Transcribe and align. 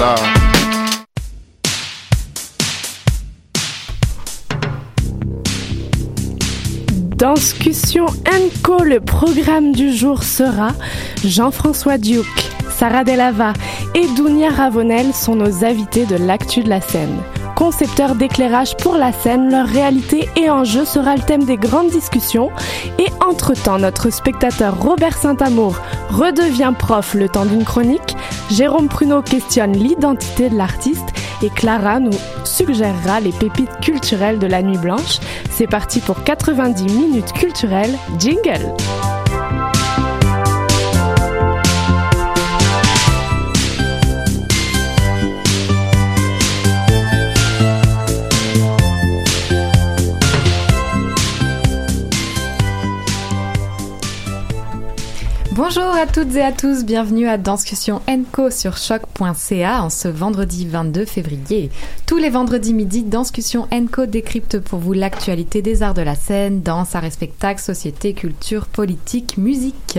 Là. 0.00 0.14
Danscussion 7.16 8.06
Co, 8.62 8.82
le 8.82 9.00
programme 9.00 9.72
du 9.72 9.94
jour 9.94 10.22
sera 10.22 10.68
Jean-François 11.24 11.98
Duke, 11.98 12.50
Sarah 12.70 13.04
Delava 13.04 13.52
et 13.94 14.06
Dounia 14.16 14.50
Ravenel 14.50 15.12
sont 15.12 15.36
nos 15.36 15.64
invités 15.64 16.06
de 16.06 16.16
l'actu 16.16 16.62
de 16.62 16.68
la 16.68 16.80
scène. 16.80 17.16
Concepteurs 17.56 18.16
d'éclairage 18.16 18.76
pour 18.76 18.96
la 18.96 19.12
scène, 19.12 19.50
leur 19.50 19.66
réalité 19.66 20.28
et 20.36 20.50
enjeu 20.50 20.84
sera 20.84 21.14
le 21.14 21.22
thème 21.22 21.44
des 21.44 21.56
grandes 21.56 21.90
discussions. 21.90 22.50
Et 22.98 23.06
entre-temps, 23.24 23.78
notre 23.78 24.10
spectateur 24.10 24.80
Robert 24.80 25.16
Saint-Amour 25.16 25.76
redevient 26.10 26.72
prof 26.76 27.14
le 27.14 27.28
temps 27.28 27.44
d'une 27.44 27.64
chronique. 27.64 28.13
Jérôme 28.50 28.88
Pruneau 28.88 29.22
questionne 29.22 29.72
l'identité 29.72 30.48
de 30.48 30.56
l'artiste 30.56 31.08
et 31.42 31.50
Clara 31.50 32.00
nous 32.00 32.16
suggérera 32.44 33.20
les 33.20 33.32
pépites 33.32 33.80
culturelles 33.80 34.38
de 34.38 34.46
la 34.46 34.62
Nuit 34.62 34.78
Blanche. 34.78 35.18
C'est 35.50 35.66
parti 35.66 36.00
pour 36.00 36.22
90 36.24 36.84
minutes 36.94 37.32
culturelles. 37.32 37.96
Jingle! 38.18 38.74
Bonjour 55.66 55.96
à 55.96 56.06
toutes 56.06 56.36
et 56.36 56.42
à 56.42 56.52
tous, 56.52 56.84
bienvenue 56.84 57.26
à 57.26 57.38
Danscussion 57.38 58.02
Co 58.32 58.50
sur 58.50 58.76
choc.ca 58.76 59.82
en 59.82 59.88
ce 59.88 60.08
vendredi 60.08 60.66
22 60.66 61.06
février. 61.06 61.70
Tous 62.06 62.18
les 62.18 62.28
vendredis 62.28 62.74
midi, 62.74 63.02
Danscussion 63.02 63.66
Co 63.90 64.04
décrypte 64.04 64.58
pour 64.58 64.78
vous 64.78 64.92
l'actualité 64.92 65.62
des 65.62 65.82
arts 65.82 65.94
de 65.94 66.02
la 66.02 66.16
scène, 66.16 66.60
danse, 66.60 66.94
arts 66.94 67.10
spectacles, 67.10 67.62
société, 67.62 68.12
culture, 68.12 68.66
politique, 68.66 69.38
musique. 69.38 69.98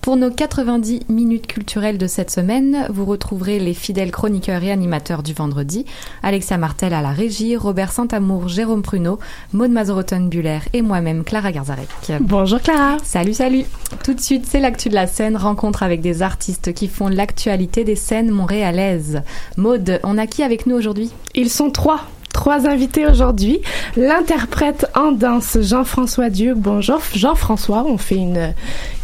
Pour 0.00 0.16
nos 0.16 0.30
90 0.30 1.00
minutes 1.10 1.46
culturelles 1.46 1.98
de 1.98 2.06
cette 2.06 2.30
semaine, 2.30 2.86
vous 2.88 3.04
retrouverez 3.04 3.58
les 3.58 3.74
fidèles 3.74 4.10
chroniqueurs 4.10 4.62
et 4.62 4.72
animateurs 4.72 5.22
du 5.22 5.34
vendredi, 5.34 5.84
Alexia 6.22 6.56
Martel 6.56 6.94
à 6.94 7.02
la 7.02 7.10
régie, 7.10 7.54
Robert 7.54 7.92
Saint-Amour, 7.92 8.48
Jérôme 8.48 8.80
Pruneau, 8.80 9.18
Maud 9.52 9.70
Mazoroton-Buller 9.70 10.60
et 10.72 10.80
moi-même 10.80 11.22
Clara 11.22 11.52
Garzarek. 11.52 11.88
Bonjour 12.20 12.62
Clara. 12.62 12.96
Salut, 13.04 13.34
salut. 13.34 13.66
Tout 14.02 14.14
de 14.14 14.20
suite, 14.20 14.46
c'est 14.46 14.60
l'actu 14.60 14.88
de 14.88 14.94
la 14.94 15.06
scène, 15.06 15.36
rencontre 15.36 15.82
avec 15.82 16.00
des 16.00 16.22
artistes 16.22 16.72
qui 16.72 16.88
font 16.88 17.08
l'actualité 17.08 17.84
des 17.84 17.96
scènes 17.96 18.30
montréalaises. 18.30 19.20
Maud, 19.58 20.00
on 20.02 20.16
a 20.16 20.26
qui 20.26 20.42
avec 20.42 20.64
nous 20.66 20.76
aujourd'hui? 20.76 21.10
Ils 21.34 21.50
sont 21.50 21.70
trois. 21.70 22.06
Trois 22.32 22.66
invités 22.66 23.06
aujourd'hui. 23.06 23.60
L'interprète 23.96 24.86
en 24.94 25.12
danse 25.12 25.58
Jean-François 25.60 26.30
Duc. 26.30 26.54
Bonjour 26.56 27.00
Jean-François. 27.14 27.84
On 27.86 27.98
fait 27.98 28.16
une, 28.16 28.54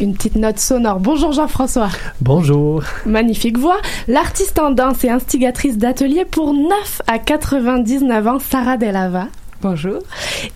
une 0.00 0.14
petite 0.14 0.36
note 0.36 0.58
sonore. 0.58 1.00
Bonjour 1.00 1.32
Jean-François. 1.32 1.90
Bonjour. 2.20 2.82
Magnifique 3.04 3.58
voix. 3.58 3.78
L'artiste 4.08 4.58
en 4.58 4.70
danse 4.70 5.04
et 5.04 5.10
instigatrice 5.10 5.76
d'atelier 5.76 6.24
pour 6.24 6.54
9 6.54 7.02
à 7.06 7.18
99 7.18 8.26
ans, 8.26 8.38
Sarah 8.38 8.76
Delava. 8.76 9.26
Bonjour. 9.70 9.98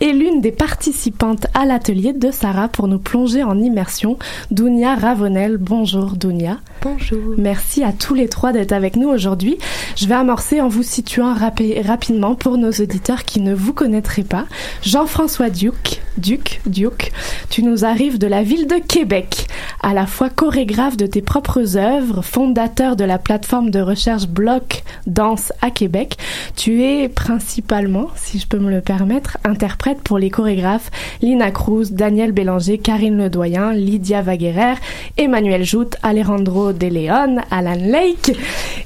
Et 0.00 0.12
l'une 0.12 0.40
des 0.40 0.52
participantes 0.52 1.48
à 1.52 1.64
l'atelier 1.64 2.12
de 2.12 2.30
Sarah 2.30 2.68
pour 2.68 2.86
nous 2.86 3.00
plonger 3.00 3.42
en 3.42 3.58
immersion, 3.58 4.16
Dounia 4.52 4.94
Ravenel. 4.94 5.56
Bonjour 5.56 6.12
Dounia. 6.12 6.58
Bonjour. 6.82 7.34
Merci 7.36 7.82
à 7.82 7.92
tous 7.92 8.14
les 8.14 8.28
trois 8.28 8.52
d'être 8.52 8.70
avec 8.70 8.94
nous 8.94 9.08
aujourd'hui. 9.08 9.58
Je 9.96 10.06
vais 10.06 10.14
amorcer 10.14 10.60
en 10.60 10.68
vous 10.68 10.84
situant 10.84 11.34
rapi- 11.34 11.84
rapidement 11.84 12.36
pour 12.36 12.56
nos 12.56 12.70
auditeurs 12.70 13.24
qui 13.24 13.40
ne 13.40 13.52
vous 13.52 13.72
connaîtraient 13.74 14.22
pas. 14.22 14.46
Jean-François 14.82 15.50
Duc, 15.50 16.00
Duc, 16.16 16.60
Duc, 16.66 17.10
tu 17.50 17.64
nous 17.64 17.84
arrives 17.84 18.16
de 18.18 18.28
la 18.28 18.44
ville 18.44 18.68
de 18.68 18.76
Québec, 18.76 19.48
à 19.82 19.92
la 19.92 20.06
fois 20.06 20.30
chorégraphe 20.30 20.96
de 20.96 21.06
tes 21.06 21.20
propres 21.20 21.76
œuvres, 21.76 22.22
fondateur 22.22 22.94
de 22.94 23.04
la 23.04 23.18
plateforme 23.18 23.70
de 23.70 23.80
recherche 23.80 24.28
Bloc 24.28 24.84
Danse 25.08 25.52
à 25.62 25.70
Québec. 25.72 26.16
Tu 26.56 26.84
es 26.84 27.08
principalement, 27.08 28.06
si 28.14 28.38
je 28.38 28.46
peux 28.46 28.58
me 28.58 28.70
le 28.70 28.80
permettre, 28.80 28.99
interprète 29.44 30.00
pour 30.02 30.18
les 30.18 30.30
chorégraphes 30.30 30.90
Lina 31.22 31.50
Cruz, 31.50 31.92
Daniel 31.92 32.32
Bélanger, 32.32 32.78
Karine 32.78 33.18
Ledoyen, 33.18 33.72
Lydia 33.72 34.22
Vaguerer, 34.22 34.74
Emmanuel 35.16 35.64
Joute, 35.64 35.96
Alejandro 36.02 36.72
De 36.72 36.86
Leon, 36.86 37.36
Alan 37.50 37.78
Lake 37.78 38.36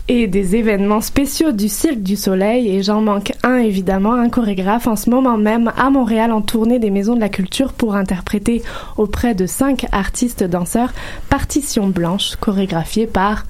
et 0.08 0.26
des 0.26 0.56
événements 0.56 1.00
spéciaux 1.00 1.52
du 1.52 1.68
Cirque 1.68 2.02
du 2.02 2.16
Soleil. 2.16 2.68
Et 2.68 2.82
j'en 2.82 3.00
manque 3.00 3.32
un 3.42 3.58
évidemment, 3.58 4.14
un 4.14 4.28
chorégraphe 4.28 4.86
en 4.86 4.96
ce 4.96 5.10
moment 5.10 5.36
même 5.36 5.72
à 5.76 5.90
Montréal 5.90 6.32
en 6.32 6.42
tournée 6.42 6.78
des 6.78 6.90
maisons 6.90 7.14
de 7.14 7.20
la 7.20 7.28
culture 7.28 7.72
pour 7.72 7.94
interpréter 7.94 8.62
auprès 8.96 9.34
de 9.34 9.46
cinq 9.46 9.86
artistes 9.92 10.44
danseurs 10.44 10.92
Partition 11.28 11.88
Blanche, 11.88 12.36
chorégraphiée 12.36 13.06
par 13.06 13.44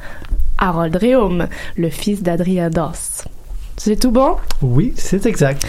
Harold 0.59 0.97
Réaume, 0.97 1.49
le 1.77 1.91
fils 1.91 2.23
d'Adrien 2.23 2.71
Doss. 2.71 3.25
C'est 3.77 4.01
tout 4.01 4.11
bon? 4.11 4.37
Oui, 4.63 4.93
c'est 4.97 5.27
exact. 5.27 5.67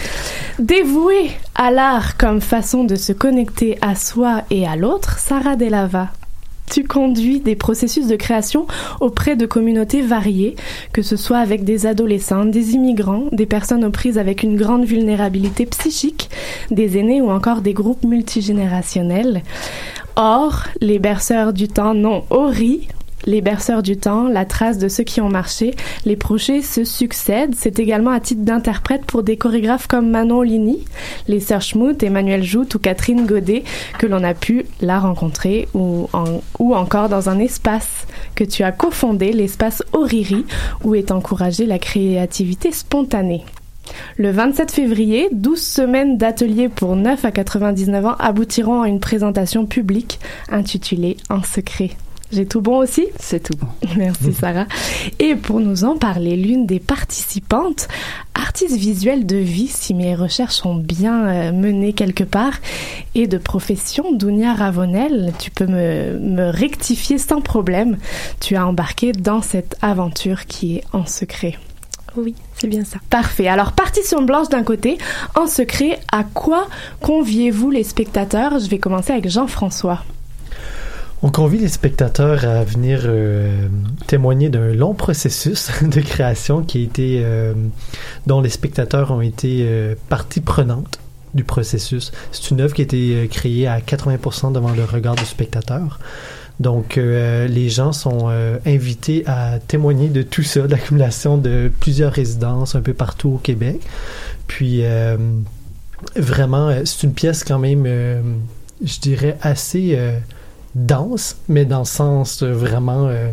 Dévouée 0.58 1.30
à 1.54 1.70
l'art 1.70 2.16
comme 2.16 2.40
façon 2.40 2.84
de 2.84 2.96
se 2.96 3.12
connecter 3.12 3.78
à 3.80 3.94
soi 3.94 4.42
et 4.50 4.66
à 4.66 4.76
l'autre, 4.76 5.18
Sarah 5.18 5.56
Delava. 5.56 6.08
Tu 6.70 6.84
conduis 6.84 7.40
des 7.40 7.54
processus 7.54 8.06
de 8.06 8.16
création 8.16 8.66
auprès 9.00 9.36
de 9.36 9.46
communautés 9.46 10.02
variées, 10.02 10.56
que 10.92 11.02
ce 11.02 11.16
soit 11.16 11.38
avec 11.38 11.62
des 11.62 11.86
adolescents, 11.86 12.44
des 12.44 12.72
immigrants, 12.74 13.24
des 13.32 13.46
personnes 13.46 13.84
aux 13.84 13.90
prises 13.90 14.18
avec 14.18 14.42
une 14.42 14.56
grande 14.56 14.84
vulnérabilité 14.84 15.64
psychique, 15.66 16.28
des 16.70 16.98
aînés 16.98 17.22
ou 17.22 17.30
encore 17.30 17.60
des 17.60 17.72
groupes 17.72 18.04
multigénérationnels. 18.04 19.42
Or, 20.16 20.64
les 20.80 20.98
berceurs 20.98 21.52
du 21.52 21.68
temps 21.68 21.94
n'ont 21.94 22.24
Ori, 22.30 22.88
les 23.26 23.40
berceurs 23.40 23.82
du 23.82 23.96
temps, 23.96 24.28
la 24.28 24.44
trace 24.44 24.78
de 24.78 24.88
ceux 24.88 25.04
qui 25.04 25.20
ont 25.20 25.28
marché, 25.28 25.74
les 26.04 26.16
projets 26.16 26.62
se 26.62 26.84
succèdent. 26.84 27.54
C'est 27.56 27.78
également 27.78 28.10
à 28.10 28.20
titre 28.20 28.42
d'interprète 28.42 29.04
pour 29.04 29.22
des 29.22 29.36
chorégraphes 29.36 29.88
comme 29.88 30.10
Manon 30.10 30.42
Lini, 30.42 30.84
les 31.28 31.40
sœurs 31.40 31.62
Schmout, 31.62 32.02
Emmanuel 32.02 32.44
Jout 32.44 32.74
ou 32.74 32.78
Catherine 32.78 33.26
Godet, 33.26 33.64
que 33.98 34.06
l'on 34.06 34.22
a 34.22 34.34
pu 34.34 34.64
la 34.80 34.98
rencontrer 34.98 35.68
ou, 35.74 36.08
encore 36.58 37.08
dans 37.08 37.28
un 37.28 37.38
espace 37.38 38.06
que 38.34 38.44
tu 38.44 38.62
as 38.62 38.72
cofondé, 38.72 39.32
l'espace 39.32 39.82
Oriri, 39.92 40.44
où 40.84 40.94
est 40.94 41.10
encouragée 41.10 41.66
la 41.66 41.78
créativité 41.78 42.70
spontanée. 42.70 43.44
Le 44.16 44.30
27 44.30 44.70
février, 44.72 45.28
12 45.32 45.60
semaines 45.60 46.18
d'ateliers 46.18 46.68
pour 46.68 46.96
9 46.96 47.24
à 47.24 47.30
99 47.30 48.06
ans 48.06 48.16
aboutiront 48.18 48.82
à 48.82 48.88
une 48.88 49.00
présentation 49.00 49.66
publique 49.66 50.18
intitulée 50.50 51.16
En 51.30 51.42
secret. 51.42 51.90
J'ai 52.32 52.46
tout 52.46 52.60
bon 52.60 52.78
aussi? 52.78 53.06
C'est 53.20 53.42
tout 53.42 53.56
bon. 53.56 53.68
Merci 53.96 54.32
Sarah. 54.32 54.66
Et 55.18 55.36
pour 55.36 55.60
nous 55.60 55.84
en 55.84 55.96
parler, 55.96 56.36
l'une 56.36 56.66
des 56.66 56.80
participantes, 56.80 57.88
artiste 58.34 58.76
visuelle 58.76 59.26
de 59.26 59.36
vie, 59.36 59.68
si 59.68 59.94
mes 59.94 60.14
recherches 60.14 60.56
sont 60.56 60.74
bien 60.74 61.26
euh, 61.26 61.52
menées 61.52 61.92
quelque 61.92 62.24
part, 62.24 62.54
et 63.14 63.26
de 63.26 63.38
profession, 63.38 64.12
Dounia 64.12 64.54
Ravonel, 64.54 65.32
tu 65.38 65.50
peux 65.50 65.66
me, 65.66 66.18
me 66.18 66.50
rectifier 66.50 67.18
sans 67.18 67.40
problème. 67.40 67.98
Tu 68.40 68.56
as 68.56 68.66
embarqué 68.66 69.12
dans 69.12 69.42
cette 69.42 69.76
aventure 69.80 70.46
qui 70.46 70.76
est 70.76 70.84
en 70.92 71.06
secret. 71.06 71.56
Oui, 72.16 72.34
c'est 72.56 72.68
bien 72.68 72.84
ça. 72.84 72.98
Parfait. 73.10 73.46
Alors, 73.46 73.72
partition 73.72 74.22
blanche 74.22 74.48
d'un 74.48 74.62
côté, 74.62 74.98
en 75.34 75.46
secret, 75.46 76.00
à 76.10 76.24
quoi 76.24 76.66
conviez-vous 77.00 77.70
les 77.70 77.84
spectateurs? 77.84 78.58
Je 78.58 78.68
vais 78.68 78.78
commencer 78.78 79.12
avec 79.12 79.28
Jean-François. 79.28 80.02
On 81.22 81.30
convie 81.30 81.58
les 81.58 81.68
spectateurs 81.68 82.44
à 82.44 82.62
venir 82.62 83.00
euh, 83.04 83.68
témoigner 84.06 84.50
d'un 84.50 84.74
long 84.74 84.92
processus 84.92 85.70
de 85.82 86.00
création 86.00 86.62
qui 86.62 86.78
a 86.78 86.82
été, 86.82 87.22
euh, 87.24 87.54
dont 88.26 88.42
les 88.42 88.50
spectateurs 88.50 89.10
ont 89.10 89.22
été 89.22 89.64
euh, 89.66 89.94
partie 90.10 90.42
prenante 90.42 90.98
du 91.32 91.42
processus. 91.42 92.12
C'est 92.32 92.50
une 92.50 92.60
œuvre 92.60 92.74
qui 92.74 92.82
a 92.82 92.84
été 92.84 93.28
créée 93.28 93.66
à 93.66 93.80
80% 93.80 94.52
devant 94.52 94.72
le 94.72 94.84
regard 94.84 95.16
du 95.16 95.24
spectateur. 95.24 96.00
Donc, 96.60 96.96
les 96.96 97.68
gens 97.68 97.92
sont 97.92 98.30
invités 98.64 99.22
à 99.26 99.58
témoigner 99.58 100.08
de 100.08 100.22
tout 100.22 100.42
ça, 100.42 100.66
l'accumulation 100.66 101.36
de 101.36 101.70
plusieurs 101.80 102.10
résidences 102.10 102.74
un 102.74 102.80
peu 102.80 102.94
partout 102.94 103.32
au 103.34 103.36
Québec. 103.36 103.82
Puis, 104.46 104.82
vraiment, 106.14 106.74
c'est 106.86 107.02
une 107.02 107.12
pièce 107.12 107.44
quand 107.44 107.58
même, 107.58 107.84
je 108.82 109.00
dirais, 109.00 109.36
assez 109.42 109.98
dense, 110.76 111.38
mais 111.48 111.64
dans 111.64 111.80
le 111.80 111.84
sens 111.84 112.42
vraiment 112.42 113.08
euh, 113.08 113.30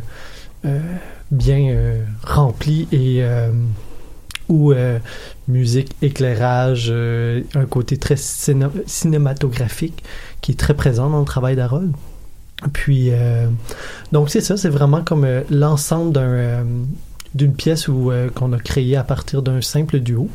euh, 0.65 0.79
bien 1.29 1.69
euh, 1.69 2.03
rempli 2.23 2.87
et 2.91 3.23
où 4.49 4.73
musique, 5.47 5.95
éclairage, 6.01 6.91
un 6.91 7.65
côté 7.65 7.97
très 7.97 8.17
cinématographique 8.17 10.03
qui 10.41 10.51
est 10.51 10.59
très 10.59 10.73
présent 10.73 11.09
dans 11.09 11.19
le 11.19 11.25
travail 11.25 11.55
d'Harold. 11.55 11.91
Puis, 12.71 13.09
donc 14.11 14.29
c'est 14.29 14.41
ça, 14.41 14.57
c'est 14.57 14.69
vraiment 14.69 15.01
comme 15.03 15.25
l'ensemble 15.49 16.19
d'une 17.33 17.53
pièce 17.53 17.87
qu'on 18.35 18.53
a 18.53 18.59
créé 18.59 18.95
à 18.95 19.03
partir 19.03 19.41
d'un 19.41 19.61
simple 19.61 19.99
duo. 19.99 20.29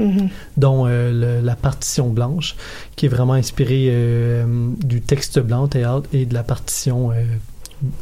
Mm-hmm. 0.00 0.28
dont 0.56 0.86
euh, 0.86 1.42
la 1.42 1.56
partition 1.56 2.08
blanche, 2.08 2.56
qui 2.96 3.04
est 3.04 3.08
vraiment 3.08 3.34
inspirée 3.34 3.88
euh, 3.90 4.44
du 4.82 5.02
texte 5.02 5.38
blanc 5.40 5.68
et 6.12 6.24
de 6.24 6.34
la 6.34 6.42
partition 6.42 7.10
euh, 7.10 7.24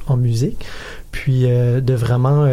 en 0.06 0.16
musique. 0.16 0.64
Puis 1.10 1.42
de 1.42 1.94
vraiment 1.94 2.44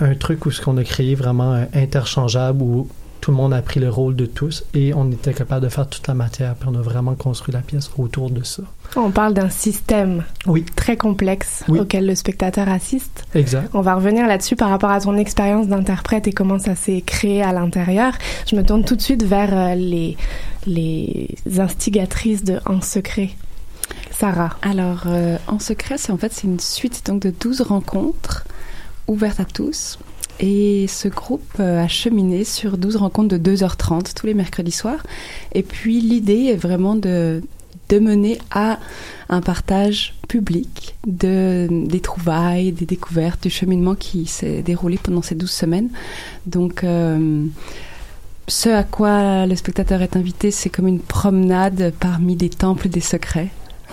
un 0.00 0.14
truc 0.14 0.46
où 0.46 0.50
ce 0.50 0.62
qu'on 0.62 0.76
a 0.78 0.84
créé 0.84 1.14
vraiment 1.14 1.66
interchangeable, 1.74 2.62
où 2.62 2.88
tout 3.28 3.32
le 3.32 3.36
monde 3.36 3.52
a 3.52 3.60
pris 3.60 3.78
le 3.78 3.90
rôle 3.90 4.16
de 4.16 4.24
tous 4.24 4.64
et 4.72 4.94
on 4.94 5.12
était 5.12 5.34
capable 5.34 5.62
de 5.62 5.68
faire 5.68 5.86
toute 5.86 6.08
la 6.08 6.14
matière. 6.14 6.54
Puis 6.54 6.66
on 6.72 6.74
a 6.74 6.80
vraiment 6.80 7.14
construit 7.14 7.52
la 7.52 7.60
pièce 7.60 7.90
autour 7.98 8.30
de 8.30 8.42
ça. 8.42 8.62
On 8.96 9.10
parle 9.10 9.34
d'un 9.34 9.50
système 9.50 10.24
oui. 10.46 10.64
très 10.64 10.96
complexe 10.96 11.62
auquel 11.68 12.06
le 12.06 12.14
spectateur 12.14 12.70
assiste. 12.70 13.26
Exact. 13.34 13.68
On 13.74 13.82
va 13.82 13.96
revenir 13.96 14.26
là-dessus 14.26 14.56
par 14.56 14.70
rapport 14.70 14.88
à 14.88 15.02
ton 15.02 15.14
expérience 15.18 15.68
d'interprète 15.68 16.26
et 16.26 16.32
comment 16.32 16.58
ça 16.58 16.74
s'est 16.74 17.02
créé 17.02 17.42
à 17.42 17.52
l'intérieur. 17.52 18.14
Je 18.50 18.56
me 18.56 18.62
tourne 18.64 18.82
tout 18.82 18.96
de 18.96 19.02
suite 19.02 19.24
vers 19.24 19.50
euh, 19.52 19.74
les, 19.74 20.16
les 20.66 21.28
instigatrices 21.58 22.44
de 22.44 22.60
En 22.64 22.80
Secret. 22.80 23.32
Sarah. 24.10 24.56
Alors, 24.62 25.02
euh, 25.04 25.36
En 25.48 25.58
Secret, 25.58 25.98
c'est 25.98 26.12
en 26.12 26.16
fait 26.16 26.32
c'est 26.32 26.46
une 26.46 26.60
suite 26.60 27.04
donc 27.04 27.20
de 27.20 27.30
12 27.38 27.60
rencontres 27.60 28.46
ouvertes 29.06 29.40
à 29.40 29.44
tous 29.44 29.98
et 30.40 30.86
ce 30.88 31.08
groupe 31.08 31.56
euh, 31.60 31.82
a 31.82 31.88
cheminé 31.88 32.44
sur 32.44 32.78
12 32.78 32.96
rencontres 32.96 33.36
de 33.36 33.56
2h30 33.56 34.14
tous 34.14 34.26
les 34.26 34.34
mercredis 34.34 34.72
soirs. 34.72 35.04
Et 35.54 35.62
puis 35.62 36.00
l'idée 36.00 36.46
est 36.46 36.56
vraiment 36.56 36.94
de, 36.94 37.42
mener 37.90 38.38
à 38.50 38.78
un 39.30 39.40
partage 39.40 40.14
public 40.28 40.94
de, 41.06 41.68
des 41.70 42.00
trouvailles, 42.00 42.72
des 42.72 42.84
découvertes, 42.84 43.42
du 43.42 43.50
cheminement 43.50 43.94
qui 43.94 44.26
s'est 44.26 44.62
déroulé 44.62 44.98
pendant 45.02 45.22
ces 45.22 45.34
12 45.34 45.50
semaines. 45.50 45.88
Donc, 46.46 46.84
euh, 46.84 47.46
ce 48.46 48.68
à 48.68 48.82
quoi 48.82 49.46
le 49.46 49.56
spectateur 49.56 50.02
est 50.02 50.16
invité, 50.16 50.50
c'est 50.50 50.70
comme 50.70 50.86
une 50.86 51.00
promenade 51.00 51.92
parmi 51.98 52.36
des 52.36 52.50
temples 52.50 52.88
des 52.88 53.00
secrets. 53.00 53.48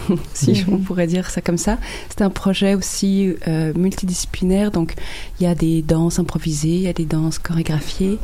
si 0.34 0.64
on 0.70 0.78
pourrait 0.78 1.08
dire 1.08 1.30
ça 1.30 1.42
comme 1.42 1.58
ça. 1.58 1.78
C'est 2.10 2.22
un 2.22 2.30
projet 2.30 2.76
aussi 2.76 3.34
euh, 3.48 3.74
multidisciplinaire, 3.76 4.72
donc 4.72 4.96
il 5.40 5.44
y 5.44 5.48
a 5.48 5.56
des 5.56 5.82
danses 5.82 6.20
improvisées, 6.20 6.76
il 6.76 6.82
y 6.82 6.88
a 6.88 6.94
des 6.94 7.06
danses 7.06 7.40
chorégraphiées, 7.40 8.20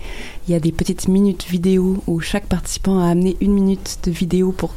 il 0.47 0.51
y 0.51 0.55
a 0.55 0.59
des 0.59 0.71
petites 0.71 1.07
minutes 1.07 1.45
vidéo 1.50 2.03
où 2.07 2.19
chaque 2.19 2.45
participant 2.45 3.00
a 3.00 3.09
amené 3.09 3.38
une 3.41 3.53
minute 3.53 4.00
de 4.03 4.11
vidéo 4.11 4.51
pour 4.51 4.73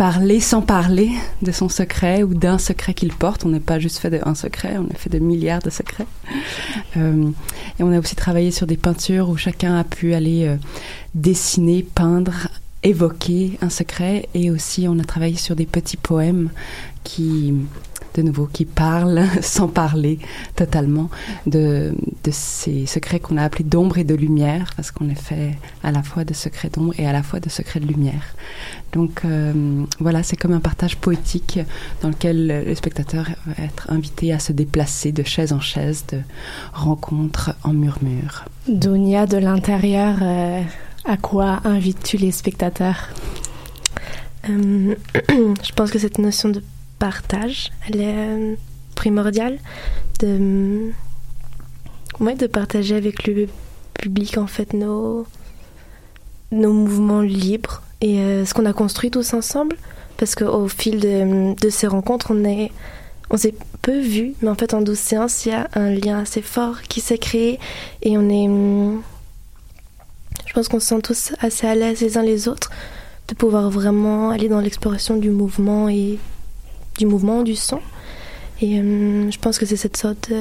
parler 0.00 0.40
sans 0.40 0.62
parler 0.62 1.10
de 1.42 1.52
son 1.52 1.68
secret 1.68 2.22
ou 2.22 2.32
d'un 2.32 2.56
secret 2.56 2.94
qu'il 2.94 3.12
porte. 3.12 3.44
On 3.44 3.50
n'est 3.50 3.60
pas 3.60 3.78
juste 3.78 3.98
fait 3.98 4.08
d'un 4.08 4.34
secret, 4.34 4.78
on 4.78 4.90
a 4.90 4.96
fait 4.96 5.10
de 5.10 5.18
milliards 5.18 5.62
de 5.62 5.70
secrets. 5.70 6.06
Euh, 6.96 7.30
et 7.78 7.84
on 7.84 7.92
a 7.92 8.00
aussi 8.00 8.16
travaillé 8.16 8.50
sur 8.50 8.66
des 8.66 8.76
peintures 8.76 9.28
où 9.28 9.36
chacun 9.36 9.76
a 9.76 9.84
pu 9.84 10.12
aller 10.12 10.46
euh, 10.46 10.56
dessiner, 11.14 11.84
peindre 11.84 12.48
évoquer 12.82 13.58
un 13.60 13.70
secret 13.70 14.28
et 14.34 14.50
aussi 14.50 14.86
on 14.88 14.98
a 14.98 15.04
travaillé 15.04 15.36
sur 15.36 15.56
des 15.56 15.66
petits 15.66 15.96
poèmes 15.96 16.50
qui 17.04 17.54
de 18.14 18.22
nouveau 18.22 18.46
qui 18.46 18.64
parlent 18.64 19.24
sans 19.42 19.68
parler 19.68 20.18
totalement 20.56 21.10
de, 21.46 21.94
de 22.24 22.30
ces 22.30 22.86
secrets 22.86 23.20
qu'on 23.20 23.36
a 23.36 23.44
appelés 23.44 23.64
d'ombre 23.64 23.98
et 23.98 24.04
de 24.04 24.14
lumière 24.14 24.72
parce 24.76 24.90
qu'on 24.90 25.08
est 25.08 25.20
fait 25.20 25.56
à 25.82 25.92
la 25.92 26.02
fois 26.02 26.24
de 26.24 26.34
secrets 26.34 26.70
d'ombre 26.70 26.92
et 26.98 27.06
à 27.06 27.12
la 27.12 27.22
fois 27.22 27.40
de 27.40 27.48
secrets 27.48 27.80
de 27.80 27.86
lumière. 27.86 28.34
Donc 28.92 29.22
euh, 29.24 29.84
voilà 30.00 30.22
c'est 30.22 30.36
comme 30.36 30.52
un 30.52 30.60
partage 30.60 30.96
poétique 30.96 31.60
dans 32.02 32.08
lequel 32.08 32.64
le 32.66 32.74
spectateur 32.74 33.28
va 33.46 33.64
être 33.64 33.90
invité 33.90 34.32
à 34.32 34.38
se 34.38 34.52
déplacer 34.52 35.12
de 35.12 35.22
chaise 35.22 35.52
en 35.52 35.60
chaise 35.60 36.04
de 36.10 36.18
rencontre 36.72 37.54
en 37.62 37.72
murmure. 37.72 38.44
Dounia 38.68 39.26
de 39.26 39.36
l'intérieur 39.36 40.16
euh, 40.22 40.62
à 41.04 41.16
quoi 41.16 41.60
invites-tu 41.64 42.16
les 42.16 42.30
spectateurs 42.30 43.08
euh, 44.48 44.94
Je 45.28 45.72
pense 45.74 45.90
que 45.90 45.98
cette 45.98 46.18
notion 46.18 46.48
de 46.48 46.62
partage, 46.98 47.72
elle 47.88 48.00
est 48.00 48.14
euh, 48.16 48.54
primordiale. 48.94 49.58
De, 50.20 50.92
ouais, 52.20 52.34
de 52.34 52.46
partager 52.46 52.94
avec 52.94 53.26
le 53.26 53.48
public 53.94 54.36
en 54.38 54.46
fait 54.46 54.74
nos, 54.74 55.26
nos 56.52 56.72
mouvements 56.72 57.22
libres 57.22 57.82
et 58.00 58.18
euh, 58.18 58.44
ce 58.44 58.54
qu'on 58.54 58.66
a 58.66 58.72
construit 58.72 59.10
tous 59.10 59.34
ensemble. 59.34 59.76
Parce 60.18 60.34
qu'au 60.34 60.68
fil 60.68 61.00
de, 61.00 61.70
ces 61.70 61.86
rencontres, 61.86 62.32
on 62.34 62.44
est 62.44 62.70
on 63.32 63.36
s'est 63.36 63.54
peu 63.80 63.98
vu, 64.00 64.34
mais 64.42 64.50
en 64.50 64.56
fait 64.56 64.74
en 64.74 64.82
12 64.82 64.98
séances, 64.98 65.46
il 65.46 65.50
y 65.50 65.52
a 65.52 65.68
un 65.74 65.90
lien 65.94 66.18
assez 66.18 66.42
fort 66.42 66.82
qui 66.82 67.00
s'est 67.00 67.16
créé 67.16 67.60
et 68.02 68.18
on 68.18 68.28
est... 68.28 68.48
Je 70.50 70.54
pense 70.54 70.66
qu'on 70.66 70.80
se 70.80 70.88
sent 70.88 71.00
tous 71.00 71.32
assez 71.38 71.64
à 71.64 71.76
l'aise 71.76 72.00
les 72.00 72.18
uns 72.18 72.24
les 72.24 72.48
autres 72.48 72.70
de 73.28 73.36
pouvoir 73.36 73.70
vraiment 73.70 74.30
aller 74.30 74.48
dans 74.48 74.58
l'exploration 74.58 75.16
du 75.16 75.30
mouvement 75.30 75.88
et 75.88 76.18
du 76.98 77.06
mouvement, 77.06 77.44
du 77.44 77.54
son. 77.54 77.78
Et 78.60 78.80
hum, 78.80 79.30
je 79.30 79.38
pense 79.38 79.60
que 79.60 79.64
c'est 79.64 79.76
cette 79.76 79.96
sorte 79.96 80.32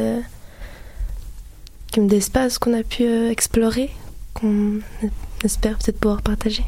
comme 1.94 2.08
d'espace 2.08 2.58
qu'on 2.58 2.74
a 2.74 2.82
pu 2.82 3.04
euh, 3.04 3.30
explorer, 3.30 3.92
qu'on 4.34 4.80
espère 5.44 5.78
peut-être 5.78 6.00
pouvoir 6.00 6.24
partager. 6.24 6.64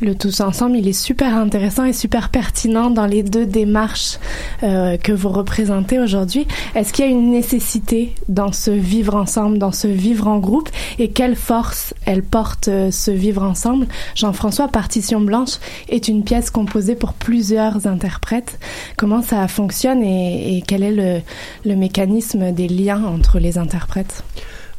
Le 0.00 0.14
tous 0.14 0.40
ensemble, 0.40 0.76
il 0.76 0.86
est 0.86 0.92
super 0.92 1.34
intéressant 1.34 1.84
et 1.84 1.92
super 1.92 2.28
pertinent 2.28 2.88
dans 2.90 3.06
les 3.06 3.24
deux 3.24 3.46
démarches 3.46 4.18
euh, 4.62 4.96
que 4.96 5.10
vous 5.10 5.28
représentez 5.28 5.98
aujourd'hui. 5.98 6.46
Est-ce 6.76 6.92
qu'il 6.92 7.04
y 7.04 7.08
a 7.08 7.10
une 7.10 7.32
nécessité 7.32 8.14
dans 8.28 8.52
ce 8.52 8.70
vivre 8.70 9.16
ensemble, 9.16 9.58
dans 9.58 9.72
ce 9.72 9.88
vivre 9.88 10.28
en 10.28 10.38
groupe? 10.38 10.68
Et 11.00 11.10
quelle 11.10 11.34
force 11.34 11.94
elle 12.06 12.22
porte 12.22 12.68
euh, 12.68 12.92
ce 12.92 13.10
vivre 13.10 13.42
ensemble? 13.42 13.88
Jean-François, 14.14 14.68
Partition 14.68 15.20
Blanche 15.20 15.58
est 15.88 16.06
une 16.06 16.22
pièce 16.22 16.50
composée 16.50 16.94
pour 16.94 17.12
plusieurs 17.12 17.88
interprètes. 17.88 18.60
Comment 18.96 19.22
ça 19.22 19.48
fonctionne 19.48 20.04
et, 20.04 20.58
et 20.58 20.62
quel 20.62 20.84
est 20.84 20.92
le, 20.92 21.20
le 21.64 21.76
mécanisme 21.76 22.52
des 22.52 22.68
liens 22.68 23.02
entre 23.04 23.40
les 23.40 23.58
interprètes? 23.58 24.22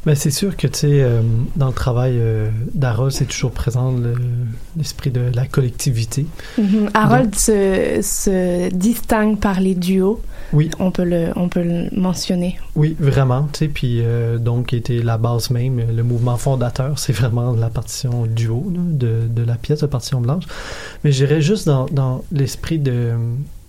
Ben, 0.06 0.14
c'est 0.14 0.30
sûr 0.30 0.56
que, 0.56 0.66
tu 0.66 0.78
sais, 0.78 1.02
euh, 1.02 1.20
dans 1.56 1.66
le 1.66 1.74
travail 1.74 2.12
euh, 2.16 2.48
d'Harold, 2.74 3.12
c'est 3.12 3.26
toujours 3.26 3.50
présent 3.50 3.92
le- 3.92 4.14
l'esprit 4.78 5.10
de 5.10 5.20
la 5.34 5.46
collectivité. 5.46 6.24
Mhm. 6.56 6.88
Harold 6.94 7.34
se, 7.34 8.00
se 8.02 8.70
distingue 8.74 9.38
par 9.38 9.60
les 9.60 9.74
duos. 9.74 10.22
Oui. 10.54 10.70
On 10.78 10.90
peut 10.90 11.04
le, 11.04 11.28
on 11.36 11.48
peut 11.50 11.62
le 11.62 11.90
mentionner. 11.94 12.58
Oui, 12.76 12.96
vraiment, 12.98 13.46
tu 13.52 13.58
sais, 13.58 13.68
puis 13.68 14.00
euh, 14.00 14.38
donc, 14.38 14.72
était 14.72 15.02
la 15.02 15.18
base 15.18 15.50
même, 15.50 15.80
le 15.94 16.02
mouvement 16.02 16.38
fondateur, 16.38 16.98
c'est 16.98 17.12
vraiment 17.12 17.52
la 17.52 17.68
partition 17.68 18.24
duo 18.26 18.72
là, 18.74 18.80
de, 18.82 19.28
de 19.28 19.42
la 19.42 19.54
pièce 19.56 19.80
de 19.80 19.86
Partition 19.86 20.22
Blanche. 20.22 20.44
Mais 21.04 21.12
j'irais 21.12 21.42
juste 21.42 21.66
dans, 21.66 21.84
dans 21.86 22.24
l'esprit 22.32 22.78
de, 22.78 23.12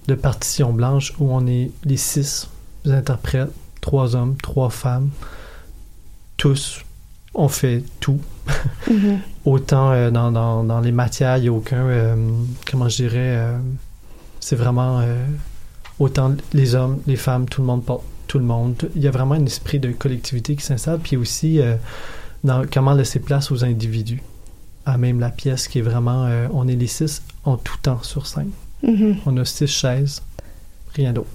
de 0.08 0.16
Partition 0.16 0.72
Blanche 0.72 1.14
où 1.20 1.30
on 1.30 1.46
est 1.46 1.72
les 1.84 1.98
six 1.98 2.48
interprètes, 2.86 3.52
trois 3.82 4.16
hommes, 4.16 4.36
trois 4.42 4.70
femmes, 4.70 5.10
tous, 6.38 6.82
on 7.34 7.48
fait 7.48 7.84
tout. 8.00 8.20
Mhm. 8.90 9.20
Autant 9.46 9.92
euh, 9.92 10.12
dans, 10.12 10.32
dans, 10.32 10.64
dans 10.64 10.80
les 10.82 10.92
matières, 10.92 11.38
il 11.38 11.44
n'y 11.44 11.48
a 11.48 11.52
aucun, 11.52 11.88
euh, 11.88 12.16
comment 12.70 12.90
je 12.90 12.98
dirais, 12.98 13.36
euh, 13.38 13.58
c'est 14.40 14.56
vraiment 14.56 15.04
autant 16.00 16.36
les 16.54 16.74
hommes, 16.74 17.00
les 17.06 17.16
femmes, 17.16 17.48
tout 17.48 17.62
le 17.62 17.68
monde 17.68 17.84
porte 17.84 18.04
tout 18.28 18.40
le 18.40 18.46
monde. 18.46 18.90
Il 18.96 19.02
y 19.02 19.08
a 19.08 19.12
vraiment 19.12 19.36
un 19.36 19.46
esprit 19.46 19.80
de 19.80 19.92
collectivité 19.92 20.56
qui 20.56 20.64
s'installe, 20.64 21.00
puis 21.00 21.16
aussi 21.16 21.60
dans 22.44 22.66
comment 22.72 22.94
laisser 22.94 23.20
place 23.20 23.52
aux 23.52 23.64
individus. 23.64 24.24
À 24.86 24.98
même 24.98 25.20
la 25.20 25.30
pièce 25.30 25.68
qui 25.68 25.78
est 25.78 25.84
vraiment, 25.84 26.28
on 26.54 26.68
est 26.68 26.76
les 26.76 26.88
six 26.88 27.22
en 27.46 27.58
tout 27.58 27.78
temps 27.84 28.02
sur 28.02 28.26
scène. 28.26 28.50
Mhm. 28.82 29.18
On 29.28 29.38
a 29.38 29.46
six 29.46 29.68
chaises, 29.68 30.24
rien 30.96 31.14
d'autre. 31.14 31.30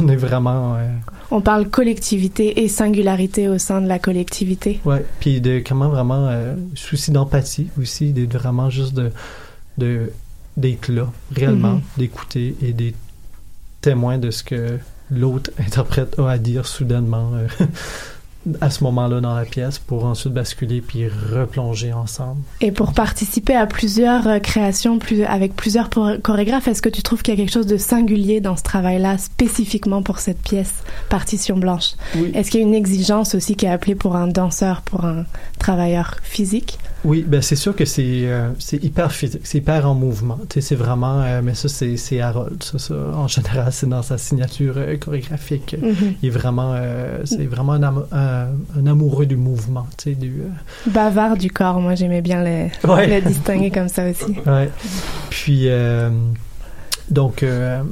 On 0.00 0.08
est 0.08 0.16
vraiment, 0.16 0.74
euh, 0.76 0.88
on 1.30 1.40
parle 1.40 1.68
collectivité 1.68 2.62
et 2.62 2.68
singularité 2.68 3.48
au 3.48 3.58
sein 3.58 3.80
de 3.80 3.86
la 3.88 3.98
collectivité. 3.98 4.80
ouais, 4.84 5.04
puis 5.20 5.40
de 5.40 5.62
comment 5.66 5.88
vraiment 5.88 6.26
euh, 6.28 6.54
souci 6.74 7.10
d'empathie 7.10 7.68
aussi, 7.80 8.12
d'être 8.12 8.32
vraiment 8.36 8.70
juste 8.70 8.94
de, 8.94 9.10
de 9.78 10.12
d'être 10.56 10.88
là, 10.88 11.10
réellement, 11.34 11.74
Mhm. 11.74 11.80
d'écouter 11.98 12.56
et 12.62 12.72
d'être 12.72 12.96
témoin 13.82 14.16
de 14.18 14.30
ce 14.30 14.42
que 14.42 14.78
l'autre 15.10 15.50
interprète 15.58 16.18
a 16.18 16.30
à 16.30 16.38
dire 16.38 16.66
soudainement 16.66 17.32
euh, 17.34 17.46
à 18.60 18.70
ce 18.70 18.84
moment-là 18.84 19.20
dans 19.20 19.34
la 19.34 19.44
pièce 19.44 19.78
pour 19.78 20.04
ensuite 20.04 20.32
basculer 20.32 20.80
puis 20.80 21.06
replonger 21.08 21.92
ensemble? 21.92 22.40
Et 22.60 22.72
pour 22.72 22.92
participer 22.92 23.54
à 23.54 23.66
plusieurs 23.66 24.26
euh, 24.26 24.38
créations 24.38 24.98
plus, 24.98 25.24
avec 25.24 25.54
plusieurs 25.54 25.90
chorégraphes, 26.22 26.68
est-ce 26.68 26.82
que 26.82 26.88
tu 26.88 27.02
trouves 27.02 27.22
qu'il 27.22 27.34
y 27.34 27.36
a 27.36 27.40
quelque 27.40 27.52
chose 27.52 27.66
de 27.66 27.76
singulier 27.76 28.40
dans 28.40 28.56
ce 28.56 28.62
travail-là, 28.62 29.18
spécifiquement 29.18 30.02
pour 30.02 30.18
cette 30.18 30.40
pièce, 30.40 30.74
Partition 31.08 31.56
Blanche? 31.56 31.92
Oui. 32.14 32.30
Est-ce 32.34 32.50
qu'il 32.50 32.60
y 32.60 32.64
a 32.64 32.66
une 32.66 32.74
exigence 32.74 33.34
aussi 33.34 33.56
qui 33.56 33.66
est 33.66 33.70
appelée 33.70 33.94
pour 33.94 34.16
un 34.16 34.26
danseur, 34.26 34.82
pour 34.82 35.04
un 35.04 35.24
travailleur 35.58 36.16
physique? 36.22 36.78
Oui, 37.06 37.24
ben 37.26 37.40
c'est 37.40 37.56
sûr 37.56 37.76
que 37.76 37.84
c'est 37.84 38.26
euh, 38.26 38.50
hyper 38.72 39.12
physique, 39.12 39.42
c'est 39.44 39.58
hyper 39.58 39.88
en 39.88 39.94
mouvement. 39.94 40.38
Tu 40.48 40.54
sais, 40.54 40.60
c'est 40.60 40.74
vraiment, 40.74 41.22
euh, 41.22 41.40
mais 41.42 41.54
ça 41.54 41.68
c'est 41.68 42.20
Harold, 42.20 42.60
ça, 42.64 42.78
ça 42.78 42.94
en 43.14 43.28
général 43.28 43.68
c'est 43.70 43.88
dans 43.88 44.02
sa 44.02 44.18
signature 44.18 44.74
euh, 44.76 44.96
chorégraphique. 44.96 45.76
Mhm. 45.80 46.14
Il 46.22 46.26
est 46.26 46.30
vraiment, 46.30 46.74
c'est 47.24 47.46
vraiment 47.46 47.74
un, 47.74 48.35
un- 48.44 48.80
un 48.80 48.86
amoureux 48.86 49.26
du 49.26 49.36
mouvement, 49.36 49.86
tu 49.96 50.10
sais, 50.10 50.14
du. 50.16 50.40
euh, 50.42 50.90
Bavard 50.90 51.36
du 51.36 51.50
corps, 51.50 51.80
moi 51.80 51.94
j'aimais 51.94 52.22
bien 52.22 52.42
le, 52.44 52.68
Ouais. 52.88 53.06
le 53.20 53.26
distinguer 53.28 53.70
comme 53.70 53.88
ça 53.88 54.08
aussi. 54.08 54.34
Ouais. 54.46 54.70
Puis, 55.30 55.68
euh, 55.68 56.10
donc, 57.10 57.42
euh, 57.42 57.82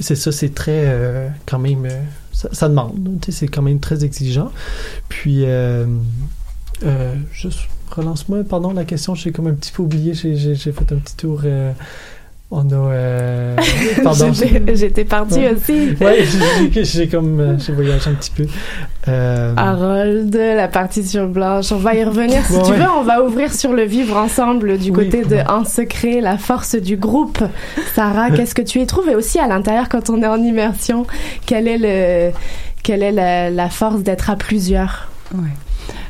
c'est 0.00 0.16
ça, 0.16 0.32
c'est 0.32 0.54
très, 0.54 1.30
quand 1.46 1.58
même, 1.58 1.86
ça, 2.32 2.48
ça 2.52 2.68
demande, 2.68 2.94
tu 3.22 3.32
sais, 3.32 3.38
c'est 3.40 3.48
quand 3.48 3.62
même 3.62 3.80
très 3.80 4.04
exigeant. 4.04 4.50
Puis, 5.08 5.44
juste, 7.32 7.58
relance-moi, 7.90 8.44
pardon, 8.48 8.72
la 8.72 8.84
question, 8.84 9.14
j'ai 9.14 9.32
comme 9.32 9.46
un 9.46 9.54
petit 9.54 9.72
peu 9.72 9.82
oublié, 9.82 10.14
j'ai 10.14 10.56
fait 10.56 10.92
un 10.92 10.96
petit 10.96 11.16
tour. 11.16 11.42
On 12.50 12.68
a. 12.70 12.74
euh, 12.74 13.56
pardon. 14.04 14.32
J'étais- 14.74 15.04
partie 15.04 15.40
Ouais. 15.40 15.54
aussi. 15.54 15.96
Ouais, 16.00 16.24
j'ai- 16.84 17.08
comme. 17.08 17.40
euh, 17.40 17.58
J'ai 17.58 17.72
voyagé 17.72 18.10
un 18.10 18.14
petit 18.14 18.30
peu. 18.30 18.46
Euh, 19.08 19.52
Harold, 19.56 20.34
la 20.34 20.68
partition 20.68 21.26
blanche, 21.28 21.70
on 21.72 21.76
va 21.78 21.94
y 21.94 22.02
revenir 22.04 22.44
si 22.44 22.54
Ouais, 22.54 22.62
tu 22.64 22.70
ouais. 22.72 22.76
veux. 22.78 22.86
On 22.98 23.02
va 23.02 23.22
ouvrir 23.22 23.52
sur 23.52 23.72
le 23.72 23.82
vivre 23.84 24.16
ensemble 24.16 24.78
du 24.78 24.90
Oui, 24.90 25.04
côté 25.04 25.24
de. 25.24 25.38
En 25.48 25.64
secret, 25.64 26.20
la 26.20 26.38
force 26.38 26.74
du 26.76 26.96
groupe. 26.96 27.38
Sarah, 27.94 28.30
qu'est-ce 28.34 28.54
que 28.54 28.62
tu 28.62 28.80
y 28.80 28.86
trouves? 28.86 29.08
Et 29.08 29.14
aussi 29.14 29.38
à 29.38 29.46
l'intérieur, 29.48 29.88
quand 29.88 30.10
on 30.10 30.22
est 30.22 30.26
en 30.26 30.42
immersion, 30.42 31.06
quelle 31.46 31.68
est, 31.68 31.78
le, 31.78 32.32
quelle 32.82 33.02
est 33.02 33.12
la, 33.12 33.50
la 33.50 33.68
force 33.70 34.02
d'être 34.02 34.30
à 34.30 34.36
plusieurs? 34.36 35.08
Ouais. 35.34 35.40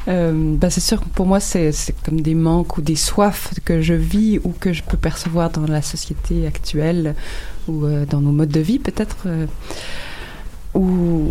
Euh, 0.09 0.55
bah, 0.57 0.71
c'est 0.71 0.81
sûr 0.81 1.01
que 1.01 1.09
pour 1.09 1.27
moi, 1.27 1.41
c'est 1.41 1.73
comme 2.05 2.21
des 2.21 2.35
manques 2.35 2.79
ou 2.79 2.81
des 2.81 2.97
soifs 2.97 3.53
que 3.65 3.81
je 3.83 3.95
vis 3.95 4.39
ou 4.45 4.51
que 4.51 4.73
je 4.73 4.83
peux 4.83 4.97
percevoir 4.97 5.51
dans 5.51 5.67
la 5.67 5.83
société 5.83 6.47
actuelle 6.47 7.15
ou 7.67 7.85
euh, 7.85 8.07
dans 8.07 8.21
nos 8.21 8.33
modes 8.33 8.51
de 8.51 8.61
vie 8.61 8.79
peut-être. 8.79 9.17
euh, 9.27 9.47
où 10.75 11.31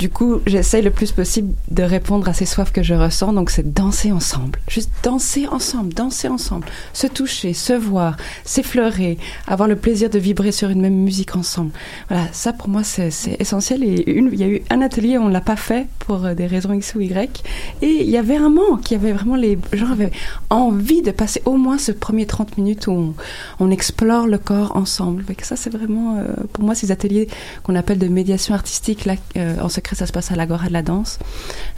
du 0.00 0.08
coup, 0.08 0.40
j'essaye 0.46 0.80
le 0.80 0.90
plus 0.90 1.12
possible 1.12 1.52
de 1.70 1.82
répondre 1.82 2.26
à 2.26 2.32
ces 2.32 2.46
soifs 2.46 2.72
que 2.72 2.82
je 2.82 2.94
ressens. 2.94 3.34
Donc, 3.34 3.50
c'est 3.50 3.70
danser 3.74 4.12
ensemble. 4.12 4.58
Juste 4.66 4.90
danser 5.02 5.46
ensemble, 5.46 5.92
danser 5.92 6.26
ensemble. 6.28 6.64
Se 6.94 7.06
toucher, 7.06 7.52
se 7.52 7.74
voir, 7.74 8.16
s'effleurer, 8.44 9.18
avoir 9.46 9.68
le 9.68 9.76
plaisir 9.76 10.08
de 10.08 10.18
vibrer 10.18 10.52
sur 10.52 10.70
une 10.70 10.80
même 10.80 10.94
musique 10.94 11.36
ensemble. 11.36 11.72
Voilà, 12.08 12.24
ça 12.32 12.54
pour 12.54 12.70
moi, 12.70 12.82
c'est 12.82 13.10
essentiel. 13.38 13.84
Et 13.84 14.04
il 14.08 14.34
y 14.36 14.42
a 14.42 14.48
eu 14.48 14.62
un 14.70 14.80
atelier, 14.80 15.18
on 15.18 15.28
l'a 15.28 15.42
pas 15.42 15.56
fait 15.56 15.86
pour 15.98 16.24
euh, 16.24 16.32
des 16.32 16.46
raisons 16.46 16.72
X 16.72 16.94
ou 16.94 17.02
Y. 17.02 17.42
Et 17.82 18.02
il 18.02 18.08
y 18.08 18.16
avait 18.16 18.36
un 18.36 18.48
manque. 18.48 18.90
Il 18.90 18.94
y 18.94 18.96
avait 18.96 19.12
vraiment 19.12 19.36
les 19.36 19.58
gens 19.74 19.92
avaient 19.92 20.12
envie 20.48 21.02
de 21.02 21.10
passer 21.10 21.42
au 21.44 21.58
moins 21.58 21.76
ce 21.76 21.92
premier 21.92 22.24
30 22.24 22.56
minutes 22.56 22.86
où 22.86 23.14
on, 23.58 23.70
explore 23.70 24.26
le 24.26 24.38
corps 24.38 24.74
ensemble. 24.76 25.24
Que 25.36 25.46
ça, 25.46 25.56
c'est 25.56 25.70
vraiment, 25.70 26.16
euh, 26.16 26.32
pour 26.54 26.64
moi, 26.64 26.74
ces 26.74 26.90
ateliers 26.90 27.28
qu'on 27.64 27.74
appelle 27.74 27.98
de 27.98 28.08
médiation 28.08 28.54
artistique, 28.54 29.04
là, 29.04 29.16
euh, 29.36 29.60
en 29.60 29.68
secret, 29.68 29.89
ça 29.94 30.06
se 30.06 30.12
passe 30.12 30.30
à 30.30 30.36
l'Agora 30.36 30.68
de 30.68 30.72
la 30.72 30.82
danse. 30.82 31.18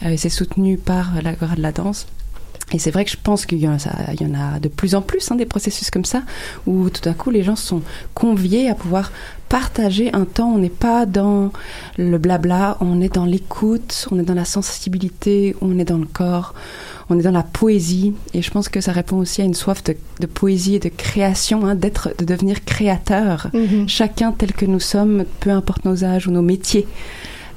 Euh, 0.05 0.15
c'est 0.17 0.29
soutenu 0.29 0.77
par 0.79 1.13
l'Agora 1.23 1.55
de 1.57 1.63
la 1.63 1.73
danse. 1.73 2.07
Et 2.75 2.79
c'est 2.79 2.91
vrai 2.91 3.05
que 3.05 3.11
je 3.11 3.19
pense 3.23 3.45
qu'il 3.45 3.59
y, 3.59 3.69
en 3.69 3.75
a- 3.77 4.59
de 4.59 4.69
plus 4.69 4.95
en 4.95 5.03
plus 5.03 5.31
hein, 5.31 5.35
des 5.35 5.45
processus 5.45 5.91
comme 5.91 6.07
ça 6.07 6.23
où 6.67 6.89
tout 6.89 7.07
à 7.07 7.13
coup 7.13 7.29
les 7.31 7.43
gens 7.43 7.57
sont 7.57 7.83
conviés 8.15 8.71
à 8.71 8.75
pouvoir 8.75 9.13
partager 9.51 10.11
un 10.15 10.25
temps. 10.25 10.51
On 10.55 10.59
n'est 10.59 10.71
pas 10.71 11.05
dans 11.05 11.53
le 11.99 12.17
blabla, 12.17 12.79
on 12.81 13.03
est 13.03 13.15
dans 13.15 13.27
l'écoute, 13.27 14.09
on 14.11 14.19
est 14.19 14.23
dans 14.23 14.33
la 14.35 14.47
sensibilité, 14.47 15.55
on 15.61 15.79
est 15.79 15.85
dans 15.85 15.99
le 15.99 16.07
corps, 16.07 16.55
on 17.11 17.19
est 17.19 17.23
dans 17.23 17.31
la 17.33 17.43
poésie. 17.43 18.15
Et 18.33 18.41
je 18.41 18.51
pense 18.51 18.71
que 18.71 18.81
ça 18.81 18.93
répond 18.93 19.19
aussi 19.19 19.43
à 19.43 19.45
une 19.45 19.55
soif 19.55 19.85
de, 19.85 19.95
de 20.21 20.27
poésie 20.27 20.77
et 20.77 20.79
de 20.79 20.89
création, 20.89 21.67
hein, 21.67 21.75
d'être, 21.75 22.15
de 22.19 22.25
devenir 22.25 22.65
créateur. 22.65 23.49
Mhm. 23.53 23.87
Chacun 23.87 24.33
tel 24.33 24.53
que 24.53 24.65
nous 24.65 24.81
sommes, 24.81 25.25
peu 25.41 25.51
importe 25.51 25.85
nos 25.85 26.05
âges 26.05 26.27
ou 26.27 26.31
nos 26.31 26.43
métiers. 26.43 26.87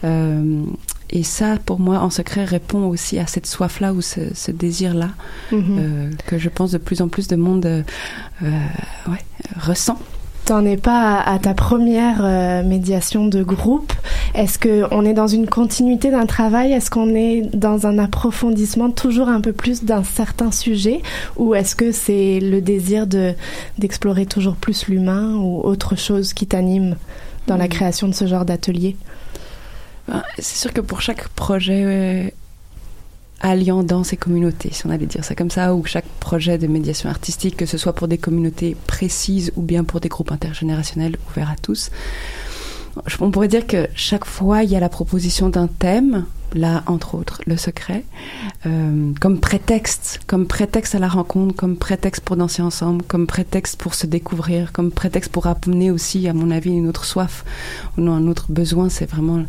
Euh, 0.05 0.63
et 1.09 1.23
ça, 1.23 1.55
pour 1.65 1.79
moi, 1.79 1.99
en 1.99 2.09
secret, 2.09 2.43
répond 2.45 2.83
aussi 2.87 3.19
à 3.19 3.27
cette 3.27 3.45
soif-là 3.47 3.93
ou 3.93 4.01
ce, 4.01 4.21
ce 4.33 4.51
désir-là 4.51 5.09
Mhm. 5.51 5.61
euh, 5.79 6.09
que 6.27 6.37
je 6.37 6.49
pense 6.49 6.71
de 6.71 6.77
plus 6.77 7.01
en 7.01 7.07
plus 7.07 7.27
de 7.27 7.35
monde 7.35 7.65
euh, 7.65 7.81
ouais, 9.07 9.25
ressent. 9.59 9.99
T'en 10.45 10.63
es 10.63 10.77
pas 10.77 11.15
à, 11.21 11.33
à 11.33 11.39
ta 11.39 11.55
première 11.55 12.17
euh, 12.23 12.61
médiation 12.63 13.25
de 13.27 13.41
groupe. 13.41 13.91
Est-ce 14.35 14.59
que 14.59 14.83
on 14.91 15.03
est 15.03 15.13
dans 15.15 15.25
une 15.27 15.47
continuité 15.47 16.11
d'un 16.11 16.27
travail? 16.27 16.71
Est-ce 16.71 16.91
qu'on 16.91 17.15
est 17.15 17.41
dans 17.55 17.87
un 17.87 17.97
approfondissement 17.97 18.91
toujours 18.91 19.27
un 19.27 19.41
peu 19.41 19.53
plus 19.53 19.83
d'un 19.83 20.03
certain 20.03 20.51
sujet? 20.51 21.01
Ou 21.37 21.55
est-ce 21.55 21.75
que 21.75 21.91
c'est 21.91 22.39
le 22.39 22.61
désir 22.61 23.07
de 23.07 23.33
d'explorer 23.79 24.27
toujours 24.27 24.55
plus 24.55 24.87
l'humain 24.87 25.33
ou 25.35 25.61
autre 25.61 25.95
chose 25.95 26.33
qui 26.33 26.45
t'anime 26.45 26.95
dans 27.47 27.57
la 27.57 27.63
Mhm. 27.65 27.69
création 27.71 28.07
de 28.07 28.13
ce 28.13 28.27
genre 28.27 28.45
d'atelier? 28.45 28.95
C'est 30.37 30.57
sûr 30.57 30.73
que 30.73 30.81
pour 30.81 31.01
chaque 31.01 31.27
projet 31.29 31.83
euh, 31.83 32.29
alliant 33.41 33.83
danse 33.83 34.13
et 34.13 34.17
communauté, 34.17 34.69
si 34.71 34.85
on 34.85 34.89
allait 34.89 35.05
dire 35.05 35.23
ça 35.23 35.35
comme 35.35 35.49
ça, 35.49 35.73
ou 35.73 35.85
chaque 35.85 36.07
projet 36.19 36.57
de 36.57 36.67
médiation 36.67 37.09
artistique, 37.09 37.57
que 37.57 37.65
ce 37.65 37.77
soit 37.77 37.93
pour 37.93 38.07
des 38.07 38.17
communautés 38.17 38.75
précises 38.87 39.51
ou 39.55 39.61
bien 39.61 39.83
pour 39.83 39.99
des 39.99 40.09
groupes 40.09 40.31
intergénérationnels 40.31 41.17
ouverts 41.29 41.51
à 41.51 41.55
tous, 41.61 41.91
on 43.19 43.31
pourrait 43.31 43.47
dire 43.47 43.67
que 43.67 43.87
chaque 43.95 44.25
fois, 44.25 44.63
il 44.63 44.69
y 44.69 44.75
a 44.75 44.79
la 44.79 44.89
proposition 44.89 45.49
d'un 45.49 45.67
thème, 45.67 46.25
là, 46.53 46.83
entre 46.87 47.15
autres, 47.15 47.41
le 47.45 47.57
secret, 47.57 48.05
euh, 48.65 49.11
comme 49.19 49.39
prétexte, 49.39 50.21
comme 50.27 50.47
prétexte 50.47 50.95
à 50.95 50.99
la 50.99 51.09
rencontre, 51.09 51.55
comme 51.55 51.75
prétexte 51.75 52.23
pour 52.23 52.37
danser 52.37 52.61
ensemble, 52.61 53.03
comme 53.03 53.27
prétexte 53.27 53.77
pour 53.77 53.95
se 53.95 54.07
découvrir, 54.07 54.71
comme 54.71 54.91
prétexte 54.91 55.31
pour 55.31 55.47
amener 55.47 55.91
aussi, 55.91 56.27
à 56.27 56.33
mon 56.33 56.51
avis, 56.51 56.71
une 56.71 56.87
autre 56.87 57.03
soif, 57.03 57.43
ou 57.97 58.01
non, 58.01 58.13
un 58.13 58.27
autre 58.27 58.45
besoin, 58.49 58.89
c'est 58.89 59.09
vraiment 59.09 59.43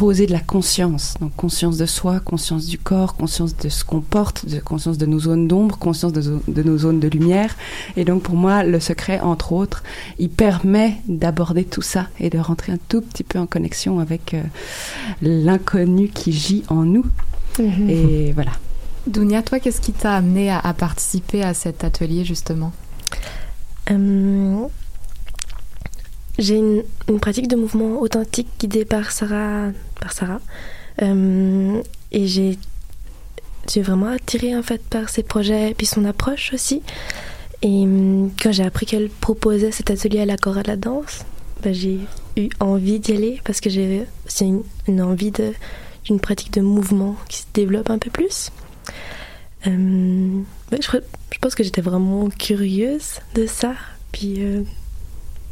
poser 0.00 0.26
de 0.26 0.32
la 0.32 0.40
conscience. 0.40 1.12
Donc 1.20 1.36
conscience 1.36 1.76
de 1.76 1.84
soi, 1.84 2.20
conscience 2.20 2.64
du 2.64 2.78
corps, 2.78 3.16
conscience 3.16 3.54
de 3.54 3.68
ce 3.68 3.84
qu'on 3.84 4.00
porte, 4.00 4.46
de 4.46 4.58
conscience 4.58 4.96
de 4.96 5.04
nos 5.04 5.20
zones 5.20 5.46
d'ombre, 5.46 5.76
conscience 5.76 6.14
de, 6.14 6.62
nos 6.62 6.78
zones 6.78 7.00
de 7.00 7.08
lumière. 7.08 7.54
Et 7.98 8.06
donc 8.06 8.22
pour 8.22 8.34
moi, 8.34 8.64
le 8.64 8.80
secret, 8.80 9.20
entre 9.20 9.52
autres, 9.52 9.82
il 10.18 10.30
permet 10.30 10.96
d'aborder 11.06 11.64
tout 11.64 11.82
ça 11.82 12.06
et 12.18 12.30
de 12.30 12.38
rentrer 12.38 12.72
un 12.72 12.78
tout 12.88 13.02
petit 13.02 13.24
peu 13.24 13.38
en 13.38 13.44
connexion 13.44 14.00
avec 14.00 14.32
euh, 14.32 14.42
l'inconnu 15.20 16.08
qui 16.08 16.32
gît 16.32 16.64
en 16.68 16.86
nous. 16.86 17.04
Et 17.58 18.32
voilà. 18.32 18.52
Dounia, 19.06 19.42
toi, 19.42 19.60
qu'est-ce 19.60 19.82
qui 19.82 19.92
t'a 19.92 20.14
amené 20.14 20.48
à, 20.48 20.60
à 20.60 20.72
participer 20.72 21.42
à 21.42 21.52
cet 21.52 21.84
atelier 21.84 22.24
justement? 22.24 22.72
Euh, 23.90 24.64
J'ai 26.40 26.56
une, 26.56 26.82
pratique 27.20 27.48
de 27.48 27.56
mouvement 27.56 28.00
authentique 28.00 28.48
guidée 28.58 28.86
par 28.86 29.12
Sarah. 29.12 29.68
Par 30.00 30.12
Sarah. 30.12 30.40
Euh, 31.02 31.82
et 32.12 32.26
j'ai 32.26 32.58
j'ai 33.68 33.82
vraiment 33.82 34.08
attiré 34.08 34.56
en 34.56 34.62
fait 34.62 34.82
par 34.82 35.10
ses 35.10 35.22
projets 35.22 35.74
puis 35.76 35.86
son 35.86 36.04
approche 36.06 36.52
aussi. 36.54 36.82
Et 37.62 37.82
hum, 37.82 38.30
quand 38.42 38.52
j'ai 38.52 38.64
appris 38.64 38.86
qu'elle 38.86 39.10
proposait 39.10 39.70
cet 39.70 39.90
atelier 39.90 40.20
à 40.20 40.24
la 40.24 40.38
chorale 40.38 40.62
de 40.62 40.68
la 40.68 40.76
danse, 40.76 41.26
ben, 41.62 41.74
j'ai 41.74 42.00
eu 42.36 42.48
envie 42.58 42.98
d'y 43.00 43.12
aller 43.12 43.40
parce 43.44 43.60
que 43.60 43.68
j'ai 43.68 44.06
aussi 44.26 44.50
une, 44.88 45.02
envie 45.02 45.30
d'une 46.04 46.20
pratique 46.20 46.54
de 46.54 46.62
mouvement 46.62 47.16
qui 47.28 47.38
se 47.38 47.46
développe 47.52 47.90
un 47.90 47.98
peu 47.98 48.10
plus. 48.10 48.50
Euh, 49.66 50.40
ouais, 50.72 50.80
je, 50.80 51.38
pense 51.38 51.54
que 51.54 51.62
j'étais 51.62 51.82
vraiment 51.82 52.30
curieuse 52.30 53.20
de 53.34 53.46
ça. 53.46 53.74
Puis 54.10 54.36
euh, 54.38 54.62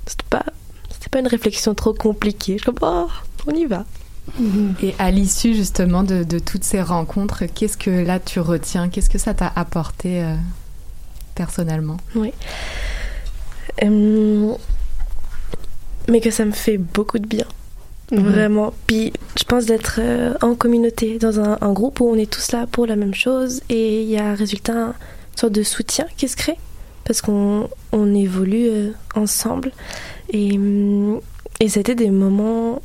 c'était 0.07 0.25
pas, 0.31 0.47
c'était 0.99 1.11
pas 1.11 1.21
une 1.21 1.29
réflexion 1.29 1.75
trop 1.75 1.95
compliquée. 1.95 2.55
Je 2.59 2.63
suis 2.63 2.73
comme, 2.73 2.79
oh, 2.83 3.09
on 3.47 3.55
y 3.55 3.67
va. 3.67 3.85
Et 4.83 4.95
à 4.99 5.11
l'issue 5.11 5.55
justement 5.55 6.03
de, 6.03 6.23
de 6.23 6.39
toutes 6.39 6.65
ces 6.65 6.83
rencontres, 6.83 7.45
qu'est-ce 7.47 7.79
que 7.79 7.91
là 7.91 8.21
tu 8.21 8.41
retiens? 8.41 8.89
Qu'est-ce 8.89 9.09
que 9.09 9.19
ça 9.19 9.33
t'a 9.33 9.51
apporté 9.57 10.23
euh, 10.23 10.35
personnellement? 11.35 11.97
Oui. 12.15 12.33
Euh, 13.83 14.53
mais 16.09 16.21
que 16.21 16.31
ça 16.31 16.45
me 16.45 16.53
fait 16.53 16.77
beaucoup 16.77 17.19
de 17.19 17.27
bien. 17.27 17.47
Mhm. 18.13 18.21
Vraiment. 18.21 18.75
Puis 18.87 19.13
je 19.39 19.45
pense 19.45 19.67
d'être 19.67 19.99
euh, 19.99 20.35
en 20.43 20.55
communauté, 20.55 21.19
dans 21.19 21.41
un, 21.41 21.57
un 21.61 21.73
groupe 21.73 22.01
où 22.01 22.09
on 22.09 22.17
est 22.17 22.31
tous 22.31 22.53
là 22.53 22.67
pour 22.67 22.87
la 22.87 22.97
même 22.97 23.15
chose 23.15 23.63
et 23.69 24.03
il 24.03 24.09
y 24.09 24.19
a 24.19 24.35
résultat 24.35 24.73
une 24.73 24.95
sorte 25.37 25.53
de 25.53 25.63
soutien 25.63 26.07
qui 26.17 26.29
se 26.29 26.37
crée 26.37 26.59
parce 27.05 27.23
qu'on 27.23 27.71
on 27.93 28.15
évolue 28.15 28.69
euh, 28.69 28.91
ensemble. 29.15 29.73
Et, 30.31 30.53
hum, 30.53 31.21
et 31.61 31.69
c'était 31.69 31.95
des 31.95 32.11
moments, 32.11 32.83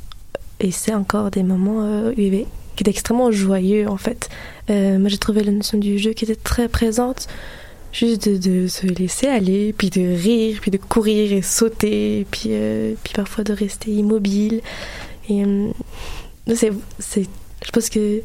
et 0.59 0.71
c'est 0.71 0.93
encore 0.93 1.31
des 1.31 1.43
moments 1.43 1.83
euh, 1.83 2.13
UV, 2.17 2.45
qui 2.75 2.83
étaient 2.83 2.91
extrêmement 2.91 3.31
joyeux 3.31 3.87
en 3.87 3.97
fait. 3.97 4.29
Euh, 4.69 4.97
moi 4.97 5.09
j'ai 5.09 5.17
trouvé 5.17 5.43
la 5.43 5.51
notion 5.51 5.77
du 5.77 5.97
jeu 5.97 6.13
qui 6.13 6.25
était 6.25 6.35
très 6.35 6.67
présente 6.69 7.27
juste 7.93 8.27
de, 8.27 8.67
se 8.67 8.87
laisser 8.87 9.27
aller, 9.27 9.71
puis 9.71 9.89
de 9.89 10.01
rire, 10.01 10.57
puis 10.61 10.71
de 10.71 10.77
courir 10.77 11.31
et 11.31 11.41
sauter, 11.41 12.25
puis, 12.31 12.49
euh, 12.49 12.95
puis 13.03 13.13
parfois 13.13 13.43
de 13.43 13.53
rester 13.53 13.91
immobile. 13.91 14.61
Euh, 15.29 15.69
c'est, 16.53 16.73
c'est, 16.99 17.27
je 17.63 17.71
pense 17.71 17.89
que 17.89 18.21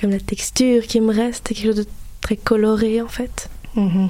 comme 0.00 0.10
la 0.10 0.18
texture 0.18 0.84
qui 0.84 1.00
me 1.00 1.14
reste, 1.14 1.44
c'est 1.46 1.54
quelque 1.54 1.66
chose 1.66 1.84
de 1.84 1.86
très 2.22 2.36
coloré 2.36 3.02
en 3.02 3.08
fait. 3.08 3.50
Mhm. 3.76 4.08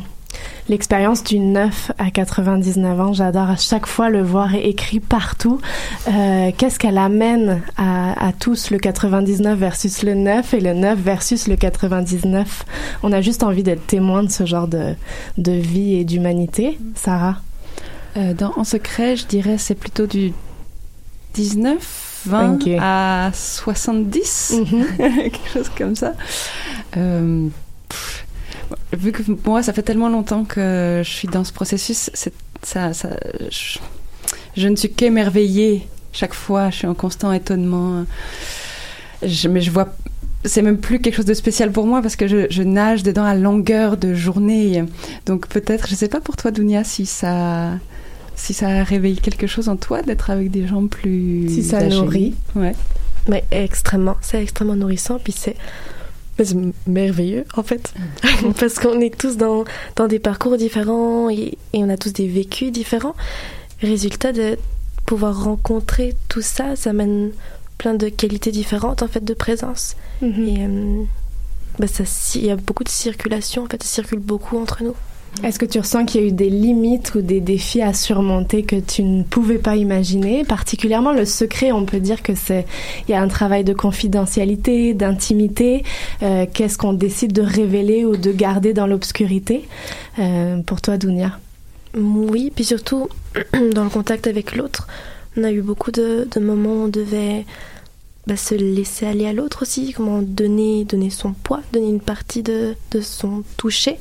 L'expérience 0.68 1.25
du 1.25 1.38
9 1.38 1.92
à 1.99 2.11
99 2.11 3.01
ans, 3.01 3.12
j'adore 3.12 3.51
à 3.51 3.57
chaque 3.57 3.87
fois 3.87 4.11
le 4.11 4.23
voir 4.23 4.55
écrit 4.55 5.01
partout. 5.01 5.61
Euh, 6.09 6.51
Qu'est-ce 6.57 6.79
qu'elle 6.79 6.99
amène 6.99 7.62
à, 7.77 8.29
à 8.29 8.33
tous 8.33 8.71
le 8.71 8.79
99 8.79 9.59
versus 9.59 10.03
le 10.03 10.14
9 10.14 10.55
et 10.55 10.61
le 10.61 10.75
9 10.75 10.99
versus 10.99 11.49
le 11.49 11.57
99 11.57 12.64
On 13.03 13.12
a 13.12 13.21
juste 13.21 13.42
envie 13.42 13.62
d'être 13.62 13.87
témoin 13.87 14.23
de 14.23 14.31
ce 14.31 14.47
genre 14.47 14.68
de, 14.68 14.95
de 15.38 15.53
vie 15.53 15.95
et 15.95 16.05
d'humanité. 16.05 16.79
Sarah? 16.95 17.37
Euh, 18.16 18.35
dans 18.35 18.53
En 18.57 18.64
secret, 18.64 19.16
je 19.16 19.27
dirais 19.27 19.57
c'est 19.59 19.75
plutôt 19.75 20.07
du 20.07 20.33
19, 21.35 22.23
20 22.27 22.55
Ok. 22.55 22.68
à 22.81 23.31
70, 23.35 24.55
quelque 24.99 25.49
chose 25.53 25.71
comme 25.77 25.97
ça. 25.97 26.12
Euh, 26.97 27.49
pff, 27.88 28.21
vu 28.92 29.12
que 29.12 29.22
moi, 29.46 29.62
ça 29.62 29.72
fait 29.72 29.83
tellement 29.83 30.09
longtemps 30.09 30.44
que 30.44 31.02
je 31.05 31.11
suis 31.11 31.28
dans 31.28 31.44
ce 31.44 31.52
processus, 31.52 32.11
ça, 32.62 32.92
ça, 32.92 33.11
je, 33.50 33.78
je 34.57 34.68
ne 34.68 34.76
suis 34.76 34.92
qu'émerveillée 34.92 35.87
chaque 36.12 36.35
fois. 36.35 36.70
Je 36.70 36.76
suis 36.76 36.87
en 36.87 36.94
constant 36.94 37.33
étonnement. 37.33 38.05
Je, 39.22 39.48
mais 39.48 39.61
je 39.61 39.70
vois. 39.70 39.88
C'est 40.44 40.62
même 40.62 40.78
plus 40.78 40.98
quelque 41.00 41.14
chose 41.14 41.24
de 41.24 41.35
spécial 41.35 41.70
pour 41.70 41.87
moi 41.87 42.02
parce 42.02 42.16
que 42.16 42.26
je, 42.26 42.46
je 42.50 42.62
nage 42.64 43.05
dedans 43.05 43.24
à 43.24 43.35
longueur 43.37 43.96
de 43.96 44.12
journée. 44.12 44.85
Donc 45.26 45.46
peut-être, 45.46 45.87
je 45.88 45.94
sais 45.94 46.09
pas 46.09 46.20
pour 46.20 46.37
toi, 46.37 46.50
Dounia, 46.50 46.83
si 46.83 47.07
ça, 47.07 47.70
si 48.35 48.52
ça 48.52 48.68
a 48.68 48.83
réveillé 48.83 49.16
quelque 49.20 49.46
chose 49.46 49.68
en 49.68 49.76
toi 49.76 50.02
d'être 50.02 50.31
avec 50.31 50.50
des 50.50 50.66
gens 50.66 50.87
plus 50.88 51.48
Si 51.48 51.62
ça 51.62 51.76
âgés. 51.78 51.96
nourrit. 51.96 52.35
Ouais. 52.57 52.74
Mais 53.28 53.44
extrêmement, 53.52 54.16
c'est 54.20 54.42
extrêmement 54.42 54.74
nourrissant, 54.74 55.20
puis 55.22 55.33
c'est 55.33 55.55
c'est 56.38 56.57
merveilleux 56.87 57.45
en 57.57 57.62
fait, 57.62 57.95
parce 58.59 58.79
qu'on 58.79 59.01
est 59.01 59.16
tous 59.16 59.37
dans, 59.37 59.64
dans 59.97 60.09
des 60.09 60.18
parcours 60.18 60.57
différents 60.57 61.31
et, 61.31 61.59
et 61.73 61.85
on 61.85 61.88
a 61.88 61.97
tous 61.97 62.12
des 62.12 62.29
vécus 62.29 62.73
différents. 62.73 63.14
Résultat 63.81 64.33
de 64.33 64.59
pouvoir 65.07 65.45
rencontrer 65.45 66.14
tout 66.29 66.42
ça, 66.42 66.77
ça 66.77 66.90
amène 66.90 67.33
plein 67.79 67.95
de 67.95 68.09
qualités 68.09 68.53
différentes 68.53 69.03
en 69.03 69.09
fait 69.09 69.25
de 69.25 69.35
présence. 69.35 69.97
Et 70.23 70.27
euh, 70.61 71.03
bah, 71.79 71.87
ça, 71.88 72.05
il 72.37 72.47
y 72.47 72.51
a 72.51 72.57
beaucoup 72.57 72.85
de 72.85 72.88
circulation, 72.88 73.64
en 73.64 73.66
fait, 73.66 73.83
ça 73.83 73.88
circule 73.88 74.21
beaucoup 74.21 74.57
entre 74.59 74.85
nous. 74.85 74.95
Est-ce 75.42 75.59
que 75.59 75.64
tu 75.64 75.81
ressens 75.81 76.05
qu'il 76.05 76.21
y 76.21 76.25
a 76.25 76.27
eu 76.29 76.33
des 76.33 76.51
limites 76.51 77.14
ou 77.16 77.21
des 77.21 77.40
défis 77.40 77.83
à 77.83 77.95
surmonter 77.95 78.62
que 78.62 78.77
tu 78.77 79.03
ne 79.03 79.25
pouvais 79.25 79.59
pas 79.59 79.75
imaginer? 79.75 80.45
Particulièrement 80.45 81.12
le 81.12 81.25
secret, 81.25 81.73
on 81.73 81.85
peut 81.85 81.99
dire 81.99 82.23
que 82.23 82.35
c'est 82.35 82.64
il 83.09 83.12
y 83.12 83.14
a 83.14 83.21
un 83.21 83.29
travail 83.29 83.64
de 83.64 83.73
confidentialité, 83.73 84.95
d'intimité. 84.95 85.85
Euh, 86.23 86.47
Qu'est-ce 86.53 86.79
qu'on 86.79 86.92
décide 86.92 87.33
de 87.33 87.42
révéler 87.42 88.05
ou 88.05 88.16
de 88.16 88.31
garder 88.31 88.73
dans 88.73 88.87
l'obscurité? 88.87 89.66
Euh, 90.18 90.59
Pour 90.62 90.81
toi, 90.81 90.97
Dounia 90.97 91.38
Oui, 91.97 92.53
puis 92.55 92.64
surtout 92.64 93.09
dans 93.75 93.85
le 93.85 93.90
contact 93.90 94.29
avec 94.29 94.55
l'autre, 94.55 94.87
on 95.37 95.42
a 95.42 95.51
eu 95.51 95.62
beaucoup 95.62 95.90
de, 95.90 96.29
moments 96.38 96.75
où 96.75 96.85
on 96.85 96.88
devait 96.88 97.47
bah, 98.29 98.37
se 98.37 98.55
laisser 98.55 99.07
aller 99.07 99.27
à 99.27 99.33
l'autre 99.33 99.62
aussi, 99.62 99.92
comment 99.92 100.23
donner, 100.23 100.85
donner 100.85 101.11
son 101.11 101.33
poids, 101.33 101.62
donner 101.73 101.88
une 101.88 102.01
partie 102.01 102.42
de 102.42 102.77
son 103.01 103.42
toucher. 103.57 103.97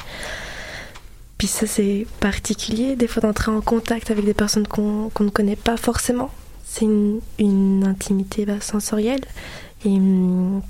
Puis 1.41 1.47
ça, 1.47 1.65
c'est 1.65 2.06
particulier, 2.19 2.95
des 2.95 3.08
fois 3.08 3.23
d'entrer 3.23 3.49
en 3.49 3.62
contact 3.62 4.12
avec 4.12 4.25
des 4.25 4.36
personnes 4.36 4.67
qu'on 4.67 5.10
ne 5.19 5.30
connaît 5.32 5.56
pas 5.56 5.75
forcément. 5.75 6.30
C'est 6.63 6.86
une, 6.86 7.19
une 7.39 7.84
intimité 7.84 8.45
bah, 8.45 8.62
sensorielle. 8.62 9.21
Et 9.84 9.89
hum, 9.89 10.62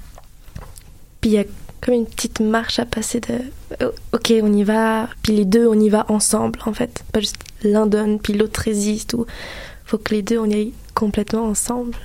puis 1.20 1.32
il 1.32 1.34
y 1.34 1.40
a 1.40 1.44
comme 1.82 1.96
une 1.96 2.06
petite 2.06 2.40
marche 2.40 2.80
à 2.80 2.86
passer 2.86 3.20
de 3.20 3.40
oh, 3.84 3.92
ok 4.14 4.34
on 4.42 4.54
y 4.54 4.64
va 4.64 5.10
puis 5.24 5.36
les 5.36 5.44
deux 5.44 5.68
on 5.68 5.78
y 5.78 5.90
va 5.90 6.06
ensemble 6.08 6.60
en 6.66 6.74
fait 6.74 7.04
pas 7.12 7.20
juste 7.20 7.44
l'un 7.64 7.86
donne 7.86 8.20
puis 8.20 8.34
l'autre 8.34 8.62
résiste 8.62 9.14
ou 9.16 9.26
faut 9.84 9.98
que 9.98 10.14
les 10.14 10.22
deux 10.22 10.38
on 10.38 10.46
y 10.46 10.54
aille 10.54 10.74
complètement 10.94 11.48
ensemble 11.48 11.98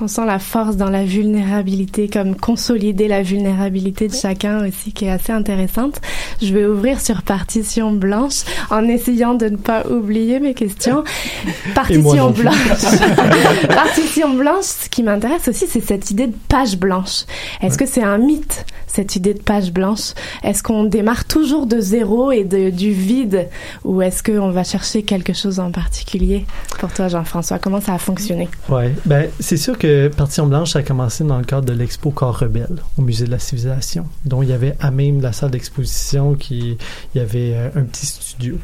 On 0.00 0.08
sent 0.08 0.26
la 0.26 0.40
force 0.40 0.76
dans 0.76 0.90
la 0.90 1.04
vulnérabilité, 1.04 2.08
comme 2.08 2.34
consolider 2.34 3.06
la 3.06 3.22
vulnérabilité 3.22 4.08
de 4.08 4.14
chacun 4.14 4.66
aussi, 4.66 4.92
qui 4.92 5.04
est 5.04 5.10
assez 5.10 5.32
intéressante. 5.32 6.00
Je 6.42 6.52
vais 6.52 6.66
ouvrir 6.66 7.00
sur 7.00 7.22
partition 7.22 7.92
blanche 7.92 8.42
en 8.70 8.88
essayant 8.88 9.34
de 9.34 9.46
ne 9.46 9.56
pas 9.56 9.86
oublier 9.86 10.40
mes 10.40 10.54
questions. 10.54 11.04
Partition 11.76 12.30
blanche. 12.30 12.54
partition 13.68 14.34
blanche, 14.34 14.64
ce 14.64 14.88
qui 14.88 15.02
m'intéresse 15.04 15.46
aussi, 15.46 15.66
c'est 15.68 15.80
cette 15.80 16.10
idée 16.10 16.26
de 16.26 16.36
page 16.48 16.76
blanche. 16.76 17.24
Est-ce 17.62 17.78
que 17.78 17.86
c'est 17.86 18.02
un 18.02 18.18
mythe 18.18 18.64
cette 18.94 19.16
idée 19.16 19.34
de 19.34 19.42
page 19.42 19.72
blanche? 19.72 20.12
Est-ce 20.44 20.62
qu'on 20.62 20.84
démarre 20.84 21.24
toujours 21.24 21.66
de 21.66 21.80
zéro 21.80 22.30
et 22.30 22.44
de, 22.44 22.70
du 22.70 22.92
vide? 22.92 23.48
Ou 23.84 24.02
est-ce 24.02 24.22
qu'on 24.22 24.50
va 24.50 24.62
chercher 24.62 25.02
quelque 25.02 25.32
chose 25.32 25.58
en 25.58 25.72
particulier? 25.72 26.46
Pour 26.78 26.92
toi, 26.92 27.08
Jean-François, 27.08 27.58
comment 27.58 27.80
ça 27.80 27.94
a 27.94 27.98
fonctionné? 27.98 28.48
Oui, 28.68 28.84
ben, 29.04 29.28
c'est 29.40 29.56
sûr 29.56 29.76
que 29.78 29.83
Partition 30.16 30.46
Blanche, 30.46 30.72
ça 30.72 30.78
a 30.78 30.82
commencé 30.82 31.24
dans 31.24 31.36
le 31.36 31.44
cadre 31.44 31.66
de 31.66 31.74
l'expo 31.74 32.10
Corps 32.10 32.38
Rebelle 32.38 32.76
au 32.96 33.02
Musée 33.02 33.26
de 33.26 33.30
la 33.30 33.38
Civilisation, 33.38 34.06
dont 34.24 34.42
il 34.42 34.48
y 34.48 34.52
avait 34.52 34.76
à 34.80 34.90
même 34.90 35.20
la 35.20 35.32
salle 35.32 35.50
d'exposition 35.50 36.34
qui 36.34 36.78
y 37.14 37.18
avait 37.18 37.52
euh, 37.54 37.68
un 37.74 37.82
petit 37.82 38.06
studio. 38.06 38.56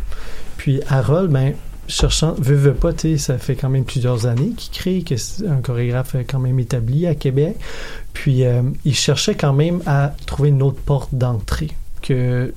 Puis 0.56 0.80
Harold, 0.88 1.30
ben, 1.30 1.52
cherchant, 1.88 2.34
veut, 2.38 2.56
veut 2.56 2.74
pas, 2.74 2.92
ça 3.18 3.36
fait 3.36 3.54
quand 3.54 3.68
même 3.68 3.84
plusieurs 3.84 4.26
années 4.26 4.52
qu'il 4.56 4.72
crée, 4.72 5.02
que 5.02 5.18
c'est 5.18 5.46
un 5.46 5.60
chorégraphe 5.60 6.16
quand 6.26 6.38
même 6.38 6.58
établi 6.58 7.06
à 7.06 7.14
Québec. 7.14 7.56
Puis 8.14 8.44
euh, 8.44 8.62
il 8.86 8.94
cherchait 8.94 9.34
quand 9.34 9.52
même 9.52 9.82
à 9.84 10.14
trouver 10.24 10.48
une 10.48 10.62
autre 10.62 10.80
porte 10.80 11.14
d'entrée, 11.14 11.70
que 12.00 12.52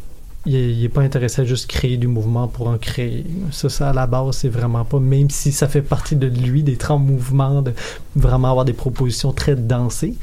il 0.45 0.81
n'est 0.81 0.89
pas 0.89 1.01
intéressé 1.01 1.41
à 1.41 1.45
juste 1.45 1.67
créer 1.67 1.97
du 1.97 2.07
mouvement 2.07 2.47
pour 2.47 2.67
en 2.67 2.77
créer. 2.77 3.25
Ça, 3.51 3.69
ça 3.69 3.89
à 3.89 3.93
la 3.93 4.07
base, 4.07 4.37
c'est 4.37 4.49
vraiment 4.49 4.83
pas, 4.83 4.99
même 4.99 5.29
si 5.29 5.51
ça 5.51 5.67
fait 5.67 5.81
partie 5.81 6.15
de 6.15 6.27
lui, 6.27 6.63
d'être 6.63 6.91
en 6.91 6.99
mouvement, 6.99 7.61
de 7.61 7.73
vraiment 8.15 8.49
avoir 8.49 8.65
des 8.65 8.73
propositions 8.73 9.31
très 9.31 9.55
dansées. 9.55 10.15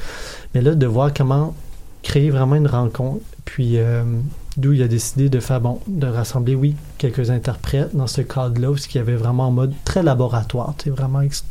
Mais 0.54 0.60
là, 0.60 0.74
de 0.74 0.86
voir 0.86 1.14
comment 1.14 1.54
créer 2.02 2.30
vraiment 2.30 2.56
une 2.56 2.66
rencontre, 2.66 3.24
puis 3.44 3.78
euh, 3.78 4.02
d'où 4.56 4.72
il 4.72 4.82
a 4.82 4.88
décidé 4.88 5.28
de 5.28 5.40
faire, 5.40 5.60
bon, 5.60 5.80
de 5.86 6.06
rassembler, 6.06 6.54
oui, 6.54 6.74
quelques 6.98 7.30
interprètes 7.30 7.94
dans 7.94 8.06
ce 8.06 8.20
cadre-là, 8.20 8.76
ce 8.76 8.88
qui 8.88 8.98
avait 8.98 9.14
vraiment 9.14 9.48
en 9.48 9.50
mode 9.50 9.72
très 9.84 10.02
laboratoire, 10.02 10.74
c'est 10.82 10.90
vraiment 10.90 11.20
ex- 11.20 11.44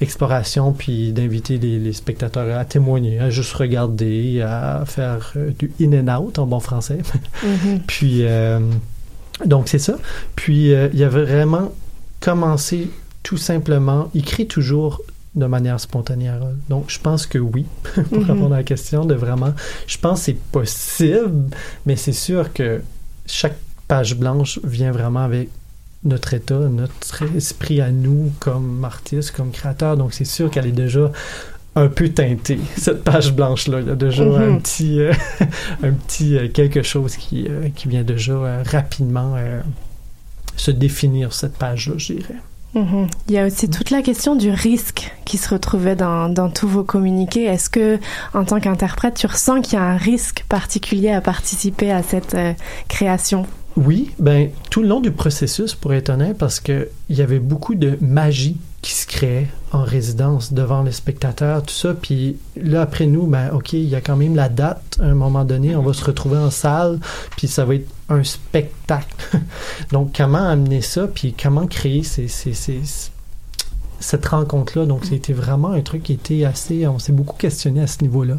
exploration, 0.00 0.72
puis 0.72 1.12
d'inviter 1.12 1.58
les, 1.58 1.78
les, 1.78 1.92
spectateurs 1.92 2.58
à 2.58 2.64
témoigner, 2.64 3.18
à 3.18 3.30
juste 3.30 3.52
regarder, 3.54 4.42
à 4.42 4.84
faire 4.86 5.32
euh, 5.36 5.50
du 5.58 5.72
in 5.80 6.06
and 6.08 6.22
out 6.22 6.38
en 6.38 6.46
bon 6.46 6.60
français. 6.60 6.98
Mhm. 7.42 7.80
puis, 7.86 8.18
euh, 8.22 8.60
donc 9.46 9.68
c'est 9.68 9.78
ça. 9.78 9.96
Puis, 10.36 10.74
euh, 10.74 10.88
il 10.92 11.02
avait 11.02 11.24
vraiment 11.24 11.72
commencé 12.20 12.90
tout 13.22 13.38
simplement, 13.38 14.10
il 14.14 14.22
crée 14.22 14.46
toujours 14.46 15.00
de 15.34 15.46
manière 15.46 15.80
spontanée. 15.80 16.30
Donc, 16.68 16.84
je 16.88 16.98
pense 17.00 17.26
que 17.26 17.38
oui, 17.38 17.66
pour 18.10 18.20
Mhm. 18.20 18.30
répondre 18.30 18.54
à 18.54 18.58
la 18.58 18.62
question, 18.64 19.04
de 19.04 19.14
vraiment, 19.14 19.52
je 19.86 19.98
pense 19.98 20.20
que 20.20 20.24
c'est 20.26 20.38
possible, 20.52 21.50
mais 21.86 21.96
c'est 21.96 22.12
sûr 22.12 22.52
que 22.52 22.82
chaque 23.26 23.56
page 23.88 24.16
blanche 24.16 24.60
vient 24.64 24.92
vraiment 24.92 25.20
avec 25.24 25.48
notre 26.04 26.34
état, 26.34 26.58
notre 26.58 27.22
esprit 27.34 27.80
à 27.80 27.90
nous 27.90 28.30
comme 28.38 28.84
artistes, 28.84 29.32
comme 29.32 29.50
créateurs. 29.50 29.96
Donc, 29.96 30.12
c'est 30.14 30.26
sûr 30.26 30.50
qu'elle 30.50 30.66
est 30.66 30.72
déjà 30.72 31.10
un 31.76 31.88
peu 31.88 32.08
teintée, 32.10 32.60
cette 32.76 33.02
page 33.02 33.32
blanche-là. 33.32 33.80
Il 33.80 33.88
y 33.88 33.90
a 33.90 33.96
déjà 33.96 34.24
Mhm. 34.24 34.54
un 34.54 34.58
petit, 34.58 35.00
euh, 35.00 35.12
un 35.82 35.90
petit 35.92 36.36
euh, 36.36 36.48
quelque 36.48 36.82
chose 36.82 37.16
qui, 37.16 37.46
euh, 37.48 37.68
qui 37.74 37.88
vient 37.88 38.04
déjà 38.04 38.62
rapidement 38.62 39.34
se 40.56 40.70
définir, 40.70 41.32
cette 41.32 41.56
page-là, 41.56 41.94
je 41.98 42.12
dirais. 42.12 42.34
Mhm. 42.74 43.06
Il 43.28 43.34
y 43.34 43.38
a 43.38 43.46
aussi 43.46 43.70
toute 43.70 43.90
la 43.90 44.02
question 44.02 44.34
du 44.34 44.50
risque 44.50 45.12
qui 45.24 45.38
se 45.38 45.48
retrouvait 45.48 45.96
dans, 45.96 46.28
dans 46.28 46.50
tous 46.50 46.66
vos 46.66 46.84
communiqués. 46.84 47.44
Est-ce 47.44 47.70
que, 47.70 47.98
en 48.34 48.44
tant 48.44 48.60
qu'interprète, 48.60 49.14
tu 49.14 49.26
ressens 49.26 49.60
qu'il 49.60 49.74
y 49.74 49.82
a 49.82 49.84
un 49.84 49.96
risque 49.96 50.44
particulier 50.48 51.10
à 51.10 51.20
participer 51.20 51.92
à 51.92 52.02
cette 52.02 52.34
euh, 52.34 52.52
création? 52.88 53.46
Oui, 53.76 54.10
ben 54.18 54.50
tout 54.70 54.82
le 54.82 54.88
long 54.88 55.00
du 55.00 55.10
processus, 55.10 55.74
pour 55.74 55.94
être 55.94 56.10
honnête, 56.10 56.38
parce 56.38 56.60
que 56.60 56.88
il 57.08 57.16
y 57.16 57.22
avait 57.22 57.40
beaucoup 57.40 57.74
de 57.74 57.98
magie 58.00 58.56
qui 58.84 58.92
se 58.92 59.06
créait 59.06 59.48
en 59.72 59.82
résidence 59.82 60.52
devant 60.52 60.82
les 60.82 60.92
spectateurs, 60.92 61.62
tout 61.62 61.72
ça. 61.72 61.94
Puis 61.94 62.36
là, 62.54 62.82
après 62.82 63.06
nous, 63.06 63.26
ben 63.26 63.48
ok, 63.54 63.72
il 63.72 63.88
y 63.88 63.94
a 63.94 64.02
quand 64.02 64.14
même 64.14 64.36
la 64.36 64.50
date. 64.50 64.98
À 65.00 65.04
un 65.04 65.14
moment 65.14 65.46
donné, 65.46 65.74
on 65.74 65.80
va 65.80 65.94
se 65.94 66.04
retrouver 66.04 66.36
en 66.36 66.50
salle, 66.50 67.00
puis 67.38 67.48
ça 67.48 67.64
va 67.64 67.76
être 67.76 67.88
un 68.10 68.22
spectacle. 68.22 69.38
Donc, 69.90 70.14
comment 70.14 70.46
amener 70.46 70.82
ça, 70.82 71.08
puis 71.08 71.32
comment 71.32 71.66
créer 71.66 72.02
cette 72.02 74.26
rencontre-là? 74.26 74.84
Donc, 74.84 75.06
c'était 75.06 75.32
vraiment 75.32 75.70
un 75.70 75.80
truc 75.80 76.02
qui 76.02 76.12
était 76.12 76.44
assez... 76.44 76.86
On 76.86 76.98
s'est 76.98 77.12
beaucoup 77.12 77.38
questionné 77.38 77.80
à 77.80 77.86
ce 77.86 78.02
niveau-là. 78.02 78.36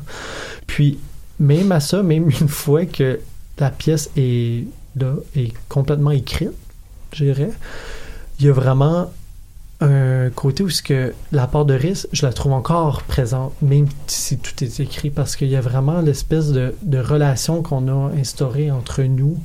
Puis, 0.67 0.99
même 1.39 1.71
à 1.71 1.79
ça, 1.79 2.03
même 2.03 2.29
une 2.29 2.49
fois 2.49 2.85
que 2.85 3.19
la 3.57 3.71
pièce 3.71 4.11
est 4.15 4.67
là, 4.95 5.15
est 5.35 5.53
complètement 5.69 6.11
écrite, 6.11 6.51
je 7.13 7.23
dirais, 7.23 7.51
il 8.39 8.45
y 8.45 8.49
a 8.49 8.53
vraiment 8.53 9.09
un 9.85 10.29
côté 10.29 10.63
où 10.63 10.69
que 10.83 11.13
la 11.31 11.47
part 11.47 11.65
de 11.65 11.73
risque, 11.73 12.07
je 12.11 12.25
la 12.25 12.33
trouve 12.33 12.53
encore 12.53 13.03
présente, 13.03 13.53
même 13.61 13.87
si 14.07 14.37
tout 14.37 14.63
est 14.63 14.79
écrit, 14.79 15.09
parce 15.09 15.35
qu'il 15.35 15.47
y 15.47 15.55
a 15.55 15.61
vraiment 15.61 16.01
l'espèce 16.01 16.51
de, 16.51 16.73
relation 16.97 17.61
qu'on 17.61 17.87
a 17.87 18.11
instaurée 18.15 18.71
entre 18.71 19.03
nous, 19.03 19.37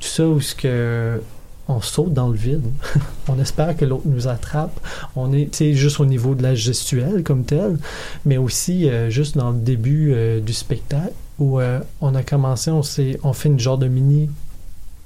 tout 0.00 0.08
ça 0.08 0.26
où 0.26 0.40
ce 0.40 0.54
que 0.54 1.20
on 1.68 1.80
saute 1.80 2.12
dans 2.12 2.28
le 2.28 2.36
vide. 2.36 2.62
on 3.28 3.40
espère 3.40 3.76
que 3.76 3.84
l'autre 3.84 4.06
nous 4.06 4.28
attrape. 4.28 4.78
On 5.16 5.32
est, 5.32 5.74
juste 5.74 5.98
au 5.98 6.06
niveau 6.06 6.34
de 6.34 6.42
la 6.42 6.54
gestuelle 6.54 7.24
comme 7.24 7.44
telle, 7.44 7.78
mais 8.24 8.36
aussi 8.36 8.88
euh, 8.88 9.10
juste 9.10 9.36
dans 9.36 9.50
le 9.50 9.58
début 9.58 10.12
euh, 10.14 10.40
du 10.40 10.52
spectacle 10.52 11.12
où 11.38 11.60
euh, 11.60 11.80
on 12.00 12.14
a 12.14 12.22
commencé, 12.22 12.70
on 12.70 12.82
on 13.24 13.32
fait 13.32 13.48
une 13.48 13.58
genre 13.58 13.78
de 13.78 13.88
mini 13.88 14.30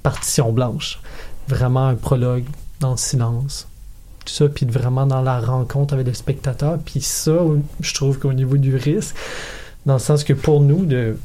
partition 0.02 0.52
blanche, 0.52 1.00
vraiment 1.48 1.86
un 1.86 1.94
prologue 1.94 2.44
dans 2.80 2.92
le 2.92 2.96
silence, 2.96 3.66
tout 4.30 4.44
ça, 4.44 4.48
puis 4.48 4.66
vraiment 4.66 5.06
dans 5.06 5.22
la 5.22 5.40
rencontre 5.40 5.94
avec 5.94 6.06
le 6.06 6.14
spectateur, 6.14 6.78
puis 6.84 7.00
ça, 7.00 7.32
je 7.80 7.94
trouve 7.94 8.18
qu'au 8.18 8.32
niveau 8.32 8.56
du 8.56 8.76
risque, 8.76 9.14
dans 9.86 9.94
le 9.94 9.98
sens 10.00 10.24
que 10.24 10.32
pour 10.32 10.60
nous, 10.60 10.84
de, 10.86 11.16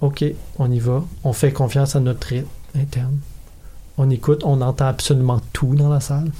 ok, 0.00 0.24
on 0.58 0.70
y 0.70 0.78
va, 0.78 1.04
on 1.24 1.32
fait 1.32 1.52
confiance 1.52 1.96
à 1.96 2.00
notre 2.00 2.26
rythme 2.28 2.48
interne 2.80 3.18
on 3.98 4.10
écoute, 4.10 4.42
on 4.44 4.60
entend 4.60 4.88
absolument 4.88 5.40
tout 5.54 5.74
dans 5.74 5.88
la 5.88 6.00
salle. 6.00 6.30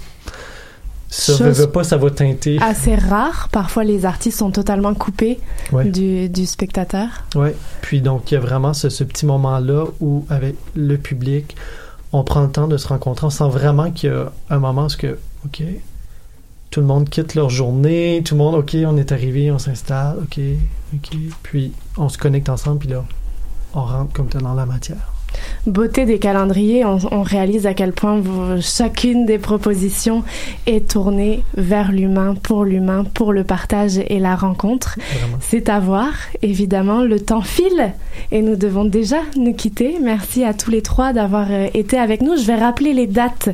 Ça 1.09 1.33
Chose 1.33 1.41
veut, 1.43 1.51
veut 1.53 1.71
pas, 1.71 1.85
ça 1.85 1.97
va 1.97 2.11
teinter. 2.11 2.59
Assez 2.61 2.95
rare. 2.95 3.49
Parfois, 3.51 3.85
les 3.85 4.05
artistes 4.05 4.39
sont 4.39 4.51
totalement 4.51 4.93
coupés 4.93 5.39
Ouais. 5.73 5.89
du, 5.89 6.29
du 6.29 6.45
spectateur. 6.47 7.09
Oui, 7.35 7.49
puis 7.81 8.01
donc 8.03 8.31
il 8.31 8.35
y 8.35 8.37
a 8.37 8.41
vraiment 8.41 8.75
ce, 8.75 8.89
ce 8.91 9.05
petit 9.05 9.25
moment-là 9.25 9.85
où, 10.01 10.27
avec 10.29 10.57
le 10.75 10.99
public, 10.99 11.57
on 12.13 12.25
prend 12.25 12.43
le 12.43 12.51
temps 12.51 12.69
de 12.69 12.77
se 12.77 12.89
rencontrer. 12.89 13.27
On 13.27 13.31
sent 13.31 13.49
vraiment 13.49 13.91
qu'il 13.91 14.11
y 14.11 14.13
a 14.13 14.31
un 14.51 14.59
moment 14.59 14.87
où, 14.87 14.97
que, 14.99 15.19
OK, 15.47 15.63
tout 16.77 16.83
le 16.83 16.89
monde 16.89 17.09
quitte 17.09 17.35
leur 17.35 17.49
journée, 17.49 18.23
tout 18.23 18.35
le 18.35 18.39
monde, 18.39 18.55
OK, 18.57 18.77
on 18.85 18.99
est 18.99 19.11
arrivé, 19.11 19.51
on 19.51 19.59
s'installe, 19.59 20.19
OK, 20.19 20.39
OK, 20.95 21.17
puis 21.43 21.73
on 21.97 22.11
se 22.11 22.19
connecte 22.19 22.51
ensemble, 22.51 22.81
puis 22.81 22.91
là, 22.91 23.03
on 23.73 23.81
rentre 23.81 24.12
comme 24.12 24.29
dans 24.29 24.53
la 24.53 24.67
matière. 24.67 25.16
Beauté 25.66 26.05
des 26.07 26.18
calendriers, 26.18 26.85
on, 26.85 26.99
on 27.11 27.22
réalise 27.22 27.66
à 27.66 27.75
quel 27.75 27.92
point 27.92 28.20
vous- 28.20 28.61
chacune 28.61 29.27
des 29.27 29.38
propositions 29.38 30.22
est 30.66 30.88
tournée 30.90 31.42
vers 31.57 31.90
l'humain, 31.92 32.35
pour 32.40 32.64
l'humain, 32.64 33.05
pour 33.14 33.33
le 33.33 33.42
partage 33.44 33.99
et 34.09 34.18
la 34.20 34.37
rencontre. 34.37 34.96
C'est 35.40 35.68
à 35.68 35.81
voir, 35.81 36.12
évidemment, 36.42 37.03
le 37.03 37.18
temps 37.20 37.42
file 37.42 37.92
et 38.31 38.42
nous 38.42 38.57
devons 38.57 38.85
déjà 38.85 39.18
nous 39.37 39.55
quitter. 39.55 39.96
Merci 40.03 40.44
à 40.44 40.55
tous 40.55 40.70
les 40.70 40.83
trois 40.83 41.12
d'avoir 41.12 41.49
euh, 41.51 41.66
été 41.75 41.99
avec 41.99 42.22
nous. 42.22 42.37
Je 42.37 42.44
vais 42.44 42.55
rappeler 42.57 42.92
les 42.92 43.07
dates 43.07 43.49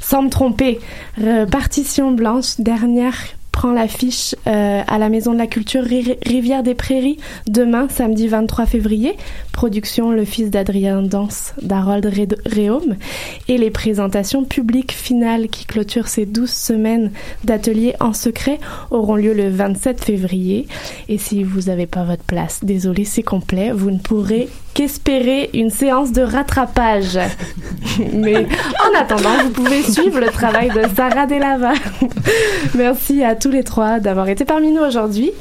sans 0.00 0.22
me 0.22 0.30
tromper. 0.30 0.80
Euh, 1.22 1.46
partition 1.46 2.10
blanche, 2.12 2.58
dernière 2.58 3.14
prend 3.52 3.72
l'affiche 3.72 4.34
euh, 4.46 4.82
à 4.86 4.98
la 4.98 5.08
Maison 5.08 5.32
de 5.34 5.38
la 5.38 5.46
Culture 5.46 5.84
Ri- 5.84 6.16
Rivière 6.26 6.62
des 6.62 6.74
Prairies 6.74 7.18
demain, 7.46 7.86
samedi 7.90 8.26
23 8.26 8.66
février. 8.66 9.14
Production 9.52 10.10
Le 10.10 10.24
Fils 10.24 10.50
d'Adrien 10.50 11.02
Danse 11.02 11.52
d'Harold 11.62 12.06
Ré- 12.06 12.26
Réaume. 12.46 12.96
Et 13.48 13.58
les 13.58 13.70
présentations 13.70 14.44
publiques 14.44 14.92
finales 14.92 15.48
qui 15.48 15.66
clôturent 15.66 16.08
ces 16.08 16.26
12 16.26 16.50
semaines 16.50 17.12
d'ateliers 17.44 17.94
en 18.00 18.12
secret 18.14 18.58
auront 18.90 19.16
lieu 19.16 19.34
le 19.34 19.48
27 19.50 20.02
février. 20.02 20.66
Et 21.08 21.18
si 21.18 21.44
vous 21.44 21.62
n'avez 21.62 21.86
pas 21.86 22.04
votre 22.04 22.24
place, 22.24 22.60
désolé, 22.64 23.04
c'est 23.04 23.22
complet. 23.22 23.70
Vous 23.70 23.90
ne 23.90 23.98
pourrez 23.98 24.48
qu'espérer 24.74 25.50
une 25.54 25.70
séance 25.70 26.12
de 26.12 26.22
rattrapage. 26.22 27.18
Mais 28.12 28.46
en 28.46 28.98
attendant, 28.98 29.42
vous 29.44 29.50
pouvez 29.50 29.82
suivre 29.82 30.20
le 30.20 30.28
travail 30.28 30.70
de 30.70 30.82
Sarah 30.96 31.26
Delava. 31.26 31.72
Merci 32.74 33.22
à 33.22 33.34
tous 33.34 33.50
les 33.50 33.64
trois 33.64 34.00
d'avoir 34.00 34.28
été 34.28 34.44
parmi 34.44 34.72
nous 34.72 34.82
aujourd'hui. 34.82 35.32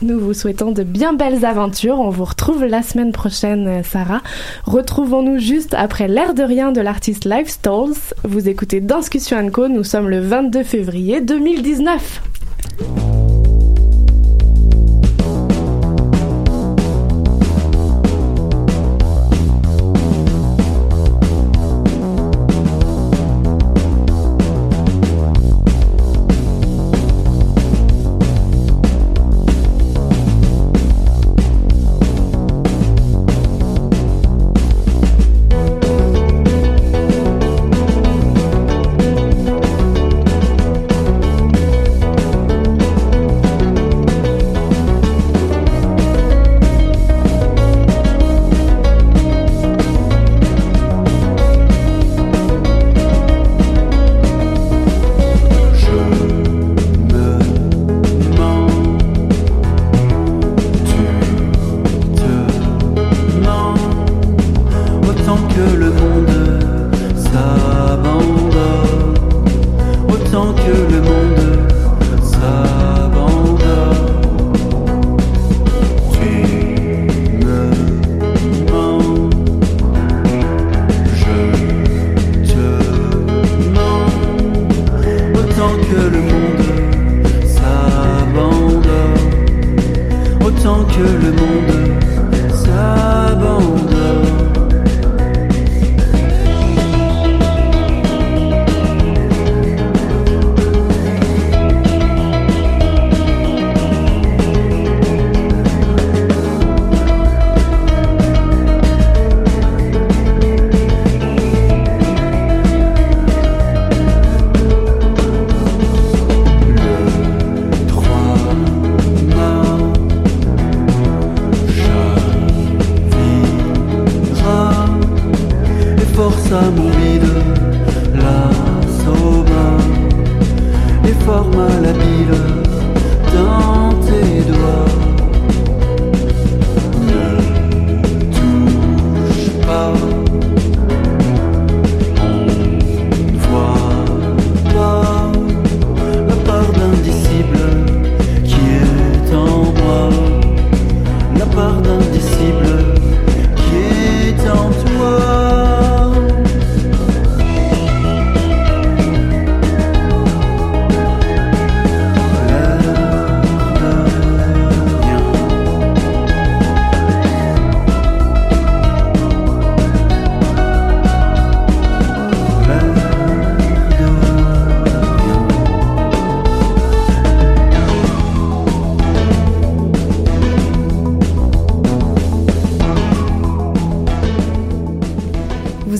Nous 0.00 0.20
vous 0.20 0.32
souhaitons 0.32 0.70
de 0.70 0.84
bien 0.84 1.12
belles 1.12 1.44
aventures. 1.44 1.98
On 1.98 2.10
vous 2.10 2.24
retrouve 2.24 2.64
la 2.64 2.82
semaine 2.82 3.10
prochaine, 3.10 3.82
Sarah. 3.82 4.20
Retrouvons-nous 4.64 5.38
juste 5.38 5.74
après 5.74 6.06
l'air 6.06 6.34
de 6.34 6.44
rien 6.44 6.70
de 6.70 6.80
l'artiste 6.80 7.24
Live 7.24 7.48
Stalls. 7.48 7.98
Vous 8.22 8.48
écoutez 8.48 8.80
Danscussion 8.80 9.50
Co. 9.50 9.66
Nous 9.66 9.82
sommes 9.82 10.08
le 10.08 10.20
22 10.20 10.62
février 10.62 11.20
2019. 11.20 12.22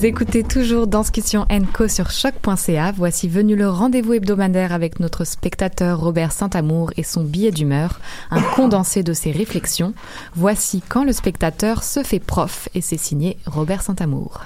Écoutez 0.09 0.43
toujours 0.43 0.87
Danscussion 0.87 1.47
Co 1.75 1.87
sur 1.87 2.11
choc.ca. 2.11 2.93
Voici 2.93 3.29
venu 3.29 3.57
le 3.57 3.69
rendez-vous 3.69 4.15
hebdomadaire 4.15 4.73
avec 4.73 5.01
notre 5.01 5.25
spectateur 5.25 6.01
Robert 6.01 6.33
Saint-Amour 6.33 6.93
et 6.97 7.03
son 7.03 7.25
billet 7.25 7.51
d'humeur, 7.51 8.01
un 8.31 8.41
condensé 8.41 9.03
de 9.03 9.13
ses 9.13 9.33
réflexions. 9.33 9.93
Voici 10.35 10.83
quand 10.89 11.05
le 11.05 11.13
spectateur 11.13 11.83
se 11.83 12.03
fait 12.03 12.21
prof 12.21 12.71
et 12.75 12.81
c'est 12.81 12.97
signé 12.97 13.37
Robert 13.45 13.83
Saint-Amour. 13.83 14.45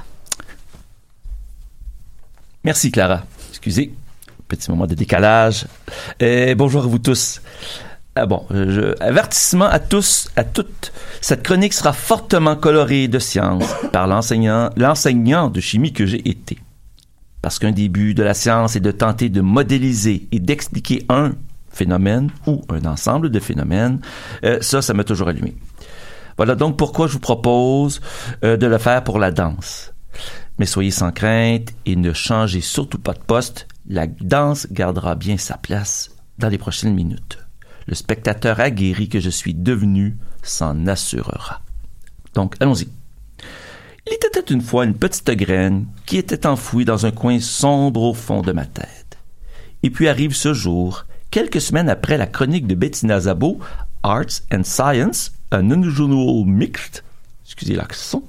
Merci 2.65 2.91
Clara. 2.91 3.23
Excusez, 3.51 3.95
petit 4.49 4.69
moment 4.69 4.89
de 4.89 4.97
décalage. 4.97 5.67
Bonjour 6.57 6.83
à 6.83 6.87
vous 6.89 6.99
tous. 6.99 7.41
Ah 8.17 8.27
bon, 8.27 8.45
je, 8.51 9.01
avertissement 9.01 9.67
à 9.67 9.79
tous, 9.79 10.29
à 10.35 10.43
toutes. 10.43 10.82
Cette 11.23 11.45
chronique 11.45 11.73
sera 11.73 11.93
fortement 11.93 12.57
colorée 12.57 13.07
de 13.07 13.21
science 13.21 13.65
par 13.93 14.09
l'enseignant, 14.09 14.71
de 14.75 15.61
chimie 15.61 15.93
que 15.93 16.05
j'ai 16.05 16.29
été. 16.29 16.59
Parce 17.43 17.61
qu'un 17.61 17.71
début 17.71 18.13
de 18.13 18.25
la 18.25 18.35
science 18.35 18.75
est 18.75 18.81
de 18.81 18.91
tenter 18.91 19.29
de 19.29 19.41
modéliser 19.41 20.27
et 20.33 20.41
d'expliquer 20.41 21.07
un 21.09 21.31
phénomène 21.71 22.33
ou 22.49 22.63
un 22.71 22.85
ensemble 22.87 23.31
de 23.31 23.39
phénomènes. 23.39 24.01
Euh, 24.45 24.59
ça, 24.61 24.83
ça 24.83 24.95
m'a 24.95 25.05
toujours 25.05 25.29
allumé. 25.29 25.55
Voilà 26.39 26.57
donc 26.57 26.77
pourquoi 26.77 27.07
je 27.07 27.13
vous 27.13 27.21
propose 27.21 28.01
euh, 28.43 28.57
de 28.57 28.67
le 28.67 28.79
faire 28.79 29.05
pour 29.05 29.21
la 29.21 29.31
danse. 29.31 29.95
Mais 30.59 30.67
soyez 30.67 30.91
sans 30.91 31.13
crainte 31.13 31.69
et 31.87 31.95
ne 31.95 32.13
changez 32.13 32.61
surtout 32.61 32.99
pas 32.99 33.13
de 33.13 33.21
poste. 33.21 33.69
La 33.89 34.09
danse 34.09 34.67
gardera 34.73 35.15
bien 35.15 35.37
sa 35.37 35.57
place 35.57 36.11
dans 36.39 36.49
les 36.49 36.59
prochaines 36.59 36.95
minutes 36.95 37.39
le 37.87 37.95
spectateur 37.95 38.61
aguerri 38.61 39.09
que 39.09 39.21
je 39.21 39.31
suis 39.31 39.55
devenu 39.55 40.17
s'en 40.43 40.87
assurera. 40.87 41.61
Donc, 42.35 42.57
allons-y. 42.61 42.89
Il 44.07 44.15
était 44.15 44.53
une 44.53 44.63
fois 44.63 44.85
une 44.85 44.95
petite 44.95 45.31
graine 45.31 45.87
qui 46.07 46.19
était 46.19 46.47
enfouie 46.47 46.85
dans 46.85 47.07
un 47.07 47.13
coin 47.13 47.39
sombre 47.41 48.03
au 48.03 48.15
fond 48.15 48.43
de 48.43 48.53
ma 48.53 48.67
tête. 48.67 49.19
Et 49.83 49.91
puis 49.91 50.09
arrive 50.09 50.35
ce 50.35 50.53
jour, 50.53 51.07
quelques 51.31 51.61
semaines 51.61 51.89
après 51.89 52.17
la 52.17 52.27
chronique 52.27 52.67
de 52.67 52.75
Bettina 52.75 53.21
Zabo, 53.21 53.59
Arts 54.03 54.43
and 54.53 54.65
Science, 54.65 55.33
un 55.53 55.71
unusual 55.71 56.45
mixed, 56.47 57.05
excusez 57.45 57.75
l'accent, 57.75 58.23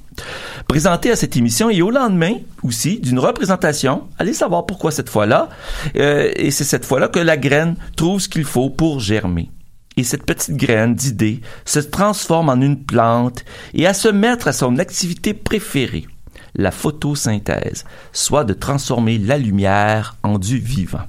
présenté 0.67 1.10
à 1.10 1.15
cette 1.15 1.38
émission 1.38 1.69
et 1.69 1.82
au 1.82 1.89
lendemain 1.89 2.36
aussi 2.63 2.99
d'une 2.99 3.19
représentation. 3.19 4.04
Allez 4.19 4.34
savoir 4.34 4.65
pourquoi 4.65 4.91
cette 4.91 5.10
fois-là. 5.10 5.49
Euh, 5.95 6.32
et 6.36 6.52
c'est 6.52 6.63
cette 6.63 6.86
fois-là 6.86 7.08
que 7.08 7.19
la 7.19 7.38
graine 7.38 7.76
trouve 7.95 8.19
ce 8.19 8.30
qu'il 8.30 8.45
faut 8.45 8.69
pour 8.69 8.99
germer. 8.99 9.49
Et 9.97 10.03
cette 10.03 10.25
petite 10.25 10.56
graine 10.56 10.95
d'idée 10.95 11.41
se 11.65 11.79
transforme 11.79 12.49
en 12.49 12.60
une 12.60 12.84
plante 12.84 13.45
et 13.73 13.86
à 13.86 13.93
se 13.93 14.08
mettre 14.08 14.47
à 14.47 14.53
son 14.53 14.79
activité 14.79 15.34
préférée, 15.34 16.08
la 16.56 16.71
photosynthèse, 16.71 17.86
soit 18.12 18.43
de 18.43 18.53
transformer 18.53 19.17
la 19.17 19.38
lumière 19.38 20.15
en 20.23 20.39
du 20.39 20.58
vivant. 20.58 21.06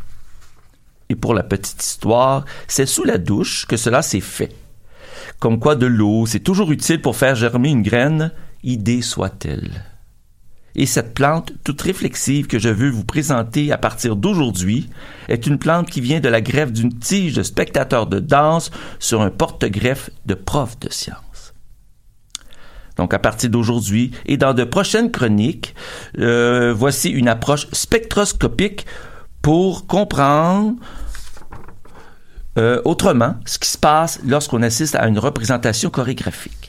Et 1.08 1.14
pour 1.14 1.34
la 1.34 1.42
petite 1.42 1.82
histoire, 1.82 2.44
c'est 2.66 2.86
sous 2.86 3.04
la 3.04 3.18
douche 3.18 3.66
que 3.66 3.76
cela 3.76 4.02
s'est 4.02 4.20
fait. 4.20 4.54
Comme 5.38 5.58
quoi 5.58 5.76
de 5.76 5.86
l'eau, 5.86 6.26
c'est 6.26 6.40
toujours 6.40 6.70
utile 6.72 7.00
pour 7.00 7.16
faire 7.16 7.34
germer 7.34 7.70
une 7.70 7.82
graine, 7.82 8.32
idée 8.62 9.02
soit-elle. 9.02 9.84
Et 10.76 10.86
cette 10.86 11.14
plante 11.14 11.52
toute 11.62 11.80
réflexive 11.82 12.46
que 12.46 12.58
je 12.58 12.68
veux 12.68 12.90
vous 12.90 13.04
présenter 13.04 13.70
à 13.70 13.78
partir 13.78 14.16
d'aujourd'hui 14.16 14.88
est 15.28 15.46
une 15.46 15.58
plante 15.58 15.88
qui 15.88 16.00
vient 16.00 16.20
de 16.20 16.28
la 16.28 16.40
greffe 16.40 16.72
d'une 16.72 16.98
tige 16.98 17.34
de 17.34 17.42
spectateur 17.42 18.06
de 18.06 18.18
danse 18.18 18.70
sur 18.98 19.22
un 19.22 19.30
porte-greffe 19.30 20.10
de 20.26 20.34
prof 20.34 20.78
de 20.80 20.90
sciences. 20.90 21.54
Donc 22.96 23.14
à 23.14 23.18
partir 23.18 23.50
d'aujourd'hui 23.50 24.12
et 24.26 24.36
dans 24.36 24.54
de 24.54 24.64
prochaines 24.64 25.10
chroniques, 25.10 25.74
euh, 26.18 26.72
voici 26.72 27.10
une 27.10 27.28
approche 27.28 27.68
spectroscopique 27.72 28.86
pour 29.42 29.86
comprendre 29.86 30.74
euh, 32.56 32.80
autrement 32.84 33.34
ce 33.46 33.58
qui 33.58 33.68
se 33.68 33.78
passe 33.78 34.20
lorsqu'on 34.24 34.62
assiste 34.62 34.94
à 34.94 35.06
une 35.08 35.18
représentation 35.18 35.90
chorégraphique. 35.90 36.63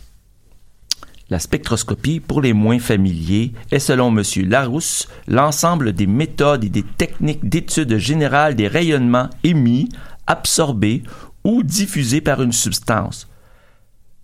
La 1.30 1.40
spectroscopie, 1.40 2.20
pour 2.20 2.42
les 2.42 2.54
moins 2.54 2.78
familiers, 2.78 3.54
est 3.72 3.80
selon 3.80 4.16
M. 4.16 4.24
Larousse 4.48 5.08
l'ensemble 5.28 5.94
des 5.94 6.06
méthodes 6.06 6.64
et 6.64 6.70
des 6.70 6.84
techniques 6.84 7.50
d'étude 7.50 7.98
générale 7.98 8.56
des 8.56 8.68
rayonnements 8.68 9.30
émis, 9.44 9.90
absorbés 10.28 11.02
ou 11.44 11.64
diffusés 11.64 12.22
par 12.22 12.44
une 12.44 12.52
substance, 12.52 13.28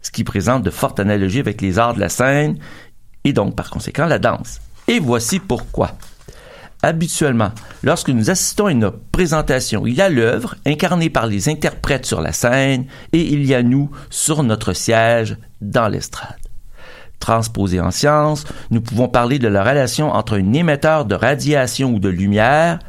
ce 0.01 0.11
qui 0.11 0.23
présente 0.23 0.63
de 0.63 0.69
fortes 0.69 0.99
analogies 0.99 1.39
avec 1.39 1.61
les 1.61 1.79
arts 1.79 1.95
de 1.95 1.99
la 1.99 2.09
scène 2.09 2.57
et 3.23 3.33
donc 3.33 3.55
par 3.55 3.71
conséquent 3.71 4.05
la 4.05 4.19
danse. 4.19 4.61
Et 4.87 4.99
voici 4.99 5.39
pourquoi. 5.39 5.97
Habituellement, 6.83 7.51
lorsque 7.83 8.09
nous 8.09 8.31
assistons 8.31 8.65
à 8.65 8.71
une 8.71 8.91
présentation, 9.11 9.85
il 9.85 9.93
y 9.93 10.01
a 10.01 10.09
l'œuvre 10.09 10.55
incarnée 10.65 11.11
par 11.11 11.27
les 11.27 11.49
interprètes 11.49 12.07
sur 12.07 12.21
la 12.21 12.33
scène 12.33 12.85
et 13.13 13.21
il 13.21 13.45
y 13.45 13.53
a 13.53 13.61
nous 13.61 13.91
sur 14.09 14.41
notre 14.41 14.73
siège 14.73 15.37
dans 15.61 15.87
l'estrade. 15.87 16.40
Transposé 17.21 17.79
en 17.79 17.91
science, 17.91 18.45
nous 18.71 18.81
pouvons 18.81 19.07
parler 19.07 19.38
de 19.38 19.47
la 19.47 19.63
relation 19.63 20.12
entre 20.12 20.39
un 20.39 20.53
émetteur 20.53 21.05
de 21.05 21.13
radiation 21.13 21.93
ou 21.93 21.99
de 21.99 22.10
lumière, 22.10 22.79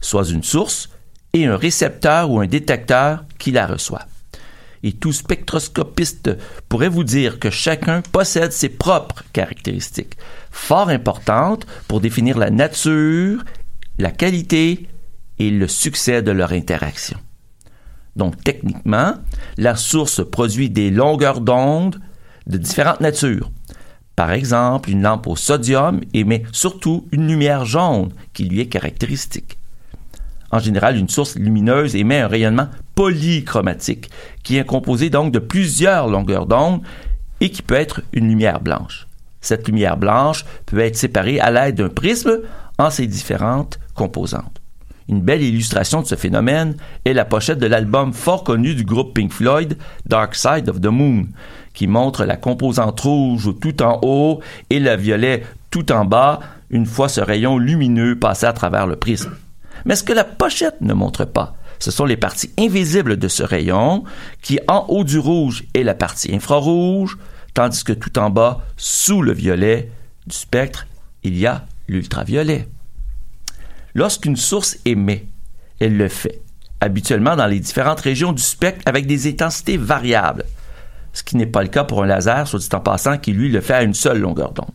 soit 0.00 0.24
une 0.30 0.42
source, 0.42 0.88
et 1.34 1.44
un 1.44 1.58
récepteur 1.58 2.30
ou 2.30 2.40
un 2.40 2.46
détecteur 2.46 3.26
qui 3.38 3.52
la 3.52 3.66
reçoit. 3.66 4.06
Et 4.82 4.92
tout 4.92 5.12
spectroscopiste 5.12 6.30
pourrait 6.70 6.88
vous 6.88 7.04
dire 7.04 7.38
que 7.38 7.50
chacun 7.50 8.00
possède 8.00 8.52
ses 8.52 8.70
propres 8.70 9.22
caractéristiques, 9.34 10.16
fort 10.50 10.88
importantes 10.88 11.66
pour 11.86 12.00
définir 12.00 12.38
la 12.38 12.48
nature, 12.48 13.44
la 13.98 14.10
qualité 14.10 14.88
et 15.38 15.50
le 15.50 15.68
succès 15.68 16.22
de 16.22 16.30
leur 16.30 16.52
interaction. 16.52 17.18
Donc 18.16 18.42
techniquement, 18.42 19.16
la 19.58 19.76
source 19.76 20.24
produit 20.24 20.70
des 20.70 20.90
longueurs 20.90 21.42
d'onde 21.42 22.00
de 22.46 22.56
différentes 22.56 23.00
natures, 23.00 23.50
par 24.16 24.32
exemple, 24.32 24.90
une 24.90 25.02
lampe 25.02 25.26
au 25.26 25.36
sodium 25.36 26.00
émet 26.14 26.42
surtout 26.50 27.06
une 27.12 27.28
lumière 27.28 27.66
jaune 27.66 28.08
qui 28.32 28.44
lui 28.44 28.60
est 28.60 28.66
caractéristique. 28.66 29.58
En 30.50 30.58
général, 30.58 30.96
une 30.96 31.10
source 31.10 31.36
lumineuse 31.36 31.94
émet 31.96 32.20
un 32.20 32.28
rayonnement 32.28 32.68
polychromatique 32.94 34.10
qui 34.42 34.56
est 34.56 34.64
composé 34.64 35.10
donc 35.10 35.32
de 35.32 35.38
plusieurs 35.38 36.08
longueurs 36.08 36.46
d'onde 36.46 36.80
et 37.40 37.50
qui 37.50 37.60
peut 37.60 37.74
être 37.74 38.00
une 38.14 38.28
lumière 38.28 38.60
blanche. 38.60 39.06
Cette 39.42 39.68
lumière 39.68 39.98
blanche 39.98 40.46
peut 40.64 40.78
être 40.78 40.96
séparée 40.96 41.38
à 41.38 41.50
l'aide 41.50 41.76
d'un 41.76 41.90
prisme 41.90 42.40
en 42.78 42.88
ses 42.88 43.06
différentes 43.06 43.78
composantes. 43.94 44.62
Une 45.08 45.20
belle 45.20 45.42
illustration 45.42 46.00
de 46.00 46.06
ce 46.06 46.16
phénomène 46.16 46.76
est 47.04 47.12
la 47.12 47.24
pochette 47.24 47.58
de 47.58 47.66
l'album 47.66 48.12
fort 48.12 48.42
connu 48.42 48.74
du 48.74 48.84
groupe 48.84 49.14
Pink 49.14 49.32
Floyd, 49.32 49.76
Dark 50.06 50.34
Side 50.34 50.68
of 50.68 50.80
the 50.80 50.86
Moon, 50.86 51.26
qui 51.76 51.86
montre 51.86 52.24
la 52.24 52.36
composante 52.36 52.98
rouge 53.00 53.50
tout 53.60 53.82
en 53.82 54.00
haut 54.02 54.40
et 54.70 54.80
le 54.80 54.96
violet 54.96 55.44
tout 55.70 55.92
en 55.92 56.06
bas, 56.06 56.40
une 56.70 56.86
fois 56.86 57.08
ce 57.08 57.20
rayon 57.20 57.58
lumineux 57.58 58.18
passé 58.18 58.46
à 58.46 58.54
travers 58.54 58.86
le 58.86 58.96
prisme. 58.96 59.36
Mais 59.84 59.94
ce 59.94 60.02
que 60.02 60.14
la 60.14 60.24
pochette 60.24 60.80
ne 60.80 60.94
montre 60.94 61.26
pas, 61.26 61.54
ce 61.78 61.90
sont 61.90 62.06
les 62.06 62.16
parties 62.16 62.50
invisibles 62.58 63.18
de 63.18 63.28
ce 63.28 63.42
rayon, 63.42 64.04
qui 64.40 64.58
en 64.68 64.86
haut 64.88 65.04
du 65.04 65.18
rouge 65.18 65.64
est 65.74 65.82
la 65.82 65.94
partie 65.94 66.34
infrarouge, 66.34 67.18
tandis 67.52 67.84
que 67.84 67.92
tout 67.92 68.18
en 68.18 68.30
bas, 68.30 68.62
sous 68.78 69.20
le 69.20 69.32
violet 69.32 69.90
du 70.26 70.34
spectre, 70.34 70.86
il 71.24 71.36
y 71.36 71.46
a 71.46 71.66
l'ultraviolet. 71.88 72.68
Lorsqu'une 73.94 74.36
source 74.36 74.78
émet, 74.86 75.26
elle 75.78 75.98
le 75.98 76.08
fait, 76.08 76.40
habituellement 76.80 77.36
dans 77.36 77.46
les 77.46 77.60
différentes 77.60 78.00
régions 78.00 78.32
du 78.32 78.42
spectre 78.42 78.80
avec 78.86 79.06
des 79.06 79.28
intensités 79.28 79.76
variables 79.76 80.44
ce 81.16 81.22
qui 81.22 81.38
n'est 81.38 81.46
pas 81.46 81.62
le 81.62 81.68
cas 81.68 81.84
pour 81.84 82.02
un 82.02 82.06
laser, 82.06 82.46
soit 82.46 82.58
dit 82.58 82.68
en 82.74 82.80
passant, 82.80 83.16
qui 83.16 83.32
lui 83.32 83.48
le 83.48 83.62
fait 83.62 83.72
à 83.72 83.82
une 83.82 83.94
seule 83.94 84.18
longueur 84.18 84.52
d'onde. 84.52 84.70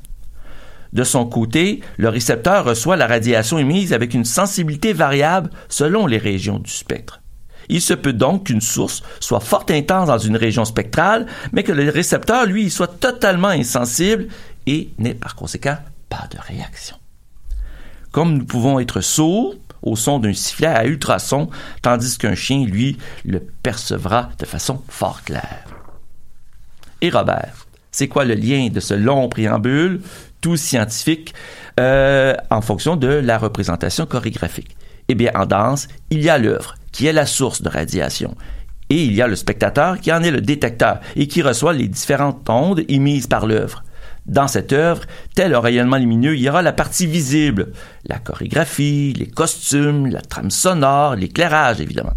De 0.91 1.03
son 1.03 1.27
côté, 1.27 1.81
le 1.97 2.09
récepteur 2.09 2.65
reçoit 2.65 2.97
la 2.97 3.05
radiation 3.05 3.59
émise 3.59 3.93
avec 3.93 4.15
une 4.15 4.25
sensibilité 4.25 4.91
variable 4.91 5.51
selon 5.69 6.07
les 6.07 6.17
régions 6.17 6.57
du 6.57 6.71
spectre. 6.71 7.21
Il 7.69 7.79
se 7.79 7.93
peut 7.93 8.11
donc 8.11 8.45
qu'une 8.45 8.59
source 8.59 9.03
soit 9.19 9.39
fort 9.39 9.65
intense 9.69 10.07
dans 10.07 10.17
une 10.17 10.35
région 10.35 10.65
spectrale, 10.65 11.27
mais 11.51 11.61
que 11.61 11.71
le 11.71 11.87
récepteur, 11.91 12.47
lui, 12.47 12.71
soit 12.71 12.99
totalement 12.99 13.49
insensible 13.49 14.27
et 14.65 14.89
n'ait 14.97 15.13
par 15.13 15.35
conséquent 15.35 15.77
pas 16.09 16.27
de 16.31 16.39
réaction. 16.39 16.97
Comme 18.11 18.33
nous 18.33 18.45
pouvons 18.45 18.79
être 18.79 19.01
sourds 19.01 19.53
au 19.83 19.95
son 19.95 20.17
d'un 20.17 20.33
sifflet 20.33 20.67
à 20.67 20.85
ultrasons, 20.85 21.51
tandis 21.83 22.17
qu'un 22.17 22.35
chien, 22.35 22.65
lui, 22.65 22.97
le 23.25 23.39
percevra 23.39 24.29
de 24.39 24.45
façon 24.45 24.81
fort 24.89 25.21
claire 25.23 25.80
et 27.01 27.09
Robert. 27.09 27.67
C'est 27.91 28.07
quoi 28.07 28.23
le 28.25 28.35
lien 28.35 28.69
de 28.69 28.79
ce 28.79 28.93
long 28.93 29.27
préambule, 29.27 30.01
tout 30.39 30.55
scientifique, 30.55 31.33
euh, 31.79 32.35
en 32.49 32.61
fonction 32.61 32.95
de 32.95 33.07
la 33.07 33.37
représentation 33.37 34.05
chorégraphique? 34.05 34.75
Eh 35.09 35.15
bien, 35.15 35.31
en 35.35 35.45
danse, 35.45 35.87
il 36.09 36.21
y 36.21 36.29
a 36.29 36.37
l'œuvre, 36.37 36.75
qui 36.91 37.05
est 37.05 37.13
la 37.13 37.25
source 37.25 37.61
de 37.61 37.69
radiation. 37.69 38.35
Et 38.89 39.03
il 39.03 39.13
y 39.13 39.21
a 39.21 39.27
le 39.27 39.35
spectateur 39.35 39.99
qui 39.99 40.11
en 40.11 40.23
est 40.23 40.31
le 40.31 40.41
détecteur 40.41 40.99
et 41.15 41.27
qui 41.27 41.41
reçoit 41.41 41.73
les 41.73 41.87
différentes 41.87 42.49
ondes 42.49 42.83
émises 42.87 43.27
par 43.27 43.45
l'œuvre. 43.45 43.83
Dans 44.25 44.47
cette 44.47 44.71
œuvre, 44.71 45.03
tel 45.33 45.55
un 45.55 45.59
rayonnement 45.59 45.97
lumineux, 45.97 46.35
il 46.35 46.41
y 46.41 46.49
aura 46.49 46.61
la 46.61 46.73
partie 46.73 47.07
visible, 47.07 47.71
la 48.05 48.19
chorégraphie, 48.19 49.13
les 49.17 49.27
costumes, 49.27 50.07
la 50.07 50.21
trame 50.21 50.51
sonore, 50.51 51.15
l'éclairage, 51.15 51.81
évidemment, 51.81 52.13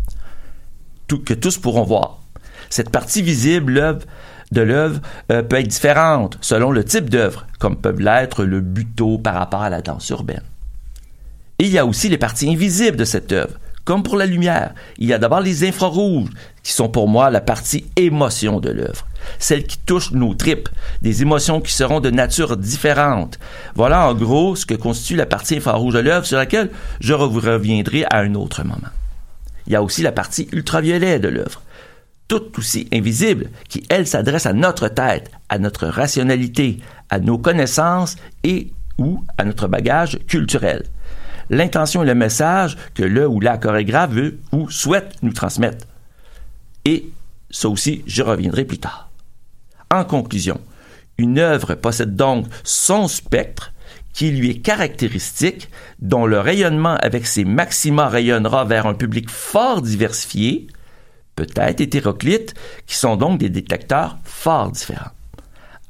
que 1.08 1.34
tous 1.34 1.58
pourront 1.58 1.84
voir. 1.84 2.20
Cette 2.70 2.90
partie 2.90 3.22
visible 3.22 3.72
l'œuvre- 3.72 4.06
de 4.54 4.62
l'œuvre 4.62 5.00
euh, 5.30 5.42
peut 5.42 5.56
être 5.56 5.68
différente 5.68 6.38
selon 6.40 6.70
le 6.70 6.84
type 6.84 7.10
d'œuvre, 7.10 7.46
comme 7.58 7.76
peuvent 7.76 8.00
l'être 8.00 8.44
le 8.44 8.60
buto 8.60 9.18
par 9.18 9.34
rapport 9.34 9.62
à 9.62 9.68
la 9.68 9.82
danse 9.82 10.08
urbaine. 10.08 10.42
Et 11.58 11.64
il 11.64 11.70
y 11.70 11.78
a 11.78 11.86
aussi 11.86 12.08
les 12.08 12.18
parties 12.18 12.50
invisibles 12.50 12.96
de 12.96 13.04
cette 13.04 13.32
œuvre. 13.32 13.58
Comme 13.84 14.02
pour 14.02 14.16
la 14.16 14.24
lumière, 14.24 14.72
il 14.96 15.08
y 15.08 15.12
a 15.12 15.18
d'abord 15.18 15.40
les 15.40 15.68
infrarouges, 15.68 16.30
qui 16.62 16.72
sont 16.72 16.88
pour 16.88 17.06
moi 17.06 17.28
la 17.28 17.42
partie 17.42 17.84
émotion 17.96 18.58
de 18.58 18.70
l'œuvre. 18.70 19.06
Celles 19.38 19.64
qui 19.64 19.76
touchent 19.76 20.12
nos 20.12 20.34
tripes, 20.34 20.70
des 21.02 21.20
émotions 21.20 21.60
qui 21.60 21.72
seront 21.72 22.00
de 22.00 22.08
nature 22.08 22.56
différente. 22.56 23.38
Voilà 23.74 24.08
en 24.08 24.14
gros 24.14 24.56
ce 24.56 24.64
que 24.64 24.74
constitue 24.74 25.16
la 25.16 25.26
partie 25.26 25.56
infrarouge 25.56 25.92
de 25.92 25.98
l'œuvre 25.98 26.24
sur 26.24 26.38
laquelle 26.38 26.70
je 27.00 27.12
vous 27.12 27.40
reviendrai 27.40 28.04
à 28.04 28.20
un 28.20 28.34
autre 28.34 28.64
moment. 28.64 28.88
Il 29.66 29.74
y 29.74 29.76
a 29.76 29.82
aussi 29.82 30.02
la 30.02 30.12
partie 30.12 30.48
ultraviolet 30.52 31.18
de 31.18 31.28
l'œuvre, 31.28 31.62
toute 32.28 32.58
aussi 32.58 32.88
invisible, 32.92 33.50
qui, 33.68 33.84
elle, 33.88 34.06
s'adresse 34.06 34.46
à 34.46 34.52
notre 34.52 34.88
tête, 34.88 35.30
à 35.48 35.58
notre 35.58 35.86
rationalité, 35.86 36.78
à 37.10 37.18
nos 37.18 37.38
connaissances 37.38 38.16
et 38.42 38.72
ou 38.98 39.24
à 39.38 39.44
notre 39.44 39.68
bagage 39.68 40.18
culturel 40.26 40.84
l'intention 41.50 42.02
et 42.02 42.06
le 42.06 42.14
message 42.14 42.76
que 42.94 43.02
le 43.02 43.28
ou 43.28 43.40
la 43.40 43.58
chorégraphe 43.58 44.12
veut 44.12 44.38
ou 44.52 44.70
souhaite 44.70 45.16
nous 45.22 45.32
transmettre. 45.32 45.86
Et 46.84 47.10
ça 47.50 47.68
aussi, 47.68 48.02
je 48.06 48.22
reviendrai 48.22 48.64
plus 48.64 48.78
tard. 48.78 49.10
En 49.90 50.04
conclusion, 50.04 50.60
une 51.18 51.38
œuvre 51.38 51.74
possède 51.74 52.16
donc 52.16 52.46
son 52.64 53.08
spectre 53.08 53.72
qui 54.12 54.30
lui 54.30 54.50
est 54.50 54.60
caractéristique, 54.60 55.70
dont 56.00 56.26
le 56.26 56.38
rayonnement 56.38 56.96
avec 56.96 57.26
ses 57.26 57.44
maxima 57.44 58.08
rayonnera 58.08 58.64
vers 58.64 58.86
un 58.86 58.94
public 58.94 59.28
fort 59.28 59.82
diversifié, 59.82 60.68
peut-être 61.36 61.80
hétéroclite, 61.80 62.54
qui 62.86 62.96
sont 62.96 63.16
donc 63.16 63.38
des 63.38 63.48
détecteurs 63.48 64.18
fort 64.24 64.70
différents. 64.70 65.10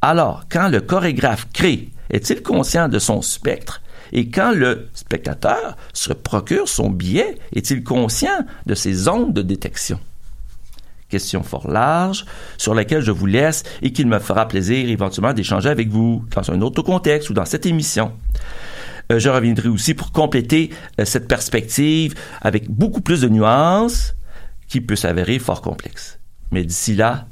Alors, 0.03 0.45
quand 0.51 0.69
le 0.69 0.81
chorégraphe 0.81 1.49
crée, 1.53 1.89
est-il 2.11 2.43
conscient 2.43 2.89
de 2.89 2.99
son 2.99 3.23
spectre? 3.23 3.81
Et 4.13 4.29
quand 4.29 4.53
le 4.53 4.89
spectateur 4.95 5.77
se 5.93 6.13
procure 6.13 6.69
son 6.69 6.91
billet, 6.91 7.37
est-il 7.55 7.83
conscient 7.83 8.45
de 8.67 8.75
ses 8.75 9.09
ondes 9.09 9.33
de 9.33 9.43
détection? 9.43 9.99
Question 11.09 11.43
fort 11.43 11.71
large 11.71 12.25
sur 12.59 12.75
laquelle 12.75 13.03
je 13.03 13.11
vous 13.11 13.27
laisse 13.27 13.63
et 13.83 13.93
qu'il 13.93 14.07
me 14.07 14.19
fera 14.19 14.47
plaisir 14.47 14.89
éventuellement 14.89 15.33
d'échanger 15.33 15.69
avec 15.69 15.89
vous 15.89 16.25
dans 16.35 16.51
un 16.51 16.61
autre 16.61 16.83
contexte 16.83 17.31
ou 17.31 17.35
dans 17.35 17.45
cette 17.45 17.67
émission. 17.67 18.13
Euh, 19.13 19.19
je 19.19 19.29
reviendrai 19.29 19.69
aussi 19.69 19.95
pour 19.95 20.13
compléter 20.13 20.71
euh, 21.01 21.05
cette 21.05 21.29
perspective 21.29 22.15
avec 22.41 22.71
beaucoup 22.71 23.01
plus 23.01 23.21
de 23.21 23.29
nuances 23.29 24.15
qui 24.69 24.81
peut 24.81 24.97
s'avérer 24.97 25.39
fort 25.39 25.63
complexe. 25.63 26.19
Mais 26.51 26.65
d'ici 26.65 26.95
là, 26.95 27.27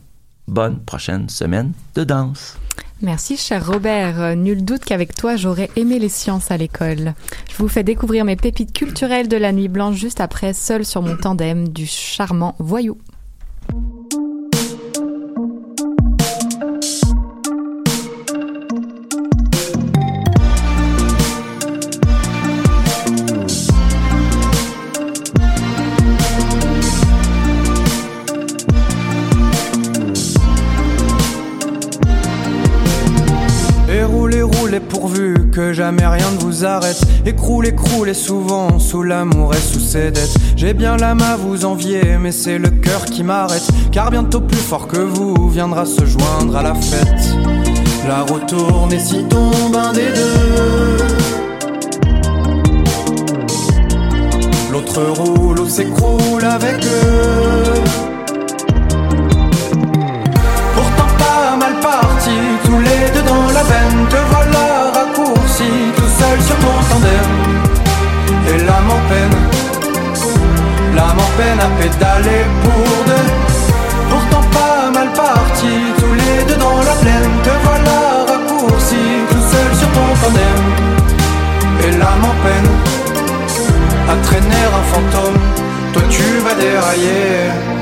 bonne 0.49 0.81
prochaine 0.81 1.29
semaine 1.29 1.73
de 1.95 2.05
danse. 2.05 2.57
Merci, 3.03 3.37
cher 3.37 3.66
Robert. 3.66 4.21
Euh, 4.21 4.35
Nul 4.37 4.64
doute 4.64 4.85
qu'avec 4.85 5.14
toi, 5.14 5.35
j'aurais 5.35 5.71
aimé 5.75 5.99
les 5.99 6.09
sciences 6.09 6.53
à 6.53 6.57
l'école. 6.57 7.14
Je 7.51 7.57
vous 7.57 7.66
fais 7.66 7.83
découvrir 7.83 8.25
mes 8.25 8.37
pépites 8.37 8.73
culturelles 8.73 9.27
de 9.27 9.37
la 9.37 9.51
nuit 9.51 9.66
blanche 9.66 9.97
juste 9.97 10.21
après, 10.21 10.53
seul 10.53 10.85
sur 10.85 11.03
mon 11.03 11.16
tandem 11.16 11.68
du 11.68 11.85
charmant 11.85 12.55
voyou. 12.61 12.99
Jamais 35.73 36.07
rien 36.07 36.31
ne 36.33 36.39
vous 36.39 36.64
arrête. 36.64 37.01
Écroulez, 37.25 37.75
croulez 37.75 38.14
souvent 38.14 38.79
sous 38.79 39.03
l'amour 39.03 39.55
et 39.55 39.61
sous 39.61 39.81
ses 39.81 40.11
dettes. 40.11 40.35
J'ai 40.57 40.75
bien 40.75 40.97
l'âme 40.97 41.23
à 41.23 41.37
vous 41.37 41.64
envier, 41.64 42.18
mais 42.20 42.33
c'est 42.33 42.59
le 42.59 42.70
cœur 42.70 43.05
qui 43.05 43.23
m'arrête. 43.23 43.66
Car 43.91 44.11
bientôt 44.11 44.41
plus 44.41 44.57
fort 44.57 44.89
que 44.89 44.99
vous 44.99 45.49
viendra 45.49 45.85
se 45.87 46.05
joindre 46.05 46.57
à 46.57 46.62
la 46.62 46.75
fête. 46.75 47.37
La 48.07 48.23
roue 48.23 48.41
tourne 48.41 48.93
et 48.93 48.99
si 48.99 49.25
tombe 49.25 49.77
un 49.77 49.93
des 49.93 50.12
deux. 50.12 50.97
L'autre 54.70 55.03
roule 55.03 55.61
ou 55.61 55.68
s'écroule 55.68 56.45
avec 56.45 56.85
eux. 56.85 58.01
Tous 62.64 62.78
les 62.78 63.11
deux 63.14 63.22
dans 63.22 63.46
la 63.46 63.62
veine. 63.62 64.07
Te 64.09 64.16
voilà 64.30 64.90
raccourci, 64.94 65.70
tout 65.96 66.12
seul 66.20 66.38
sur 66.42 66.57
ton 66.57 66.76
tandem. 66.90 67.30
Et 68.48 68.59
l'âme 68.66 68.90
en 68.90 69.03
peine, 69.09 69.36
l'âme 70.94 71.20
en 71.26 71.30
peine 71.38 71.61
à 71.61 71.70
pédaler 71.80 72.44
pour 72.62 73.05
deux. 73.09 73.28
Pourtant 74.11 74.46
pas 74.59 74.90
mal 74.92 75.09
parti, 75.12 75.72
tous 75.98 76.14
les 76.14 76.44
deux 76.48 76.61
dans 76.66 76.78
la 76.78 76.94
plaine. 77.03 77.32
Te 77.44 77.55
voilà 77.64 78.00
raccourci, 78.32 79.03
tout 79.30 79.44
seul 79.53 79.70
sur 79.78 79.90
ton 79.96 80.09
tandem. 80.22 80.61
Et 81.84 81.90
l'âme 81.98 82.24
en 82.32 82.36
peine 82.44 82.70
à 84.11 84.14
traîner 84.26 84.64
un 84.78 84.84
fantôme. 84.92 85.40
Toi 85.92 86.03
tu 86.09 86.22
vas 86.44 86.55
dérailler. 86.55 87.82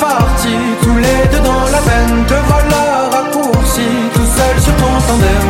parti, 0.00 0.54
tous 0.82 0.96
les 0.96 1.20
deux 1.30 1.42
dans 1.50 1.64
la 1.74 1.80
veine 1.88 2.24
Te 2.26 2.38
voilà 2.48 2.82
raccourci, 3.14 3.88
tout 4.14 4.30
seul 4.36 4.54
sur 4.64 4.74
ton 4.82 4.94
tandem. 5.06 5.48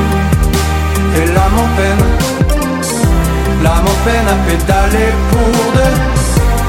Et 1.18 1.26
l'âme 1.34 1.58
en 1.64 1.70
peine, 1.78 2.04
l'âme 3.62 3.86
en 3.94 3.98
peine 4.06 4.28
à 4.34 4.38
pédaler 4.46 5.12
pour 5.30 5.72
deux. 5.76 5.96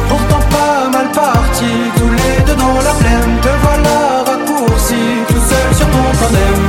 Pourtant 0.09 0.43
pas 0.55 0.89
mal 0.95 1.09
parti, 1.11 1.71
tous 1.97 2.13
les 2.21 2.35
deux 2.45 2.55
dans 2.55 2.79
la 2.87 2.93
plaine 3.01 3.33
Te 3.41 3.51
voilà 3.65 3.99
raccourci, 4.29 5.01
tout 5.27 5.43
seul 5.51 5.67
sur 5.77 5.87
ton 5.95 6.07
tandem. 6.19 6.61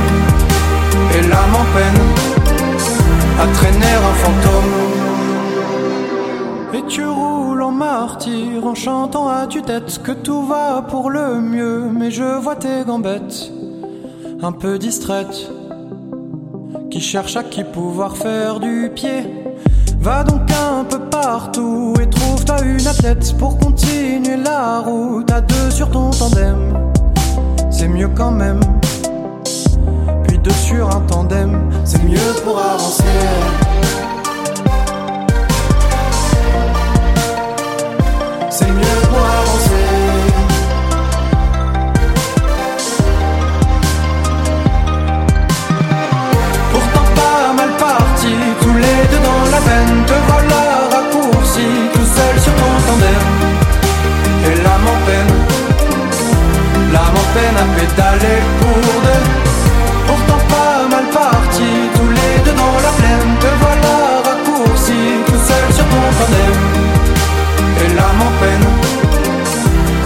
Et 1.15 1.21
l'âme 1.29 1.55
en 1.61 1.67
peine, 1.75 2.01
à 3.43 3.45
traîner 3.57 3.95
un 4.09 4.15
fantôme 4.21 5.02
et 6.73 6.83
tu 6.87 7.05
roules 7.05 7.61
en 7.61 7.71
martyr 7.71 8.65
en 8.65 8.73
chantant 8.73 9.27
à 9.27 9.45
tue-tête 9.47 10.01
que 10.01 10.11
tout 10.11 10.45
va 10.45 10.81
pour 10.81 11.09
le 11.09 11.39
mieux, 11.39 11.89
mais 11.91 12.09
je 12.09 12.39
vois 12.39 12.55
tes 12.55 12.83
gambettes 12.85 13.51
un 14.41 14.51
peu 14.51 14.77
distraites 14.77 15.49
qui 16.91 16.99
cherchent 16.99 17.37
à 17.37 17.43
qui 17.43 17.63
pouvoir 17.63 18.17
faire 18.17 18.59
du 18.59 18.91
pied. 18.93 19.23
Va 19.99 20.23
donc 20.23 20.41
un 20.51 20.83
peu 20.83 20.99
partout 20.99 21.93
et 22.01 22.09
trouve-toi 22.09 22.61
une 22.63 22.85
athlète 22.85 23.35
pour 23.37 23.57
continuer 23.57 24.35
la 24.35 24.79
route 24.79 25.31
à 25.31 25.41
deux 25.41 25.71
sur 25.71 25.89
ton 25.91 26.09
tandem. 26.09 26.91
C'est 27.71 27.87
mieux 27.87 28.09
quand 28.09 28.31
même. 28.31 28.59
Puis 30.27 30.37
deux 30.39 30.51
sur 30.51 30.93
un 30.93 31.01
tandem, 31.01 31.69
c'est 31.85 32.03
mieux 32.03 32.33
pour 32.43 32.59
avancer. 32.59 33.62
d'aller 57.97 58.39
pour 58.59 58.77
deux. 59.05 59.25
Pourtant 60.07 60.41
pas 60.49 60.87
mal 60.89 61.05
parti, 61.11 61.69
tous 61.95 62.09
les 62.09 62.33
deux 62.45 62.55
dans 62.57 62.75
la 62.85 62.91
plaine. 62.99 63.31
Te 63.39 63.49
voilà 63.61 63.95
raccourci, 64.27 64.99
tout 65.25 65.41
seul 65.49 65.65
sur 65.73 65.85
ton 65.85 66.05
tandem. 66.19 66.55
Et 67.83 67.89
l'âme 67.95 68.21
en 68.21 68.33
peine, 68.41 68.67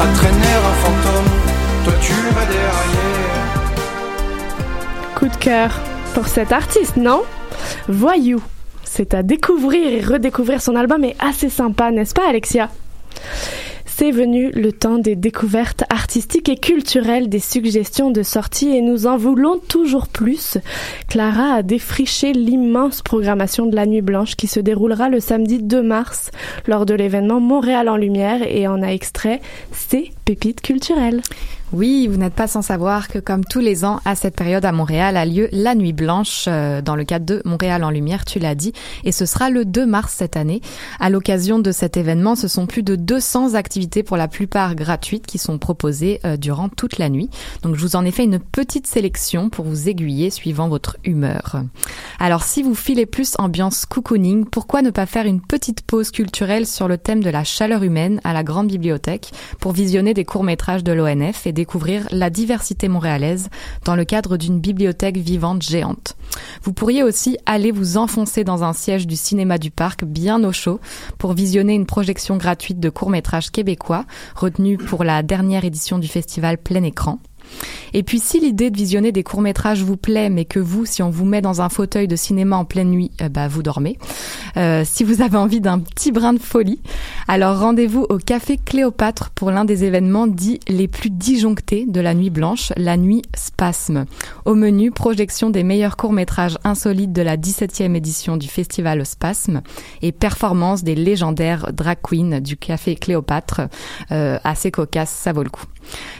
à 0.02 0.06
traîner 0.18 0.56
un 0.70 0.76
fantôme, 0.84 1.32
toi 1.84 1.94
tu 2.02 2.14
vas 2.14 2.46
dérailler. 2.46 3.12
Coup 5.16 5.28
de 5.28 5.38
cœur 5.38 5.80
pour 6.14 6.28
cet 6.28 6.52
artiste, 6.52 6.98
non? 6.98 7.24
Voyou. 7.88 8.42
C'est 8.84 9.14
à 9.14 9.22
découvrir 9.22 9.94
et 9.94 10.02
redécouvrir 10.02 10.62
son 10.62 10.76
album 10.76 11.04
est 11.04 11.16
assez 11.20 11.50
sympa, 11.50 11.92
n'est-ce 11.92 12.14
pas 12.14 12.28
Alexia? 12.30 12.70
C'est 13.98 14.12
venu 14.12 14.52
le 14.52 14.72
temps 14.72 15.00
des 15.00 15.16
découvertes 15.16 15.84
artistiques 15.90 16.50
et 16.50 16.58
culturelles, 16.58 17.30
des 17.30 17.40
suggestions 17.40 18.12
de 18.12 18.22
sorties 18.22 18.70
et 18.70 18.82
nous 18.82 19.08
en 19.08 19.18
voulons 19.18 19.58
toujours 19.58 20.08
plus. 20.08 20.60
Clara 21.08 21.56
a 21.56 21.64
défriché 21.64 22.32
l'immense 22.32 23.02
programmation 23.02 23.66
de 23.66 23.76
la 23.76 23.88
Nuit 23.88 24.04
Blanche 24.04 24.36
qui 24.36 24.46
se 24.46 24.60
déroulera 24.60 25.10
le 25.10 25.20
samedi 25.20 25.64
2 25.64 25.82
mars 25.82 26.30
lors 26.68 26.86
de 26.86 26.94
l'événement 26.94 27.40
Montréal 27.40 27.90
en 27.90 27.98
Lumière 27.98 28.44
et 28.48 28.68
en 28.68 28.84
a 28.84 28.90
extrait 28.90 29.42
ses 29.72 30.12
pépites 30.26 30.62
culturelles. 30.62 31.24
Oui, 31.74 32.08
vous 32.08 32.16
n'êtes 32.16 32.34
pas 32.34 32.48
sans 32.48 32.62
savoir 32.62 33.10
que 33.10 33.20
comme 33.20 33.44
tous 33.44 33.60
les 33.60 33.84
ans, 33.84 34.00
à 34.06 34.16
cette 34.16 34.38
période 34.38 34.64
à 34.64 34.72
Montréal 34.72 35.18
a 35.18 35.26
lieu 35.26 35.50
la 35.52 35.76
Nuit 35.76 35.92
Blanche 35.92 36.46
euh, 36.48 36.82
dans 36.82 36.96
le 36.96 37.04
cadre 37.04 37.26
de 37.26 37.42
Montréal 37.44 37.84
en 37.84 37.90
Lumière, 37.90 38.24
tu 38.24 38.40
l'as 38.40 38.56
dit, 38.56 38.72
et 39.04 39.12
ce 39.12 39.26
sera 39.26 39.50
le 39.50 39.66
2 39.66 39.86
mars 39.86 40.14
cette 40.16 40.38
année. 40.38 40.62
À 41.02 41.10
l'occasion 41.10 41.60
de 41.60 41.74
cet 41.74 41.98
événement, 41.98 42.38
ce 42.38 42.48
sont 42.48 42.68
plus 42.68 42.84
de 42.84 42.96
200 42.96 43.56
activités 43.56 44.02
pour 44.02 44.16
la 44.16 44.30
plupart 44.30 44.76
gratuites 44.76 45.28
qui 45.28 45.38
sont 45.38 45.58
proposées 45.58 46.22
euh, 46.24 46.38
durant 46.38 46.70
toute 46.70 47.00
la 47.00 47.10
nuit. 47.10 47.30
Donc 47.64 47.76
je 47.76 47.82
vous 47.82 47.98
en 47.98 48.06
ai 48.06 48.12
fait 48.12 48.24
une 48.24 48.40
petite 48.40 48.88
sélection 48.88 49.50
pour 49.50 49.66
vous 49.66 49.90
aiguiller 49.90 50.30
suivant 50.30 50.70
votre 50.70 50.96
humeur. 51.04 51.64
Alors 52.18 52.44
si 52.44 52.64
vous 52.64 52.76
filez 52.76 53.06
plus 53.06 53.34
ambiance 53.40 53.86
cocooning, 53.86 54.46
pourquoi 54.46 54.82
ne 54.82 54.90
pas 54.90 55.06
faire 55.06 55.26
une 55.26 55.42
petite 55.42 55.82
pause 55.82 56.12
culturelle 56.12 56.66
sur 56.66 56.88
le 56.88 56.98
thème 56.98 57.22
de 57.22 57.30
la 57.30 57.44
chaleur 57.44 57.84
humaine 57.84 58.22
à 58.24 58.32
la 58.32 58.46
grande 58.46 58.68
bibliothèque 58.68 59.32
pour 59.60 59.74
visionner 59.74 60.14
des 60.14 60.24
courts-métrages 60.24 60.86
de 60.86 60.94
l'ONF 60.94 61.46
et 61.46 61.57
découvrir 61.58 62.08
la 62.12 62.30
diversité 62.30 62.88
montréalaise 62.88 63.50
dans 63.84 63.96
le 63.96 64.06
cadre 64.06 64.38
d'une 64.38 64.60
bibliothèque 64.60 65.18
vivante 65.18 65.64
géante. 65.64 66.16
Vous 66.62 66.72
pourriez 66.72 67.02
aussi 67.02 67.40
aller 67.48 67.72
vous 67.72 67.98
enfoncer 67.98 68.44
dans 68.44 68.64
un 68.64 68.74
siège 68.74 69.08
du 69.08 69.16
cinéma 69.16 69.58
du 69.58 69.72
parc 69.72 70.06
bien 70.06 70.44
au 70.44 70.52
chaud 70.52 70.80
pour 71.18 71.34
visionner 71.34 71.74
une 71.74 71.88
projection 71.88 72.38
gratuite 72.38 72.80
de 72.80 72.92
courts-métrages 72.92 73.50
québécois 73.50 74.06
retenue 74.36 74.78
pour 74.78 75.04
la 75.04 75.24
dernière 75.24 75.66
édition 75.66 75.98
du 75.98 76.08
festival 76.08 76.60
plein 76.60 76.84
écran. 76.84 77.18
Et 77.94 78.04
puis 78.04 78.20
si 78.20 78.40
l'idée 78.40 78.70
de 78.70 78.78
visionner 78.78 79.12
des 79.12 79.24
courts-métrages 79.24 79.84
vous 79.84 79.98
plaît, 79.98 80.30
mais 80.30 80.46
que 80.46 80.60
vous, 80.60 80.86
si 80.86 81.02
on 81.02 81.10
vous 81.10 81.26
met 81.26 81.42
dans 81.42 81.62
un 81.62 81.70
fauteuil 81.70 82.08
de 82.08 82.16
cinéma 82.16 82.58
en 82.58 82.66
pleine 82.66 82.90
nuit, 82.90 83.12
bah 83.32 83.48
vous 83.48 83.64
dormez. 83.64 83.98
Euh, 84.58 84.84
si 84.86 85.04
vous 85.04 85.22
avez 85.22 85.38
envie 85.38 85.62
d'un 85.62 85.80
petit 85.80 86.12
brin 86.12 86.34
de 86.34 86.40
folie, 86.40 86.82
alors 87.28 87.60
rendez-vous 87.60 88.06
au 88.10 88.18
Café 88.18 88.58
Cléopâtre 88.58 89.30
pour 89.32 89.52
l'un 89.52 89.66
des 89.66 89.84
événements 89.84 90.28
dits 90.28 90.60
les 90.68 90.88
plus 90.88 91.10
disjonctés 91.10 91.86
de 91.88 92.02
la 92.02 92.14
nuit 92.14 92.30
blanche, 92.30 92.74
la 92.78 92.98
nuit 92.98 93.22
Spasme. 93.36 94.06
Au 94.46 94.56
menu, 94.56 94.92
projection 94.92 95.50
des 95.50 95.64
meilleurs 95.64 95.98
courts-métrages 95.98 96.58
insolites 96.64 97.14
de 97.14 97.22
la 97.22 97.38
17e 97.38 97.96
édition 97.96 98.38
du 98.38 98.48
festival 98.48 99.06
Spasme 99.06 99.62
et 100.02 100.12
performance 100.12 100.84
des 100.84 100.96
légendaires 100.96 101.72
drag 101.74 101.98
queens 102.02 102.42
du 102.42 102.58
Café 102.58 102.96
Cléopâtre. 102.96 103.62
Euh, 104.12 104.40
assez 104.44 104.72
cocasse, 104.72 105.12
ça 105.12 105.34
vaut 105.34 105.44
le 105.44 105.50
coup. 105.50 105.66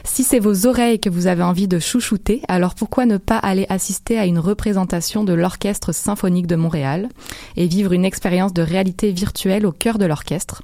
Si 0.04 0.24
c'est 0.24 0.38
vos 0.38 0.66
oreilles 0.66 1.00
que 1.00 1.10
vous 1.10 1.17
avez 1.26 1.42
envie 1.42 1.68
de 1.68 1.78
chouchouter, 1.78 2.42
alors 2.48 2.74
pourquoi 2.74 3.06
ne 3.06 3.16
pas 3.16 3.38
aller 3.38 3.66
assister 3.68 4.18
à 4.18 4.26
une 4.26 4.38
représentation 4.38 5.24
de 5.24 5.32
l'Orchestre 5.32 5.92
symphonique 5.92 6.46
de 6.46 6.56
Montréal 6.56 7.08
et 7.56 7.66
vivre 7.66 7.92
une 7.92 8.04
expérience 8.04 8.52
de 8.52 8.62
réalité 8.62 9.10
virtuelle 9.12 9.66
au 9.66 9.72
cœur 9.72 9.98
de 9.98 10.06
l'orchestre? 10.06 10.62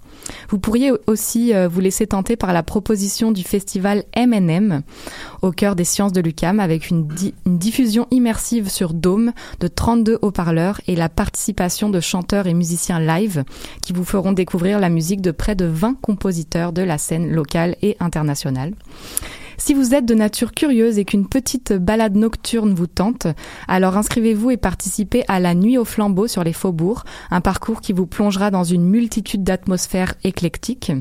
Vous 0.49 0.59
pourriez 0.59 0.93
aussi 1.07 1.55
euh, 1.55 1.69
vous 1.69 1.81
laisser 1.81 2.07
tenter 2.07 2.37
par 2.37 2.53
la 2.53 2.63
proposition 2.63 3.33
du 3.33 3.43
festival 3.43 4.05
M&M 4.15 4.83
au 5.43 5.51
cœur 5.51 5.77
des 5.77 5.85
sciences 5.85 6.13
de 6.13 6.21
l'UCAM 6.21 6.61
avec 6.61 6.91
une, 6.91 7.09
une 7.47 7.59
diffusion 7.59 8.07
immersive 8.11 8.69
sur 8.71 8.95
Dôme 8.95 9.33
de 9.61 9.69
32 9.69 10.19
haut-parleurs 10.23 10.81
et 10.87 10.97
la 10.97 11.09
participation 11.09 11.91
de 11.91 12.01
chanteurs 12.01 12.47
et 12.47 12.55
musiciens 12.55 13.01
live 13.01 13.45
qui 13.83 13.93
vous 13.93 14.05
feront 14.05 14.33
découvrir 14.33 14.79
la 14.79 14.89
musique 14.89 15.21
de 15.21 15.31
près 15.31 15.55
de 15.55 15.65
20 15.65 15.95
compositeurs 16.01 16.73
de 16.73 16.83
la 16.83 16.99
scène 16.99 17.31
locale 17.31 17.77
et 17.83 17.97
internationale. 18.01 18.73
Si 19.57 19.75
vous 19.75 19.95
êtes 19.95 20.07
de 20.07 20.15
nature 20.15 20.53
curieuse 20.53 20.99
et 20.99 21.05
qu'une 21.05 21.29
petite 21.29 21.73
balade 21.73 22.17
nocturne 22.17 22.75
vous 22.75 22.87
tente, 22.87 23.27
alors 23.69 23.97
inscrivez-vous 23.97 24.51
et 24.51 24.57
participez 24.57 25.25
à 25.29 25.41
la 25.41 25.55
Nuit 25.55 25.79
au 25.79 25.85
flambeau 25.85 26.27
sur 26.27 26.45
les 26.45 26.53
faubourgs, 26.53 27.05
un 27.31 27.41
parcours 27.41 27.81
qui 27.81 27.93
vous 27.93 28.07
plongera 28.07 28.51
dans 28.51 28.65
une 28.65 28.85
multitude 28.85 29.45
d'atmosphères 29.45 30.15
éclectiques. 30.25 30.93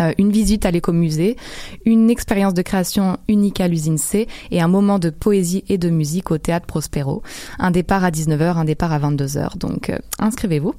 Euh, 0.00 0.12
une 0.16 0.32
visite 0.32 0.64
à 0.64 0.70
l'écomusée, 0.70 1.36
une 1.84 2.08
expérience 2.08 2.54
de 2.54 2.62
création 2.62 3.18
unique 3.28 3.60
à 3.60 3.68
l'usine 3.68 3.98
C 3.98 4.26
et 4.50 4.62
un 4.62 4.68
moment 4.68 4.98
de 4.98 5.10
poésie 5.10 5.64
et 5.68 5.76
de 5.76 5.90
musique 5.90 6.30
au 6.30 6.38
théâtre 6.38 6.66
Prospero. 6.66 7.22
Un 7.58 7.70
départ 7.70 8.02
à 8.02 8.10
19h, 8.10 8.56
un 8.56 8.64
départ 8.64 8.92
à 8.92 8.98
22h. 8.98 9.58
Donc 9.58 9.90
euh, 9.90 9.98
inscrivez-vous. 10.18 10.74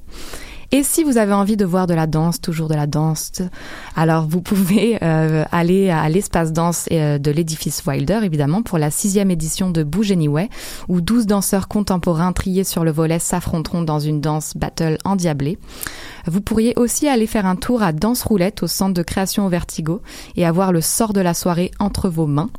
Et 0.72 0.82
si 0.82 1.04
vous 1.04 1.18
avez 1.18 1.32
envie 1.32 1.56
de 1.56 1.64
voir 1.64 1.86
de 1.86 1.94
la 1.94 2.06
danse, 2.06 2.40
toujours 2.40 2.68
de 2.68 2.74
la 2.74 2.86
danse, 2.86 3.32
alors 3.96 4.26
vous 4.26 4.40
pouvez 4.40 4.98
euh, 5.02 5.44
aller 5.52 5.90
à 5.90 6.08
l'espace 6.08 6.52
danse 6.52 6.86
euh, 6.92 7.18
de 7.18 7.30
l'édifice 7.30 7.82
Wilder, 7.86 8.20
évidemment, 8.22 8.62
pour 8.62 8.78
la 8.78 8.90
sixième 8.90 9.30
édition 9.30 9.70
de 9.70 9.82
Bouge 9.82 10.12
Anyway, 10.12 10.48
où 10.88 11.00
12 11.00 11.26
danseurs 11.26 11.68
contemporains 11.68 12.32
triés 12.32 12.64
sur 12.64 12.84
le 12.84 12.90
volet 12.90 13.18
s'affronteront 13.18 13.82
dans 13.82 14.00
une 14.00 14.20
danse 14.20 14.54
battle 14.56 14.98
endiablée. 15.04 15.58
Vous 16.26 16.40
pourriez 16.40 16.74
aussi 16.76 17.08
aller 17.08 17.26
faire 17.26 17.46
un 17.46 17.56
tour 17.56 17.82
à 17.82 17.92
Danse 17.92 18.22
Roulette 18.22 18.62
au 18.62 18.66
centre 18.66 18.94
de 18.94 19.02
création 19.02 19.46
au 19.46 19.48
Vertigo 19.48 20.00
et 20.36 20.46
avoir 20.46 20.72
le 20.72 20.80
sort 20.80 21.12
de 21.12 21.20
la 21.20 21.34
soirée 21.34 21.70
entre 21.78 22.08
vos 22.08 22.26
mains. 22.26 22.50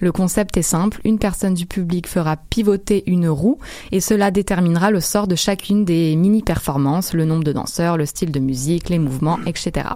Le 0.00 0.12
concept 0.12 0.56
est 0.56 0.62
simple, 0.62 1.00
une 1.04 1.18
personne 1.18 1.54
du 1.54 1.66
public 1.66 2.06
fera 2.06 2.36
pivoter 2.36 3.04
une 3.06 3.28
roue 3.28 3.58
et 3.92 4.00
cela 4.00 4.30
déterminera 4.30 4.90
le 4.90 5.00
sort 5.00 5.26
de 5.26 5.36
chacune 5.36 5.84
des 5.84 6.16
mini-performances, 6.16 7.14
le 7.14 7.24
nombre 7.24 7.44
de 7.44 7.52
danseurs, 7.52 7.96
le 7.96 8.06
style 8.06 8.32
de 8.32 8.40
musique, 8.40 8.88
les 8.88 8.98
mouvements, 8.98 9.38
etc. 9.46 9.86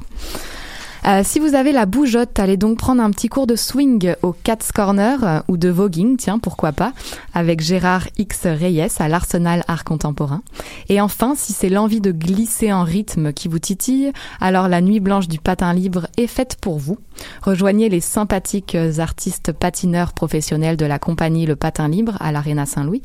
Euh, 1.09 1.23
si 1.25 1.39
vous 1.39 1.55
avez 1.55 1.73
la 1.73 1.87
bougeotte, 1.87 2.39
allez 2.39 2.59
donc 2.59 2.77
prendre 2.77 3.03
un 3.03 3.11
petit 3.11 3.29
cours 3.29 3.47
de 3.47 3.57
swing 3.57 4.15
au 4.21 4.35
Cat's 4.35 4.73
Corner 4.73 5.19
euh, 5.25 5.41
ou 5.49 5.57
de 5.57 5.71
voguing, 5.71 6.19
tiens, 6.19 6.39
pourquoi 6.39 6.73
pas, 6.73 6.93
avec 7.33 7.63
Gérard 7.63 8.09
X 8.19 8.43
Reyes 8.45 8.89
à 8.99 9.09
l'Arsenal 9.09 9.65
Art 9.69 9.85
Contemporain. 9.85 10.43
Et 10.91 11.01
enfin, 11.01 11.33
si 11.35 11.55
c'est 11.55 11.71
l'envie 11.71 12.03
de 12.03 12.13
glisser 12.13 12.75
en 12.75 12.85
rythme 12.85 13.33
qui 13.33 13.49
vous 13.49 13.59
titille, 13.59 14.13
alors 14.39 14.69
la 14.69 14.83
nuit 14.83 15.01
blanche 15.01 15.29
du 15.29 15.39
patin 15.39 15.73
libre 15.73 16.09
est 16.19 16.27
faite 16.27 16.59
pour 16.61 16.79
vous. 16.79 16.99
Rejoignez 17.43 17.89
les 17.89 18.01
sympathiques 18.01 18.77
artistes 18.99 19.53
patineurs 19.53 20.13
professionnels 20.13 20.77
de 20.77 20.87
la 20.87 20.99
compagnie 20.99 21.47
Le 21.47 21.57
Patin 21.57 21.89
Libre 21.89 22.17
à 22.21 22.33
l'Arena 22.33 22.67
Saint-Louis. 22.67 23.03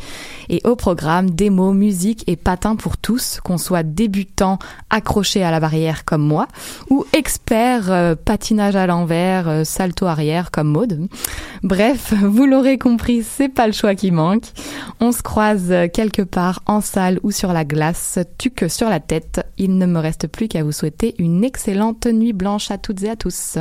Et 0.50 0.62
au 0.66 0.76
programme, 0.76 1.32
démo, 1.32 1.74
musique 1.74 2.24
et 2.28 2.36
patin 2.36 2.76
pour 2.76 2.98
tous, 2.98 3.40
qu'on 3.44 3.58
soit 3.58 3.84
débutant 3.84 4.60
accroché 4.90 5.44
à 5.44 5.52
la 5.52 5.60
barrière 5.60 6.06
comme 6.06 6.22
moi, 6.22 6.48
ou 6.90 7.06
expert 7.14 7.93
euh, 7.94 8.16
patinage 8.16 8.76
à 8.76 8.86
l'envers, 8.88 9.48
euh, 9.48 9.64
salto 9.64 10.06
arrière 10.06 10.52
comme 10.52 10.68
mode. 10.68 11.08
Bref, 11.64 12.14
vous 12.22 12.46
l'aurez 12.46 12.78
compris, 12.78 13.24
c'est 13.24 13.50
pas 13.50 13.68
le 13.68 13.74
choix 13.74 13.96
qui 13.96 14.12
manque. 14.12 14.44
On 15.00 15.12
se 15.12 15.22
croise 15.22 15.74
quelque 15.94 16.22
part 16.22 16.62
en 16.66 16.82
salle 16.82 17.20
ou 17.24 17.32
sur 17.32 17.54
la 17.54 17.64
glace, 17.64 18.20
tuque 18.38 18.66
sur 18.70 18.90
la 18.90 19.00
tête. 19.00 19.46
Il 19.58 19.78
ne 19.78 19.86
me 19.86 20.00
reste 20.00 20.28
plus 20.28 20.48
qu'à 20.48 20.64
vous 20.64 20.72
souhaiter 20.72 21.16
une 21.20 21.44
excellente 21.44 22.06
nuit 22.08 22.34
blanche 22.34 22.72
à 22.72 22.78
toutes 22.78 23.04
et 23.04 23.10
à 23.10 23.16
tous. 23.16 23.58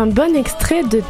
Un 0.00 0.06
bon 0.06 0.34
extrait 0.34 0.82
de 0.82 1.02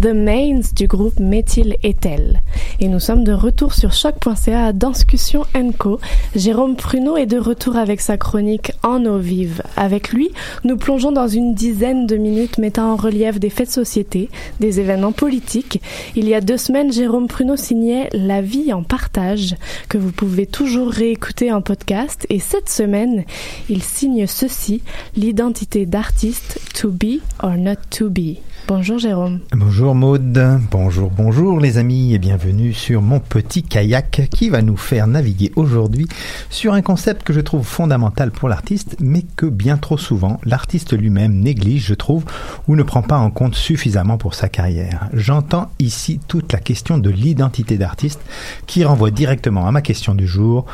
the 0.00 0.06
Mains 0.06 0.72
du 0.74 0.86
groupe 0.86 1.18
Méthyle 1.18 1.76
Ethel. 1.82 2.40
Et 2.78 2.88
nous 2.88 3.00
sommes 3.00 3.24
de 3.24 3.32
retour 3.32 3.74
sur 3.74 3.92
choc.ca 3.92 4.66
à 4.66 4.72
Danscussion 4.72 5.44
Co. 5.76 5.98
Jérôme 6.36 6.76
Pruneau 6.76 7.16
est 7.16 7.26
de 7.26 7.38
retour 7.38 7.76
avec 7.76 8.00
sa 8.00 8.16
chronique 8.16 8.72
En 8.82 9.04
eau 9.04 9.18
vive. 9.18 9.62
Avec 9.76 10.10
lui, 10.10 10.30
nous 10.64 10.76
plongeons 10.76 11.10
dans 11.10 11.26
une 11.26 11.54
dizaine 11.54 12.06
de 12.06 12.16
minutes 12.16 12.58
mettant 12.58 12.92
en 12.92 12.96
relief 12.96 13.40
des 13.40 13.50
faits 13.50 13.68
de 13.68 13.72
société, 13.72 14.30
des 14.60 14.78
événements 14.78 15.12
politiques. 15.12 15.80
Il 16.14 16.28
y 16.28 16.34
a 16.34 16.40
deux 16.40 16.58
semaines, 16.58 16.92
Jérôme 16.92 17.26
Pruneau 17.26 17.56
signait 17.56 18.08
La 18.12 18.40
vie 18.40 18.72
en 18.72 18.82
partage, 18.82 19.56
que 19.88 19.98
vous 19.98 20.12
pouvez 20.12 20.46
toujours 20.46 20.90
réécouter 20.90 21.52
en 21.52 21.62
podcast. 21.62 22.26
Et 22.30 22.38
cette 22.38 22.68
semaine, 22.68 23.24
il 23.68 23.82
signe 23.82 24.26
ceci, 24.26 24.82
l'identité 25.16 25.86
d'artiste 25.86 26.60
to 26.74 26.90
be 26.90 27.20
or 27.42 27.56
not 27.56 27.76
to 27.90 28.08
be. 28.10 28.38
Bonjour 28.68 28.98
Jérôme. 28.98 29.40
Bonjour 29.52 29.94
Maude, 29.94 30.60
bonjour, 30.70 31.10
bonjour 31.10 31.58
les 31.58 31.78
amis 31.78 32.12
et 32.12 32.18
bienvenue 32.18 32.74
sur 32.74 33.00
mon 33.00 33.18
petit 33.18 33.62
kayak 33.62 34.28
qui 34.30 34.50
va 34.50 34.60
nous 34.60 34.76
faire 34.76 35.06
naviguer 35.06 35.52
aujourd'hui 35.56 36.06
sur 36.50 36.74
un 36.74 36.82
concept 36.82 37.22
que 37.22 37.32
je 37.32 37.40
trouve 37.40 37.66
fondamental 37.66 38.30
pour 38.30 38.50
l'artiste 38.50 38.96
mais 39.00 39.22
que 39.36 39.46
bien 39.46 39.78
trop 39.78 39.96
souvent 39.96 40.38
l'artiste 40.44 40.92
lui-même 40.92 41.40
néglige 41.40 41.86
je 41.86 41.94
trouve 41.94 42.26
ou 42.66 42.76
ne 42.76 42.82
prend 42.82 43.00
pas 43.00 43.16
en 43.16 43.30
compte 43.30 43.54
suffisamment 43.54 44.18
pour 44.18 44.34
sa 44.34 44.50
carrière. 44.50 45.08
J'entends 45.14 45.70
ici 45.78 46.20
toute 46.28 46.52
la 46.52 46.60
question 46.60 46.98
de 46.98 47.08
l'identité 47.08 47.78
d'artiste 47.78 48.20
qui 48.66 48.84
renvoie 48.84 49.10
directement 49.10 49.66
à 49.66 49.72
ma 49.72 49.80
question 49.80 50.14
du 50.14 50.26
jour, 50.26 50.66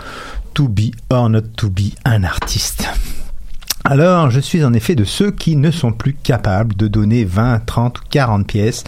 to 0.53 0.67
be 0.67 0.91
or 1.11 1.31
not 1.31 1.43
to 1.57 1.71
be 1.71 1.95
un 2.05 2.25
artiste. 2.25 2.89
Alors, 3.87 4.31
je 4.31 4.41
suis 4.41 4.65
en 4.65 4.73
effet 4.73 4.95
de 4.95 5.05
ceux 5.05 5.31
qui 5.31 5.57
ne 5.57 5.71
sont 5.71 5.93
plus 5.93 6.15
capables 6.15 6.75
de 6.75 6.89
donner 6.89 7.27
20, 7.27 7.67
30 7.67 7.99
ou 7.99 8.03
40 8.09 8.47
pièces 8.47 8.83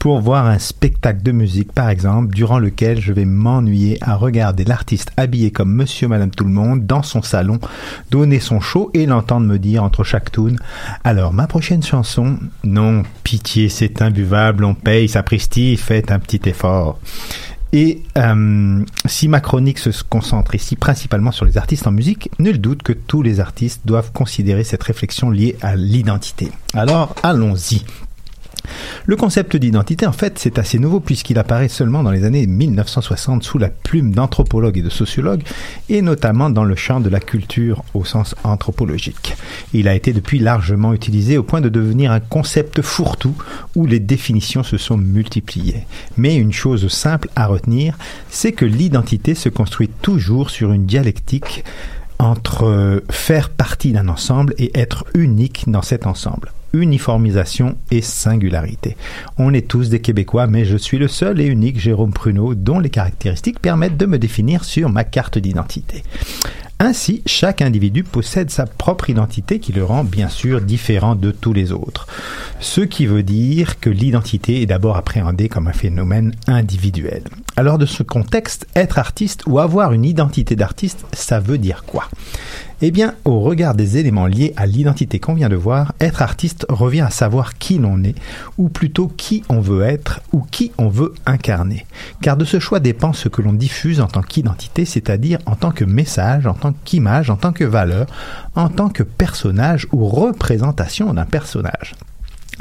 pour 0.00 0.20
voir 0.20 0.46
un 0.46 0.58
spectacle 0.58 1.22
de 1.22 1.30
musique, 1.30 1.70
par 1.72 1.88
exemple, 1.88 2.34
durant 2.34 2.58
lequel 2.58 3.00
je 3.00 3.12
vais 3.12 3.26
m'ennuyer 3.26 3.98
à 4.00 4.16
regarder 4.16 4.64
l'artiste 4.64 5.12
habillé 5.16 5.52
comme 5.52 5.72
monsieur, 5.72 6.08
madame 6.08 6.32
tout 6.32 6.42
le 6.42 6.50
monde 6.50 6.84
dans 6.84 7.04
son 7.04 7.22
salon, 7.22 7.60
donner 8.10 8.40
son 8.40 8.58
show 8.58 8.90
et 8.92 9.06
l'entendre 9.06 9.46
me 9.46 9.56
dire 9.56 9.84
entre 9.84 10.02
chaque 10.02 10.32
tune, 10.32 10.58
alors 11.04 11.32
ma 11.32 11.46
prochaine 11.46 11.84
chanson, 11.84 12.36
non, 12.64 13.04
pitié, 13.22 13.68
c'est 13.68 14.02
imbuvable, 14.02 14.64
on 14.64 14.74
paye, 14.74 15.08
sapristi, 15.08 15.76
faites 15.76 16.10
un 16.10 16.18
petit 16.18 16.48
effort. 16.48 16.98
Et 17.72 18.02
euh, 18.16 18.84
si 19.06 19.28
ma 19.28 19.40
chronique 19.40 19.78
se 19.78 19.90
concentre 20.02 20.54
ici 20.54 20.76
principalement 20.76 21.30
sur 21.30 21.44
les 21.44 21.56
artistes 21.56 21.86
en 21.86 21.92
musique, 21.92 22.30
nul 22.38 22.60
doute 22.60 22.82
que 22.82 22.92
tous 22.92 23.22
les 23.22 23.40
artistes 23.40 23.82
doivent 23.84 24.12
considérer 24.12 24.64
cette 24.64 24.82
réflexion 24.82 25.30
liée 25.30 25.56
à 25.62 25.76
l'identité. 25.76 26.50
Alors 26.74 27.14
allons-y. 27.22 27.84
Le 29.06 29.16
concept 29.16 29.56
d'identité, 29.56 30.06
en 30.06 30.12
fait, 30.12 30.38
c'est 30.38 30.58
assez 30.58 30.78
nouveau 30.78 31.00
puisqu'il 31.00 31.38
apparaît 31.38 31.68
seulement 31.68 32.02
dans 32.02 32.10
les 32.10 32.24
années 32.24 32.46
1960 32.46 33.42
sous 33.42 33.58
la 33.58 33.68
plume 33.68 34.12
d'anthropologues 34.12 34.78
et 34.78 34.82
de 34.82 34.90
sociologues, 34.90 35.42
et 35.88 36.02
notamment 36.02 36.50
dans 36.50 36.64
le 36.64 36.76
champ 36.76 37.00
de 37.00 37.08
la 37.08 37.20
culture 37.20 37.82
au 37.94 38.04
sens 38.04 38.34
anthropologique. 38.44 39.36
Il 39.72 39.88
a 39.88 39.94
été 39.94 40.12
depuis 40.12 40.38
largement 40.38 40.92
utilisé 40.92 41.38
au 41.38 41.42
point 41.42 41.60
de 41.60 41.68
devenir 41.68 42.12
un 42.12 42.20
concept 42.20 42.82
fourre-tout 42.82 43.34
où 43.74 43.86
les 43.86 44.00
définitions 44.00 44.62
se 44.62 44.76
sont 44.76 44.96
multipliées. 44.96 45.86
Mais 46.16 46.36
une 46.36 46.52
chose 46.52 46.88
simple 46.88 47.28
à 47.36 47.46
retenir, 47.46 47.96
c'est 48.28 48.52
que 48.52 48.64
l'identité 48.64 49.34
se 49.34 49.48
construit 49.48 49.88
toujours 49.88 50.50
sur 50.50 50.72
une 50.72 50.86
dialectique 50.86 51.64
entre 52.18 53.02
faire 53.10 53.48
partie 53.48 53.92
d'un 53.92 54.08
ensemble 54.08 54.54
et 54.58 54.70
être 54.78 55.06
unique 55.14 55.64
dans 55.68 55.82
cet 55.82 56.06
ensemble 56.06 56.52
uniformisation 56.72 57.76
et 57.90 58.02
singularité. 58.02 58.96
On 59.38 59.54
est 59.54 59.68
tous 59.68 59.88
des 59.88 60.00
Québécois, 60.00 60.46
mais 60.46 60.64
je 60.64 60.76
suis 60.76 60.98
le 60.98 61.08
seul 61.08 61.40
et 61.40 61.46
unique 61.46 61.78
Jérôme 61.78 62.12
Pruneau 62.12 62.54
dont 62.54 62.78
les 62.78 62.90
caractéristiques 62.90 63.60
permettent 63.60 63.96
de 63.96 64.06
me 64.06 64.18
définir 64.18 64.64
sur 64.64 64.88
ma 64.88 65.04
carte 65.04 65.38
d'identité. 65.38 66.02
Ainsi, 66.82 67.22
chaque 67.26 67.60
individu 67.60 68.04
possède 68.04 68.50
sa 68.50 68.64
propre 68.64 69.10
identité 69.10 69.58
qui 69.58 69.70
le 69.70 69.84
rend 69.84 70.02
bien 70.02 70.30
sûr 70.30 70.62
différent 70.62 71.14
de 71.14 71.30
tous 71.30 71.52
les 71.52 71.72
autres. 71.72 72.06
Ce 72.58 72.80
qui 72.80 73.04
veut 73.04 73.22
dire 73.22 73.80
que 73.80 73.90
l'identité 73.90 74.62
est 74.62 74.66
d'abord 74.66 74.96
appréhendée 74.96 75.50
comme 75.50 75.68
un 75.68 75.74
phénomène 75.74 76.34
individuel. 76.46 77.24
Alors 77.56 77.76
de 77.76 77.84
ce 77.84 78.02
contexte, 78.02 78.66
être 78.74 78.98
artiste 78.98 79.42
ou 79.46 79.58
avoir 79.58 79.92
une 79.92 80.06
identité 80.06 80.56
d'artiste, 80.56 81.04
ça 81.12 81.38
veut 81.38 81.58
dire 81.58 81.84
quoi? 81.84 82.08
Eh 82.82 82.90
bien, 82.90 83.14
au 83.24 83.40
regard 83.40 83.74
des 83.74 83.98
éléments 83.98 84.26
liés 84.26 84.54
à 84.56 84.66
l'identité 84.66 85.18
qu'on 85.18 85.34
vient 85.34 85.48
de 85.48 85.56
voir, 85.56 85.92
être 86.00 86.22
artiste 86.22 86.66
revient 86.68 87.02
à 87.02 87.10
savoir 87.10 87.58
qui 87.58 87.78
l'on 87.78 88.02
est, 88.02 88.14
ou 88.58 88.68
plutôt 88.68 89.08
qui 89.08 89.42
on 89.48 89.60
veut 89.60 89.82
être, 89.82 90.20
ou 90.32 90.42
qui 90.50 90.72
on 90.78 90.88
veut 90.88 91.14
incarner. 91.26 91.86
Car 92.22 92.36
de 92.36 92.44
ce 92.44 92.58
choix 92.58 92.80
dépend 92.80 93.12
ce 93.12 93.28
que 93.28 93.42
l'on 93.42 93.52
diffuse 93.52 94.00
en 94.00 94.06
tant 94.06 94.22
qu'identité, 94.22 94.84
c'est-à-dire 94.84 95.38
en 95.46 95.56
tant 95.56 95.70
que 95.70 95.84
message, 95.84 96.46
en 96.46 96.54
tant 96.54 96.74
qu'image, 96.84 97.30
en 97.30 97.36
tant 97.36 97.52
que 97.52 97.64
valeur, 97.64 98.06
en 98.54 98.68
tant 98.68 98.88
que 98.88 99.02
personnage 99.02 99.86
ou 99.92 100.06
représentation 100.06 101.12
d'un 101.12 101.26
personnage. 101.26 101.94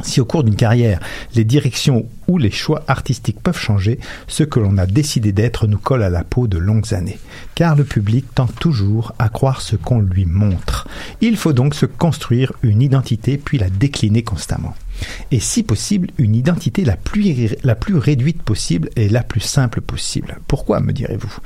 Si 0.03 0.21
au 0.21 0.25
cours 0.25 0.43
d'une 0.43 0.55
carrière, 0.55 0.99
les 1.35 1.43
directions 1.43 2.05
ou 2.27 2.37
les 2.37 2.51
choix 2.51 2.83
artistiques 2.87 3.41
peuvent 3.41 3.59
changer, 3.59 3.99
ce 4.27 4.43
que 4.43 4.59
l'on 4.59 4.77
a 4.77 4.85
décidé 4.85 5.31
d'être 5.31 5.67
nous 5.67 5.77
colle 5.77 6.03
à 6.03 6.09
la 6.09 6.23
peau 6.23 6.47
de 6.47 6.57
longues 6.57 6.93
années. 6.93 7.19
Car 7.55 7.75
le 7.75 7.83
public 7.83 8.25
tend 8.33 8.47
toujours 8.47 9.13
à 9.19 9.29
croire 9.29 9.61
ce 9.61 9.75
qu'on 9.75 9.99
lui 9.99 10.25
montre. 10.25 10.87
Il 11.21 11.37
faut 11.37 11.53
donc 11.53 11.75
se 11.75 11.85
construire 11.85 12.53
une 12.61 12.81
identité 12.81 13.37
puis 13.37 13.57
la 13.57 13.69
décliner 13.69 14.23
constamment 14.23 14.75
et 15.31 15.39
si 15.39 15.63
possible 15.63 16.09
une 16.17 16.35
identité 16.35 16.83
la 16.83 16.95
plus, 16.95 17.97
réduite 17.97 18.41
possible 18.41 18.89
et 18.95 19.09
la 19.09 19.23
plus 19.23 19.39
simple 19.39 19.81
possible. 19.81 20.37
Pourquoi, 20.47 20.79
me 20.79 20.91
direz-vous? 20.91 21.37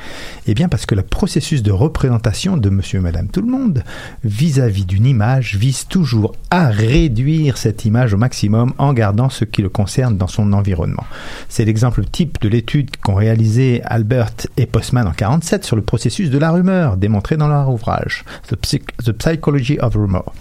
Eh 0.47 0.54
bien 0.54 0.70
parce 0.70 0.86
que 0.86 0.95
le 0.95 1.01
processus 1.01 1.64
de 1.64 1.72
représentation 1.72 2.58
de 2.58 2.70
monsieur 2.70 2.99
et 2.99 3.01
madame 3.01 3.28
tout 3.28 3.41
le 3.41 3.47
monde 3.47 3.84
vis-à-vis 4.24 4.86
d'une 4.86 5.06
image 5.06 5.56
vise 5.56 5.88
toujours 5.88 6.36
à 6.49 6.70
réduire 6.70 7.58
cette 7.58 7.86
image 7.86 8.14
au 8.14 8.18
maximum 8.18 8.74
en 8.78 8.93
gardant 8.93 9.30
ce 9.30 9.45
qui 9.45 9.62
le 9.62 9.70
concerne 9.70 10.18
dans 10.18 10.28
son 10.28 10.54
environnement. 10.54 11.06
C'est 11.49 11.66
l'exemple 11.66 12.04
type 12.06 12.41
de 12.41 12.49
l'étude 12.49 12.97
qu'ont 12.97 13.16
réalisé 13.16 13.82
Albert 13.86 14.32
et 14.58 14.66
Postman 14.66 15.08
en 15.08 15.12
47 15.12 15.64
sur 15.64 15.76
le 15.76 15.82
processus 15.82 16.30
de 16.30 16.38
la 16.38 16.51
rumeur 16.51 16.97
démontré 16.97 17.38
dans 17.38 17.47
leur 17.47 17.70
ouvrage 17.70 18.24
The 18.47 19.12
Psychology 19.12 19.80
of 19.80 19.95
Rumor 19.95 20.34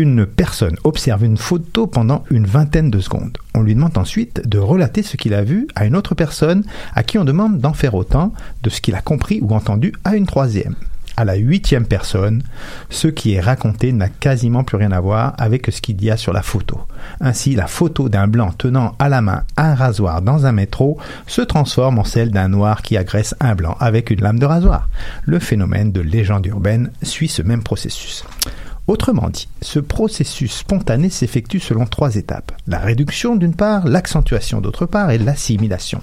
une 0.00 0.26
personne 0.26 0.76
observe 0.84 1.24
une 1.24 1.36
photo 1.36 1.86
pendant 1.86 2.24
une 2.30 2.46
vingtaine 2.46 2.90
de 2.90 3.00
secondes. 3.00 3.38
On 3.54 3.62
lui 3.62 3.74
demande 3.74 3.96
ensuite 3.98 4.46
de 4.46 4.58
relater 4.58 5.02
ce 5.02 5.16
qu'il 5.16 5.34
a 5.34 5.44
vu 5.44 5.68
à 5.74 5.86
une 5.86 5.96
autre 5.96 6.14
personne 6.14 6.64
à 6.94 7.02
qui 7.02 7.18
on 7.18 7.24
demande 7.24 7.58
d'en 7.58 7.72
faire 7.72 7.94
autant 7.94 8.32
de 8.62 8.70
ce 8.70 8.80
qu'il 8.80 8.94
a 8.94 9.00
compris 9.00 9.40
ou 9.42 9.54
entendu 9.54 9.92
à 10.04 10.16
une 10.16 10.26
troisième. 10.26 10.74
À 11.16 11.24
la 11.24 11.36
huitième 11.36 11.86
personne, 11.86 12.42
ce 12.90 13.06
qui 13.06 13.34
est 13.34 13.40
raconté 13.40 13.92
n'a 13.92 14.08
quasiment 14.08 14.64
plus 14.64 14.76
rien 14.76 14.90
à 14.90 14.98
voir 14.98 15.34
avec 15.38 15.70
ce 15.70 15.80
qu'il 15.80 16.02
y 16.02 16.10
a 16.10 16.16
sur 16.16 16.32
la 16.32 16.42
photo. 16.42 16.80
Ainsi, 17.20 17.54
la 17.54 17.68
photo 17.68 18.08
d'un 18.08 18.26
blanc 18.26 18.50
tenant 18.50 18.96
à 18.98 19.08
la 19.08 19.22
main 19.22 19.44
un 19.56 19.76
rasoir 19.76 20.22
dans 20.22 20.44
un 20.44 20.50
métro 20.50 20.98
se 21.28 21.40
transforme 21.40 22.00
en 22.00 22.04
celle 22.04 22.32
d'un 22.32 22.48
noir 22.48 22.82
qui 22.82 22.96
agresse 22.96 23.36
un 23.38 23.54
blanc 23.54 23.76
avec 23.78 24.10
une 24.10 24.22
lame 24.22 24.40
de 24.40 24.46
rasoir. 24.46 24.88
Le 25.24 25.38
phénomène 25.38 25.92
de 25.92 26.00
légende 26.00 26.46
urbaine 26.46 26.90
suit 27.02 27.28
ce 27.28 27.42
même 27.42 27.62
processus. 27.62 28.24
Autrement 28.86 29.30
dit, 29.30 29.48
ce 29.62 29.78
processus 29.78 30.52
spontané 30.52 31.08
s'effectue 31.08 31.58
selon 31.58 31.86
trois 31.86 32.16
étapes. 32.16 32.52
La 32.66 32.78
réduction 32.78 33.34
d'une 33.34 33.54
part, 33.54 33.86
l'accentuation 33.86 34.60
d'autre 34.60 34.84
part 34.84 35.10
et 35.10 35.16
l'assimilation. 35.16 36.02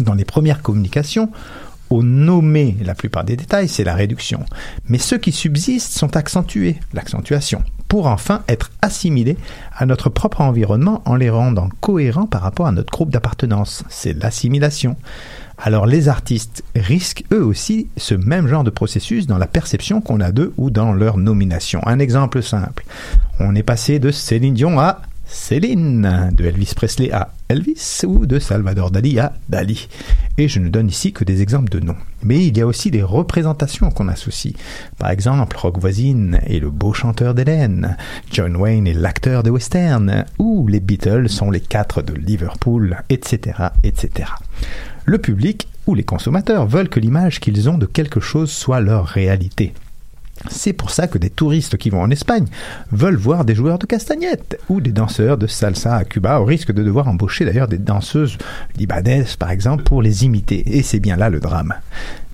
Dans 0.00 0.14
les 0.14 0.24
premières 0.24 0.62
communications, 0.62 1.30
au 1.90 2.02
nommer 2.02 2.76
la 2.82 2.94
plupart 2.94 3.24
des 3.24 3.36
détails, 3.36 3.68
c'est 3.68 3.84
la 3.84 3.94
réduction. 3.94 4.44
Mais 4.86 4.98
ceux 4.98 5.18
qui 5.18 5.32
subsistent 5.32 5.92
sont 5.92 6.16
accentués, 6.16 6.78
l'accentuation, 6.94 7.62
pour 7.88 8.06
enfin 8.06 8.42
être 8.48 8.70
assimilés 8.82 9.36
à 9.74 9.86
notre 9.86 10.10
propre 10.10 10.42
environnement 10.42 11.02
en 11.06 11.16
les 11.16 11.30
rendant 11.30 11.68
cohérents 11.80 12.26
par 12.26 12.42
rapport 12.42 12.66
à 12.66 12.72
notre 12.72 12.92
groupe 12.92 13.10
d'appartenance. 13.10 13.82
C'est 13.88 14.12
l'assimilation. 14.12 14.96
Alors 15.56 15.86
les 15.86 16.08
artistes 16.08 16.62
risquent 16.76 17.24
eux 17.32 17.44
aussi 17.44 17.88
ce 17.96 18.14
même 18.14 18.46
genre 18.46 18.62
de 18.62 18.70
processus 18.70 19.26
dans 19.26 19.38
la 19.38 19.48
perception 19.48 20.00
qu'on 20.00 20.20
a 20.20 20.30
d'eux 20.30 20.52
ou 20.56 20.70
dans 20.70 20.92
leur 20.92 21.16
nomination. 21.16 21.80
Un 21.86 21.98
exemple 21.98 22.42
simple. 22.42 22.84
On 23.40 23.54
est 23.54 23.64
passé 23.64 23.98
de 23.98 24.10
Céline 24.10 24.54
Dion 24.54 24.78
à 24.78 25.02
Céline, 25.26 26.30
de 26.32 26.44
Elvis 26.44 26.72
Presley 26.74 27.10
à 27.12 27.32
Elvis 27.48 28.02
ou 28.06 28.26
de 28.26 28.38
Salvador 28.38 28.90
Dali 28.90 29.18
à 29.18 29.32
Dali. 29.48 29.88
Et 30.36 30.48
je 30.48 30.58
ne 30.58 30.68
donne 30.68 30.88
ici 30.88 31.12
que 31.12 31.24
des 31.24 31.42
exemples 31.42 31.70
de 31.70 31.80
noms. 31.80 31.96
Mais 32.22 32.46
il 32.46 32.56
y 32.56 32.60
a 32.60 32.66
aussi 32.66 32.90
des 32.90 33.02
représentations 33.02 33.90
qu'on 33.90 34.08
associe. 34.08 34.54
Par 34.98 35.10
exemple, 35.10 35.56
Rock 35.56 35.78
Voisine 35.78 36.40
est 36.46 36.58
le 36.58 36.70
beau 36.70 36.92
chanteur 36.92 37.34
d'Hélène, 37.34 37.96
John 38.30 38.56
Wayne 38.56 38.86
est 38.86 38.94
l'acteur 38.94 39.42
de 39.42 39.50
western, 39.50 40.24
ou 40.38 40.68
les 40.68 40.80
Beatles 40.80 41.28
sont 41.28 41.50
les 41.50 41.60
quatre 41.60 42.02
de 42.02 42.12
Liverpool, 42.12 42.98
etc., 43.08 43.56
etc. 43.82 44.30
Le 45.04 45.18
public 45.18 45.68
ou 45.86 45.94
les 45.94 46.04
consommateurs 46.04 46.66
veulent 46.66 46.90
que 46.90 47.00
l'image 47.00 47.40
qu'ils 47.40 47.70
ont 47.70 47.78
de 47.78 47.86
quelque 47.86 48.20
chose 48.20 48.50
soit 48.50 48.80
leur 48.80 49.06
réalité. 49.06 49.72
C'est 50.48 50.72
pour 50.72 50.90
ça 50.90 51.08
que 51.08 51.18
des 51.18 51.30
touristes 51.30 51.76
qui 51.76 51.90
vont 51.90 52.00
en 52.00 52.10
Espagne 52.10 52.46
veulent 52.92 53.16
voir 53.16 53.44
des 53.44 53.54
joueurs 53.54 53.78
de 53.78 53.86
castagnettes 53.86 54.60
ou 54.68 54.80
des 54.80 54.92
danseurs 54.92 55.36
de 55.36 55.46
salsa 55.46 55.96
à 55.96 56.04
Cuba, 56.04 56.40
au 56.40 56.44
risque 56.44 56.72
de 56.72 56.82
devoir 56.82 57.08
embaucher 57.08 57.44
d'ailleurs 57.44 57.68
des 57.68 57.78
danseuses 57.78 58.38
libanaises 58.76 59.36
par 59.36 59.50
exemple 59.50 59.82
pour 59.82 60.02
les 60.02 60.24
imiter. 60.24 60.62
Et 60.76 60.82
c'est 60.82 61.00
bien 61.00 61.16
là 61.16 61.28
le 61.28 61.40
drame. 61.40 61.74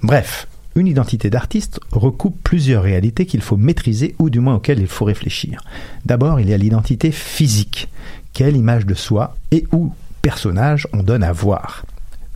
Bref, 0.03 0.47
une 0.77 0.87
identité 0.87 1.31
d'artiste 1.31 1.81
recoupe 1.93 2.37
plusieurs 2.43 2.83
réalités 2.83 3.27
qu'il 3.27 3.43
faut 3.43 3.57
maîtriser 3.57 4.15
ou 4.19 4.29
du 4.29 4.41
moins 4.41 4.57
auxquelles 4.57 4.81
il 4.81 4.89
faut 4.89 5.05
réfléchir. 5.05 5.61
D'abord, 6.05 6.41
il 6.41 6.49
y 6.49 6.55
a 6.55 6.59
l'identité 6.59 7.13
physique. 7.13 7.89
Quelle 8.33 8.57
image 8.57 8.85
de 8.85 8.95
soi 8.95 9.37
et 9.53 9.67
ou 9.73 9.93
personnage 10.21 10.89
on 10.93 11.03
donne 11.03 11.23
à 11.23 11.33
voir? 11.33 11.85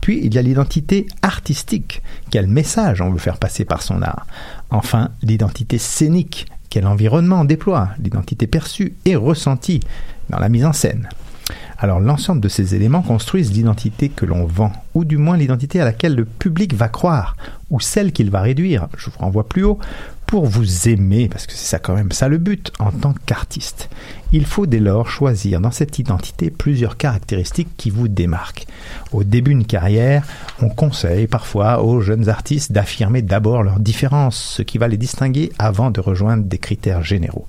Puis 0.01 0.21
il 0.23 0.33
y 0.33 0.37
a 0.37 0.41
l'identité 0.41 1.05
artistique. 1.21 2.01
Quel 2.31 2.47
message 2.47 3.01
on 3.01 3.11
veut 3.11 3.19
faire 3.19 3.37
passer 3.37 3.65
par 3.65 3.81
son 3.81 4.01
art? 4.01 4.25
Enfin, 4.71 5.09
l'identité 5.21 5.77
scénique. 5.77 6.47
Quel 6.69 6.85
environnement 6.85 7.41
on 7.41 7.45
déploie. 7.45 7.89
L'identité 8.03 8.45
perçue 8.45 8.93
et 9.05 9.15
ressentie 9.15 9.79
dans 10.29 10.39
la 10.39 10.49
mise 10.49 10.65
en 10.65 10.73
scène. 10.73 11.09
Alors 11.77 11.99
l'ensemble 11.99 12.41
de 12.41 12.49
ces 12.49 12.75
éléments 12.75 13.01
construisent 13.01 13.51
l'identité 13.51 14.09
que 14.09 14.25
l'on 14.25 14.45
vend, 14.45 14.71
ou 14.93 15.05
du 15.05 15.17
moins 15.17 15.37
l'identité 15.37 15.79
à 15.79 15.85
laquelle 15.85 16.15
le 16.15 16.25
public 16.25 16.73
va 16.73 16.89
croire, 16.89 17.35
ou 17.69 17.79
celle 17.79 18.11
qu'il 18.11 18.31
va 18.31 18.41
réduire, 18.41 18.87
je 18.97 19.09
vous 19.09 19.19
renvoie 19.19 19.47
plus 19.47 19.63
haut, 19.63 19.79
pour 20.29 20.45
vous 20.45 20.87
aimer, 20.87 21.27
parce 21.27 21.47
que 21.47 21.53
c'est 21.53 21.65
ça 21.65 21.79
quand 21.79 21.95
même 21.95 22.11
ça 22.11 22.27
le 22.27 22.37
but 22.37 22.71
en 22.77 22.91
tant 22.91 23.15
qu'artiste. 23.25 23.89
Il 24.31 24.45
faut 24.45 24.67
dès 24.67 24.79
lors 24.79 25.09
choisir 25.09 25.59
dans 25.59 25.71
cette 25.71 25.97
identité 25.97 26.51
plusieurs 26.51 26.97
caractéristiques 26.97 27.75
qui 27.77 27.89
vous 27.89 28.07
démarquent. 28.07 28.67
Au 29.11 29.23
début 29.23 29.55
d'une 29.55 29.65
carrière, 29.65 30.27
on 30.61 30.69
conseille 30.69 31.25
parfois 31.25 31.81
aux 31.81 32.01
jeunes 32.01 32.29
artistes 32.29 32.71
d'affirmer 32.71 33.23
d'abord 33.23 33.63
leurs 33.63 33.79
différences, 33.79 34.37
ce 34.37 34.61
qui 34.61 34.77
va 34.77 34.87
les 34.87 34.97
distinguer 34.97 35.51
avant 35.57 35.89
de 35.89 35.99
rejoindre 35.99 36.43
des 36.43 36.59
critères 36.59 37.03
généraux. 37.03 37.47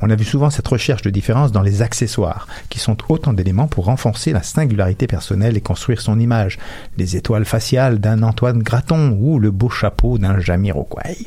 On 0.00 0.10
a 0.10 0.16
vu 0.16 0.24
souvent 0.24 0.50
cette 0.50 0.66
recherche 0.66 1.02
de 1.02 1.10
différence 1.10 1.52
dans 1.52 1.62
les 1.62 1.82
accessoires, 1.82 2.48
qui 2.68 2.80
sont 2.80 2.96
autant 3.08 3.32
d'éléments 3.32 3.68
pour 3.68 3.84
renforcer 3.84 4.32
la 4.32 4.42
singularité 4.42 5.06
personnelle 5.06 5.56
et 5.56 5.60
construire 5.60 6.00
son 6.00 6.18
image. 6.18 6.58
Les 6.98 7.16
étoiles 7.16 7.44
faciales 7.44 7.98
d'un 7.98 8.22
Antoine 8.22 8.62
Graton 8.62 9.16
ou 9.20 9.38
le 9.38 9.50
beau 9.50 9.68
chapeau 9.68 10.18
d'un 10.18 10.40
Jamiroquai. 10.40 11.26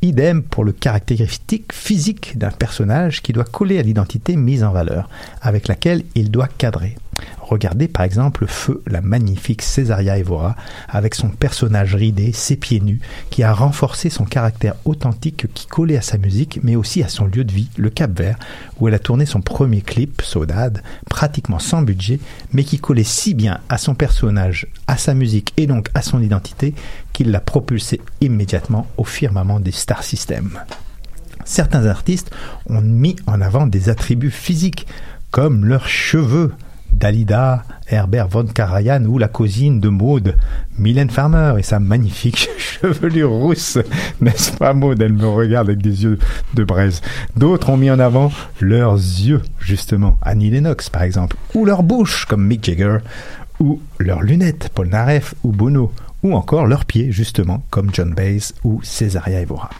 Idem 0.00 0.42
pour 0.42 0.64
le 0.64 0.72
caractéristique 0.72 1.72
physique 1.72 2.36
d'un 2.36 2.50
personnage 2.50 3.22
qui 3.22 3.32
doit 3.32 3.44
coller 3.44 3.78
à 3.78 3.82
l'identité 3.82 4.36
mise 4.36 4.64
en 4.64 4.72
valeur, 4.72 5.08
avec 5.40 5.68
laquelle 5.68 6.02
il 6.14 6.30
doit 6.30 6.48
cadrer. 6.48 6.96
Regardez 7.40 7.88
par 7.88 8.04
exemple 8.04 8.46
Feu, 8.46 8.82
la 8.86 9.00
magnifique 9.00 9.62
Césaria 9.62 10.18
Evora, 10.18 10.56
avec 10.88 11.14
son 11.14 11.28
personnage 11.28 11.94
ridé, 11.94 12.32
ses 12.32 12.56
pieds 12.56 12.80
nus, 12.80 13.00
qui 13.30 13.42
a 13.42 13.52
renforcé 13.52 14.10
son 14.10 14.24
caractère 14.24 14.74
authentique 14.84 15.46
qui 15.52 15.66
collait 15.66 15.98
à 15.98 16.02
sa 16.02 16.18
musique, 16.18 16.60
mais 16.62 16.76
aussi 16.76 17.02
à 17.02 17.08
son 17.08 17.26
lieu 17.26 17.44
de 17.44 17.52
vie, 17.52 17.68
le 17.76 17.90
Cap 17.90 18.16
Vert, 18.16 18.38
où 18.80 18.88
elle 18.88 18.94
a 18.94 18.98
tourné 18.98 19.26
son 19.26 19.40
premier 19.40 19.82
clip, 19.82 20.22
Saudade, 20.22 20.82
pratiquement 21.10 21.58
sans 21.58 21.82
budget, 21.82 22.20
mais 22.52 22.64
qui 22.64 22.78
collait 22.78 23.04
si 23.04 23.34
bien 23.34 23.58
à 23.68 23.76
son 23.76 23.94
personnage, 23.94 24.66
à 24.86 24.96
sa 24.96 25.14
musique 25.14 25.52
et 25.56 25.66
donc 25.66 25.88
à 25.94 26.02
son 26.02 26.22
identité, 26.22 26.74
qu'il 27.12 27.30
l'a 27.30 27.40
propulsé 27.40 28.00
immédiatement 28.20 28.86
au 28.96 29.04
firmament 29.04 29.60
des 29.60 29.72
star 29.72 30.02
systems. 30.02 30.58
Certains 31.44 31.86
artistes 31.86 32.30
ont 32.66 32.80
mis 32.80 33.16
en 33.26 33.40
avant 33.40 33.66
des 33.66 33.88
attributs 33.88 34.30
physiques, 34.30 34.86
comme 35.30 35.64
leurs 35.64 35.88
cheveux, 35.88 36.52
Dalida, 36.92 37.64
Herbert 37.86 38.28
von 38.28 38.46
Karajan 38.46 39.04
ou 39.04 39.18
la 39.18 39.28
cousine 39.28 39.80
de 39.80 39.88
Maud, 39.88 40.36
Mylène 40.78 41.10
Farmer 41.10 41.54
et 41.58 41.62
sa 41.62 41.80
magnifique 41.80 42.48
chevelure 42.58 43.30
rousse. 43.30 43.78
N'est-ce 44.20 44.52
pas 44.52 44.72
Maud 44.72 45.00
Elle 45.00 45.12
me 45.12 45.28
regarde 45.28 45.68
avec 45.68 45.82
des 45.82 46.04
yeux 46.04 46.18
de 46.54 46.64
braise. 46.64 47.00
D'autres 47.36 47.70
ont 47.70 47.76
mis 47.76 47.90
en 47.90 47.98
avant 47.98 48.30
leurs 48.60 48.94
yeux, 48.94 49.42
justement, 49.58 50.18
Annie 50.22 50.50
Lennox 50.50 50.90
par 50.90 51.02
exemple, 51.02 51.36
ou 51.54 51.64
leur 51.64 51.82
bouche 51.82 52.26
comme 52.26 52.46
Mick 52.46 52.64
Jagger, 52.64 52.98
ou 53.60 53.80
leurs 53.98 54.22
lunettes, 54.22 54.70
Paul 54.74 54.88
Naref 54.88 55.34
ou 55.42 55.52
Bono, 55.52 55.92
ou 56.22 56.34
encore 56.34 56.66
leurs 56.66 56.84
pieds, 56.84 57.10
justement, 57.10 57.62
comme 57.70 57.90
John 57.92 58.14
Baez 58.14 58.54
ou 58.64 58.80
Cesaria 58.82 59.40
Evora. 59.40 59.70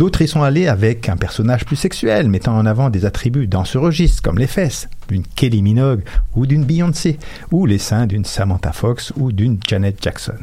D'autres 0.00 0.22
y 0.22 0.28
sont 0.28 0.42
allés 0.42 0.66
avec 0.66 1.10
un 1.10 1.16
personnage 1.18 1.66
plus 1.66 1.76
sexuel, 1.76 2.30
mettant 2.30 2.56
en 2.56 2.64
avant 2.64 2.88
des 2.88 3.04
attributs 3.04 3.46
dans 3.46 3.66
ce 3.66 3.76
registre, 3.76 4.22
comme 4.22 4.38
les 4.38 4.46
fesses 4.46 4.88
d'une 5.10 5.26
Kelly 5.26 5.60
Minogue 5.60 6.04
ou 6.34 6.46
d'une 6.46 6.64
Beyoncé, 6.64 7.18
ou 7.50 7.66
les 7.66 7.76
seins 7.76 8.06
d'une 8.06 8.24
Samantha 8.24 8.72
Fox 8.72 9.12
ou 9.16 9.30
d'une 9.30 9.58
Janet 9.68 10.02
Jackson. 10.02 10.38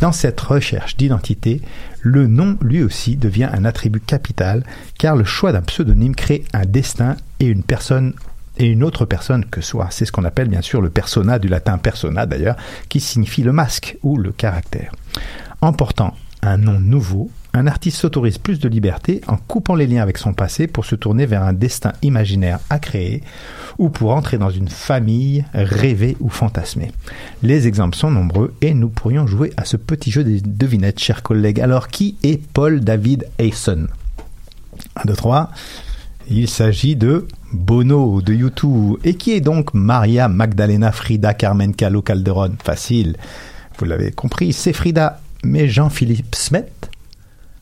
Dans 0.00 0.10
cette 0.10 0.40
recherche 0.40 0.96
d'identité, 0.96 1.62
le 2.00 2.26
nom 2.26 2.58
lui 2.60 2.82
aussi 2.82 3.14
devient 3.14 3.48
un 3.52 3.64
attribut 3.64 4.00
capital, 4.00 4.64
car 4.98 5.14
le 5.14 5.22
choix 5.22 5.52
d'un 5.52 5.62
pseudonyme 5.62 6.16
crée 6.16 6.42
un 6.52 6.66
destin 6.66 7.16
et 7.38 7.46
une 7.46 7.62
personne 7.62 8.14
et 8.58 8.66
une 8.66 8.82
autre 8.82 9.04
personne 9.04 9.44
que 9.44 9.60
soi. 9.60 9.86
C'est 9.92 10.06
ce 10.06 10.10
qu'on 10.10 10.24
appelle 10.24 10.48
bien 10.48 10.60
sûr 10.60 10.80
le 10.80 10.90
persona, 10.90 11.38
du 11.38 11.46
latin 11.46 11.78
persona 11.78 12.26
d'ailleurs, 12.26 12.56
qui 12.88 12.98
signifie 12.98 13.44
le 13.44 13.52
masque 13.52 13.96
ou 14.02 14.16
le 14.16 14.32
caractère. 14.32 14.90
En 15.60 15.72
portant 15.72 16.16
un 16.42 16.56
nom 16.56 16.80
nouveau, 16.80 17.30
un 17.54 17.66
artiste 17.66 17.98
s'autorise 17.98 18.38
plus 18.38 18.58
de 18.58 18.68
liberté 18.68 19.20
en 19.26 19.36
coupant 19.36 19.74
les 19.74 19.86
liens 19.86 20.02
avec 20.02 20.18
son 20.18 20.32
passé 20.32 20.66
pour 20.66 20.84
se 20.84 20.94
tourner 20.94 21.26
vers 21.26 21.42
un 21.42 21.52
destin 21.52 21.92
imaginaire 22.02 22.60
à 22.70 22.78
créer 22.78 23.22
ou 23.78 23.90
pour 23.90 24.12
entrer 24.12 24.38
dans 24.38 24.50
une 24.50 24.68
famille 24.68 25.44
rêvée 25.52 26.16
ou 26.20 26.28
fantasmée. 26.28 26.92
Les 27.42 27.66
exemples 27.66 27.96
sont 27.96 28.10
nombreux 28.10 28.54
et 28.60 28.74
nous 28.74 28.88
pourrions 28.88 29.26
jouer 29.26 29.52
à 29.56 29.64
ce 29.64 29.76
petit 29.76 30.10
jeu 30.10 30.24
des 30.24 30.40
devinettes, 30.40 30.98
chers 30.98 31.22
collègues. 31.22 31.60
Alors, 31.60 31.88
qui 31.88 32.16
est 32.22 32.42
Paul 32.52 32.80
David 32.80 33.26
Hayson 33.38 33.86
1, 34.96 35.04
2, 35.06 35.14
3. 35.14 35.50
Il 36.30 36.48
s'agit 36.48 36.96
de 36.96 37.26
Bono 37.52 38.22
de 38.22 38.32
YouTube. 38.32 38.96
Et 39.04 39.14
qui 39.14 39.32
est 39.32 39.40
donc 39.40 39.74
Maria 39.74 40.28
Magdalena 40.28 40.92
Frida 40.92 41.34
Carmen 41.34 41.74
Calo 41.74 42.02
Calderon? 42.02 42.52
Facile. 42.62 43.16
Vous 43.78 43.84
l'avez 43.84 44.12
compris, 44.12 44.52
c'est 44.52 44.72
Frida. 44.72 45.20
Mais 45.44 45.68
Jean-Philippe 45.68 46.36
Smet, 46.36 46.70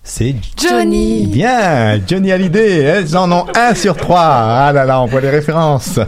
c'est 0.02 0.34
Johnny. 0.56 1.26
Bien, 1.26 2.00
Johnny 2.06 2.32
Hallyday. 2.32 2.78
Elles 2.80 3.16
en 3.16 3.30
ont 3.30 3.46
un 3.54 3.74
sur 3.74 3.96
trois. 3.96 4.20
Ah 4.22 4.72
là 4.72 4.84
là, 4.84 5.00
on 5.00 5.06
voit 5.06 5.20
les 5.20 5.30
références. 5.30 6.00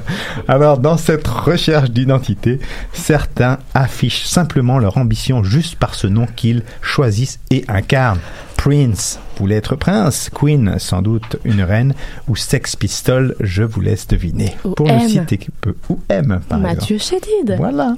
Alors, 0.49 0.79
dans 0.79 0.97
cette 0.97 1.27
recherche 1.27 1.91
d'identité, 1.91 2.59
certains 2.93 3.59
affichent 3.75 4.25
simplement 4.25 4.79
leur 4.79 4.97
ambition 4.97 5.45
juste 5.45 5.77
par 5.77 5.95
ce 5.95 6.07
nom 6.07 6.27
qu'ils 6.35 6.63
choisissent 6.81 7.39
et 7.51 7.65
incarnent. 7.69 8.21
Prince 8.57 9.19
voulait 9.37 9.57
être 9.57 9.77
prince, 9.77 10.31
Queen 10.33 10.79
sans 10.79 11.03
doute 11.03 11.37
une 11.45 11.63
reine, 11.63 11.95
ou 12.29 12.37
Sex 12.37 12.77
Pistol, 12.77 13.35
je 13.41 13.63
vous 13.63 13.81
laisse 13.81 14.07
deviner. 14.07 14.55
Ou 14.65 14.71
Pour 14.71 14.89
M. 14.89 15.03
ne 15.03 15.09
citer. 15.09 15.41
Ou 15.89 15.99
M, 16.09 16.41
par 16.49 16.59
Mathieu 16.59 16.97
exemple. 16.97 17.25
Chédid. 17.27 17.57
Voilà. 17.59 17.97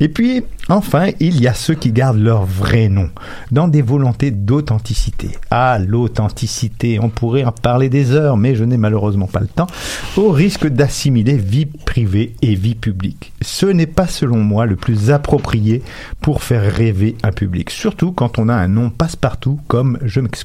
Et 0.00 0.08
puis, 0.08 0.42
enfin, 0.68 1.10
il 1.20 1.40
y 1.40 1.46
a 1.46 1.54
ceux 1.54 1.74
qui 1.74 1.92
gardent 1.92 2.18
leur 2.18 2.44
vrai 2.44 2.88
nom, 2.88 3.10
dans 3.52 3.68
des 3.68 3.82
volontés 3.82 4.32
d'authenticité. 4.32 5.30
Ah, 5.50 5.78
l'authenticité, 5.78 6.98
on 7.00 7.10
pourrait 7.10 7.44
en 7.44 7.52
parler 7.52 7.88
des 7.88 8.10
heures, 8.10 8.36
mais 8.36 8.56
je 8.56 8.64
n'ai 8.64 8.76
malheureusement 8.76 9.28
pas 9.28 9.40
le 9.40 9.46
temps, 9.46 9.68
au 10.16 10.30
risque 10.30 10.66
d'assimiler 10.66 11.36
vie 11.36 11.66
privée 11.66 12.34
et 12.42 12.56
vie 12.56 12.74
publique. 12.74 13.32
Ce 13.40 13.66
n'est 13.66 13.86
pas, 13.86 14.08
selon 14.08 14.38
moi, 14.38 14.66
le 14.66 14.74
plus 14.74 15.12
approprié 15.12 15.82
pour 16.20 16.42
faire 16.42 16.74
rêver 16.74 17.16
un 17.22 17.30
public, 17.30 17.70
surtout 17.70 18.10
quand 18.10 18.38
on 18.38 18.48
a 18.48 18.54
un 18.54 18.68
nom 18.68 18.90
passe-partout, 18.90 19.60
comme, 19.68 19.98
je 20.02 20.20
m'excuse, 20.20 20.43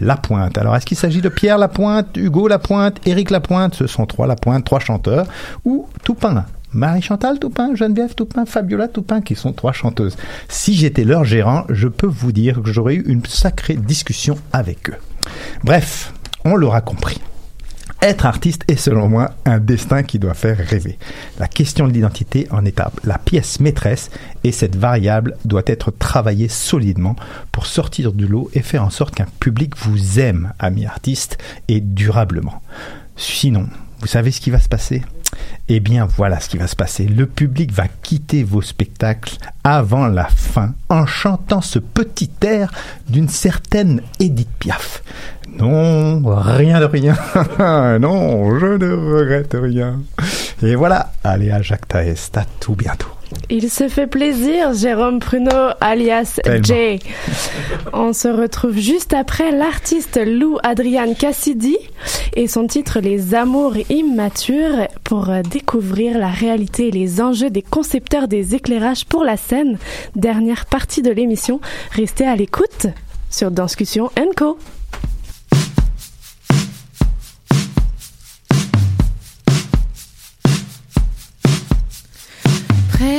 Lapointe. 0.00 0.58
Alors, 0.58 0.76
est-ce 0.76 0.86
qu'il 0.86 0.96
s'agit 0.96 1.20
de 1.20 1.28
Pierre 1.28 1.58
Lapointe, 1.58 2.16
Hugo 2.16 2.48
Lapointe, 2.48 2.98
Éric 3.06 3.30
Lapointe, 3.30 3.74
ce 3.74 3.86
sont 3.86 4.06
trois 4.06 4.26
Lapointe, 4.26 4.64
trois 4.64 4.80
chanteurs, 4.80 5.26
ou 5.64 5.86
Toupin 6.04 6.44
Marie-Chantal 6.72 7.38
Toupin, 7.38 7.74
Geneviève 7.74 8.14
Toupin, 8.14 8.44
Fabiola 8.44 8.88
Toupin, 8.88 9.22
qui 9.22 9.34
sont 9.34 9.52
trois 9.52 9.72
chanteuses. 9.72 10.16
Si 10.48 10.74
j'étais 10.74 11.04
leur 11.04 11.24
gérant, 11.24 11.64
je 11.70 11.88
peux 11.88 12.06
vous 12.06 12.32
dire 12.32 12.60
que 12.62 12.70
j'aurais 12.70 12.96
eu 12.96 13.04
une 13.06 13.24
sacrée 13.24 13.76
discussion 13.76 14.36
avec 14.52 14.90
eux. 14.90 14.96
Bref, 15.64 16.12
on 16.44 16.54
l'aura 16.54 16.82
compris. 16.82 17.20
Être 18.02 18.26
artiste 18.26 18.64
est 18.68 18.76
selon 18.76 19.08
moi 19.08 19.30
un 19.46 19.58
destin 19.58 20.02
qui 20.02 20.18
doit 20.18 20.34
faire 20.34 20.58
rêver. 20.58 20.98
La 21.38 21.48
question 21.48 21.88
de 21.88 21.92
l'identité 21.92 22.46
en 22.50 22.64
est 22.64 22.80
la 23.04 23.18
pièce 23.18 23.58
maîtresse 23.58 24.10
et 24.44 24.52
cette 24.52 24.76
variable 24.76 25.36
doit 25.44 25.62
être 25.66 25.90
travaillée 25.90 26.48
solidement 26.48 27.16
pour 27.52 27.66
sortir 27.66 28.12
du 28.12 28.26
lot 28.26 28.50
et 28.52 28.62
faire 28.62 28.84
en 28.84 28.90
sorte 28.90 29.14
qu'un 29.14 29.26
public 29.40 29.76
vous 29.78 30.20
aime, 30.20 30.52
ami 30.58 30.84
artiste, 30.84 31.38
et 31.68 31.80
durablement. 31.80 32.62
Sinon, 33.16 33.68
vous 34.00 34.06
savez 34.06 34.30
ce 34.30 34.40
qui 34.40 34.50
va 34.50 34.60
se 34.60 34.68
passer? 34.68 35.02
Eh 35.68 35.80
bien, 35.80 36.06
voilà 36.06 36.38
ce 36.38 36.48
qui 36.48 36.58
va 36.58 36.68
se 36.68 36.76
passer. 36.76 37.06
Le 37.06 37.26
public 37.26 37.72
va 37.72 37.88
quitter 37.88 38.44
vos 38.44 38.62
spectacles 38.62 39.36
avant 39.64 40.06
la 40.06 40.26
fin 40.26 40.74
en 40.88 41.06
chantant 41.06 41.60
ce 41.60 41.78
petit 41.78 42.30
air 42.42 42.72
d'une 43.08 43.28
certaine 43.28 44.02
Edith 44.20 44.50
Piaf. 44.58 45.02
Non, 45.58 46.22
rien 46.24 46.80
de 46.80 46.84
rien. 46.84 47.16
non, 47.98 48.58
je 48.58 48.66
ne 48.66 49.18
regrette 49.18 49.56
rien. 49.60 50.00
Et 50.62 50.74
voilà, 50.74 51.12
allez 51.24 51.50
à 51.50 51.62
Jacques 51.62 51.88
Taest, 51.88 52.36
à 52.36 52.44
tout 52.60 52.74
bientôt. 52.74 53.08
Il 53.50 53.70
se 53.70 53.88
fait 53.88 54.06
plaisir, 54.06 54.72
Jérôme 54.72 55.18
Pruneau, 55.18 55.70
alias 55.80 56.38
Tellement. 56.42 56.64
Jay. 56.64 56.98
On 57.92 58.12
se 58.12 58.28
retrouve 58.28 58.76
juste 58.78 59.14
après 59.14 59.50
l'artiste 59.50 60.20
Lou 60.24 60.58
Adrian 60.62 61.14
Cassidy 61.14 61.76
et 62.34 62.46
son 62.46 62.66
titre 62.66 63.00
Les 63.00 63.34
Amours 63.34 63.76
immatures 63.88 64.86
pour 65.04 65.30
découvrir 65.50 66.18
la 66.18 66.28
réalité 66.28 66.88
et 66.88 66.92
les 66.92 67.20
enjeux 67.20 67.50
des 67.50 67.62
concepteurs 67.62 68.28
des 68.28 68.54
éclairages 68.54 69.06
pour 69.06 69.24
la 69.24 69.36
scène. 69.36 69.78
Dernière 70.14 70.66
partie 70.66 71.02
de 71.02 71.10
l'émission. 71.10 71.60
Restez 71.92 72.26
à 72.26 72.36
l'écoute 72.36 72.86
sur 73.30 73.50
Danscussion 73.50 74.10
Co. 74.36 74.58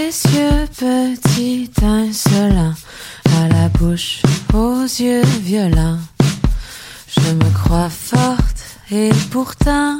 Précieux 0.08 0.66
petit 0.80 1.70
insolent, 1.84 2.74
à 3.42 3.48
la 3.50 3.68
bouche, 3.68 4.22
aux 4.54 4.84
yeux 4.84 5.26
violents. 5.42 6.00
Je 7.10 7.34
me 7.34 7.54
crois 7.54 7.90
forte 7.90 8.64
et 8.90 9.10
pourtant, 9.32 10.00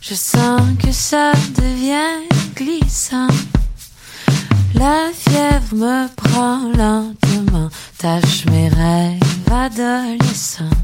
je 0.00 0.14
sens 0.14 0.62
que 0.82 0.90
ça 0.90 1.30
devient 1.54 2.26
glissant. 2.56 3.28
La 4.74 5.12
fièvre 5.14 5.76
me 5.76 6.08
prend 6.16 6.68
lentement, 6.76 7.68
tâche 7.98 8.46
mes 8.46 8.68
rêves 8.68 9.20
adolescents. 9.48 10.76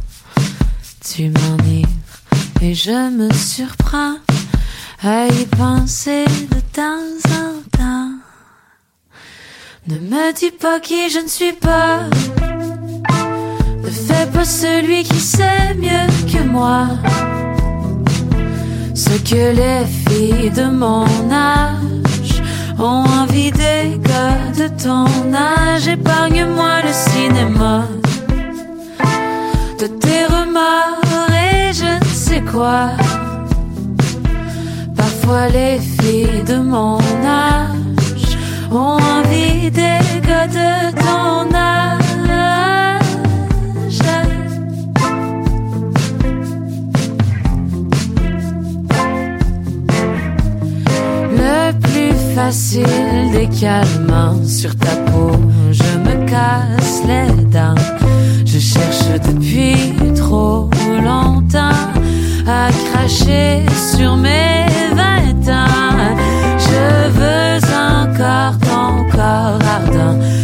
Tu 1.05 1.31
m'enivres 1.31 1.89
et 2.63 2.75
je 2.75 3.11
me 3.11 3.29
surprends 3.33 4.19
à 5.03 5.27
y 5.27 5.47
penser 5.47 6.27
de 6.53 6.61
temps 6.73 7.33
en 7.33 7.77
temps. 7.77 8.26
Ne 9.89 9.99
me 10.01 10.33
dis 10.33 10.51
pas 10.51 10.81
qui 10.81 11.09
je 11.11 11.21
ne 11.21 11.29
suis 11.29 11.53
pas. 11.53 12.01
Ne 13.85 13.89
fais 13.89 14.27
pas 14.33 14.45
celui 14.45 15.05
qui 15.05 15.21
sait 15.21 15.75
mieux 15.79 16.09
que 16.27 16.43
moi. 16.43 16.89
Ce 18.97 19.11
que 19.31 19.55
les 19.55 19.85
filles 19.87 20.51
de 20.51 20.65
mon 20.65 21.07
âge 21.31 22.43
ont 22.81 23.05
envie 23.21 23.53
des 23.53 24.01
gars 24.03 24.51
de 24.59 24.67
ton 24.83 25.07
âge. 25.33 25.87
Épargne-moi 25.87 26.83
le 26.83 26.93
cinéma 26.93 27.85
de 29.79 29.87
tes 29.87 30.25
remords 30.27 31.31
et 31.31 31.73
je 31.73 32.05
ne 32.05 32.13
sais 32.13 32.43
quoi. 32.43 32.91
Parfois 34.97 35.47
les 35.49 35.79
filles 35.79 36.43
de 36.45 36.57
mon 36.57 36.99
âge 37.25 37.86
ont 38.77 38.99
envie 39.17 39.71
des 39.71 40.01
gars 40.27 40.47
de 40.47 40.95
ton 41.05 41.55
âge. 41.55 42.03
Le 51.43 51.73
plus 51.81 52.35
facile 52.35 53.31
des 53.33 53.49
calmants 53.61 54.45
sur 54.45 54.77
ta 54.77 54.95
peau, 55.09 55.33
je 55.73 55.91
me 56.07 56.15
casse 56.29 57.03
les 57.07 57.45
dents. 57.45 57.83
Je 58.45 58.59
cherche 58.59 59.09
depuis 59.29 59.95
trop 60.15 60.71
longtemps 61.03 61.87
à 62.47 62.69
cracher 62.87 63.65
sur 63.91 64.17
mes 64.17 64.67
vingt 64.95 65.49
ans. 65.49 65.77
Je 66.59 67.09
veux 67.19 67.61
encore 68.01 68.66
corps 69.17 69.59
ardent 69.65 70.36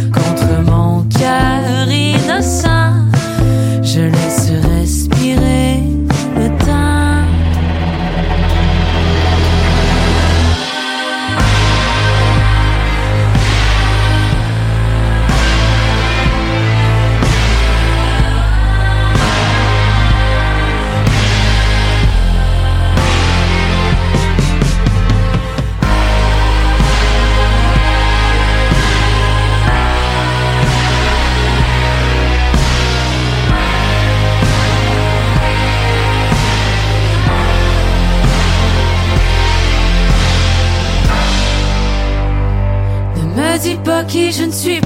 je 44.35 44.45
ne 44.45 44.51
suis 44.51 44.82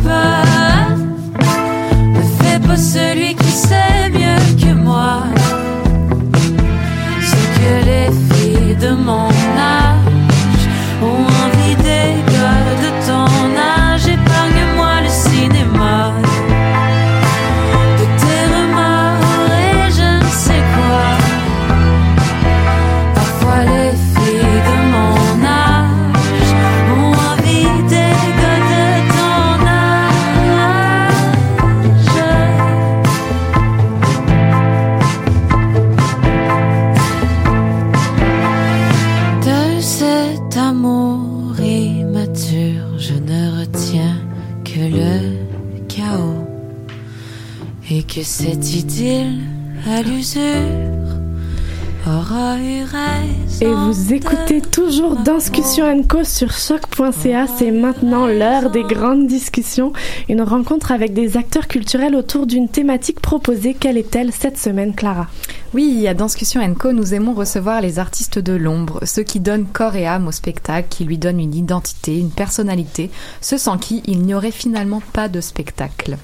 Danscussion 55.28 56.04
Co 56.04 56.24
sur 56.24 56.54
choc.ca. 56.54 57.48
C'est 57.48 57.72
maintenant 57.72 58.28
l'heure 58.28 58.70
des 58.70 58.84
grandes 58.84 59.28
discussions. 59.28 59.92
Une 60.30 60.42
rencontre 60.42 60.94
avec 60.94 61.14
des 61.14 61.36
acteurs 61.36 61.68
culturels 61.68 62.16
autour 62.16 62.48
d'une 62.48 62.70
thématique 62.70 63.20
proposée. 63.20 63.74
Quelle 63.74 63.98
est-elle 63.98 64.32
cette 64.32 64.58
semaine, 64.58 64.96
Clara? 64.96 65.28
Oui, 65.74 66.08
à 66.08 66.14
Danscussion 66.14 66.62
Co, 66.76 66.94
nous 66.94 67.14
aimons 67.14 67.34
recevoir 67.34 67.82
les 67.82 68.00
artistes 68.00 68.40
de 68.40 68.54
l'ombre, 68.54 69.02
ceux 69.04 69.24
qui 69.24 69.42
donnent 69.42 69.66
corps 69.66 69.98
et 69.98 70.08
âme 70.08 70.30
au 70.30 70.32
spectacle, 70.32 70.88
qui 70.90 71.04
lui 71.04 71.18
donnent 71.18 71.42
une 71.42 71.56
identité, 71.56 72.18
une 72.18 72.32
personnalité, 72.32 73.12
ceux 73.42 73.58
sans 73.58 73.78
qui 73.78 74.04
il 74.06 74.22
n'y 74.22 74.34
aurait 74.34 74.52
finalement 74.52 75.02
pas 75.12 75.28
de 75.28 75.42
spectacle. 75.42 76.16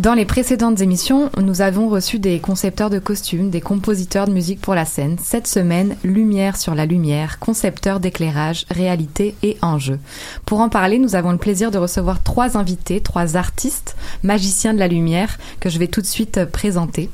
Dans 0.00 0.14
les 0.14 0.24
précédentes 0.24 0.80
émissions, 0.80 1.28
nous 1.36 1.60
avons 1.60 1.90
reçu 1.90 2.18
des 2.18 2.40
concepteurs 2.40 2.88
de 2.88 2.98
costumes, 2.98 3.50
des 3.50 3.60
compositeurs 3.60 4.26
de 4.26 4.32
musique 4.32 4.62
pour 4.62 4.74
la 4.74 4.86
scène. 4.86 5.18
Cette 5.22 5.46
semaine, 5.46 5.94
lumière 6.04 6.56
sur 6.56 6.74
la 6.74 6.86
lumière, 6.86 7.38
concepteurs 7.38 8.00
d'éclairage, 8.00 8.64
réalité 8.70 9.34
et 9.42 9.58
enjeu. 9.60 9.98
Pour 10.46 10.60
en 10.60 10.70
parler, 10.70 10.98
nous 10.98 11.16
avons 11.16 11.32
le 11.32 11.36
plaisir 11.36 11.70
de 11.70 11.76
recevoir 11.76 12.22
trois 12.22 12.56
invités, 12.56 13.02
trois 13.02 13.36
artistes, 13.36 13.94
magiciens 14.22 14.72
de 14.72 14.78
la 14.78 14.88
lumière, 14.88 15.36
que 15.60 15.68
je 15.68 15.78
vais 15.78 15.86
tout 15.86 16.00
de 16.00 16.06
suite 16.06 16.46
présenter. 16.46 17.10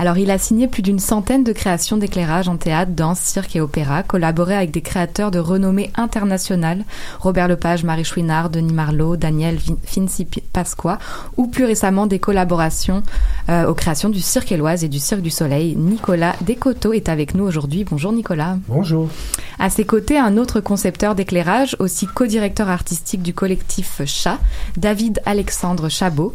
Alors, 0.00 0.16
il 0.16 0.30
a 0.30 0.38
signé 0.38 0.66
plus 0.66 0.80
d'une 0.80 0.98
centaine 0.98 1.44
de 1.44 1.52
créations 1.52 1.98
d'éclairage 1.98 2.48
en 2.48 2.56
théâtre, 2.56 2.92
danse, 2.92 3.20
cirque 3.20 3.54
et 3.54 3.60
opéra, 3.60 4.02
collaboré 4.02 4.56
avec 4.56 4.70
des 4.70 4.80
créateurs 4.80 5.30
de 5.30 5.38
renommée 5.38 5.90
internationale, 5.94 6.86
Robert 7.18 7.48
Lepage, 7.48 7.84
Marie 7.84 8.04
Chouinard, 8.04 8.48
Denis 8.48 8.72
Marlot, 8.72 9.18
Daniel 9.18 9.58
Finzi 9.84 10.26
Pasqua, 10.54 10.98
ou 11.36 11.48
plus 11.48 11.66
récemment 11.66 12.06
des 12.06 12.18
collaborations 12.18 13.02
euh, 13.50 13.68
aux 13.68 13.74
créations 13.74 14.08
du 14.08 14.20
Cirque 14.20 14.52
Éloise 14.52 14.84
et 14.84 14.88
du 14.88 14.98
Cirque 14.98 15.20
du 15.20 15.28
Soleil. 15.28 15.76
Nicolas 15.76 16.34
Descoteaux 16.40 16.94
est 16.94 17.10
avec 17.10 17.34
nous 17.34 17.44
aujourd'hui. 17.44 17.84
Bonjour 17.84 18.12
Nicolas. 18.12 18.56
Bonjour. 18.68 19.10
À 19.58 19.68
ses 19.68 19.84
côtés, 19.84 20.16
un 20.16 20.38
autre 20.38 20.60
concepteur 20.60 21.14
d'éclairage, 21.14 21.76
aussi 21.78 22.06
co-directeur 22.06 22.70
artistique 22.70 23.20
du 23.20 23.34
collectif 23.34 24.00
Chat, 24.06 24.38
David 24.78 25.20
Alexandre 25.26 25.90
Chabot. 25.90 26.32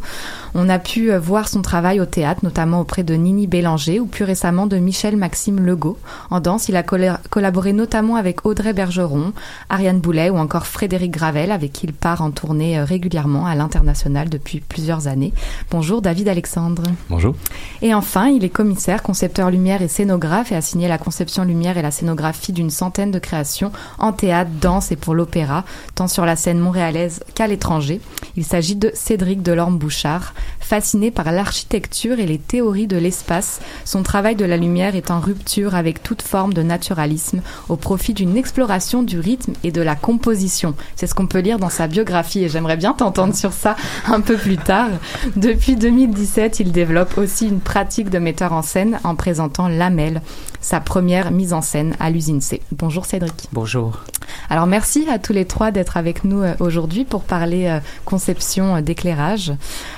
On 0.54 0.68
a 0.68 0.78
pu 0.78 1.10
euh, 1.10 1.18
voir 1.18 1.48
son 1.48 1.62
travail 1.62 2.00
au 2.00 2.06
théâtre, 2.06 2.44
notamment 2.44 2.80
auprès 2.80 3.02
de 3.02 3.14
Nini 3.14 3.48
Bélanger 3.56 4.00
ou 4.00 4.06
plus 4.06 4.24
récemment 4.24 4.66
de 4.66 4.76
Michel 4.76 5.16
Maxime 5.16 5.64
Legault. 5.64 5.96
En 6.28 6.40
danse, 6.40 6.68
il 6.68 6.76
a 6.76 6.82
collaboré 6.82 7.72
notamment 7.72 8.16
avec 8.16 8.44
Audrey 8.44 8.74
Bergeron, 8.74 9.32
Ariane 9.70 9.98
Boulet 9.98 10.28
ou 10.28 10.36
encore 10.36 10.66
Frédéric 10.66 11.10
Gravel 11.10 11.50
avec 11.50 11.72
qui 11.72 11.86
il 11.86 11.94
part 11.94 12.20
en 12.20 12.32
tournée 12.32 12.78
euh, 12.78 12.84
régulièrement 12.84 13.46
à 13.46 13.54
l'international 13.54 14.28
depuis 14.28 14.60
plusieurs 14.60 15.08
années. 15.08 15.32
Bonjour 15.70 16.02
David 16.02 16.28
Alexandre. 16.28 16.82
Bonjour. 17.08 17.34
Et 17.80 17.94
enfin, 17.94 18.28
il 18.28 18.44
est 18.44 18.50
commissaire, 18.50 19.02
concepteur 19.02 19.50
lumière 19.50 19.80
et 19.80 19.88
scénographe 19.88 20.52
et 20.52 20.56
a 20.56 20.60
signé 20.60 20.86
la 20.86 20.98
conception 20.98 21.44
lumière 21.44 21.78
et 21.78 21.82
la 21.82 21.90
scénographie 21.90 22.52
d'une 22.52 22.68
centaine 22.68 23.10
de 23.10 23.18
créations 23.18 23.72
en 23.98 24.12
théâtre, 24.12 24.50
danse 24.60 24.92
et 24.92 24.96
pour 24.96 25.14
l'opéra, 25.14 25.64
tant 25.94 26.08
sur 26.08 26.26
la 26.26 26.36
scène 26.36 26.58
montréalaise 26.58 27.24
qu'à 27.34 27.46
l'étranger. 27.46 28.02
Il 28.36 28.44
s'agit 28.44 28.76
de 28.76 28.90
Cédric 28.92 29.42
Delorme-Bouchard. 29.42 30.34
Fasciné 30.68 31.12
par 31.12 31.30
l'architecture 31.30 32.18
et 32.18 32.26
les 32.26 32.38
théories 32.38 32.88
de 32.88 32.96
l'espace, 32.96 33.60
son 33.84 34.02
travail 34.02 34.34
de 34.34 34.44
la 34.44 34.56
lumière 34.56 34.96
est 34.96 35.12
en 35.12 35.20
rupture 35.20 35.76
avec 35.76 36.02
toute 36.02 36.22
forme 36.22 36.54
de 36.54 36.62
naturalisme 36.64 37.40
au 37.68 37.76
profit 37.76 38.14
d'une 38.14 38.36
exploration 38.36 39.04
du 39.04 39.20
rythme 39.20 39.52
et 39.62 39.70
de 39.70 39.80
la 39.80 39.94
composition. 39.94 40.74
C'est 40.96 41.06
ce 41.06 41.14
qu'on 41.14 41.28
peut 41.28 41.38
lire 41.38 41.60
dans 41.60 41.68
sa 41.68 41.86
biographie 41.86 42.42
et 42.42 42.48
j'aimerais 42.48 42.76
bien 42.76 42.94
t'entendre 42.94 43.36
sur 43.36 43.52
ça 43.52 43.76
un 44.08 44.20
peu 44.20 44.36
plus 44.36 44.56
tard. 44.56 44.88
Depuis 45.36 45.76
2017, 45.76 46.58
il 46.58 46.72
développe 46.72 47.16
aussi 47.16 47.46
une 47.46 47.60
pratique 47.60 48.10
de 48.10 48.18
metteur 48.18 48.52
en 48.52 48.62
scène 48.62 48.98
en 49.04 49.14
présentant 49.14 49.68
Lamel, 49.68 50.20
sa 50.66 50.80
première 50.80 51.30
mise 51.30 51.52
en 51.52 51.62
scène 51.62 51.94
à 52.00 52.10
l'usine 52.10 52.40
C. 52.40 52.60
Bonjour 52.72 53.06
Cédric. 53.06 53.46
Bonjour. 53.52 54.02
Alors 54.50 54.66
merci 54.66 55.06
à 55.08 55.20
tous 55.20 55.32
les 55.32 55.44
trois 55.44 55.70
d'être 55.70 55.96
avec 55.96 56.24
nous 56.24 56.42
euh, 56.42 56.54
aujourd'hui 56.58 57.04
pour 57.04 57.22
parler 57.22 57.66
euh, 57.66 57.78
conception 58.04 58.74
euh, 58.74 58.80
d'éclairage. 58.80 59.52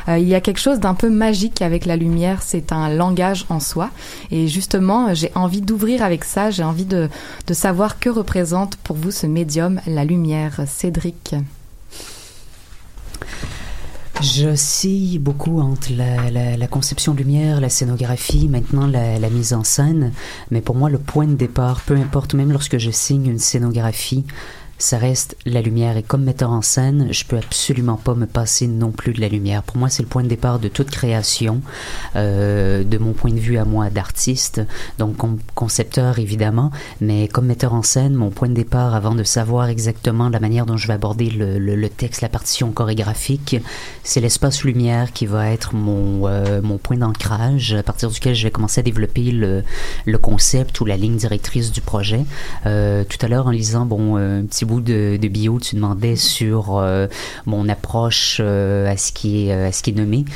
il 0.08 0.28
y 0.28 0.34
a 0.34 0.42
quelque 0.42 0.60
chose 0.60 0.78
d'un 0.78 0.92
peu 0.92 1.08
magique 1.08 1.62
avec 1.62 1.86
la 1.86 1.96
lumière, 1.96 2.42
c'est 2.42 2.70
un 2.70 2.90
langage 2.90 3.46
en 3.48 3.60
soi. 3.60 3.88
Et 4.30 4.46
justement, 4.46 5.14
j'ai 5.14 5.32
envie 5.34 5.62
d'ouvrir 5.62 6.02
avec 6.02 6.24
ça, 6.24 6.50
j'ai 6.50 6.64
envie 6.64 6.84
de, 6.84 7.08
de 7.46 7.54
savoir 7.54 7.98
que 7.98 8.10
représente 8.10 8.76
pour 8.76 8.96
vous 8.96 9.10
ce 9.10 9.26
médium, 9.26 9.80
la 9.86 10.04
lumière. 10.04 10.60
Cédric. 10.66 11.34
J'oscille 14.20 15.20
beaucoup 15.20 15.60
entre 15.60 15.92
la, 15.92 16.56
la, 16.56 16.66
conception 16.66 17.14
lumière, 17.14 17.60
la 17.60 17.68
scénographie, 17.68 18.48
maintenant 18.48 18.86
la, 18.86 19.18
la, 19.18 19.30
mise 19.30 19.52
en 19.52 19.62
scène. 19.62 20.12
Mais 20.50 20.60
pour 20.60 20.74
moi, 20.74 20.90
le 20.90 20.98
point 20.98 21.26
de 21.26 21.34
départ, 21.34 21.80
peu 21.82 21.94
importe, 21.94 22.34
même 22.34 22.50
lorsque 22.50 22.78
je 22.78 22.90
signe 22.90 23.26
une 23.26 23.38
scénographie, 23.38 24.24
ça 24.78 24.96
reste 24.96 25.36
la 25.44 25.60
lumière. 25.60 25.96
Et 25.96 26.02
comme 26.02 26.24
metteur 26.24 26.50
en 26.50 26.62
scène, 26.62 27.08
je 27.10 27.24
peux 27.24 27.36
absolument 27.36 27.96
pas 27.96 28.14
me 28.14 28.26
passer 28.26 28.66
non 28.68 28.92
plus 28.92 29.12
de 29.12 29.20
la 29.20 29.28
lumière. 29.28 29.62
Pour 29.64 29.76
moi, 29.76 29.88
c'est 29.88 30.02
le 30.02 30.08
point 30.08 30.22
de 30.22 30.28
départ 30.28 30.60
de 30.60 30.68
toute 30.68 30.90
création, 30.90 31.60
euh, 32.16 32.84
de 32.84 32.98
mon 32.98 33.12
point 33.12 33.32
de 33.32 33.38
vue 33.38 33.58
à 33.58 33.64
moi 33.64 33.90
d'artiste, 33.90 34.62
donc 34.98 35.16
concepteur 35.54 36.18
évidemment, 36.18 36.70
mais 37.00 37.28
comme 37.28 37.46
metteur 37.46 37.74
en 37.74 37.82
scène, 37.82 38.14
mon 38.14 38.30
point 38.30 38.48
de 38.48 38.54
départ 38.54 38.94
avant 38.94 39.14
de 39.14 39.24
savoir 39.24 39.68
exactement 39.68 40.28
la 40.28 40.40
manière 40.40 40.64
dont 40.64 40.76
je 40.76 40.86
vais 40.86 40.94
aborder 40.94 41.30
le, 41.30 41.58
le, 41.58 41.88
texte, 41.88 42.20
la 42.20 42.28
partition 42.28 42.70
chorégraphique, 42.70 43.56
c'est 44.04 44.20
l'espace 44.20 44.62
lumière 44.62 45.12
qui 45.12 45.26
va 45.26 45.50
être 45.50 45.74
mon, 45.74 46.28
euh, 46.28 46.62
mon 46.62 46.78
point 46.78 46.96
d'ancrage 46.96 47.74
à 47.74 47.82
partir 47.82 48.10
duquel 48.10 48.34
je 48.34 48.44
vais 48.44 48.50
commencer 48.50 48.80
à 48.80 48.84
développer 48.84 49.32
le, 49.32 49.64
le 50.06 50.18
concept 50.18 50.80
ou 50.80 50.84
la 50.84 50.96
ligne 50.96 51.16
directrice 51.16 51.72
du 51.72 51.80
projet. 51.80 52.24
Euh, 52.66 53.04
tout 53.04 53.18
à 53.22 53.28
l'heure, 53.28 53.48
en 53.48 53.50
lisant 53.50 53.86
bon, 53.86 54.16
un 54.16 54.44
petit 54.44 54.64
bout 54.68 54.80
de, 54.82 55.18
de 55.20 55.28
bio, 55.28 55.58
tu 55.58 55.76
demandais 55.76 56.14
sur 56.14 56.76
euh, 56.76 57.06
mon 57.46 57.68
approche 57.68 58.36
euh, 58.40 58.86
à, 58.86 58.96
ce 58.96 59.12
qui 59.12 59.48
est, 59.48 59.52
euh, 59.52 59.68
à 59.68 59.72
ce 59.72 59.82
qui 59.82 59.92
nommé. 59.92 60.26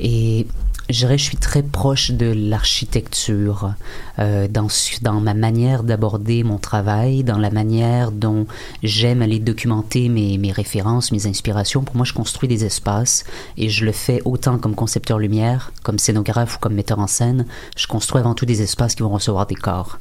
Et 0.00 0.46
je 0.88 0.98
dirais, 0.98 1.18
je 1.18 1.24
suis 1.24 1.36
très 1.36 1.62
proche 1.62 2.10
de 2.10 2.32
l'architecture 2.34 3.74
dans, 4.18 5.20
ma 5.20 5.34
manière 5.34 5.82
d'aborder 5.82 6.42
mon 6.42 6.58
travail, 6.58 7.24
dans 7.24 7.38
la 7.38 7.50
manière 7.50 8.10
dont 8.12 8.46
j'aime 8.82 9.22
aller 9.22 9.38
documenter 9.38 10.08
mes 10.10 10.52
références, 10.52 11.10
mes 11.10 11.26
inspirations. 11.26 11.82
Pour 11.82 11.96
moi, 11.96 12.04
je 12.04 12.12
construis 12.12 12.48
des 12.48 12.64
espaces 12.66 13.24
et 13.56 13.70
je 13.70 13.86
le 13.86 13.92
fais 13.92 14.20
autant 14.26 14.58
comme 14.58 14.74
concepteur 14.74 15.18
lumière, 15.18 15.72
comme 15.82 15.98
scénographe 15.98 16.56
ou 16.56 16.58
comme 16.58 16.74
metteur 16.74 16.98
en 16.98 17.06
scène. 17.06 17.46
Je 17.76 17.86
construis 17.86 18.20
avant 18.20 18.34
tout 18.34 18.46
des 18.46 18.60
espaces 18.60 18.94
qui 18.94 19.02
vont 19.02 19.10
recevoir 19.10 19.46
des 19.46 19.54
corps. 19.54 19.98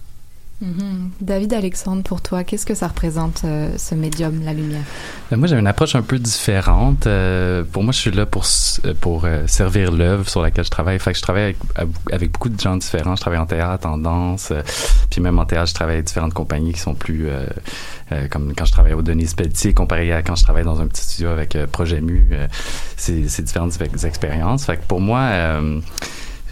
Mhm. 0.63 1.11
David 1.19 1.53
Alexandre, 1.53 2.03
pour 2.03 2.21
toi, 2.21 2.45
qu'est-ce 2.45 2.65
que 2.65 2.73
ça 2.73 2.87
représente 2.87 3.41
euh, 3.43 3.77
ce 3.77 3.95
médium, 3.95 4.43
la 4.45 4.53
lumière? 4.53 4.83
Ben, 5.29 5.35
Moi, 5.35 5.47
j'ai 5.49 5.57
une 5.57 5.67
approche 5.67 5.95
un 5.95 6.01
peu 6.01 6.17
différente. 6.17 7.05
Euh, 7.05 7.65
pour 7.69 7.83
moi, 7.83 7.91
je 7.91 7.99
suis 7.99 8.11
là 8.11 8.25
pour 8.25 9.25
euh, 9.25 9.43
servir 9.47 9.91
l'œuvre 9.91 10.29
sur 10.29 10.41
laquelle 10.41 10.63
je 10.63 10.69
travaille. 10.69 10.97
Fait 10.99 11.11
que 11.11 11.17
je 11.17 11.21
travaille 11.21 11.55
avec, 12.11 12.31
beaucoup 12.31 12.47
de 12.47 12.59
gens 12.59 12.77
différents. 12.77 13.17
Je 13.17 13.21
travaille 13.21 13.39
en 13.39 13.45
théâtre, 13.45 13.87
en 13.87 13.97
danse, 13.97 14.53
puis 15.09 15.19
même 15.19 15.37
en 15.37 15.45
théâtre, 15.45 15.67
je 15.67 15.73
travaille 15.73 15.95
avec 15.95 16.05
différentes 16.05 16.33
compagnies 16.33 16.73
qui 16.73 16.79
sont 16.79 16.95
plus 16.95 17.27
comme 18.29 18.53
quand 18.55 18.65
je 18.65 18.71
travaille 18.71 18.93
au 18.93 19.01
Denise 19.01 19.33
Pelletier, 19.33 19.73
comparé 19.73 20.13
à 20.13 20.21
quand 20.21 20.35
je 20.35 20.43
travaille 20.43 20.63
dans 20.63 20.79
un 20.79 20.87
petit 20.87 21.01
studio 21.01 21.29
avec 21.29 21.57
Projet 21.71 21.99
Mu. 21.99 22.27
c'est 22.95 23.41
différentes 23.41 23.73
expériences. 24.03 24.65
Fait 24.65 24.77
que 24.77 24.85
pour 24.85 25.01
moi 25.01 25.59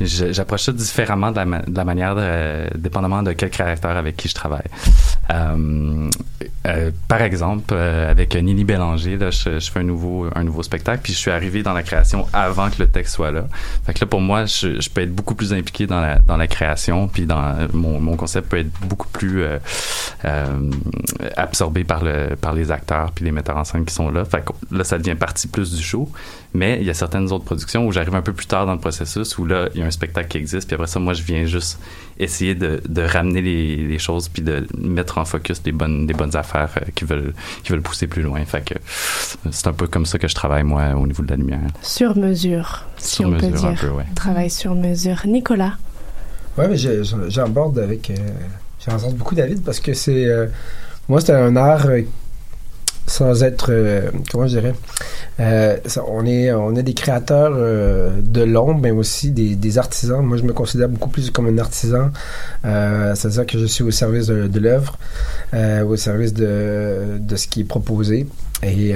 j'approche 0.06 0.64
ça 0.64 0.72
différemment 0.72 1.32
de 1.32 1.38
la, 1.38 1.46
de 1.46 1.78
la 1.78 1.84
manière, 1.84 2.16
de, 2.16 2.78
dépendamment 2.78 3.24
de 3.24 3.34
quel 3.34 3.50
créateur 3.50 3.96
avec 3.98 4.16
qui 4.18 4.28
je 4.28 4.36
travaille. 4.36 4.68
Euh, 5.32 6.10
euh, 6.68 6.92
par 7.08 7.22
exemple, 7.22 7.74
euh, 7.74 8.12
avec 8.12 8.36
Nini 8.36 8.64
Bélanger, 8.64 9.18
là, 9.18 9.32
je, 9.32 9.60
fais 9.60 9.80
un 9.80 9.84
nouveau, 9.84 10.28
un 10.36 10.44
nouveau 10.44 10.64
spectacle, 10.64 11.02
puis 11.04 11.14
je 11.14 11.18
suis 11.18 11.32
arrivé 11.32 11.64
dans 11.64 11.74
la 11.74 11.84
création 11.84 12.28
avant 12.34 12.70
que 12.70 12.80
le 12.80 12.88
texte 12.88 13.16
soit 13.16 13.32
là. 13.32 13.46
Fait 13.86 14.00
là, 14.00 14.08
pour 14.08 14.22
moi, 14.22 14.46
je, 14.46 14.90
peux 14.90 15.02
être 15.02 15.14
beaucoup 15.14 15.36
plus 15.36 15.54
impliqué 15.54 15.88
dans 15.88 16.02
la, 16.02 16.48
création, 16.48 17.08
puis 17.08 17.28
mon, 17.74 18.16
concept 18.16 18.50
peut 18.50 18.58
être 18.58 18.72
beaucoup 18.82 19.08
plus 19.08 19.44
absorbé 21.38 21.84
par 21.84 22.04
le, 22.04 22.36
par 22.36 22.54
les 22.54 22.72
acteurs 22.72 23.12
puis 23.12 23.26
les 23.26 23.32
metteurs 23.32 23.58
en 23.58 23.64
scène 23.64 23.86
qui 23.86 23.94
sont 23.94 24.10
là. 24.10 24.26
Fait 24.26 24.44
là, 24.72 24.84
ça 24.84 24.98
devient 24.98 25.16
partie 25.16 25.48
plus 25.48 25.72
du 25.74 25.82
show. 25.82 26.10
Mais 26.54 26.80
il 26.82 26.86
y 26.86 26.90
a 26.90 26.94
certaines 26.94 27.32
autres 27.32 27.46
productions 27.46 27.88
où 27.88 27.92
j'arrive 27.92 28.14
un 28.14 28.22
peu 28.22 28.34
plus 28.34 28.46
tard 28.46 28.66
dans 28.66 28.74
le 28.74 28.80
processus, 28.80 29.38
où 29.38 29.46
là, 29.46 29.70
il 29.74 29.80
y 29.80 29.84
a 29.84 29.86
un 29.86 29.92
spectacle 29.92 30.28
qui 30.28 30.38
existe, 30.38 30.68
puis 30.68 30.76
après 30.76 30.88
ça, 30.88 31.00
moi, 31.00 31.14
je 31.14 31.24
viens 31.24 31.46
juste 31.46 31.80
essayer 32.24 32.56
de, 32.56 32.82
de 32.88 33.02
ramener 33.02 33.42
les, 33.42 33.76
les, 33.76 34.00
choses, 34.00 34.30
puis 34.30 34.42
de 34.42 34.68
mettre 34.78 35.18
en 35.18 35.26
focus 35.26 35.62
des 35.64 35.72
bonnes, 35.72 36.06
des 36.06 36.14
bonnes 36.14 36.36
affaires 36.36 36.70
euh, 36.78 36.86
qui, 36.96 37.06
veulent, 37.06 37.34
qui 37.64 37.72
veulent 37.72 37.82
pousser 37.82 38.08
plus 38.08 38.22
loin. 38.22 38.44
Fait 38.46 38.64
que 38.64 38.76
c'est 39.52 39.68
un 39.68 39.74
peu 39.74 39.88
comme 39.88 40.06
ça 40.06 40.20
que 40.20 40.28
je 40.28 40.36
travaille, 40.36 40.64
moi, 40.64 40.94
au 40.96 41.08
niveau 41.08 41.24
de 41.24 41.30
la 41.30 41.36
lumière. 41.36 41.60
Sur 41.82 42.18
mesure, 42.18 42.86
si 42.98 43.16
sur 43.18 43.26
on 43.28 43.32
mesure, 43.32 43.50
peut 43.50 43.58
dire. 43.58 43.70
Un 43.70 43.76
peu, 43.76 43.90
ouais. 43.90 44.06
Travail 44.16 44.50
sur 44.50 44.76
mesure. 44.76 45.22
Nicolas? 45.26 45.74
Oui, 46.58 46.66
mais 46.70 46.78
j'aborde 47.30 47.80
avec... 47.80 48.10
Euh, 48.10 48.16
J'en 48.88 48.98
beaucoup 49.12 49.36
David 49.36 49.64
parce 49.64 49.80
que 49.80 49.94
c'est... 49.94 50.26
Euh, 50.26 50.48
moi, 51.08 51.22
c'est 51.22 51.34
un 51.34 51.56
art 51.56 51.86
euh, 51.86 52.02
sans 53.12 53.44
être, 53.44 53.68
euh, 53.70 54.10
comment 54.32 54.48
je 54.48 54.58
dirais, 54.60 54.74
euh, 55.40 55.78
on 56.08 56.26
est 56.26 56.52
on 56.54 56.76
est 56.76 56.84
des 56.84 56.94
créateurs 56.94 57.52
euh, 57.54 58.22
de 58.22 58.42
l'ombre, 58.42 58.80
mais 58.82 58.92
aussi 58.92 59.32
des, 59.32 59.78
artisans. 59.78 60.26
Moi, 60.26 60.38
je 60.38 60.44
me 60.44 60.54
considère 60.54 60.90
beaucoup 60.90 61.10
plus 61.10 61.30
comme 61.30 61.48
un 61.48 61.58
artisan, 61.58 62.12
c'est-à-dire 62.64 63.46
que 63.46 63.58
je 63.58 63.66
suis 63.66 63.84
au 63.84 63.92
service 63.92 64.28
de, 64.28 64.60
l'œuvre, 64.60 64.98
au 65.88 65.96
service 65.96 66.34
de, 66.34 67.18
de 67.20 67.36
ce 67.36 67.48
qui 67.48 67.62
est 67.62 67.66
proposé, 67.66 68.28
et 68.64 68.94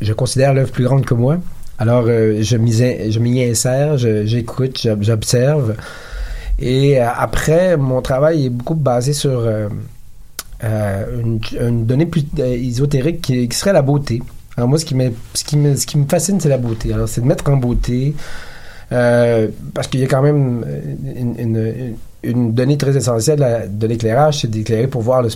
je 0.00 0.12
considère 0.12 0.54
l'œuvre 0.54 0.72
plus 0.72 0.84
grande 0.84 1.04
que 1.04 1.14
moi. 1.14 1.38
Alors, 1.78 2.06
je 2.06 2.56
m'y 3.18 3.42
insère, 3.42 3.98
j'écoute, 3.98 4.86
j'observe, 5.00 5.74
et 6.58 6.98
après, 6.98 7.76
mon 7.76 8.00
travail 8.00 8.46
est 8.46 8.50
beaucoup 8.50 8.74
basé 8.74 9.12
sur 9.12 9.46
euh, 10.64 11.22
une, 11.60 11.86
donnée 11.86 12.06
plus 12.06 12.24
euh, 12.40 12.46
ésotérique 12.46 13.20
qui, 13.20 13.48
serait 13.52 13.72
la 13.72 13.82
beauté. 13.82 14.22
Alors 14.56 14.68
moi, 14.68 14.78
ce 14.78 14.84
qui, 14.84 14.96
ce 15.34 15.44
qui, 15.44 15.56
me, 15.56 15.76
ce 15.76 15.86
qui 15.86 15.98
me 15.98 16.06
fascine, 16.06 16.40
c'est 16.40 16.48
la 16.48 16.58
beauté. 16.58 16.92
Alors, 16.92 17.08
c'est 17.08 17.20
de 17.20 17.26
mettre 17.26 17.48
en 17.48 17.56
beauté, 17.56 18.14
euh, 18.90 19.48
parce 19.72 19.86
qu'il 19.86 20.00
y 20.00 20.04
a 20.04 20.08
quand 20.08 20.22
même 20.22 20.64
une, 21.16 21.94
une, 22.24 22.52
donnée 22.52 22.76
très 22.76 22.96
essentielle 22.96 23.68
de 23.70 23.86
l'éclairage, 23.86 24.40
c'est 24.40 24.50
d'éclairer 24.50 24.88
pour 24.88 25.02
voir 25.02 25.22
le, 25.22 25.28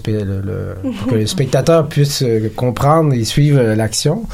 pour 0.83 1.07
que 1.07 1.15
le 1.15 1.27
spectateur 1.29 1.89
puisse 1.89 2.25
comprendre 2.57 3.15
et 3.15 3.25
suivre 3.25 3.63
l'action. 3.75 4.25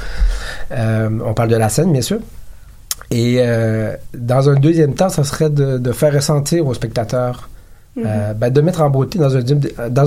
on 0.70 1.34
parle 1.34 1.51
de 1.51 1.57
la 1.57 1.68
scène, 1.68 1.93
bien 1.93 2.01
sûr. 2.01 2.20
Et 3.11 3.43
dans 4.14 4.49
un 4.49 4.55
deuxième 4.55 4.95
temps, 4.95 5.11
ça 5.11 5.24
serait 5.24 5.51
de, 5.51 5.76
de 5.76 5.93
faire 5.93 6.14
ressentir 6.14 6.66
au 6.66 6.72
spectateur 6.72 7.51
euh, 8.05 8.35
ben, 8.35 8.51
de 8.53 8.61
mettre 8.61 8.81
en 8.83 8.91
beauté, 8.91 9.19
dans 9.19 9.35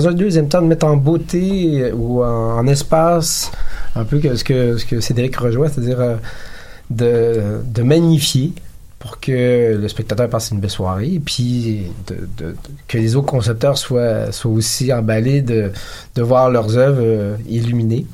un, 0.08 0.12
deuxième 0.12 0.48
temps, 0.48 0.62
de 0.62 0.66
mettre 0.66 0.86
en 0.86 0.96
beauté 0.96 1.82
euh, 1.82 1.92
ou 1.92 2.22
en, 2.22 2.66
espace, 2.66 3.50
un 3.94 4.04
peu 4.04 4.20
ce, 4.34 4.44
que, 4.44 4.78
ce 4.78 4.84
que 4.84 5.00
Cédric 5.00 5.36
rejoint, 5.36 5.68
c'est-à-dire 5.68 6.00
euh, 6.00 7.62
de, 7.64 7.82
magnifier 7.82 8.52
pour 8.98 9.18
que 9.20 9.76
le 9.80 9.88
spectateur 9.88 10.28
passe 10.28 10.52
une 10.52 10.60
belle 10.60 10.70
soirée, 10.70 11.14
et 11.14 11.20
puis 11.20 11.90
que 12.86 12.98
les 12.98 13.16
autres 13.16 13.26
concepteurs 13.26 13.76
soient, 13.76 14.30
soient 14.30 14.52
aussi 14.52 14.92
emballés 14.92 15.42
de, 15.42 15.72
voir 16.16 16.50
leurs 16.50 16.76
œuvres 16.76 17.36
illuminées. 17.48 18.06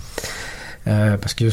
parce 0.86 1.34
que 1.34 1.44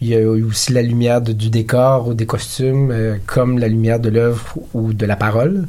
il 0.00 0.08
y 0.08 0.16
a 0.16 0.28
aussi 0.28 0.72
la 0.72 0.82
lumière 0.82 1.22
du 1.22 1.50
décor 1.50 2.08
ou 2.08 2.14
des 2.14 2.26
costumes, 2.26 2.92
comme 3.26 3.60
la 3.60 3.68
lumière 3.68 4.00
de 4.00 4.10
l'œuvre 4.10 4.58
ou 4.74 4.92
de 4.92 5.06
la 5.06 5.14
parole. 5.14 5.66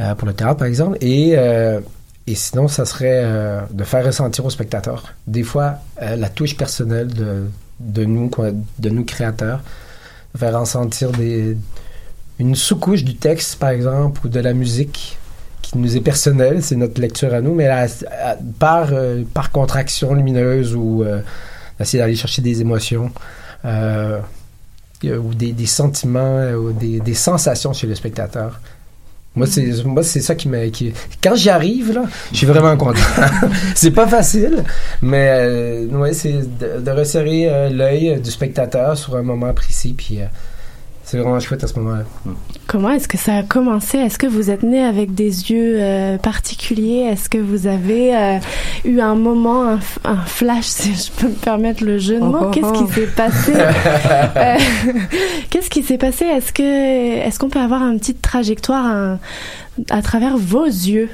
Euh, 0.00 0.14
pour 0.14 0.26
le 0.28 0.34
théâtre, 0.34 0.56
par 0.58 0.66
exemple. 0.68 0.96
Et, 1.00 1.34
euh, 1.36 1.80
et 2.26 2.34
sinon, 2.34 2.68
ça 2.68 2.84
serait 2.84 3.22
euh, 3.24 3.60
de 3.70 3.84
faire 3.84 4.04
ressentir 4.04 4.44
au 4.44 4.50
spectateur, 4.50 5.14
des 5.26 5.42
fois, 5.42 5.76
la 6.00 6.28
touche 6.28 6.56
personnelle 6.56 7.08
de, 7.08 7.46
de, 7.80 8.04
nous, 8.04 8.30
de 8.78 8.88
nous 8.90 9.04
créateurs, 9.04 9.60
faire 10.36 10.58
ressentir 10.60 11.10
des, 11.10 11.56
une 12.38 12.54
sous-couche 12.54 13.02
du 13.04 13.16
texte, 13.16 13.56
par 13.58 13.70
exemple, 13.70 14.26
ou 14.26 14.28
de 14.28 14.40
la 14.40 14.52
musique 14.52 15.18
qui 15.62 15.76
nous 15.78 15.96
est 15.96 16.00
personnelle, 16.00 16.62
c'est 16.62 16.76
notre 16.76 17.00
lecture 17.00 17.34
à 17.34 17.40
nous, 17.40 17.54
mais 17.54 17.66
à- 17.66 17.86
à- 18.22 18.36
par, 18.58 18.88
par 19.34 19.50
contraction 19.50 20.14
lumineuse 20.14 20.74
ou 20.74 21.02
euh, 21.02 21.20
essayer 21.80 21.98
d'aller 22.02 22.14
chercher 22.16 22.42
des 22.42 22.60
émotions 22.60 23.10
ou 23.64 25.34
des, 25.34 25.52
des 25.52 25.66
sentiments 25.66 26.50
ou 26.52 26.72
des, 26.72 27.00
des 27.00 27.14
sensations 27.14 27.72
chez 27.72 27.86
le 27.86 27.94
spectateur. 27.94 28.60
Moi, 29.36 29.46
c'est 29.46 29.84
moi 29.84 30.02
c'est 30.02 30.20
ça 30.20 30.34
qui 30.34 30.48
m'a 30.48 30.66
qui 30.68 30.92
quand 31.22 31.36
j'y 31.36 31.50
arrive 31.50 31.92
là, 31.92 32.04
je 32.32 32.38
suis 32.38 32.46
vraiment 32.46 32.76
content. 32.76 32.98
c'est 33.74 33.92
pas 33.92 34.06
facile, 34.08 34.64
mais 35.00 35.28
euh, 35.30 35.86
ouais, 35.88 36.12
c'est 36.12 36.42
de, 36.58 36.90
resserrer 36.90 37.48
euh, 37.48 37.68
l'œil 37.70 38.20
du 38.20 38.30
spectateur 38.30 38.96
sur 38.96 39.16
un 39.16 39.22
moment 39.22 39.52
précis 39.52 39.94
puis 39.96 40.22
euh, 40.22 40.26
c'est 41.08 41.16
vraiment 41.16 41.40
chouette 41.40 41.64
à 41.64 41.66
ce 41.66 41.78
moment-là. 41.78 42.04
Comment 42.66 42.90
est-ce 42.90 43.08
que 43.08 43.16
ça 43.16 43.36
a 43.36 43.42
commencé? 43.42 43.96
Est-ce 43.96 44.18
que 44.18 44.26
vous 44.26 44.50
êtes 44.50 44.62
né 44.62 44.84
avec 44.84 45.14
des 45.14 45.50
yeux 45.50 45.78
euh, 45.78 46.18
particuliers? 46.18 47.08
Est-ce 47.10 47.30
que 47.30 47.38
vous 47.38 47.66
avez 47.66 48.14
euh, 48.14 48.38
eu 48.84 49.00
un 49.00 49.14
moment, 49.14 49.78
un, 50.04 50.16
flash, 50.26 50.64
si 50.66 50.94
je 50.94 51.10
peux 51.10 51.28
me 51.28 51.34
permettre 51.34 51.82
le 51.82 51.96
jeu 51.96 52.16
de 52.20 52.24
mots? 52.24 52.38
Oh, 52.42 52.44
oh, 52.48 52.50
Qu'est-ce 52.50 52.66
oh. 52.66 52.84
qui 52.84 52.92
s'est 52.92 53.06
passé? 53.06 53.52
Euh, 54.36 54.56
Qu'est-ce 55.50 55.70
qui 55.70 55.82
s'est 55.82 55.98
passé? 55.98 56.26
Est-ce 56.26 56.52
que 56.52 56.62
est-ce 57.26 57.38
qu'on 57.38 57.48
peut 57.48 57.58
avoir 57.58 57.82
une 57.82 57.98
petite 57.98 58.20
trajectoire 58.20 59.18
à 59.90 60.02
travers 60.02 60.36
vos 60.36 60.64
yeux? 60.64 61.08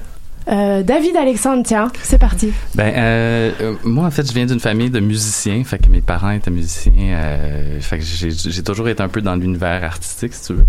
Euh, 0.48 0.82
David 0.82 1.16
Alexandre, 1.16 1.62
tiens, 1.64 1.90
c'est 2.02 2.18
parti. 2.18 2.52
Ben, 2.74 2.92
euh, 2.94 3.50
euh, 3.60 3.74
moi, 3.84 4.06
en 4.06 4.10
fait, 4.10 4.26
je 4.26 4.32
viens 4.34 4.46
d'une 4.46 4.60
famille 4.60 4.90
de 4.90 5.00
musiciens. 5.00 5.62
Fait 5.64 5.78
que 5.78 5.88
mes 5.88 6.02
parents 6.02 6.30
étaient 6.30 6.50
musiciens. 6.50 6.92
Euh, 6.98 7.80
fait 7.80 7.98
que 7.98 8.04
j'ai 8.04 8.62
toujours 8.62 8.88
été 8.88 9.02
un 9.02 9.08
peu 9.08 9.22
dans 9.22 9.36
l'univers 9.36 9.82
artistique, 9.84 10.34
si 10.34 10.46
tu 10.48 10.52
veux. 10.54 10.66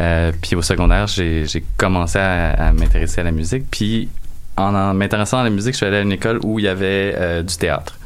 Euh, 0.00 0.32
puis 0.42 0.56
au 0.56 0.62
secondaire, 0.62 1.06
j'ai 1.06 1.46
commencé 1.76 2.18
à, 2.18 2.50
à 2.50 2.72
m'intéresser 2.72 3.20
à 3.20 3.24
la 3.24 3.32
musique. 3.32 3.64
Puis 3.70 4.08
en, 4.56 4.74
en 4.74 4.94
m'intéressant 4.94 5.38
à 5.38 5.44
la 5.44 5.50
musique, 5.50 5.72
je 5.74 5.78
suis 5.78 5.86
allé 5.86 5.98
à 5.98 6.00
une 6.02 6.12
école 6.12 6.40
où 6.42 6.58
il 6.58 6.64
y 6.64 6.68
avait 6.68 7.42
du 7.44 7.56
théâtre. 7.56 7.98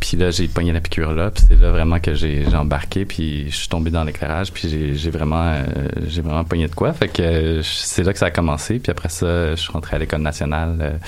Puis 0.00 0.16
là, 0.16 0.30
j'ai 0.30 0.48
pogné 0.48 0.72
la 0.72 0.80
piqûre 0.80 1.12
là, 1.12 1.30
puis 1.30 1.44
c'est 1.48 1.56
là 1.56 1.70
vraiment 1.72 1.98
que 1.98 2.14
j'ai 2.14 2.46
embarqué, 2.54 3.04
puis 3.04 3.50
je 3.50 3.56
suis 3.56 3.68
tombé 3.68 3.90
dans 3.90 4.04
l'éclairage, 4.04 4.52
puis 4.52 4.68
j'ai 4.94 5.10
vraiment, 5.10 5.42
euh, 5.42 5.64
j'ai 6.06 6.22
vraiment 6.22 6.44
pogné 6.44 6.68
de 6.68 6.74
quoi. 6.74 6.92
Fait 6.92 7.08
que 7.08 7.62
c'est 7.62 8.04
là 8.04 8.12
que 8.12 8.18
ça 8.18 8.26
a 8.26 8.30
commencé. 8.30 8.78
Puis 8.78 8.90
après 8.90 9.08
ça, 9.08 9.50
je 9.50 9.60
suis 9.60 9.72
rentré 9.72 9.96
à 9.96 9.98
l'école 9.98 10.22
nationale 10.22 11.00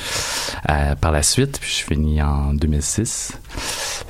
euh, 0.68 0.94
par 0.96 1.12
la 1.12 1.22
suite, 1.22 1.58
puis 1.60 1.70
je 1.70 1.84
finis 1.84 2.20
en 2.20 2.52
2006. 2.54 3.38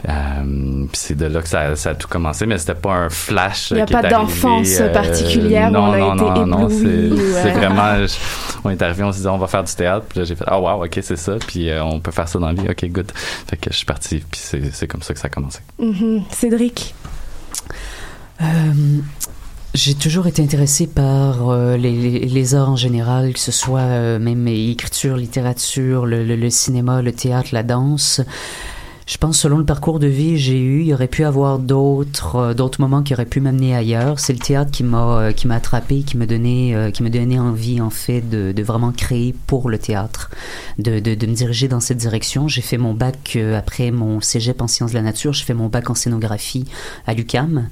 Euh, 0.08 0.84
puis 0.90 0.90
c'est 0.98 1.14
de 1.14 1.26
là 1.26 1.42
que 1.42 1.48
ça, 1.48 1.76
ça 1.76 1.90
a 1.90 1.94
tout 1.94 2.08
commencé, 2.08 2.46
mais 2.46 2.56
c'était 2.58 2.74
pas 2.74 2.92
un 2.94 3.10
flash. 3.10 3.70
Il 3.70 3.76
y 3.76 3.80
a 3.80 3.86
qui 3.86 3.92
pas 3.92 4.02
d'enfance 4.02 4.80
euh, 4.80 4.92
particulière 4.92 5.68
où 5.68 5.72
non, 5.72 5.82
on 5.84 5.92
a 5.92 5.98
non, 6.14 6.30
été 6.34 6.40
non, 6.46 6.46
non, 6.46 6.68
c'est 6.70 7.50
vraiment. 7.52 8.06
je- 8.06 8.14
on 8.64 8.70
est 8.70 8.80
arrivé, 8.82 9.02
on 9.02 9.12
s'est 9.12 9.20
dit 9.20 9.26
on 9.28 9.38
va 9.38 9.46
faire 9.46 9.64
du 9.64 9.74
théâtre, 9.74 10.06
puis 10.08 10.18
là 10.20 10.24
j'ai 10.24 10.34
fait 10.36 10.44
ah 10.46 10.58
wow, 10.60 10.84
ok 10.84 10.98
c'est 11.02 11.16
ça, 11.16 11.36
puis 11.46 11.68
euh, 11.70 11.84
on 11.84 12.00
peut 12.00 12.10
faire 12.12 12.28
ça 12.28 12.38
dans 12.38 12.46
la 12.48 12.54
vie, 12.54 12.68
ok 12.68 12.84
good. 12.90 13.12
Fait 13.46 13.56
que 13.56 13.70
je 13.70 13.76
suis 13.76 13.86
parti, 13.86 14.22
puis 14.30 14.40
c'est 14.72 14.86
comme 14.86 15.02
ça 15.02 15.12
que 15.12 15.20
ça 15.20 15.26
a 15.26 15.30
commencé. 15.30 15.60
Mhm. 15.78 16.22
Cédric? 16.30 16.94
Euh, 18.40 18.44
j'ai 19.74 19.94
toujours 19.94 20.26
été 20.26 20.42
intéressé 20.42 20.86
par 20.86 21.50
euh, 21.50 21.76
les, 21.76 21.92
les- 21.92 22.20
les 22.26 22.54
arts 22.54 22.70
en 22.70 22.76
général, 22.76 23.32
que 23.34 23.38
ce 23.38 23.52
soit 23.52 23.80
euh, 23.80 24.18
même 24.18 24.48
écriture, 24.48 25.16
littérature, 25.16 26.06
le, 26.06 26.24
le- 26.24 26.36
le 26.36 26.50
cinéma, 26.50 27.02
le 27.02 27.12
théâtre, 27.12 27.50
la 27.52 27.62
danse. 27.62 28.20
Je 29.10 29.16
pense 29.16 29.40
selon 29.40 29.58
le 29.58 29.64
parcours 29.64 29.98
de 29.98 30.06
vie 30.06 30.34
que 30.34 30.36
j'ai 30.36 30.60
eu, 30.60 30.82
il 30.82 30.86
y 30.86 30.94
aurait 30.94 31.08
pu 31.08 31.24
avoir 31.24 31.58
d'autres 31.58 32.36
euh, 32.36 32.54
d'autres 32.54 32.80
moments 32.80 33.02
qui 33.02 33.12
auraient 33.12 33.26
pu 33.26 33.40
m'amener 33.40 33.74
ailleurs. 33.74 34.20
C'est 34.20 34.32
le 34.32 34.38
théâtre 34.38 34.70
qui 34.70 34.84
m'a 34.84 35.18
euh, 35.18 35.32
qui 35.32 35.48
m'a 35.48 35.56
attrapé, 35.56 36.02
qui 36.02 36.16
me 36.16 36.28
donnait 36.28 36.76
euh, 36.76 36.92
qui 36.92 37.02
me 37.02 37.10
donnait 37.10 37.40
envie 37.40 37.80
en 37.80 37.90
fait 37.90 38.20
de, 38.20 38.52
de 38.52 38.62
vraiment 38.62 38.92
créer 38.92 39.34
pour 39.48 39.68
le 39.68 39.78
théâtre, 39.78 40.30
de, 40.78 41.00
de, 41.00 41.16
de 41.16 41.26
me 41.26 41.34
diriger 41.34 41.66
dans 41.66 41.80
cette 41.80 41.96
direction. 41.96 42.46
J'ai 42.46 42.60
fait 42.60 42.78
mon 42.78 42.94
bac 42.94 43.32
euh, 43.34 43.58
après 43.58 43.90
mon 43.90 44.20
cégep 44.20 44.62
en 44.62 44.68
sciences 44.68 44.92
de 44.92 44.96
la 44.96 45.02
nature. 45.02 45.32
J'ai 45.32 45.44
fait 45.44 45.54
mon 45.54 45.66
bac 45.66 45.90
en 45.90 45.96
scénographie 45.96 46.66
à 47.08 47.12
l'UCAM 47.12 47.66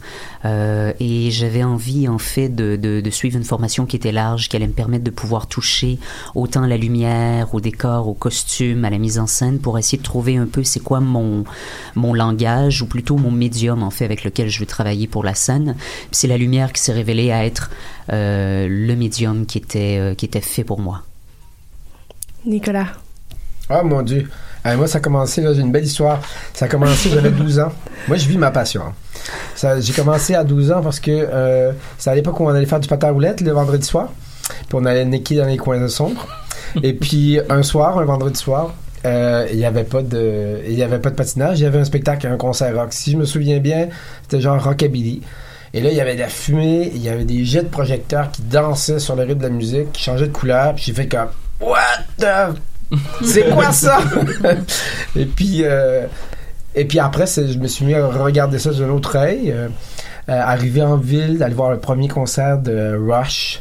et 0.44 1.30
j'avais 1.30 1.62
envie 1.62 2.08
en 2.08 2.18
fait 2.18 2.48
de, 2.48 2.74
de 2.74 3.10
suivre 3.10 3.36
une 3.36 3.44
formation 3.44 3.86
qui 3.86 3.94
était 3.94 4.10
large, 4.10 4.48
qui 4.48 4.56
allait 4.56 4.66
me 4.66 4.72
permettre 4.72 5.04
de 5.04 5.10
pouvoir 5.10 5.46
toucher 5.46 6.00
autant 6.34 6.66
la 6.66 6.76
lumière, 6.76 7.54
au 7.54 7.60
décor, 7.60 8.08
au 8.08 8.14
costume, 8.14 8.84
à 8.84 8.90
la 8.90 8.98
mise 8.98 9.20
en 9.20 9.28
scène, 9.28 9.60
pour 9.60 9.78
essayer 9.78 9.98
de 9.98 10.02
trouver 10.02 10.36
un 10.36 10.46
peu 10.46 10.64
c'est 10.64 10.80
quoi 10.80 10.98
mon 10.98 11.27
mon 11.94 12.14
langage 12.14 12.82
ou 12.82 12.86
plutôt 12.86 13.16
mon 13.16 13.30
médium 13.30 13.82
en 13.82 13.90
fait 13.90 14.04
avec 14.04 14.24
lequel 14.24 14.48
je 14.48 14.60
veux 14.60 14.66
travailler 14.66 15.06
pour 15.06 15.24
la 15.24 15.34
scène. 15.34 15.76
C'est 16.12 16.28
la 16.28 16.36
lumière 16.36 16.72
qui 16.72 16.82
s'est 16.82 16.92
révélée 16.92 17.32
à 17.32 17.44
être 17.44 17.70
euh, 18.12 18.66
le 18.68 18.94
médium 18.96 19.46
qui 19.46 19.58
était 19.58 19.98
euh, 19.98 20.14
qui 20.14 20.24
était 20.26 20.40
fait 20.40 20.64
pour 20.64 20.80
moi. 20.80 21.02
Nicolas. 22.44 22.88
Ah 23.68 23.82
mon 23.82 24.02
Dieu. 24.02 24.28
Euh, 24.66 24.76
moi, 24.76 24.86
ça 24.86 24.98
a 24.98 25.00
commencé, 25.00 25.40
là, 25.40 25.54
j'ai 25.54 25.60
une 25.60 25.72
belle 25.72 25.84
histoire. 25.84 26.20
Ça 26.52 26.66
a 26.66 26.68
commencé, 26.68 27.10
j'avais 27.10 27.30
12 27.30 27.58
ans. 27.60 27.72
Moi, 28.06 28.16
je 28.16 28.28
vis 28.28 28.38
ma 28.38 28.50
passion. 28.50 28.82
j'ai 29.80 29.92
commencé 29.92 30.34
à 30.34 30.44
12 30.44 30.72
ans 30.72 30.82
parce 30.82 31.00
que 31.00 31.10
euh, 31.10 31.72
c'est 31.96 32.10
à 32.10 32.14
l'époque 32.14 32.38
où 32.40 32.44
on 32.44 32.48
allait 32.48 32.66
faire 32.66 32.80
du 32.80 32.88
patin 32.88 33.08
à 33.08 33.10
roulettes 33.12 33.40
le 33.40 33.52
vendredi 33.52 33.86
soir. 33.86 34.10
Puis 34.48 34.74
on 34.74 34.84
allait 34.84 35.04
niquer 35.04 35.36
dans 35.36 35.46
les 35.46 35.56
coins 35.56 35.86
sombres. 35.88 36.26
Et 36.82 36.92
puis, 36.92 37.38
un 37.48 37.62
soir, 37.62 37.98
un 37.98 38.04
vendredi 38.04 38.38
soir, 38.38 38.74
euh, 39.04 39.46
il 39.50 39.56
n'y 39.58 39.64
avait 39.64 39.84
pas 39.84 40.02
de 40.02 40.60
il 40.66 40.74
y 40.74 40.82
avait 40.82 40.98
pas 40.98 41.10
de 41.10 41.14
patinage, 41.14 41.60
il 41.60 41.62
y 41.62 41.66
avait 41.66 41.78
un 41.78 41.84
spectacle, 41.84 42.26
un 42.26 42.36
concert 42.36 42.74
rock. 42.74 42.88
Si 42.92 43.12
je 43.12 43.16
me 43.16 43.24
souviens 43.24 43.58
bien, 43.58 43.88
c'était 44.22 44.40
genre 44.40 44.62
rockabilly. 44.62 45.22
Et 45.74 45.80
là, 45.82 45.90
il 45.90 45.96
y 45.96 46.00
avait 46.00 46.14
de 46.14 46.20
la 46.20 46.28
fumée, 46.28 46.90
il 46.94 47.02
y 47.02 47.08
avait 47.10 47.24
des 47.26 47.44
jets 47.44 47.62
de 47.62 47.68
projecteurs 47.68 48.30
qui 48.30 48.40
dansaient 48.42 48.98
sur 48.98 49.14
le 49.16 49.24
rythme 49.24 49.38
de 49.38 49.42
la 49.44 49.50
musique, 49.50 49.92
qui 49.92 50.02
changeaient 50.02 50.26
de 50.28 50.32
couleur. 50.32 50.74
Puis 50.74 50.84
j'ai 50.86 50.94
fait 50.94 51.08
comme 51.08 51.28
What 51.60 51.78
the 52.18 52.56
c'est 53.22 53.50
quoi 53.50 53.70
ça? 53.72 53.98
et 55.16 55.26
puis, 55.26 55.60
euh, 55.64 56.06
et 56.74 56.86
puis 56.86 56.98
après, 56.98 57.26
c'est- 57.26 57.48
je 57.48 57.58
me 57.58 57.66
suis 57.68 57.84
mis 57.84 57.92
à 57.94 58.06
regarder 58.06 58.58
ça 58.58 58.70
d'un 58.72 58.88
autre 58.88 59.16
œil. 59.16 59.52
Euh, 59.52 59.68
euh, 60.30 60.40
arrivé 60.42 60.80
en 60.82 60.96
ville, 60.96 61.36
d'aller 61.38 61.54
voir 61.54 61.70
le 61.70 61.78
premier 61.78 62.08
concert 62.08 62.58
de 62.58 62.96
Rush. 62.98 63.60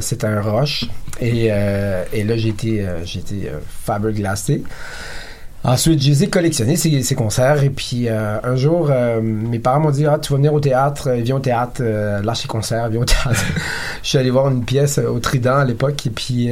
C'était 0.00 0.26
un 0.26 0.40
Rush. 0.40 0.86
Et, 1.20 1.48
euh, 1.50 2.04
et 2.12 2.24
là, 2.24 2.36
j'ai 2.36 2.50
été, 2.50 2.86
euh, 2.86 3.04
j'ai 3.04 3.22
euh. 3.46 4.58
Ensuite, 5.64 6.04
les 6.04 6.24
ai 6.24 6.28
collectionnés, 6.28 6.76
ces, 6.76 7.02
ces 7.02 7.14
concerts. 7.14 7.64
Et 7.64 7.70
puis, 7.70 8.08
euh, 8.08 8.38
un 8.42 8.56
jour, 8.56 8.90
mes 9.22 9.58
parents 9.58 9.80
m'ont 9.80 9.90
dit 9.90 10.06
Ah, 10.06 10.18
tu 10.18 10.32
vas 10.32 10.36
venir 10.36 10.54
au 10.54 10.60
théâtre, 10.60 11.10
viens 11.10 11.36
au 11.36 11.40
théâtre, 11.40 11.82
lâche 11.82 12.42
les 12.42 12.48
concerts, 12.48 12.88
viens 12.88 13.00
au 13.00 13.04
théâtre. 13.04 13.44
je 14.02 14.08
suis 14.08 14.18
allé 14.18 14.30
voir 14.30 14.48
une 14.48 14.64
pièce 14.64 14.98
au 14.98 15.18
Trident 15.18 15.56
à 15.56 15.64
l'époque. 15.64 16.06
Et 16.06 16.10
puis, 16.10 16.50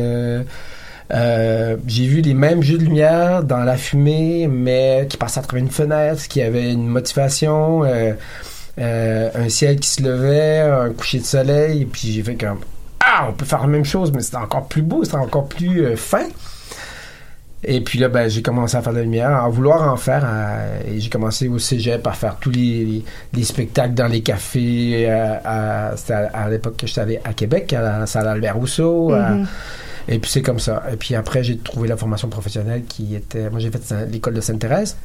j'ai 1.11 2.07
vu 2.07 2.23
les 2.23 2.35
mêmes 2.35 2.63
jeux 2.63 2.79
de 2.79 2.85
lumière 2.85 3.45
dans 3.45 3.63
la 3.63 3.77
fumée, 3.77 4.49
mais 4.49 5.07
qui 5.09 5.17
passaient 5.17 5.41
à 5.41 5.43
travers 5.43 5.63
une 5.63 5.71
fenêtre, 5.71 6.27
qui 6.27 6.43
avait 6.43 6.73
une 6.73 6.89
motivation, 6.89 7.85
un 8.79 9.49
ciel 9.49 9.79
qui 9.79 9.91
se 9.91 10.03
levait, 10.03 10.61
un 10.61 10.91
coucher 10.91 11.21
de 11.21 11.25
soleil. 11.25 11.83
Et 11.83 11.87
puis, 11.87 12.11
j'ai 12.11 12.23
fait 12.25 12.35
comme 12.35 12.59
Ah, 13.17 13.27
on 13.29 13.33
peut 13.33 13.45
faire 13.45 13.61
la 13.61 13.67
même 13.69 13.85
chose, 13.85 14.11
mais 14.13 14.23
c'était 14.23 14.37
encore 14.39 14.67
plus 14.67 14.83
beau, 14.83 15.05
c'était 15.05 15.17
encore 15.19 15.47
plus 15.49 15.85
euh, 15.85 15.95
fin. 15.97 16.25
Et 17.67 17.81
puis 17.81 17.99
là, 17.99 18.09
ben, 18.09 18.29
j'ai 18.29 18.43
commencé 18.43 18.77
à 18.77 18.83
faire 18.83 18.93
de 18.93 18.99
la 18.99 19.05
lumière, 19.05 19.31
à 19.43 19.49
vouloir 19.49 19.91
en 19.91 19.97
faire. 19.97 20.25
à- 20.25 20.83
et 20.87 21.01
j'ai 21.01 21.09
commencé 21.09 21.49
au 21.49 21.59
cégep 21.59 22.07
à 22.07 22.13
faire 22.13 22.37
tous 22.37 22.51
les, 22.51 22.85
les- 22.85 23.05
les 23.33 23.45
spectacles 23.45 23.95
dans 23.95 24.07
les 24.09 24.21
cafés. 24.21 25.07
euh, 25.09 25.37
à, 25.45 25.97
c'était 25.97 26.13
à, 26.15 26.27
à 26.35 26.49
l'époque 26.51 26.77
que 26.77 26.87
j'étais 26.87 27.01
allé 27.01 27.21
à 27.25 27.33
Québec, 27.33 27.73
à 27.73 27.81
la 28.01 28.07
salle 28.07 28.27
Albert 28.29 28.57
Rousseau. 28.57 29.13
à- 29.13 29.31
Mhm. 29.31 29.47
et 30.09 30.19
puis 30.19 30.31
c'est 30.31 30.43
comme 30.43 30.59
ça. 30.59 30.83
Et 30.93 30.97
puis 30.97 31.15
après, 31.15 31.43
j'ai 31.43 31.57
trouvé 31.57 31.89
la 31.89 31.97
formation 31.97 32.29
professionnelle 32.29 32.85
qui 32.87 33.15
était. 33.15 33.49
Moi, 33.49 33.61
j'ai 33.61 33.71
fait 33.71 33.95
l'école 34.11 34.35
de 34.35 34.41
Sainte-Thérèse. 34.43 34.97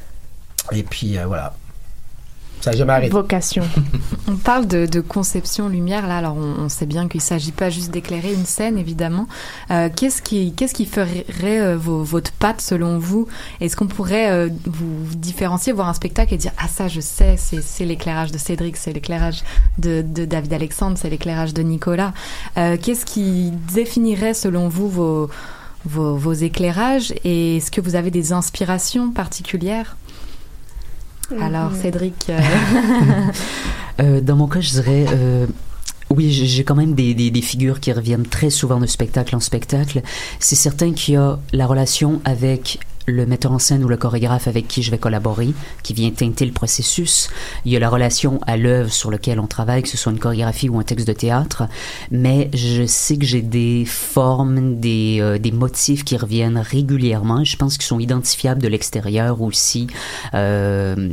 Et 0.74 0.84
puis 0.84 1.18
euh, 1.18 1.26
voilà. 1.28 1.54
Ça 2.62 2.72
n'a 2.72 2.78
jamais 2.78 2.94
arrêté. 2.94 3.10
Vocation. 3.12 3.64
On 4.28 4.36
parle 4.36 4.68
de, 4.68 4.86
de 4.86 5.00
conception 5.00 5.70
lumière 5.70 6.08
là, 6.08 6.18
alors 6.18 6.36
on, 6.36 6.64
on 6.64 6.70
sait 6.70 6.86
bien 6.86 7.08
qu'il 7.08 7.22
s'agit 7.22 7.54
pas 7.54 7.70
juste 7.70 7.92
d'éclairer 7.92 8.34
une 8.34 8.46
scène 8.46 8.78
évidemment. 8.78 9.28
Euh, 9.72 9.90
qu'est-ce 9.96 10.22
qui 10.22 10.54
qu'est-ce 10.54 10.74
qui 10.74 10.86
ferait 10.86 11.26
euh, 11.40 11.78
vos, 11.78 12.04
votre 12.04 12.32
patte 12.34 12.60
selon 12.60 13.00
vous? 13.00 13.28
Est-ce 13.62 13.76
qu'on 13.78 13.88
pourrait 13.88 14.30
euh, 14.30 14.50
vous, 14.66 15.06
vous 15.06 15.16
différencier, 15.16 15.72
voir 15.72 15.88
un 15.88 15.94
spectacle 15.94 16.34
et 16.34 16.38
dire 16.38 16.52
ah 16.58 16.68
ça 16.68 16.90
je 16.90 17.00
sais, 17.00 17.36
c'est 17.38 17.62
c'est 17.64 17.86
l'éclairage 17.86 18.32
de 18.32 18.38
Cédric, 18.38 18.76
c'est 18.76 18.92
l'éclairage 18.92 19.44
de, 19.78 20.02
de 20.02 20.26
David 20.26 20.54
Alexandre, 20.54 20.98
c'est 20.98 21.10
l'éclairage 21.10 21.54
de 21.54 21.62
Nicolas. 21.62 22.14
Euh, 22.58 22.76
qu'est-ce 22.76 23.06
qui 23.06 23.52
définirait 23.74 24.34
selon 24.34 24.68
vous 24.68 24.90
vos 24.90 25.30
vos, 25.86 26.18
vos 26.18 26.34
éclairages? 26.34 27.14
Et 27.24 27.58
est-ce 27.58 27.72
que 27.72 27.80
vous 27.80 27.96
avez 27.96 28.12
des 28.12 28.34
inspirations 28.34 29.12
particulières? 29.12 29.96
Alors. 31.42 31.74
Cédric. 31.74 32.28
euh, 32.30 32.40
Euh, 34.00 34.22
dans 34.22 34.38
mon 34.38 34.48
cas, 34.48 34.62
je 34.62 34.70
dirais 34.70 35.06
euh, 35.12 35.46
Oui, 36.10 36.32
j'ai 36.32 36.46
j'ai 36.46 36.64
quand 36.64 36.76
même 36.76 36.94
des, 36.94 37.14
des, 37.14 37.32
des 37.32 37.42
figures 37.42 37.82
qui 37.82 37.92
reviennent 37.92 38.26
très 38.26 38.50
souvent 38.50 38.80
de 38.80 38.86
spectacle 38.86 39.36
en 39.36 39.42
spectacle. 39.42 40.02
C'est 40.40 40.56
certain 40.56 40.94
qu'il 40.94 41.16
y 41.16 41.18
a 41.18 41.38
la 41.52 41.68
relation 41.68 42.22
avec 42.24 42.80
le 43.10 43.26
metteur 43.26 43.52
en 43.52 43.60
scène 43.60 43.84
ou 43.84 43.88
le 43.88 43.98
chorégraphe 43.98 44.48
avec 44.48 44.68
qui 44.68 44.84
je 44.84 44.92
vais 44.92 44.98
collaborer, 44.98 45.50
qui 45.84 45.94
vient 45.94 46.12
teinter 46.12 46.46
le 46.46 46.52
processus. 46.52 47.30
Il 47.66 47.72
y 47.72 47.76
a 47.76 47.80
la 47.80 47.90
relation 47.90 48.40
à 48.48 48.58
l'œuvre 48.58 48.92
sur 48.92 49.12
laquelle 49.12 49.40
on 49.40 49.48
travaille, 49.48 49.84
que 49.84 49.90
ce 49.90 49.98
soit 49.98 50.12
une 50.12 50.20
chorégraphie 50.20 50.70
ou 50.70 50.80
un 50.80 50.84
texte 50.84 51.08
de 51.08 51.14
théâtre. 51.14 51.64
Mais 52.12 52.50
je 52.54 52.86
sais 52.86 53.18
que 53.18 53.26
j'ai 53.26 53.42
des 53.42 53.86
formes, 53.86 54.80
des, 54.80 55.18
euh, 55.22 55.38
des 55.38 55.52
motifs 55.52 56.04
qui 56.04 56.18
reviennent 56.18 56.58
régulièrement. 56.58 57.44
Je 57.44 57.56
pense 57.58 57.78
qu'ils 57.78 57.88
sont 57.88 58.00
identifiables 58.00 58.62
de 58.62 58.68
l'extérieur 58.68 59.42
aussi. 59.42 59.88
Euh, 60.34 61.10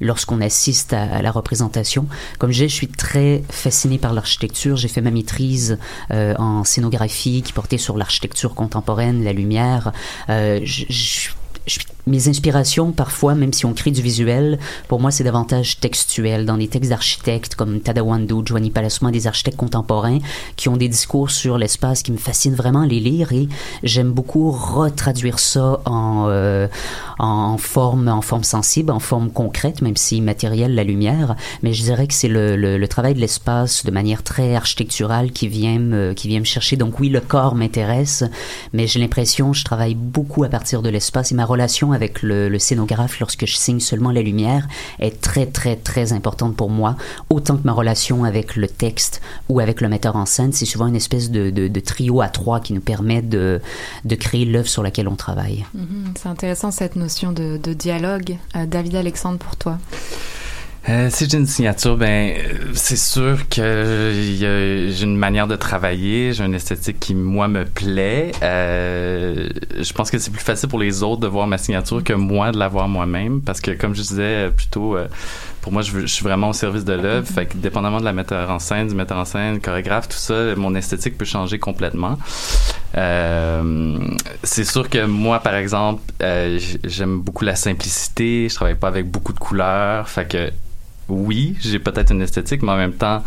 lorsqu'on 0.00 0.40
assiste 0.40 0.92
à, 0.92 1.22
la 1.22 1.30
représentation. 1.30 2.06
Comme 2.38 2.52
je 2.52 2.68
je 2.68 2.74
suis 2.74 2.88
très 2.88 3.42
fasciné 3.50 3.98
par 3.98 4.12
l'architecture. 4.12 4.76
J'ai 4.76 4.88
fait 4.88 5.00
ma 5.00 5.10
maîtrise 5.10 5.78
euh, 6.10 6.34
en 6.38 6.64
scénographie 6.64 7.42
qui 7.42 7.52
portait 7.52 7.78
sur 7.78 7.96
l'architecture 7.96 8.54
contemporaine, 8.54 9.24
la 9.24 9.32
lumière. 9.32 9.92
Euh, 10.28 10.60
mes 12.08 12.28
inspirations, 12.28 12.92
parfois, 12.92 13.34
même 13.34 13.52
si 13.52 13.66
on 13.66 13.72
crée 13.72 13.90
du 13.90 14.02
visuel, 14.02 14.58
pour 14.88 15.00
moi, 15.00 15.10
c'est 15.10 15.24
davantage 15.24 15.78
textuel. 15.78 16.46
Dans 16.46 16.56
des 16.56 16.68
textes 16.68 16.90
d'architectes 16.90 17.54
comme 17.54 17.80
Tadawando, 17.80 18.42
Giovanni 18.44 18.70
Palesma, 18.70 19.10
des 19.10 19.26
architectes 19.26 19.56
contemporains 19.56 20.18
qui 20.56 20.68
ont 20.68 20.76
des 20.76 20.88
discours 20.88 21.30
sur 21.30 21.58
l'espace 21.58 22.02
qui 22.02 22.12
me 22.12 22.16
fascinent 22.16 22.54
vraiment 22.54 22.84
les 22.84 23.00
lire 23.00 23.32
et 23.32 23.48
j'aime 23.82 24.12
beaucoup 24.12 24.50
retraduire 24.50 25.38
ça 25.38 25.80
en, 25.84 26.26
euh, 26.28 26.66
en 27.18 27.58
forme, 27.58 28.08
en 28.08 28.22
forme 28.22 28.44
sensible, 28.44 28.90
en 28.90 29.00
forme 29.00 29.30
concrète, 29.30 29.82
même 29.82 29.96
si 29.96 30.20
matérielle, 30.20 30.74
la 30.74 30.84
lumière. 30.84 31.36
Mais 31.62 31.72
je 31.72 31.82
dirais 31.82 32.06
que 32.06 32.14
c'est 32.14 32.28
le, 32.28 32.56
le, 32.56 32.78
le 32.78 32.88
travail 32.88 33.14
de 33.14 33.20
l'espace 33.20 33.84
de 33.84 33.90
manière 33.90 34.22
très 34.22 34.54
architecturale 34.54 35.32
qui 35.32 35.48
vient 35.48 35.78
me, 35.78 36.12
qui 36.14 36.28
vient 36.28 36.40
me 36.40 36.44
chercher. 36.44 36.76
Donc 36.76 36.98
oui, 37.00 37.08
le 37.08 37.20
corps 37.20 37.54
m'intéresse, 37.54 38.24
mais 38.72 38.86
j'ai 38.86 39.00
l'impression, 39.00 39.52
je 39.52 39.64
travaille 39.64 39.94
beaucoup 39.94 40.44
à 40.44 40.48
partir 40.48 40.82
de 40.82 40.88
l'espace 40.88 41.32
et 41.32 41.34
ma 41.34 41.44
relation 41.44 41.92
avec 41.98 42.22
le, 42.22 42.56
scénographe 42.58 43.18
lorsque 43.18 43.44
je 43.44 43.56
signe 43.56 43.80
seulement 43.80 44.12
la 44.12 44.22
lumière 44.22 44.68
est 45.00 45.20
très, 45.20 45.46
très, 45.46 45.74
très 45.74 46.12
importante 46.12 46.54
pour 46.54 46.70
moi, 46.70 46.96
autant 47.28 47.56
que 47.56 47.64
ma 47.64 47.72
relation 47.72 48.22
avec 48.24 48.54
le 48.54 48.68
texte 48.68 49.20
ou 49.48 49.58
avec 49.58 49.80
le 49.80 49.88
metteur 49.88 50.14
en 50.14 50.26
scène. 50.26 50.52
C'est 50.52 50.64
souvent 50.64 50.86
une 50.86 50.96
espèce 50.96 51.30
de, 51.30 51.80
trio 51.80 52.20
à 52.20 52.28
trois 52.28 52.60
qui 52.60 52.72
nous 52.72 52.80
permet 52.80 53.22
de, 53.22 53.60
créer 54.18 54.44
l'œuvre 54.44 54.68
sur 54.68 54.82
laquelle 54.82 55.08
on 55.08 55.16
travaille. 55.16 55.66
Mhm, 55.74 56.14
C'est 56.16 56.28
intéressant 56.28 56.70
cette 56.70 56.96
notion 56.96 57.32
de, 57.32 57.58
de 57.62 57.72
dialogue. 57.72 58.36
Euh, 58.56 58.66
David 58.66 58.94
Alexandre, 58.94 59.38
pour 59.38 59.56
toi. 59.56 59.78
Euh, 60.88 61.10
si 61.10 61.28
j'ai 61.28 61.36
une 61.36 61.46
signature, 61.46 61.98
ben 61.98 62.32
euh, 62.34 62.70
c'est 62.72 62.96
sûr 62.96 63.46
que 63.50 64.12
j'ai 64.14 65.04
une 65.04 65.18
manière 65.18 65.46
de 65.46 65.54
travailler, 65.54 66.32
j'ai 66.32 66.44
une 66.44 66.54
esthétique 66.54 66.98
qui 66.98 67.14
moi 67.14 67.46
me 67.46 67.66
plaît. 67.66 68.32
Euh, 68.42 69.50
je 69.78 69.92
pense 69.92 70.10
que 70.10 70.18
c'est 70.18 70.30
plus 70.30 70.42
facile 70.42 70.70
pour 70.70 70.78
les 70.78 71.02
autres 71.02 71.20
de 71.20 71.26
voir 71.26 71.46
ma 71.46 71.58
signature 71.58 72.02
que 72.02 72.14
moi 72.14 72.52
de 72.52 72.58
la 72.58 72.68
voir 72.68 72.88
moi-même, 72.88 73.42
parce 73.42 73.60
que 73.60 73.72
comme 73.72 73.94
je 73.94 74.00
disais 74.00 74.50
plutôt, 74.56 74.96
pour 75.60 75.72
moi 75.72 75.82
je, 75.82 75.92
je 76.00 76.06
suis 76.06 76.24
vraiment 76.24 76.48
au 76.48 76.52
service 76.54 76.86
de 76.86 76.94
l'œuvre. 76.94 77.26
Fait 77.26 77.44
que 77.44 77.58
dépendamment 77.58 78.00
de 78.00 78.06
la 78.06 78.14
metteur 78.14 78.48
en 78.50 78.58
scène, 78.58 78.88
du 78.88 78.94
metteur 78.94 79.18
en 79.18 79.26
scène, 79.26 79.60
chorégraphe, 79.60 80.08
tout 80.08 80.16
ça, 80.16 80.54
mon 80.56 80.74
esthétique 80.74 81.18
peut 81.18 81.26
changer 81.26 81.58
complètement. 81.58 82.16
C'est 82.94 84.64
sûr 84.64 84.88
que 84.88 85.04
moi, 85.04 85.40
par 85.40 85.54
exemple, 85.54 86.02
j'aime 86.18 87.20
beaucoup 87.20 87.44
la 87.44 87.56
simplicité. 87.56 88.48
Je 88.48 88.54
travaille 88.54 88.76
pas 88.76 88.88
avec 88.88 89.06
beaucoup 89.06 89.34
de 89.34 89.38
couleurs. 89.38 90.08
Fait 90.08 90.26
que 90.26 90.50
oui, 91.08 91.56
j'ai 91.60 91.78
peut-être 91.78 92.12
une 92.12 92.22
esthétique, 92.22 92.62
mais 92.62 92.72
en 92.72 92.76
même 92.76 92.92
temps, 92.92 93.22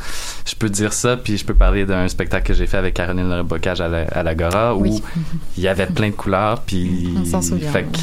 je 0.46 0.56
peux 0.56 0.70
dire 0.70 0.94
ça, 0.94 1.18
puis 1.18 1.38
je 1.38 1.46
peux 1.46 1.54
parler 1.56 1.86
d'un 1.86 2.08
spectacle 2.08 2.46
que 2.48 2.54
j'ai 2.54 2.68
fait 2.68 2.78
avec 2.78 2.94
Caroline 2.94 3.30
Le 3.38 3.44
Bocage 3.44 3.82
à 3.82 3.88
la- 3.88 4.08
à 4.08 4.24
l'Agora, 4.24 4.76
où 4.76 4.82
Oui. 4.84 5.02
il 5.58 5.64
y 5.64 5.68
avait 5.68 5.88
plein 5.88 6.10
de 6.10 6.14
couleurs, 6.16 6.62
puis 6.62 7.14
On 7.20 7.26
s'en 7.26 7.42
souvient, 7.42 7.72
fait 7.72 7.84
que, 7.84 7.98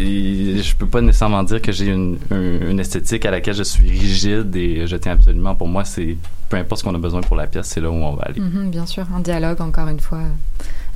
euh, 0.00 0.62
je 0.62 0.74
peux 0.76 0.86
pas 0.86 1.00
nécessairement 1.00 1.42
dire 1.42 1.60
que 1.60 1.72
j'ai 1.72 1.86
une, 1.86 2.18
un- 2.30 2.70
une 2.70 2.80
esthétique 2.80 3.24
à 3.26 3.30
laquelle 3.30 3.54
je 3.54 3.62
suis 3.64 3.88
rigide 3.90 4.54
et 4.56 4.86
je 4.86 4.96
tiens 4.96 5.12
absolument. 5.12 5.54
Pour 5.54 5.68
moi, 5.68 5.84
c'est 5.84 6.16
peu 6.48 6.56
importe 6.56 6.80
ce 6.80 6.84
qu'on 6.84 6.94
a 6.94 6.98
besoin 6.98 7.20
pour 7.22 7.36
la 7.36 7.46
pièce, 7.46 7.66
c'est 7.66 7.80
là 7.80 7.90
où 7.90 7.94
on 7.94 8.14
va 8.14 8.22
aller. 8.24 8.40
Mhm, 8.40 8.70
bien 8.70 8.86
sûr, 8.86 9.04
un 9.16 9.20
dialogue, 9.20 9.60
encore 9.60 9.88
une 9.88 10.00
fois. 10.00 10.20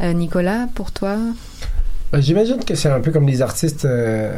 Euh, 0.00 0.12
Nicolas, 0.12 0.66
pour 0.74 0.92
toi? 0.92 1.16
Ben, 2.12 2.20
J'imagine 2.20 2.62
que 2.64 2.74
c'est 2.74 2.88
un 2.90 3.00
peu 3.00 3.10
comme 3.10 3.26
les 3.26 3.42
artistes. 3.42 3.84
euh, 3.84 4.32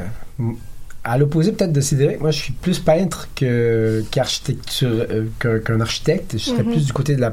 à 1.05 1.17
l'opposé 1.19 1.53
peut-être 1.53 1.73
de 1.73 1.81
Cédric, 1.81 2.21
moi 2.21 2.31
je 2.31 2.39
suis 2.39 2.53
plus 2.53 2.79
peintre 2.79 3.29
que 3.35 4.05
qu'architecture 4.11 4.89
euh, 5.11 5.25
qu'un 5.39 5.59
qu'un 5.61 5.81
architecte. 5.81 6.33
Je 6.35 6.39
serais 6.51 6.63
Mhm. 6.63 6.73
plus 6.73 6.87
du 6.87 6.93
côté 6.93 7.17
de 7.17 7.21
la 7.21 7.31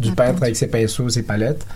du 0.00 0.08
La 0.10 0.14
peintre 0.14 0.30
peinture. 0.32 0.42
avec 0.44 0.56
ses 0.56 0.66
pinceaux, 0.68 1.08
ses 1.08 1.22
palettes. 1.22 1.66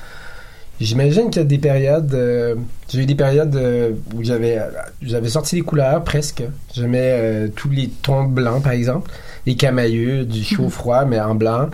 J'imagine 0.81 1.31
qu'il 1.31 1.43
y 1.43 1.45
a 1.45 1.49
des 1.49 1.59
périodes. 1.59 2.13
euh, 2.15 2.55
j'ai 2.89 3.03
eu 3.03 3.07
des 3.07 3.15
périodes 3.15 3.55
euh, 3.55 3.93
où 4.15 4.25
j'avais 4.25 4.59
j'avais 5.01 5.29
sorti 5.29 5.55
les 5.57 5.63
couleurs 5.63 6.03
presque. 6.03 6.43
J'aimais 6.75 7.49
tous 7.55 7.71
les 7.71 7.89
tons 7.89 8.25
blancs 8.25 8.63
par 8.63 8.73
exemple, 8.73 9.11
les 9.47 9.55
camailleux, 9.55 10.25
du 10.25 10.43
chaud 10.43 10.69
froid 10.71 11.05
mais 11.05 11.21
en 11.21 11.35
blanc. 11.37 11.69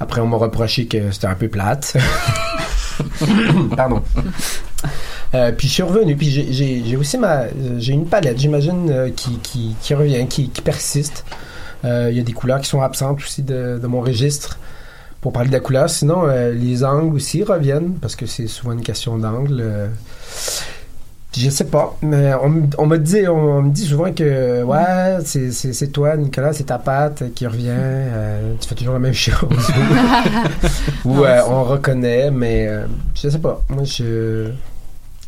Après 0.00 0.20
on 0.22 0.26
m'a 0.26 0.36
reproché 0.38 0.86
que 0.86 1.10
c'était 1.10 1.26
un 1.26 1.34
peu 1.34 1.48
plate. 1.48 1.94
Pardon. 3.76 4.02
Euh, 5.34 5.50
puis 5.52 5.66
je 5.68 5.72
suis 5.72 5.82
revenu, 5.82 6.14
puis 6.16 6.28
j'ai- 6.30 6.96
aussi 6.96 7.16
ma, 7.16 7.44
j'ai 7.78 7.92
une 7.94 8.06
palette, 8.06 8.38
j'imagine, 8.38 8.90
euh, 8.90 9.08
qui, 9.14 9.38
qui, 9.38 9.74
qui 9.80 9.94
revient, 9.94 10.26
qui, 10.28 10.50
qui 10.50 10.60
persiste. 10.60 11.24
Euh, 11.84 12.08
Il 12.10 12.16
y 12.16 12.20
a 12.20 12.22
des 12.22 12.32
couleurs 12.32 12.60
qui 12.60 12.68
sont 12.68 12.82
absentes 12.82 13.18
aussi 13.20 13.42
de, 13.42 13.78
de 13.82 13.86
mon 13.86 14.00
registre 14.02 14.58
pour 15.20 15.32
parler 15.32 15.48
de 15.48 15.54
la 15.54 15.60
couleur. 15.60 15.88
Sinon, 15.88 16.24
euh, 16.26 16.52
les 16.52 16.84
angles 16.84 17.14
aussi 17.14 17.42
reviennent 17.44 17.94
parce 18.00 18.14
que 18.14 18.26
c'est 18.26 18.46
souvent 18.46 18.72
une 18.72 18.82
question 18.82 19.16
d'angle. 19.18 19.58
euh. 19.60 19.88
je 21.34 21.48
sais 21.48 21.64
pas, 21.64 21.96
mais 22.02 22.34
on, 22.34 22.48
me- 22.50 22.66
on 22.76 22.86
me 22.86 22.98
dit, 22.98 23.26
on, 23.26 23.32
on 23.58 23.62
me 23.62 23.70
dit 23.70 23.86
souvent 23.86 24.12
que 24.12 24.62
ouais, 24.62 25.18
c'est- 25.24 25.86
toi, 25.92 26.14
Nicolas, 26.18 26.52
c'est 26.52 26.64
ta 26.64 26.78
patte 26.78 27.32
qui 27.34 27.46
revient. 27.46 27.68
euh, 27.70 28.52
tu 28.60 28.68
fais 28.68 28.74
toujours 28.74 28.92
la 28.94 29.00
même 29.00 29.14
chose. 29.26 29.38
Ou 31.06 31.22
on 31.48 31.64
reconnaît, 31.64 32.30
mais 32.30 32.66
euh, 32.68 32.84
je 33.14 33.28
sais 33.30 33.38
pas. 33.38 33.62
Moi, 33.70 33.84
je 33.84 34.50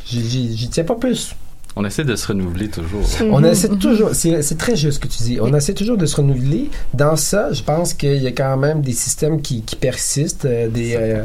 j'y- 0.06 0.68
tiens 0.70 0.84
pas 0.84 0.94
plus. 0.96 1.34
On 1.76 1.84
essaie 1.84 2.04
de 2.04 2.14
se 2.14 2.28
renouveler 2.28 2.68
toujours. 2.68 3.02
On 3.32 3.42
essaie 3.42 3.68
toujours, 3.68 4.10
c'est 4.12 4.56
très 4.58 4.76
juste 4.76 4.94
ce 4.94 4.98
que 5.00 5.08
tu 5.08 5.22
dis, 5.24 5.38
on 5.40 5.52
essaie 5.54 5.74
toujours 5.74 5.96
de 5.96 6.06
se 6.06 6.14
renouveler. 6.16 6.70
Dans 6.94 7.16
ça, 7.16 7.52
je 7.52 7.62
pense 7.62 7.94
qu'il 7.94 8.22
y 8.22 8.26
a 8.28 8.32
quand 8.32 8.56
même 8.56 8.80
des 8.80 8.92
systèmes 8.92 9.42
qui, 9.42 9.62
qui 9.62 9.74
persistent, 9.74 10.44
euh, 10.44 10.68
des, 10.68 10.94
euh, 10.94 11.24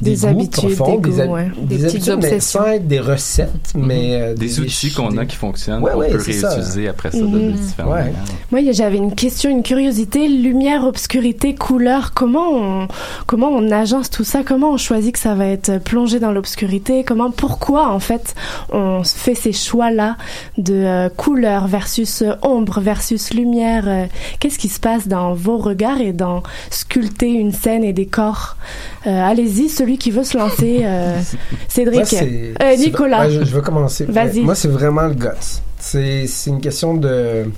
Des 0.00 0.24
habitudes, 0.24 0.74
profonds, 0.74 0.96
des 0.98 1.10
des, 1.10 1.20
hab- 1.20 1.26
goûts, 1.28 1.34
ouais. 1.34 1.50
des 1.60 1.76
Des 1.76 1.84
petites 1.84 2.08
habitudes, 2.08 2.24
obsessions. 2.32 2.60
des 2.80 3.00
recettes, 3.00 3.72
mais 3.74 4.22
euh, 4.22 4.34
Des 4.34 4.58
outils 4.60 4.90
qu'on 4.90 5.16
a 5.18 5.26
qui 5.26 5.36
fonctionnent, 5.36 5.82
Ouais, 5.82 5.92
qu'on 5.92 5.98
ouais, 5.98 6.10
peut 6.12 6.18
c'est 6.20 6.32
ça. 6.32 6.48
réutiliser 6.48 6.88
après 6.88 7.10
ça 7.10 7.18
de 7.18 7.24
Mhm. 7.24 7.52
différentes 7.52 7.92
Ouais. 7.92 7.98
manières. 8.04 8.24
Moi, 8.50 8.60
j'avais 8.72 8.96
une 8.96 9.14
question, 9.14 9.50
une 9.50 9.62
curiosité. 9.62 10.28
Lumière, 10.28 10.84
obscurité, 10.84 11.54
couleur. 11.54 12.12
Comment 12.14 12.52
on, 12.54 12.88
comment 13.26 13.48
on 13.50 13.70
agence 13.70 14.08
tout 14.08 14.24
ça? 14.24 14.42
Comment 14.44 14.70
on 14.72 14.76
choisit 14.78 15.12
que 15.12 15.18
ça 15.18 15.34
va 15.34 15.46
être 15.46 15.78
plongé 15.82 16.20
dans 16.20 16.32
l'obscurité? 16.32 17.04
Comment, 17.04 17.30
pourquoi 17.30 17.90
en 17.92 17.98
fait, 18.00 18.34
on 18.72 19.02
fait 19.04 19.34
ces 19.34 19.57
choix-là 19.64 20.16
de 20.56 20.74
euh, 20.74 21.08
couleur 21.08 21.66
versus 21.66 22.22
euh, 22.22 22.32
ombre 22.42 22.80
versus 22.80 23.32
lumière 23.34 23.84
euh, 23.86 24.04
Qu'est-ce 24.40 24.58
qui 24.58 24.68
se 24.68 24.80
passe 24.80 25.08
dans 25.08 25.34
vos 25.34 25.58
regards 25.58 26.00
et 26.00 26.12
dans 26.12 26.42
sculpter 26.70 27.28
une 27.30 27.52
scène 27.52 27.84
et 27.84 27.92
des 27.92 28.06
corps? 28.06 28.56
Euh, 29.06 29.10
Allez-y, 29.10 29.68
celui 29.68 29.98
qui 29.98 30.10
veut 30.10 30.24
se 30.24 30.36
lancer. 30.38 30.80
euh, 30.82 31.18
Cédric, 31.68 31.96
Moi, 31.96 32.04
c'est- 32.06 32.24
Euh, 32.24 32.52
c'est- 32.70 32.76
Nicolas. 32.78 33.20
ouais, 33.26 33.30
je, 33.30 33.44
je 33.44 33.54
vais 33.56 33.62
commencer. 33.62 34.04
Vas-y. 34.08 34.40
Moi, 34.40 34.54
c'est 34.54 34.68
vraiment 34.68 35.02
le 35.02 35.14
guts. 35.14 35.28
C'est 35.78 36.26
c'est 36.26 36.50
une 36.50 36.60
question 36.60 36.94
de. 36.94 37.50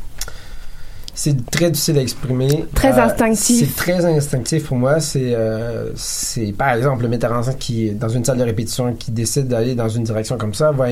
C'est 1.23 1.51
très 1.51 1.71
difficile 1.71 1.99
à 1.99 2.01
exprimer. 2.01 2.65
Très 2.75 2.99
Euh, 2.99 3.05
instinctif. 3.05 3.69
C'est 3.69 3.77
très 3.77 4.03
instinctif 4.07 4.65
pour 4.69 4.79
moi. 4.79 5.01
C'est, 5.01 5.35
euh, 5.35 5.91
c'est 5.95 6.53
par 6.57 6.73
exemple 6.73 7.03
le 7.03 7.11
metteur 7.11 7.31
en 7.33 7.43
scène 7.43 7.59
qui, 7.59 7.91
dans 7.91 8.09
une 8.09 8.25
salle 8.25 8.39
de 8.39 8.43
répétition, 8.45 8.95
qui 8.95 9.11
décide 9.11 9.47
d'aller 9.47 9.75
dans 9.75 9.91
une 9.91 10.05
direction 10.05 10.39
comme 10.39 10.55
ça, 10.55 10.73
va, 10.73 10.87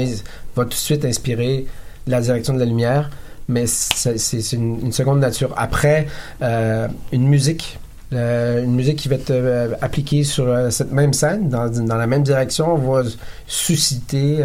va 0.55 0.65
tout 0.65 0.69
de 0.69 0.75
suite 0.75 1.07
inspirer 1.07 1.65
la 2.07 2.21
direction 2.21 2.53
de 2.53 2.59
la 2.59 2.67
lumière. 2.67 3.09
Mais 3.49 3.65
c'est 3.67 4.53
une, 4.53 4.79
une 4.83 4.93
seconde 4.93 5.21
nature. 5.21 5.55
Après, 5.57 6.07
euh, 6.43 6.89
une 7.11 7.27
musique. 7.27 7.79
une 8.13 8.75
musique 8.75 8.99
qui 8.99 9.09
va 9.09 9.15
être 9.17 9.79
appliquée 9.81 10.25
sur 10.25 10.47
cette 10.71 10.93
même 10.93 11.15
scène, 11.15 11.49
dans, 11.49 11.69
dans 11.71 11.97
la 11.97 12.07
même 12.07 12.23
direction, 12.23 12.77
va 12.77 13.03
susciter, 13.47 14.45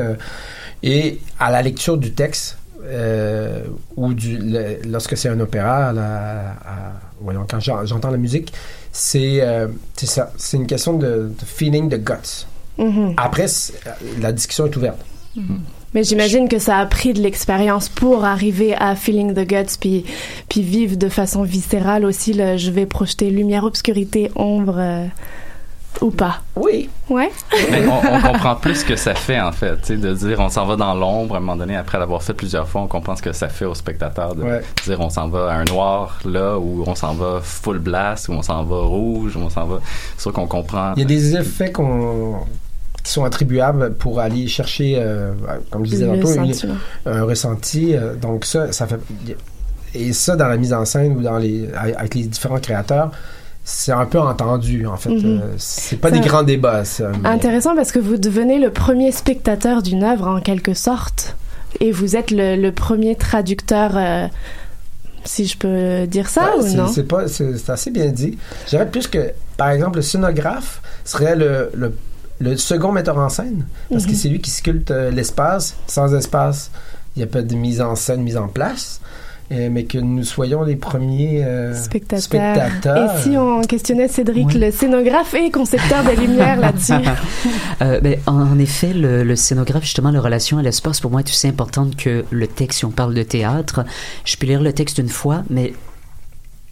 et 0.82 1.20
à 1.42 1.52
la 1.52 1.62
lecture 1.62 1.98
du 1.98 2.12
texte, 2.14 2.58
euh, 2.86 3.64
ou 3.96 4.14
du, 4.14 4.38
le- 4.38 4.78
lorsque 4.90 5.16
c'est 5.18 5.30
un 5.30 5.40
opéra, 5.40 5.88
à 5.90 5.94
la- 5.94 6.50
à- 6.52 6.94
voyons, 7.22 7.46
quand 7.50 7.60
j'en- 7.60 7.86
j'entends 7.86 8.12
la 8.12 8.18
musique, 8.18 8.54
c'est 8.92 9.40
euh, 9.42 9.68
c'est 9.96 10.06
ça, 10.06 10.32
c'est 10.38 10.58
une 10.58 10.68
question 10.68 10.94
de, 10.98 11.32
de 11.40 11.46
feeling, 11.46 11.90
de 11.90 11.98
guts. 11.98 12.46
Mhm. 12.78 13.14
Après, 13.18 13.46
la 14.22 14.32
discussion 14.32 14.66
est 14.66 14.76
ouverte. 14.76 15.00
Mhm. 15.36 15.60
Mais 15.96 16.04
j'imagine 16.04 16.50
que 16.50 16.58
ça 16.58 16.78
a 16.80 16.86
pris 16.88 17.14
de 17.14 17.22
l'expérience 17.22 17.88
pour 17.88 18.26
arriver 18.26 18.74
à 18.76 18.96
feeling 18.96 19.34
the 19.36 19.48
guts 19.48 19.78
puis 19.80 20.04
puis 20.50 20.64
vivre 20.64 20.96
de 20.98 21.08
façon 21.08 21.44
viscérale 21.44 22.04
aussi 22.04 22.34
je 22.34 22.72
vais 22.72 22.88
projeter 22.88 23.30
lumière, 23.30 23.64
obscurité, 23.64 24.32
ombre 24.36 24.76
euh, 24.80 25.06
ou 26.02 26.10
pas. 26.12 26.42
Oui. 26.56 26.90
Ouais. 27.10 27.32
Mais 27.72 27.86
on, 27.88 27.98
on 28.16 28.22
comprend 28.22 28.56
plus 28.56 28.76
ce 28.76 28.86
que 28.86 28.96
ça 28.96 29.14
fait 29.16 29.40
en 29.40 29.52
fait, 29.52 29.76
tu 29.82 29.88
sais, 29.88 29.98
de 29.98 30.14
dire 30.14 30.40
on 30.40 30.50
s'en 30.50 30.66
va 30.66 30.76
dans 30.76 30.94
l'ombre 30.96 31.36
à 31.36 31.38
un 31.38 31.42
moment 31.42 31.56
donné 31.56 31.76
après 31.76 31.98
l'avoir 32.00 32.24
fait 32.24 32.34
plusieurs 32.34 32.68
fois, 32.68 32.82
on 32.82 32.88
comprend 32.88 33.16
ce 33.16 33.22
que 33.22 33.32
ça 33.34 33.50
fait 33.50 33.66
au 33.66 33.76
spectateur 33.76 34.36
de 34.36 34.44
Ouais. 34.44 34.62
dire 34.86 35.00
on 35.00 35.10
s'en 35.10 35.28
va 35.28 35.52
à 35.52 35.56
un 35.56 35.66
noir 35.66 36.20
là 36.26 36.58
ou 36.58 36.84
on 36.88 36.96
s'en 36.96 37.14
va 37.14 37.40
full 37.42 37.80
blast 37.80 38.30
ou 38.30 38.34
on 38.34 38.42
s'en 38.42 38.64
va 38.64 38.78
rouge 38.78 39.36
ou 39.36 39.40
on 39.42 39.50
s'en 39.50 39.66
va. 39.66 39.80
C'est 40.18 40.24
sûr 40.24 40.34
qu'on 40.34 40.48
comprend. 40.48 40.94
Il 40.96 41.00
y 41.02 41.04
a 41.04 41.08
des 41.08 41.36
effets 41.36 41.72
qu'on 41.72 42.38
qui 43.04 43.12
sont 43.12 43.26
attribuables 43.26 43.96
pour 43.96 44.22
aller 44.22 44.48
chercher, 44.48 44.96
euh, 44.98 45.34
comme 45.70 45.86
je 45.86 45.90
disais 45.92 46.06
une- 46.06 46.26
sentiment. 46.26 46.76
un 47.06 47.24
ressenti. 47.24 47.96
euh, 47.98 48.16
donc 48.16 48.46
ça, 48.46 48.72
ça 48.72 48.88
fait 48.88 49.00
et 49.94 50.14
ça 50.14 50.36
dans 50.38 50.48
la 50.48 50.56
mise 50.58 50.74
en 50.74 50.86
scène 50.86 51.18
ou 51.18 51.22
dans 51.22 51.38
les 51.38 51.68
avec 51.98 52.16
les 52.16 52.24
différents 52.24 52.60
créateurs, 52.60 53.12
c'est 53.64 53.92
un 53.92 54.06
peu 54.06 54.20
entendu 54.20 54.86
en 54.88 54.98
fait. 54.98 55.10
Mhm. 55.10 55.26
Euh, 55.26 55.40
c'est 55.58 55.98
pas 55.98 56.12
des 56.12 56.20
grands 56.20 56.44
débats. 56.44 56.84
Ça, 56.86 57.12
mais- 57.22 57.30
Intéressant 57.30 57.76
parce 57.76 57.92
que 57.92 58.00
vous 58.00 58.18
devenez 58.18 58.60
le 58.60 58.72
premier 58.72 59.12
spectateur 59.12 59.82
d'une 59.82 60.04
œuvre 60.04 60.28
en 60.28 60.42
quelque 60.42 60.74
sorte 60.74 61.36
et 61.80 61.92
vous 61.92 62.16
êtes 62.16 62.32
le, 62.32 62.56
le 62.56 62.72
premier 62.72 63.16
traducteur 63.16 63.92
euh, 63.96 64.28
si 65.24 65.46
je 65.48 65.58
peux 65.58 66.06
dire 66.08 66.28
ça 66.30 66.56
Ouais, 66.58 66.64
ou 66.64 66.68
c'est- 66.68 66.76
non? 66.76 66.88
C'est 66.88 67.04
pas, 67.08 67.28
c'est 67.28 67.70
assez 67.70 67.90
bien 67.92 68.08
dit. 68.08 68.38
Je 68.66 68.72
dirais 68.72 68.90
plus 68.90 69.08
que, 69.08 69.32
par 69.58 69.70
exemple, 69.70 69.98
le 69.98 70.02
scénographe 70.02 70.82
serait 71.06 71.36
le, 71.38 71.72
le, 71.74 71.96
le 72.40 72.58
second 72.58 72.92
metteur 72.92 73.18
en 73.18 73.30
scène, 73.30 73.66
parce 73.90 74.06
que 74.06 74.12
Mhm. 74.12 74.16
c'est 74.18 74.28
lui 74.30 74.42
qui 74.42 74.52
sculpte 74.52 74.92
euh, 74.92 75.10
l'espace. 75.12 75.76
Sans 75.88 76.14
espace, 76.14 76.70
il 77.16 77.20
n'y 77.20 77.24
a 77.24 77.28
pas 77.28 77.42
de 77.42 77.56
mise 77.56 77.80
en 77.82 77.96
scène, 77.96 78.22
mise 78.22 78.36
en 78.38 78.48
place. 78.50 79.00
Euh, 79.52 79.70
mais 79.70 79.84
que 79.84 79.98
nous 79.98 80.24
soyons 80.24 80.64
les 80.64 80.76
premiers 80.76 81.44
euh, 81.44 81.76
Spectateur. 81.76 82.24
spectateurs. 82.24 83.18
Et 83.18 83.22
si 83.22 83.38
on 83.38 83.62
questionnait 83.62 84.08
Cédric, 84.08 84.54
le 84.54 84.72
scénographe 84.72 85.34
et 85.34 85.52
concepteur 85.52 86.04
des 86.04 86.16
lumières 86.16 86.60
là-dessus? 86.60 86.94
Euh, 87.82 88.00
ben, 88.00 88.18
en, 88.28 88.40
en 88.40 88.60
effet, 88.60 88.94
le, 88.94 89.24
le 89.24 89.36
scénographe, 89.36 89.84
justement, 89.84 90.12
la 90.12 90.22
relation 90.22 90.58
à 90.58 90.62
l'espace, 90.62 91.02
pour 91.02 91.12
moi, 91.12 91.20
est 91.22 91.30
aussi 91.30 91.48
importante 91.48 91.96
que 91.96 92.24
le 92.30 92.48
texte. 92.48 92.80
Si 92.80 92.86
on 92.86 92.92
parle 92.92 93.14
de 93.14 93.24
théâtre, 93.24 93.84
je 94.24 94.38
peux 94.38 94.46
lire 94.46 94.62
le 94.62 94.72
texte 94.72 95.00
une 95.00 95.10
fois, 95.10 95.44
mais 95.50 95.74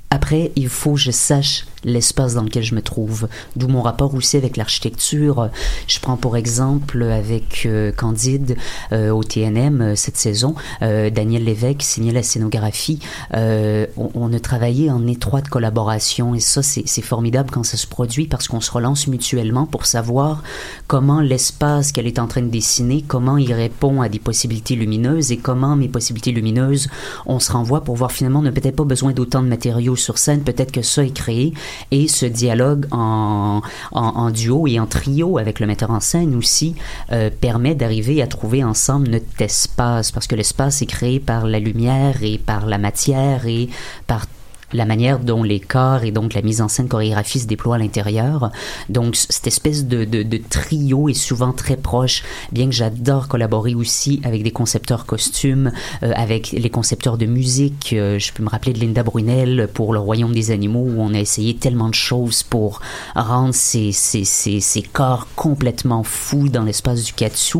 après, 0.10 0.52
il 0.56 0.70
faut 0.70 0.94
que 0.94 1.00
je 1.00 1.12
sache 1.12 1.66
l'espace 1.84 2.36
dans 2.36 2.44
lequel 2.44 2.64
je 2.64 2.76
me 2.76 2.82
trouve. 2.82 3.28
D'où 3.56 3.68
mon 3.68 3.82
rapport 3.82 4.14
aussi 4.16 4.38
avec 4.38 4.58
l'architecture. 4.58 5.50
Je 5.88 6.00
prends 6.00 6.18
pour 6.18 6.38
exemple 6.38 7.04
avec 7.04 7.64
euh, 7.66 7.92
Candide 7.92 8.56
euh, 8.92 9.10
au 9.12 9.24
TNM 9.24 9.82
euh, 9.82 9.96
cette 9.96 10.18
saison, 10.18 10.56
Daniel 10.82 11.44
Lévesque 11.44 11.82
signait 11.82 12.12
la 12.12 12.24
scénographie. 12.24 13.00
On, 13.34 13.88
on 14.16 14.34
a 14.34 14.40
travaillé 14.40 14.90
en 14.90 15.06
étroite 15.08 15.48
collaboration 15.48 16.36
et 16.36 16.40
ça 16.40 16.62
c'est 16.64 17.02
formidable 17.02 17.50
quand 17.52 17.64
ça 17.64 17.78
se 17.78 17.88
produit 17.88 18.28
parce 18.28 18.48
qu'on 18.48 18.62
se 18.62 18.72
relance 18.72 19.08
mutuellement 19.08 19.66
pour 19.66 19.86
savoir 19.86 20.44
comment 20.88 21.22
l'espace 21.22 21.92
qu'elle 21.92 22.08
est 22.08 22.20
en 22.20 22.28
train 22.28 22.42
de 22.42 22.50
dessiner, 22.50 23.04
comment 23.08 23.38
il 23.38 23.54
répond 23.54 24.02
à 24.02 24.10
des 24.10 24.20
possibilités 24.20 24.76
lumineuses 24.76 25.32
et 25.32 25.38
comment 25.38 25.76
mes 25.76 25.88
possibilités 25.88 26.32
lumineuses 26.32 26.88
on 27.26 27.40
se 27.40 27.52
renvoie 27.52 27.82
pour 27.84 27.96
voir 27.96 28.12
finalement 28.12 28.40
on 28.40 28.44
n'a 28.44 28.52
peut-être 28.52 28.76
pas 28.76 28.84
besoin 28.84 29.12
d'autant 29.12 29.42
de 29.42 29.48
matériaux 29.48 29.96
sur 29.96 30.18
scène, 30.18 30.42
peut-être 30.42 30.72
que 30.72 30.82
ça 30.82 31.04
est 31.04 31.14
créé 31.14 31.54
et 31.92 32.08
ce 32.08 32.26
dialogue 32.26 32.86
en, 32.92 33.62
en, 33.92 34.30
duo 34.32 34.68
et 34.68 34.80
en 34.80 34.86
trio 34.86 35.38
avec 35.38 35.60
le 35.60 35.68
metteur 35.68 35.92
en 35.92 36.00
scène 36.00 36.36
aussi 36.36 36.76
euh, 37.12 37.30
permet 37.30 37.76
d'arriver 37.76 38.22
à 38.22 38.28
trouver 38.28 38.64
ensemble 38.64 39.10
notre 39.10 39.42
espace. 39.42 40.12
Parce 40.12 40.28
que 40.28 40.36
l'espace 40.36 40.82
est 40.82 40.88
créé 40.88 41.20
par 41.20 41.48
la 41.48 41.60
lumière 41.60 42.24
et 42.24 42.38
par 42.38 42.66
la 42.66 42.78
matière 42.78 43.46
et 43.46 43.70
par 44.08 44.26
la 44.74 44.86
manière 44.86 45.20
dont 45.20 45.44
les 45.44 45.60
corps 45.60 46.04
et 46.04 46.12
donc 46.12 46.34
la 46.34 46.42
mise 46.42 46.62
en 46.62 46.68
scène 46.68 46.88
chorégraphie 46.88 47.40
se 47.40 47.48
déploient 47.48 47.76
à 47.76 47.80
l'intérieur. 47.80 48.52
Donc, 48.90 49.16
cette 49.16 49.48
espèce 49.48 49.86
de, 49.86 50.06
de, 50.06 50.24
de 50.24 50.38
trio 50.38 51.10
est 51.10 51.14
souvent 51.14 51.54
très 51.54 51.78
proche, 51.78 52.24
bien 52.52 52.66
que 52.66 52.72
j'adore 52.72 53.28
collaborer 53.28 53.76
aussi 53.76 54.22
avec 54.24 54.44
des 54.44 54.52
concepteurs 54.52 55.06
costumes, 55.06 55.72
euh, 56.04 56.12
avec 56.16 56.52
les 56.52 56.70
concepteurs 56.70 57.18
de 57.18 57.26
musique. 57.26 57.94
Euh, 57.94 58.20
je 58.20 58.32
peux 58.34 58.44
me 58.44 58.50
rappeler 58.50 58.74
de 58.74 58.80
Linda 58.80 59.04
Brunel 59.04 59.70
pour 59.74 59.94
Le 59.94 60.00
Royaume 60.00 60.34
des 60.34 60.52
Animaux, 60.52 60.86
où 60.88 61.02
on 61.02 61.14
a 61.14 61.20
essayé 61.20 61.56
tellement 61.56 61.90
de 61.90 61.96
choses 61.96 62.44
pour 62.44 62.82
rendre 63.16 63.54
ces, 63.54 63.92
ces, 63.92 64.24
ces, 64.26 64.60
ces 64.60 64.82
corps 64.82 65.28
complètement 65.36 66.04
fous 66.04 66.50
dans 66.50 66.64
l'espace 66.64 67.04
du 67.04 67.14
katsu. 67.14 67.60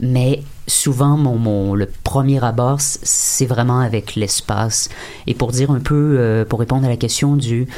Mais 0.00 0.42
souvent, 0.72 1.16
mon, 1.16 1.74
le 1.74 1.86
premier 1.86 2.42
abord, 2.44 2.80
c'est 2.80 3.46
vraiment 3.46 3.80
avec 3.80 4.16
l'espace. 4.16 4.88
Et 5.26 5.34
pour 5.34 5.52
dire 5.52 5.70
un 5.70 5.80
peu, 5.80 6.16
euh, 6.18 6.44
pour 6.44 6.60
répondre 6.60 6.86
à 6.86 6.88
la 6.88 6.96
question 6.96 7.36
du 7.36 7.68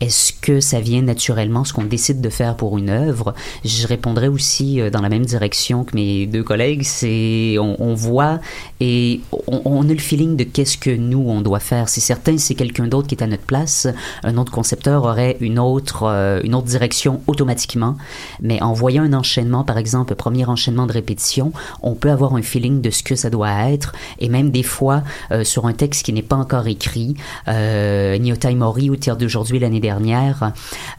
est-ce 0.00 0.32
que 0.32 0.60
ça 0.60 0.80
vient 0.80 1.02
naturellement, 1.02 1.64
ce 1.64 1.72
qu'on 1.72 1.84
décide 1.84 2.20
de 2.20 2.28
faire 2.28 2.56
pour 2.56 2.76
une 2.78 2.90
œuvre, 2.90 3.32
je 3.64 3.86
répondrais 3.86 4.28
aussi 4.28 4.80
euh, 4.80 4.90
dans 4.90 5.00
la 5.00 5.08
même 5.08 5.24
direction 5.24 5.84
que 5.84 5.94
mes 5.94 6.26
deux 6.26 6.42
collègues. 6.42 6.82
C'est 6.84 7.56
on, 7.58 7.94
voit 7.94 8.40
et 8.80 9.20
on, 9.46 9.88
a 9.88 9.92
le 9.92 9.98
feeling 9.98 10.36
de 10.36 10.44
qu'est-ce 10.44 10.76
que 10.76 10.90
nous 10.90 11.24
on 11.28 11.40
doit 11.40 11.60
faire. 11.60 11.88
C'est 11.88 12.00
certain, 12.00 12.38
c'est 12.38 12.54
quelqu'un 12.54 12.86
d'autre 12.86 13.06
qui 13.06 13.14
est 13.14 13.22
à 13.22 13.26
notre 13.26 13.44
place. 13.44 13.86
Un 14.24 14.36
autre 14.36 14.52
concepteur 14.52 15.04
aurait 15.04 15.36
une 15.40 15.58
autre 15.58 16.02
euh, 16.04 16.40
une 16.42 16.54
autre 16.54 16.66
direction 16.66 17.20
automatiquement. 17.26 17.96
Mais 18.40 18.60
en 18.62 18.72
voyant 18.72 19.04
un 19.04 19.12
enchaînement, 19.12 19.64
par 19.64 19.78
exemple, 19.78 20.14
premier 20.14 20.44
enchaînement 20.44 20.86
de 20.86 20.92
répétition, 20.92 21.52
on 21.82 21.94
peut 21.94 22.10
avoir 22.10 22.34
un 22.34 22.42
feeling 22.44 22.80
de 22.80 22.90
ce 22.90 23.02
que 23.02 23.16
ça 23.16 23.30
doit 23.30 23.70
être. 23.70 23.92
Et 24.18 24.28
même 24.28 24.50
des 24.50 24.62
fois, 24.62 25.02
euh, 25.32 25.44
sur 25.44 25.66
un 25.66 25.72
texte 25.72 26.04
qui 26.04 26.12
n'est 26.12 26.22
pas 26.22 26.36
encore 26.36 26.66
écrit, 26.66 27.14
euh, 27.48 28.16
Nyota 28.18 28.52
Mori 28.54 28.90
au 28.90 28.96
Théâtre 28.96 29.20
d'aujourd'hui 29.20 29.58
l'année 29.58 29.80
dernière, 29.80 30.52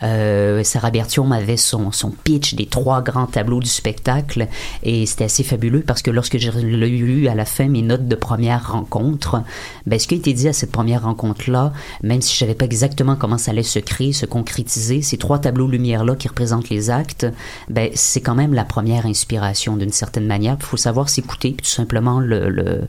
euh, 0.04 0.64
Sarah 0.64 0.92
Bertium 0.92 1.32
avait 1.32 1.58
son, 1.58 1.92
son 1.92 2.12
pitch 2.12 2.56
des 2.56 2.66
trois 2.66 3.02
grands 3.02 3.28
tableaux 3.28 3.60
du 3.60 3.70
spectacle 3.70 4.48
et 4.84 5.06
c'était 5.06 5.26
assez 5.26 5.44
fabuleux 5.44 5.84
parce 5.86 6.02
que 6.02 6.12
lorsque 6.12 6.38
j'ai 6.38 6.52
lu 6.52 7.28
à 7.28 7.36
la 7.36 7.46
fin 7.46 7.68
mes 7.68 7.82
notes 7.82 8.08
de 8.08 8.16
première 8.16 8.72
rencontre, 8.72 9.44
ben, 9.86 10.00
ce 10.00 10.08
qui 10.08 10.16
a 10.16 10.18
été 10.18 10.34
dit 10.34 10.48
à 10.48 10.54
cette 10.54 10.72
première 10.72 11.04
rencontre-là, 11.04 11.74
même 12.04 12.22
si 12.22 12.34
je 12.34 12.40
savais 12.40 12.56
pas 12.56 12.66
exactement 12.66 13.16
comment 13.16 13.38
ça 13.38 13.52
allait 13.52 13.64
se 13.64 13.80
créer, 13.80 14.14
se 14.14 14.26
concrétiser, 14.26 15.02
ces 15.02 15.18
trois 15.18 15.40
tableaux 15.40 15.68
lumière-là 15.68 16.16
qui 16.16 16.28
représentent 16.28 16.70
les 16.70 16.90
actes, 16.90 17.26
ben, 17.70 17.90
c'est 17.94 18.22
quand 18.22 18.36
même 18.36 18.54
la 18.54 18.66
première 18.66 19.06
inspiration 19.06 19.78
d'une 19.78 19.92
certaine 19.92 20.28
manière. 20.28 20.58
Il 20.60 20.66
faut 20.66 20.78
savoir 20.78 21.10
s'écouter 21.26 21.52
puis 21.52 21.66
tout 21.66 21.74
simplement 21.74 22.20
le, 22.20 22.50
le, 22.50 22.82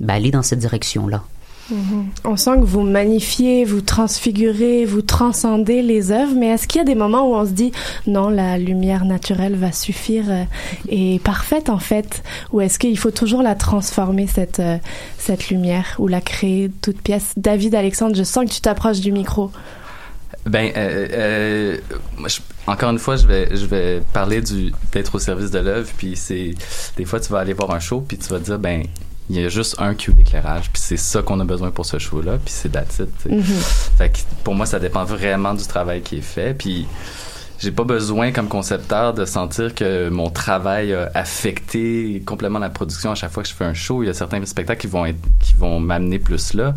ben, 0.00 0.14
aller 0.14 0.30
dans 0.30 0.42
cette 0.42 0.60
direction-là. 0.60 1.22
Mhm. 1.70 2.08
On 2.24 2.36
sent 2.36 2.56
que 2.60 2.64
vous 2.64 2.82
magnifiez, 2.82 3.64
vous 3.64 3.80
transfigurez, 3.80 4.84
vous 4.84 5.00
transcendez 5.00 5.80
les 5.80 6.12
œuvres, 6.12 6.34
mais 6.36 6.48
est-ce 6.48 6.68
qu'il 6.68 6.78
y 6.78 6.82
a 6.82 6.84
des 6.84 6.94
moments 6.94 7.30
où 7.30 7.34
on 7.34 7.46
se 7.46 7.52
dit 7.52 7.72
non, 8.06 8.28
la 8.28 8.58
lumière 8.58 9.06
naturelle 9.06 9.56
va 9.56 9.72
suffire 9.72 10.24
euh, 10.28 10.44
et 10.88 11.18
parfaite 11.20 11.70
en 11.70 11.78
fait, 11.78 12.22
ou 12.52 12.60
est-ce 12.60 12.78
qu'il 12.78 12.98
faut 12.98 13.10
toujours 13.10 13.42
la 13.42 13.54
transformer 13.54 14.26
cette 14.26 14.60
euh, 14.60 14.76
cette 15.16 15.48
lumière 15.48 15.96
ou 15.98 16.06
la 16.06 16.20
créer 16.20 16.70
toute 16.82 17.00
pièce? 17.00 17.32
David 17.38 17.74
Alexandre, 17.74 18.14
je 18.14 18.24
sens 18.24 18.44
que 18.44 18.50
tu 18.50 18.60
t'approches 18.60 19.00
du 19.00 19.12
micro. 19.12 19.50
Ben, 20.46 20.70
euh, 20.76 21.08
euh, 21.12 21.76
moi, 22.18 22.28
je- 22.28 22.40
encore 22.66 22.90
une 22.90 22.98
fois, 22.98 23.16
je 23.16 23.26
vais, 23.26 23.56
je 23.56 23.64
vais 23.66 24.02
parler 24.12 24.40
du 24.42 24.72
d'être 24.92 25.14
au 25.14 25.18
service 25.18 25.50
de 25.50 25.58
l'œuvre. 25.58 25.88
Puis 25.96 26.16
c'est 26.16 26.54
des 26.96 27.04
fois, 27.04 27.20
tu 27.20 27.32
vas 27.32 27.38
aller 27.40 27.52
voir 27.54 27.70
un 27.70 27.80
show, 27.80 28.00
puis 28.06 28.18
tu 28.18 28.28
vas 28.28 28.38
te 28.38 28.44
dire, 28.44 28.58
ben, 28.58 28.82
il 29.30 29.40
y 29.40 29.44
a 29.44 29.48
juste 29.48 29.76
un 29.78 29.94
cue 29.94 30.12
d'éclairage, 30.12 30.68
puis 30.70 30.82
c'est 30.84 30.98
ça 30.98 31.22
qu'on 31.22 31.40
a 31.40 31.44
besoin 31.44 31.70
pour 31.70 31.86
ce 31.86 31.98
show-là, 31.98 32.32
puis 32.44 32.52
c'est 32.54 32.68
that's 32.70 32.98
it, 32.98 33.08
tu 33.22 33.30
sais. 33.30 33.34
Mhm. 33.34 33.42
Fait 33.96 34.10
que 34.10 34.18
pour 34.44 34.54
moi, 34.54 34.66
ça 34.66 34.78
dépend 34.78 35.04
vraiment 35.04 35.54
du 35.54 35.64
travail 35.66 36.02
qui 36.02 36.18
est 36.18 36.20
fait. 36.20 36.52
Puis 36.52 36.86
j'ai 37.58 37.70
pas 37.70 37.84
besoin 37.84 38.32
comme 38.32 38.48
concepteur 38.48 39.14
de 39.14 39.24
sentir 39.24 39.74
que 39.74 40.08
mon 40.08 40.28
travail 40.28 40.92
a 40.92 41.10
affecté 41.14 42.22
complètement 42.26 42.58
la 42.58 42.68
production 42.68 43.12
à 43.12 43.14
chaque 43.14 43.30
fois 43.30 43.42
que 43.42 43.48
je 43.48 43.54
fais 43.54 43.64
un 43.64 43.74
show. 43.74 44.02
Il 44.02 44.06
y 44.06 44.08
a 44.10 44.14
certains 44.14 44.44
spectacles 44.44 44.80
qui 44.80 44.86
vont 44.86 45.04
qui 45.40 45.54
vont 45.54 45.78
m'amener 45.80 46.18
plus 46.18 46.54
là, 46.54 46.74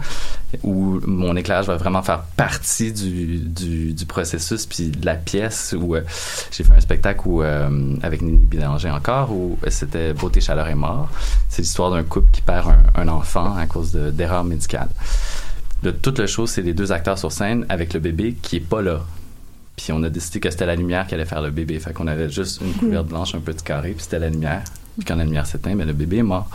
où 0.64 1.00
mon 1.06 1.36
éclairage 1.36 1.66
va 1.66 1.78
vraiment 1.78 2.04
faire 2.04 2.22
partie 2.36 2.94
du, 2.94 3.40
du, 3.40 4.06
processus 4.06 4.66
puis 4.66 4.90
de 4.90 5.06
la 5.06 5.16
pièce. 5.16 5.76
Où 5.78 5.96
euh, 5.96 6.02
j'ai 6.52 6.64
fait 6.64 6.74
un 6.74 6.80
spectacle 6.80 7.22
où 7.26 7.42
euh, 7.42 7.96
avec 8.04 8.22
Nini 8.22 8.46
Bélanger 8.46 8.92
encore 8.92 9.32
où 9.32 9.58
c'était 9.70 10.14
Beauté, 10.14 10.42
chaleur 10.42 10.68
et 10.68 10.76
mort. 10.76 11.10
C'est 11.50 11.64
l'histoire 11.64 11.92
d'un 11.92 12.04
couple 12.04 12.32
qui 12.32 12.42
perd 12.42 12.74
un, 12.96 13.08
enfant 13.08 13.56
à 13.56 13.66
cause 13.66 13.92
de- 13.92 14.12
d'erreurs 14.12 14.44
médicales. 14.44 14.90
Le, 15.84 15.94
toute 15.94 16.20
le 16.20 16.28
show, 16.28 16.48
c'est 16.48 16.62
les 16.62 16.74
deux 16.74 16.92
acteurs 16.92 17.18
sur 17.18 17.32
scène 17.32 17.66
avec 17.70 17.94
le 17.94 18.00
bébé 18.00 18.36
qui 18.42 18.58
est 18.58 18.62
pas 18.62 18.82
là. 18.82 19.02
Puis 19.78 19.92
on 19.94 20.02
a 20.04 20.10
décidé 20.10 20.40
que 20.40 20.50
c'était 20.50 20.66
la 20.66 20.76
lumière 20.76 21.06
qui 21.06 21.14
allait 21.14 21.26
faire 21.26 21.42
le 21.42 21.52
bébé. 21.52 21.80
Fait 21.80 21.94
qu'on 21.94 22.08
avait 22.08 22.30
juste 22.30 22.62
une 22.62 22.74
couverte 22.74 23.06
blanche, 23.08 23.36
un 23.36 23.40
petit 23.40 23.64
carré, 23.64 23.92
puis 23.92 24.02
c'était 24.04 24.18
la 24.20 24.30
lumière. 24.30 24.64
Puis 24.98 25.06
quand 25.06 25.16
la 25.16 25.24
lumière 25.24 25.46
s'éteint, 25.46 25.76
ben 25.76 25.86
le 25.86 25.94
bébé 25.94 26.18
est 26.18 26.24
mort. 26.24 26.50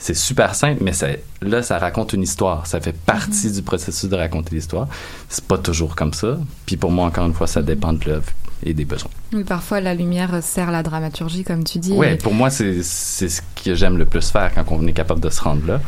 C'est 0.00 0.14
super 0.14 0.56
simple, 0.56 0.82
mais 0.82 0.92
ça, 0.92 1.06
là, 1.40 1.62
ça 1.62 1.78
raconte 1.78 2.12
une 2.14 2.22
histoire. 2.24 2.66
Ça 2.66 2.80
fait 2.80 2.92
partie 2.92 3.52
du 3.52 3.62
processus 3.62 4.10
de 4.10 4.16
raconter 4.16 4.56
l'histoire. 4.56 4.88
C'est 5.28 5.44
pas 5.44 5.56
toujours 5.58 5.94
comme 5.94 6.12
ça. 6.12 6.36
Puis 6.66 6.76
pour 6.76 6.90
moi, 6.90 7.06
encore 7.06 7.26
une 7.26 7.32
fois, 7.34 7.46
ça 7.46 7.62
dépend 7.62 7.92
de 7.92 8.04
l'œuvre. 8.06 8.26
et 8.66 8.72
des 8.72 8.86
besoins. 8.86 9.10
Oui, 9.34 9.44
parfois 9.44 9.80
la 9.82 9.92
lumière 9.94 10.42
sert 10.42 10.70
la 10.70 10.82
dramaturgie, 10.82 11.44
comme 11.44 11.64
tu 11.64 11.78
dis. 11.78 11.92
Oui, 11.92 12.06
et- 12.06 12.16
pour 12.16 12.32
moi, 12.32 12.48
c'est 12.48 12.82
ce 12.82 13.42
que 13.62 13.74
j'aime 13.74 13.98
le 13.98 14.06
plus 14.06 14.30
faire 14.30 14.52
quand 14.54 14.64
on 14.70 14.86
est 14.86 14.92
capable 14.94 15.20
de 15.20 15.28
se 15.28 15.42
rendre 15.42 15.66
là. 15.66 15.80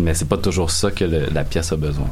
Mais 0.00 0.12
c'est 0.12 0.26
pas 0.28 0.36
toujours 0.36 0.70
ça 0.70 0.90
que 0.90 1.04
le- 1.04 1.26
la 1.32 1.42
pièce 1.44 1.72
a 1.72 1.76
besoin. 1.76 2.06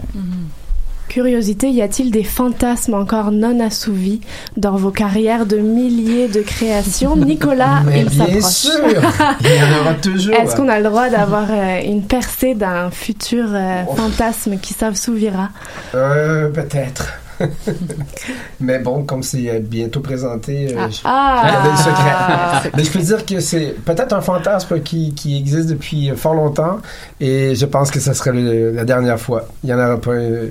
Curiosité, 1.08 1.70
y 1.70 1.82
a-t-il 1.82 2.10
des 2.10 2.24
fantasmes 2.24 2.94
encore 2.94 3.30
non 3.30 3.60
assouvis 3.64 4.20
dans 4.56 4.76
vos 4.76 4.90
carrières 4.90 5.46
de 5.46 5.56
milliers 5.58 6.28
de 6.28 6.40
créations? 6.42 7.16
Nicolas, 7.16 7.82
Mais 7.86 8.00
il 8.00 8.08
bien 8.08 8.26
s'approche. 8.26 8.52
sûr, 8.52 8.80
il 9.40 9.46
y 9.46 9.62
en 9.62 9.80
aura 9.80 9.94
toujours. 9.94 10.34
Est-ce 10.34 10.56
qu'on 10.56 10.68
a 10.68 10.78
le 10.78 10.84
droit 10.84 11.08
d'avoir 11.08 11.46
euh, 11.50 11.80
une 11.84 12.02
percée 12.02 12.54
d'un 12.54 12.90
futur 12.90 13.46
euh, 13.52 13.84
fantasme 13.96 14.58
qui 14.58 14.74
s'assouvira? 14.74 15.50
Euh, 15.94 16.48
peut-être. 16.50 17.14
Mais 18.60 18.78
bon, 18.78 19.02
comme 19.04 19.22
c'est 19.22 19.48
euh, 19.50 19.58
bientôt 19.60 20.00
présenté, 20.00 20.74
euh, 20.76 20.88
je 20.90 21.00
Ah. 21.04 21.42
je 21.46 21.52
gardais 21.52 21.68
le 21.68 21.74
Ah. 21.76 22.58
secret. 22.62 22.70
Mais 22.76 22.84
je 22.84 22.90
peux 22.90 22.98
dire 23.00 23.24
que 23.26 23.40
c'est 23.40 23.74
peut-être 23.84 24.12
un 24.12 24.20
fantasme 24.20 24.80
qui, 24.80 25.14
qui 25.14 25.36
existe 25.36 25.68
depuis 25.68 26.10
fort 26.16 26.34
longtemps 26.34 26.78
et 27.20 27.54
je 27.54 27.66
pense 27.66 27.90
que 27.90 28.00
ce 28.00 28.12
serait 28.12 28.32
le- 28.32 28.72
la 28.72 28.84
dernière 28.84 29.18
fois. 29.20 29.46
Il 29.64 29.70
y 29.70 29.74
en 29.74 29.78
aura 29.78 30.00
pas. 30.00 30.10
euh, 30.12 30.48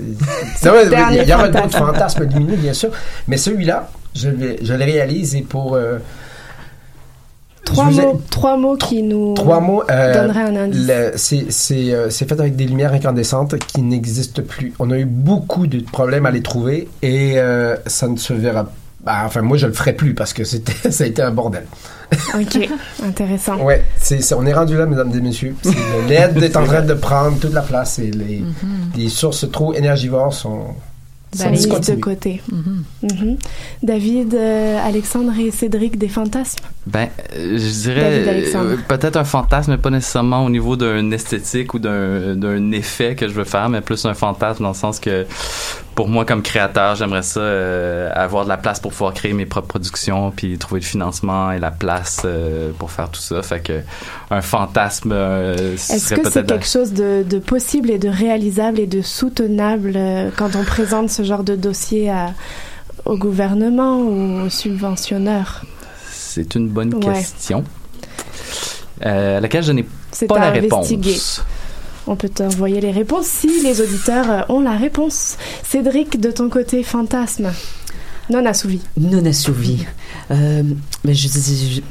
c'est 0.58 0.70
vrai, 0.70 0.86
il 1.14 1.28
y 1.28 1.34
aura 1.34 1.48
d'autres 1.50 1.78
fantasmes 1.78 2.24
lumineux, 2.26 2.56
bien 2.58 2.74
sûr, 2.74 2.90
mais 3.28 3.38
celui-là, 3.38 3.90
je, 4.16 4.30
le- 4.30 4.58
je 4.62 4.74
le 4.74 4.84
réalise 4.84 5.36
et 5.36 5.42
pour. 5.42 5.76
euh, 5.76 5.98
trois 7.66 7.92
ai- 7.92 8.02
mots, 8.06 8.22
trois 8.30 8.58
mots 8.58 8.76
qui 8.78 9.04
nous 9.04 9.34
Trois 9.34 9.60
mots. 9.60 9.84
euh, 9.92 10.14
donneraient 10.22 10.44
un 10.44 10.56
indice. 10.56 10.88
le- 10.88 11.12
c'est 11.16 11.46
c'est, 11.50 11.94
euh, 11.94 12.10
c'est 12.10 12.28
fait 12.30 12.40
avec 12.40 12.56
des 12.56 12.66
lumières 12.66 12.94
incandescentes 12.94 13.56
qui 13.58 13.82
n'existent 13.82 14.42
plus. 14.48 14.74
On 14.80 14.90
a 14.92 14.98
eu 14.98 15.06
beaucoup 15.06 15.68
de 15.68 15.80
problèmes 15.82 16.26
à 16.26 16.32
les 16.32 16.42
trouver 16.42 16.88
et 17.02 17.34
euh, 17.38 17.76
ça 17.86 18.08
ne 18.08 18.18
se 18.18 18.34
verra 18.34 18.68
bah, 19.04 19.18
enfin, 19.24 19.44
moi, 19.44 19.56
je 19.56 19.68
le 19.68 19.74
ferai 19.74 19.94
plus 19.94 20.16
parce 20.16 20.34
que 20.34 20.44
c'était, 20.44 20.90
ça 20.92 21.04
a 21.04 21.08
été 21.08 21.22
un 21.22 21.30
bordel. 21.30 21.66
Ok, 22.34 22.68
intéressant. 23.06 23.58
Ouais, 23.62 23.84
c'est, 23.98 24.34
on 24.34 24.44
est 24.48 24.54
rendu 24.54 24.76
là, 24.76 24.88
mesdames 24.88 25.12
et 25.16 25.22
messieurs. 25.22 25.56
Le 25.64 26.08
LED 26.10 26.38
est 26.44 26.58
en 26.58 26.64
train 26.66 26.82
de 26.82 26.94
prendre 26.96 27.38
toute 27.38 27.54
la 27.54 27.62
place 27.62 28.00
et 28.00 28.10
les, 28.10 28.44
les 28.98 29.10
sources 29.10 29.46
trop 29.52 29.76
énergivores 29.76 30.34
sont, 30.34 30.62
Balayées 31.38 31.68
de 31.68 32.02
côté. 32.02 32.42
Mhm. 32.52 33.38
David, 33.84 34.34
euh, 34.34 34.78
Alexandre 34.86 35.34
et 35.40 35.52
Cédric, 35.52 35.98
des 35.98 36.08
fantasmes? 36.08 36.64
Ben, 36.88 37.10
euh, 37.36 37.58
je 37.58 37.82
dirais 37.84 38.54
euh, 38.56 38.78
peut-être 38.88 39.18
un 39.18 39.24
fantasme, 39.24 39.72
mais 39.72 39.78
pas 39.78 39.90
nécessairement 39.90 40.46
au 40.46 40.50
niveau 40.50 40.76
d'un 40.76 41.12
esthétique 41.12 41.74
ou 41.74 41.80
d'un 41.80 42.36
d'un 42.36 42.72
effet 42.72 43.16
que 43.16 43.28
je 43.28 43.34
veux 43.34 43.44
faire, 43.44 43.70
mais 43.70 43.82
plus 43.82 44.06
un 44.06 44.14
fantasme 44.14 44.64
dans 44.64 44.70
le 44.70 44.76
sens 44.76 45.00
que 45.00 45.26
pour 45.96 46.10
moi 46.10 46.26
comme 46.26 46.42
créateur, 46.42 46.96
j'aimerais 46.96 47.24
ça 47.24 47.40
euh, 47.40 48.12
avoir 48.14 48.44
de 48.44 48.50
la 48.50 48.58
place 48.58 48.80
pour 48.82 48.92
pouvoir 48.92 49.14
créer 49.14 49.32
mes 49.34 49.46
propres 49.46 49.70
productions, 49.70 50.32
puis 50.32 50.58
trouver 50.58 50.82
le 50.82 50.86
financement 50.86 51.52
et 51.54 51.60
la 51.60 51.72
place 51.72 52.22
euh, 52.26 52.72
pour 52.78 52.92
faire 52.92 53.10
tout 53.10 53.22
ça. 53.22 53.42
Fait 53.42 53.62
que 53.62 53.80
un 54.30 54.42
fantasme 54.42 55.12
euh, 55.14 55.74
Est-ce 55.76 56.14
que 56.14 56.30
c'est 56.30 56.46
quelque 56.46 56.66
chose 56.68 56.92
de, 56.94 57.24
de 57.24 57.40
possible 57.40 57.90
et 57.90 57.98
de 57.98 58.10
réalisable 58.10 58.80
et 58.80 58.88
de 58.88 59.02
soutenable 59.02 59.94
euh, 59.96 60.30
quand 60.36 60.56
on 60.58 60.64
présente 60.66 61.10
ce 61.10 61.24
genre 61.24 61.44
de 61.44 61.56
dossier 61.56 62.10
à- 62.10 62.34
au 63.06 63.18
gouvernement 63.18 63.98
ou 64.00 64.46
aux 64.46 64.50
subventionneurs? 64.50 65.64
C'est 66.12 66.56
une 66.56 66.68
bonne 66.68 66.94
Ouais. 66.96 67.14
question. 67.14 67.64
Euh, 69.06 69.38
à 69.38 69.42
laquelle 69.42 69.64
je 69.64 69.72
n'ai 69.72 69.86
pas 70.28 70.40
la 70.40 70.50
réponse. 70.52 70.92
On 72.08 72.16
peut 72.16 72.30
t'envoyer 72.30 72.82
les 72.82 72.92
réponses 72.92 73.26
si 73.26 73.64
les 73.64 73.82
auditeurs 73.82 74.46
ont 74.50 74.62
la 74.62 74.78
réponse. 74.78 75.38
Cédric, 75.64 76.20
de 76.20 76.32
ton 76.32 76.50
côté, 76.50 76.84
fantasme 76.84 77.52
non 78.30 78.46
assouvi. 78.46 78.82
Non 78.98 79.26
assouvi. 79.26 79.86
Euh, 80.32 80.64
mais 81.04 81.14
je, 81.14 81.28
je, 81.28 81.82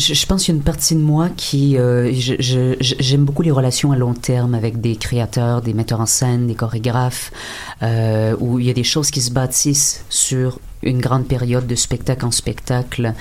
je, 0.00 0.26
pense 0.26 0.44
qu'il 0.44 0.54
y 0.54 0.56
a 0.56 0.58
une 0.58 0.64
partie 0.64 0.94
de 0.94 1.00
moi 1.00 1.28
qui... 1.36 1.76
euh, 1.76 2.10
J'aime 2.12 3.24
beaucoup 3.24 3.42
les 3.42 3.50
relations 3.50 3.92
à 3.92 3.96
long 3.96 4.14
terme 4.14 4.54
avec 4.54 4.80
des 4.80 4.96
créateurs, 4.96 5.62
des 5.62 5.74
metteurs 5.74 6.00
en 6.00 6.06
scène, 6.06 6.46
des 6.46 6.54
chorégraphes, 6.54 7.30
euh, 7.82 8.34
où 8.40 8.58
il 8.58 8.66
y 8.66 8.70
a 8.70 8.72
des 8.72 8.84
choses 8.84 9.10
qui 9.10 9.20
se 9.20 9.30
bâtissent 9.30 10.04
sur 10.08 10.58
une 10.82 10.98
grande 10.98 11.26
période 11.26 11.66
de 11.66 11.74
spectacle 11.74 12.24
en 12.24 12.30
spectacle. 12.30 13.12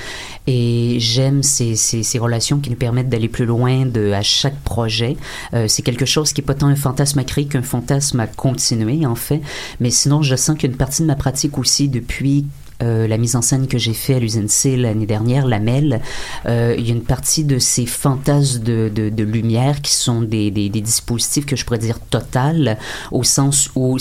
Et 0.48 0.98
j'aime 1.00 1.44
ces, 1.44 1.76
ces, 1.76 2.20
relations 2.20 2.60
qui 2.60 2.70
nous 2.70 2.78
permettent 2.78 3.10
d'aller 3.10 3.28
plus 3.28 3.46
loin 3.46 3.86
à 4.14 4.22
chaque 4.22 4.60
projet. 4.62 5.18
Euh, 5.54 5.68
c'est 5.68 5.82
quelque 5.82 6.06
chose 6.06 6.32
qui 6.32 6.42
est 6.42 6.44
pas 6.44 6.54
tant 6.54 6.68
un 6.68 6.76
fantasme 6.76 7.20
à 7.20 7.24
créer 7.24 7.46
qu'un 7.46 7.62
fantasme 7.62 8.22
à 8.22 8.28
continuer, 8.28 9.06
en 9.06 9.16
fait. 9.16 9.42
Mais 9.80 9.92
sinon, 9.92 10.22
je 10.22 10.36
sens 10.36 10.56
qu'il 10.56 10.70
y 10.70 10.72
a 10.72 10.72
une 10.72 10.78
partie 10.78 11.02
de 11.02 11.08
ma 11.08 11.16
pratique 11.16 11.58
aussi 11.58 11.90
depuis 11.90 12.46
euh, 12.82 13.08
la 13.08 13.18
mise 13.18 13.36
en 13.36 13.42
scène 13.42 13.68
que 13.68 13.78
j'ai 13.78 13.94
fait 13.94 14.16
à 14.16 14.20
l'usine 14.20 14.48
C 14.48 14.78
l'année 14.78 15.06
dernière, 15.06 15.46
la 15.46 15.60
MEL, 15.60 16.02
euh, 16.46 16.76
il 16.78 16.88
y 16.88 16.92
a 16.92 16.94
une 16.94 17.04
partie 17.04 17.44
de 17.44 17.60
ces 17.60 17.86
fantasmes 17.86 18.64
de, 18.64 18.92
de, 18.94 19.10
de 19.10 19.24
lumière 19.24 19.82
qui 19.82 19.94
sont 19.94 20.22
des, 20.22 20.52
des, 20.52 20.70
des 20.70 20.82
dispositifs 20.82 21.46
que 21.46 21.56
je 21.56 21.66
pourrais 21.66 21.80
dire 21.80 22.00
total, 22.00 22.78
au 23.12 23.24
sens 23.24 23.70
où 23.76 23.98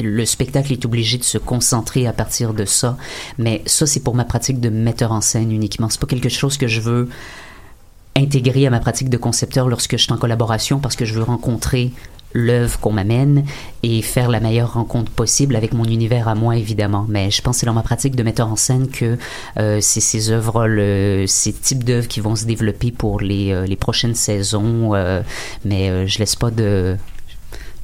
le 0.00 0.24
spectacle 0.24 0.72
est 0.72 0.84
obligé 0.84 1.18
de 1.18 1.24
se 1.24 1.38
concentrer 1.38 2.06
à 2.06 2.12
partir 2.12 2.54
de 2.54 2.64
ça. 2.64 2.96
Mais 3.38 3.62
ça, 3.66 3.86
c'est 3.86 4.00
pour 4.00 4.14
ma 4.14 4.24
pratique 4.24 4.60
de 4.60 4.68
metteur 4.68 5.12
en 5.12 5.20
scène 5.20 5.52
uniquement. 5.52 5.88
C'est 5.88 6.00
pas 6.00 6.06
quelque 6.06 6.28
chose 6.28 6.58
que 6.58 6.66
je 6.66 6.80
veux 6.80 7.08
intégrer 8.16 8.66
à 8.66 8.70
ma 8.70 8.80
pratique 8.80 9.08
de 9.08 9.16
concepteur 9.16 9.68
lorsque 9.68 9.96
je 9.96 10.02
suis 10.02 10.12
en 10.12 10.18
collaboration 10.18 10.78
parce 10.78 10.96
que 10.96 11.04
je 11.04 11.14
veux 11.14 11.22
rencontrer 11.22 11.92
l'œuvre 12.34 12.78
qu'on 12.80 12.92
m'amène 12.92 13.44
et 13.82 14.02
faire 14.02 14.30
la 14.30 14.40
meilleure 14.40 14.74
rencontre 14.74 15.10
possible 15.10 15.56
avec 15.56 15.72
mon 15.72 15.84
univers 15.84 16.28
à 16.28 16.34
moi 16.34 16.56
évidemment. 16.56 17.06
Mais 17.08 17.30
je 17.30 17.42
pense 17.42 17.56
que 17.56 17.60
c'est 17.60 17.66
dans 17.66 17.72
ma 17.72 17.82
pratique 17.82 18.16
de 18.16 18.22
metteur 18.22 18.48
en 18.48 18.56
scène 18.56 18.88
que 18.88 19.18
euh, 19.58 19.78
c'est 19.80 20.00
ces 20.00 20.30
œuvres 20.30 20.66
le, 20.66 21.24
ces 21.26 21.52
types 21.52 21.84
d'œuvres 21.84 22.08
qui 22.08 22.20
vont 22.20 22.36
se 22.36 22.44
développer 22.44 22.90
pour 22.90 23.20
les, 23.20 23.52
euh, 23.52 23.66
les 23.66 23.76
prochaines 23.76 24.14
saisons 24.14 24.94
euh, 24.94 25.22
mais 25.64 25.90
euh, 25.90 26.06
je 26.06 26.18
laisse 26.18 26.36
pas 26.36 26.50
de 26.50 26.96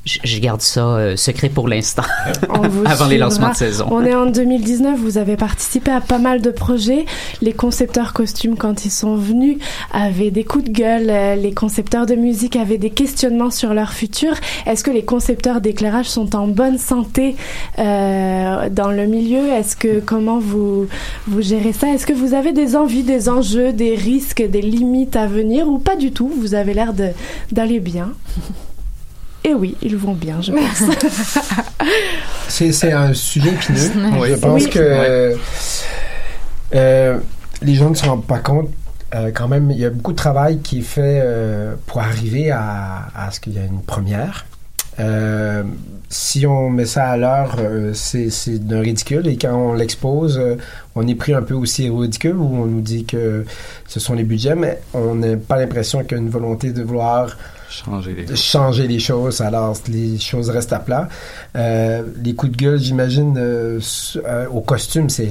je, 0.05 0.39
garde 0.39 0.61
ça 0.61 0.87
euh, 0.87 1.17
secret 1.17 1.49
pour 1.49 1.69
l'instant 1.69 2.03
avant 2.85 3.07
les 3.07 3.19
lancements 3.19 3.51
de 3.51 3.57
saison 3.57 3.87
On 3.91 4.05
est 4.05 4.15
en 4.15 4.27
2019, 4.27 4.99
vous 4.99 5.19
avez 5.19 5.37
participé 5.37 5.91
à 5.91 6.01
pas 6.01 6.19
mal 6.19 6.41
de 6.41 6.51
projets. 6.51 7.05
Les 7.43 7.53
concepteurs 7.53 8.13
costumes, 8.13 8.57
quand 8.57 8.85
ils 8.85 8.91
sont 8.91 9.17
venus, 9.17 9.59
avaient 9.93 10.31
des 10.31 10.45
coups 10.45 10.65
de 10.65 10.71
gueule. 10.71 11.11
Euh, 11.11 11.35
Les 11.37 11.53
concepteurs 11.53 12.07
de 12.07 12.15
musique 12.15 12.57
avaient 12.57 12.79
des 12.79 12.91
questionnements 12.91 13.51
sur 13.51 13.75
leur 13.75 13.93
futur. 13.93 14.35
Est-ce 14.67 14.85
que 14.85 14.91
les 14.91 15.05
concepteurs 15.05 15.61
d'éclairage 15.61 16.07
sont 16.07 16.35
en 16.37 16.47
bonne 16.47 16.79
santé 16.79 17.37
euh, 17.79 18.69
dans 18.71 18.91
le 18.91 19.07
milieu? 19.07 19.49
Est-ce 19.49 19.77
que 19.77 20.01
comment 20.01 20.39
vous 20.39 20.87
vous 21.27 21.43
gérez 21.43 21.73
ça? 21.73 21.89
Est-ce 21.89 22.07
que 22.07 22.13
vous 22.13 22.35
avez 22.35 22.53
des 22.53 22.77
envies, 22.77 23.03
des 23.03 23.29
enjeux, 23.29 23.73
des 23.73 23.95
risques, 23.95 24.43
des 24.43 24.63
limites 24.63 25.17
à 25.17 25.27
venir 25.27 25.69
ou 25.69 25.79
pas 25.79 25.97
du 25.97 26.13
tout? 26.13 26.31
Vous 26.39 26.55
avez 26.55 26.75
l'air 26.75 26.93
d'aller 27.53 27.81
bien. 27.81 28.13
Et 29.49 29.55
oui, 29.55 29.77
ils 29.81 29.97
vont 29.97 30.13
bien, 30.13 30.43
je 30.43 30.53
pense. 30.53 30.83
C'est, 32.49 32.73
c'est 32.73 32.93
un 32.93 33.15
sujet 33.15 33.51
épineux. 33.51 33.91
Oui. 34.21 34.29
Je 34.31 34.35
pense 34.37 34.65
Oui. 34.65 34.71
que 34.71 34.79
euh, 34.81 35.35
euh, 36.75 37.19
les 37.63 37.75
gens 37.75 37.91
ne 37.91 37.95
se 37.95 38.05
rendent 38.05 38.27
pas 38.27 38.39
compte. 38.39 38.69
euh, 39.15 39.31
quand 39.35 39.49
même, 39.49 39.71
il 39.71 39.79
y 39.79 39.85
a 39.87 39.91
beaucoup 39.91 40.13
de 40.13 40.17
travail 40.17 40.59
qui 40.61 40.81
est 40.81 40.83
fait 40.83 41.21
euh, 41.23 41.75
pour 41.87 42.01
arriver 42.01 42.51
à, 42.51 43.09
à 43.17 43.31
ce 43.31 43.41
qu'il 43.41 43.55
y 43.55 43.59
ait 43.59 43.67
une 43.67 43.83
première. 43.83 44.45
Euh, 45.01 45.63
si 46.11 46.47
on 46.47 46.69
met 46.71 46.85
ça 46.87 47.07
à 47.11 47.17
l'heure, 47.17 47.57
euh, 47.61 47.93
c'est, 47.95 48.31
c'est 48.31 48.59
d'un 48.59 48.81
ridicule. 48.81 49.27
Et 49.29 49.37
quand 49.39 49.55
on 49.55 49.73
l'expose, 49.75 50.39
euh, 50.39 50.57
on 50.95 51.07
est 51.07 51.15
pris 51.15 51.33
un 51.35 51.43
peu 51.43 51.55
aussi 51.55 51.89
au 51.89 51.99
ridicule 51.99 52.37
où 52.37 52.45
on 52.63 52.67
nous 52.67 52.81
dit 52.81 53.05
que 53.05 53.45
ce 53.87 54.01
sont 54.01 54.15
les 54.15 54.25
budgets, 54.25 54.57
mais 54.57 54.81
on 54.95 55.15
n'a 55.15 55.37
pas 55.37 55.57
l'impression 55.59 56.03
qu'il 56.03 56.13
y 56.13 56.15
a 56.21 56.23
une 56.23 56.31
volonté 56.31 56.73
de 56.73 56.83
vouloir 56.83 57.37
Changer 57.71 58.15
les 58.15 58.37
changer 58.37 58.87
les 58.89 58.99
choses. 58.99 59.41
Alors, 59.41 59.77
les 59.89 60.19
choses 60.19 60.49
restent 60.51 60.73
à 60.73 60.79
plat. 60.79 61.09
Euh, 61.57 62.03
les 62.23 62.35
coups 62.35 62.53
de 62.53 62.57
gueule, 62.57 62.79
j'imagine, 62.79 63.37
euh, 63.39 63.79
euh, 64.25 64.47
au 64.49 64.61
costume, 64.61 65.11
c'est... 65.11 65.29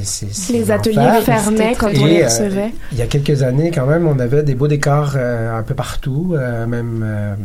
Les 0.51 0.69
ateliers 0.71 1.21
fermaient 1.23 1.75
quand 1.75 1.87
on 1.97 2.05
les 2.05 2.21
euh, 2.21 2.25
recevait. 2.25 2.73
il 2.91 2.97
y 2.97 3.01
a 3.01 3.07
quelques 3.07 3.41
années, 3.43 3.71
quand 3.71 3.85
même, 3.87 4.07
on 4.07 4.19
avait 4.19 4.43
des 4.43 4.53
beaux 4.55 4.67
décors 4.67 5.13
euh, 5.15 5.57
un 5.57 5.63
peu 5.63 5.73
partout, 5.73 6.35
euh, 6.37 6.67
même 6.67 7.01
euh, 7.03 7.35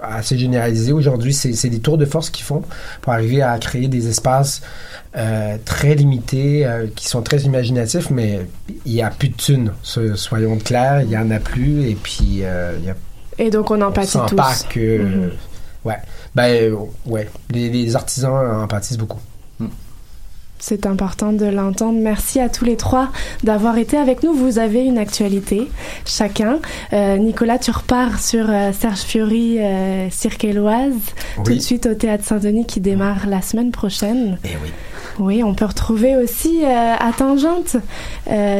assez 0.00 0.38
généralisés. 0.38 0.92
Aujourd'hui, 0.92 1.34
c'est 1.34 1.52
c'est 1.52 1.68
des 1.68 1.80
tours 1.80 1.98
de 1.98 2.04
force 2.06 2.30
qu'ils 2.30 2.44
font 2.44 2.62
pour 3.02 3.12
arriver 3.12 3.42
à 3.42 3.58
créer 3.58 3.88
des 3.88 4.08
espaces 4.08 4.62
euh, 5.16 5.56
très 5.64 5.94
limités, 5.96 6.64
euh, 6.66 6.86
qui 6.94 7.08
sont 7.08 7.22
très 7.22 7.38
imaginatifs, 7.40 8.10
mais 8.10 8.46
il 8.86 8.92
n'y 8.92 9.02
a 9.02 9.10
plus 9.10 9.28
de 9.30 9.36
thunes, 9.36 9.72
so- 9.82 10.14
soyons 10.16 10.56
clairs, 10.58 11.02
il 11.02 11.08
n'y 11.08 11.16
en 11.16 11.30
a 11.32 11.40
plus, 11.40 11.88
et 11.88 11.94
puis 11.96 12.40
euh, 12.42 12.74
il 12.78 12.86
y 12.86 12.90
a 12.90 12.94
Et 13.38 13.50
donc 13.50 13.70
on 13.70 13.80
en 13.82 13.88
on 13.88 13.92
tous. 13.92 14.36
pas 14.36 14.52
que. 14.70 14.98
Mhm. 15.02 15.30
Ouais. 15.84 15.98
Ben, 16.34 16.44
euh, 16.44 16.76
ouais. 17.06 17.28
Les, 17.50 17.68
les 17.68 17.94
artisans 17.96 18.62
en 18.62 18.66
pâtissent 18.66 18.98
beaucoup. 18.98 19.20
C'est 20.60 20.86
important 20.86 21.32
de 21.34 21.44
l'entendre. 21.44 21.98
Merci 22.00 22.40
à 22.40 22.48
tous 22.48 22.64
les 22.64 22.76
trois 22.78 23.08
d'avoir 23.42 23.76
été 23.76 23.98
avec 23.98 24.22
nous. 24.22 24.32
Vous 24.32 24.58
avez 24.58 24.82
une 24.86 24.96
actualité, 24.96 25.68
chacun. 26.06 26.58
Euh, 26.94 27.18
Nicolas, 27.18 27.58
tu 27.58 27.70
repars 27.70 28.18
sur 28.18 28.46
euh, 28.48 28.72
Serge 28.72 29.00
Fiori, 29.00 29.58
euh, 29.58 30.08
Cirque 30.10 30.42
Éloise, 30.44 30.94
tout 31.36 31.42
Oui. 31.50 31.56
de 31.56 31.60
suite 31.60 31.84
au 31.84 31.92
Théâtre 31.92 32.24
Saint-Denis 32.24 32.64
qui 32.64 32.80
démarre 32.80 33.26
la 33.26 33.42
semaine 33.42 33.72
prochaine. 33.72 34.38
Eh 34.42 34.48
oui. 34.62 34.70
Oui, 35.18 35.42
on 35.42 35.54
peut 35.54 35.66
retrouver 35.66 36.16
aussi 36.16 36.64
à 36.64 37.10
Tangente 37.16 37.76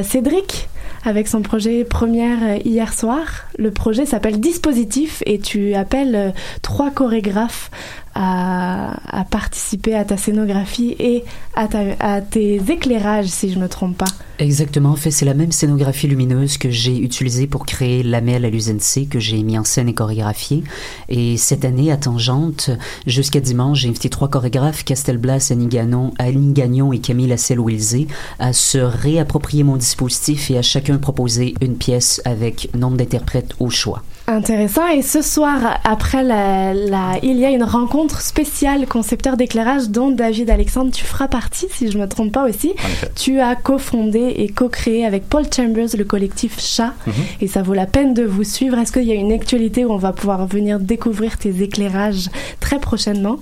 Cédric 0.04 0.68
avec 1.04 1.28
son 1.28 1.42
projet 1.42 1.84
première 1.84 2.42
euh, 2.42 2.58
hier 2.64 2.92
soir. 2.92 3.46
Le 3.58 3.70
projet 3.70 4.06
s'appelle 4.06 4.40
Dispositif 4.40 5.22
et 5.26 5.38
tu 5.38 5.74
appelles 5.74 6.14
euh, 6.14 6.30
trois 6.62 6.90
chorégraphes 6.90 7.70
à, 8.14 9.24
participer 9.30 9.94
à 9.94 10.04
ta 10.04 10.16
scénographie 10.16 10.94
et 10.98 11.24
à, 11.54 11.66
ta- 11.68 11.96
à 12.00 12.20
tes 12.20 12.56
éclairages, 12.70 13.26
si 13.28 13.52
je 13.52 13.58
me 13.58 13.68
trompe 13.68 13.96
pas. 13.98 14.04
Exactement. 14.38 14.90
En 14.90 14.96
fait, 14.96 15.10
c'est 15.10 15.24
la 15.24 15.34
même 15.34 15.52
scénographie 15.52 16.08
lumineuse 16.08 16.58
que 16.58 16.70
j'ai 16.70 16.96
utilisée 16.98 17.46
pour 17.46 17.66
créer 17.66 18.02
Lamel 18.02 18.44
à 18.44 18.50
l'USNC, 18.50 19.08
que 19.08 19.20
j'ai 19.20 19.42
mis 19.42 19.58
en 19.58 19.64
scène 19.64 19.88
et 19.88 19.94
chorégraphié. 19.94 20.64
Et 21.08 21.36
cette 21.36 21.64
année, 21.64 21.92
à 21.92 21.96
Tangente, 21.96 22.70
jusqu'à 23.06 23.40
dimanche, 23.40 23.80
j'ai 23.80 23.88
invité 23.88 24.08
trois 24.08 24.28
chorégraphes, 24.28 24.84
Castelblas, 24.84 25.48
Annie 25.50 25.68
Gagnon, 25.68 26.12
Gagnon 26.18 26.92
et 26.92 26.98
Camille 26.98 27.28
Lassel-Wilsey, 27.28 28.06
à 28.38 28.52
se 28.52 28.78
réapproprier 28.78 29.62
mon 29.62 29.76
dispositif 29.76 30.50
et 30.50 30.58
à 30.58 30.62
chacun 30.62 30.98
proposer 30.98 31.54
une 31.60 31.76
pièce 31.76 32.20
avec 32.24 32.70
nombre 32.76 32.96
d'interprètes 32.96 33.54
au 33.60 33.70
choix. 33.70 34.02
Intéressant. 34.26 34.88
Et 34.88 35.02
ce 35.02 35.20
soir, 35.20 35.80
après 35.84 36.22
la, 36.22 36.72
la- 36.72 37.18
il 37.22 37.38
y 37.38 37.44
a 37.44 37.50
une 37.50 37.62
rencontre 37.62 38.22
spéciale 38.22 38.86
concepteur 38.86 39.36
d'éclairage 39.36 39.90
dont 39.90 40.10
David 40.10 40.48
Alexandre, 40.48 40.90
tu 40.92 41.04
feras 41.04 41.28
partie, 41.28 41.66
si 41.70 41.90
je 41.90 41.98
me 41.98 42.08
trompe 42.08 42.32
pas 42.32 42.48
aussi. 42.48 42.72
Tu 43.16 43.38
as 43.40 43.54
cofondé 43.54 44.32
et 44.38 44.48
co-créé 44.48 45.04
avec 45.04 45.28
Paul 45.28 45.44
Chambers 45.54 45.88
le 45.98 46.04
collectif 46.04 46.58
Chat 46.58 46.94
Mhm. 47.06 47.12
et 47.42 47.48
ça 47.48 47.62
vaut 47.62 47.74
la 47.74 47.84
peine 47.84 48.14
de 48.14 48.22
vous 48.24 48.44
suivre. 48.44 48.78
Est-ce 48.78 48.92
qu'il 48.92 49.04
y 49.04 49.12
a 49.12 49.14
une 49.14 49.30
actualité 49.32 49.84
où 49.84 49.92
on 49.92 49.98
va 49.98 50.12
pouvoir 50.12 50.46
venir 50.46 50.80
découvrir 50.80 51.36
tes 51.36 51.62
éclairages 51.62 52.30
très 52.60 52.78
prochainement? 52.78 53.40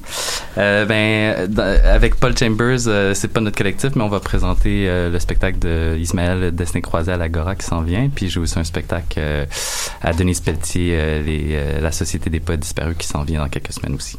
Euh, 0.59 0.85
ben, 0.85 1.49
avec 1.89 2.17
Paul 2.17 2.37
Chambers, 2.37 2.89
euh, 2.89 3.15
c'est 3.15 3.29
pas 3.29 3.41
notre 3.41 3.57
collectif, 3.57 3.91
mais 3.95 4.03
on 4.03 4.09
va 4.09 4.19
présenter 4.21 4.87
euh, 4.89 5.11
le 5.11 5.19
spectacle 5.21 5.61
de 5.61 5.97
Ismaël 5.97 6.53
Destiné 6.53 6.83
Croisé 6.83 7.13
à 7.13 7.17
l'Agora 7.17 7.55
qui 7.55 7.65
s'en 7.67 7.83
vient. 7.83 8.11
Puis 8.13 8.29
j'ai 8.29 8.41
aussi 8.41 8.59
un 8.59 8.65
spectacle 8.65 9.15
euh, 9.19 9.47
à 10.03 10.13
Denise 10.13 10.41
Pelletier, 10.41 10.72
euh, 10.79 11.23
les, 11.23 11.49
euh, 11.51 11.81
la 11.81 11.93
Société 11.93 12.31
des 12.31 12.41
poètes 12.41 12.61
disparus 12.61 12.97
qui 12.97 13.07
s'en 13.07 13.23
vient 13.23 13.41
dans 13.41 13.49
quelques 13.49 13.73
semaines 13.73 13.95
aussi. 13.95 14.19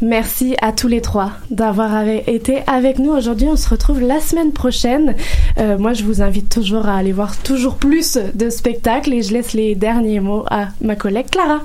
Merci 0.00 0.56
à 0.60 0.72
tous 0.72 0.88
les 0.88 1.00
trois 1.00 1.32
d'avoir 1.50 2.06
été 2.06 2.58
avec 2.66 2.98
nous 2.98 3.12
aujourd'hui. 3.12 3.48
On 3.48 3.56
se 3.56 3.68
retrouve 3.68 4.00
la 4.00 4.20
semaine 4.20 4.52
prochaine. 4.52 5.14
Euh, 5.58 5.78
moi, 5.78 5.92
je 5.92 6.04
vous 6.04 6.22
invite 6.22 6.48
toujours 6.48 6.86
à 6.86 6.96
aller 6.96 7.12
voir 7.12 7.36
toujours 7.36 7.76
plus 7.76 8.18
de 8.34 8.50
spectacles 8.50 9.12
et 9.12 9.22
je 9.22 9.32
laisse 9.32 9.52
les 9.52 9.74
derniers 9.74 10.20
mots 10.20 10.44
à 10.50 10.68
ma 10.80 10.96
collègue 10.96 11.30
Clara. 11.30 11.60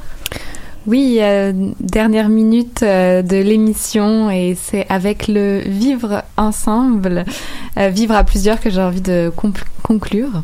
Oui, 0.88 1.18
euh, 1.20 1.54
dernière 1.80 2.28
minute 2.30 2.82
euh, 2.82 3.22
de 3.22 3.38
l'émission 3.38 4.32
et 4.32 4.58
c'est 4.60 4.88
avec 4.90 5.28
le 5.28 5.60
vivre 5.60 6.24
ensemble, 6.38 7.24
euh, 7.78 7.90
vivre 7.90 8.16
à 8.16 8.24
plusieurs 8.24 8.60
que 8.60 8.72
j'ai 8.72 8.82
envie 8.82 9.02
de 9.02 9.32
conclure. 9.84 10.42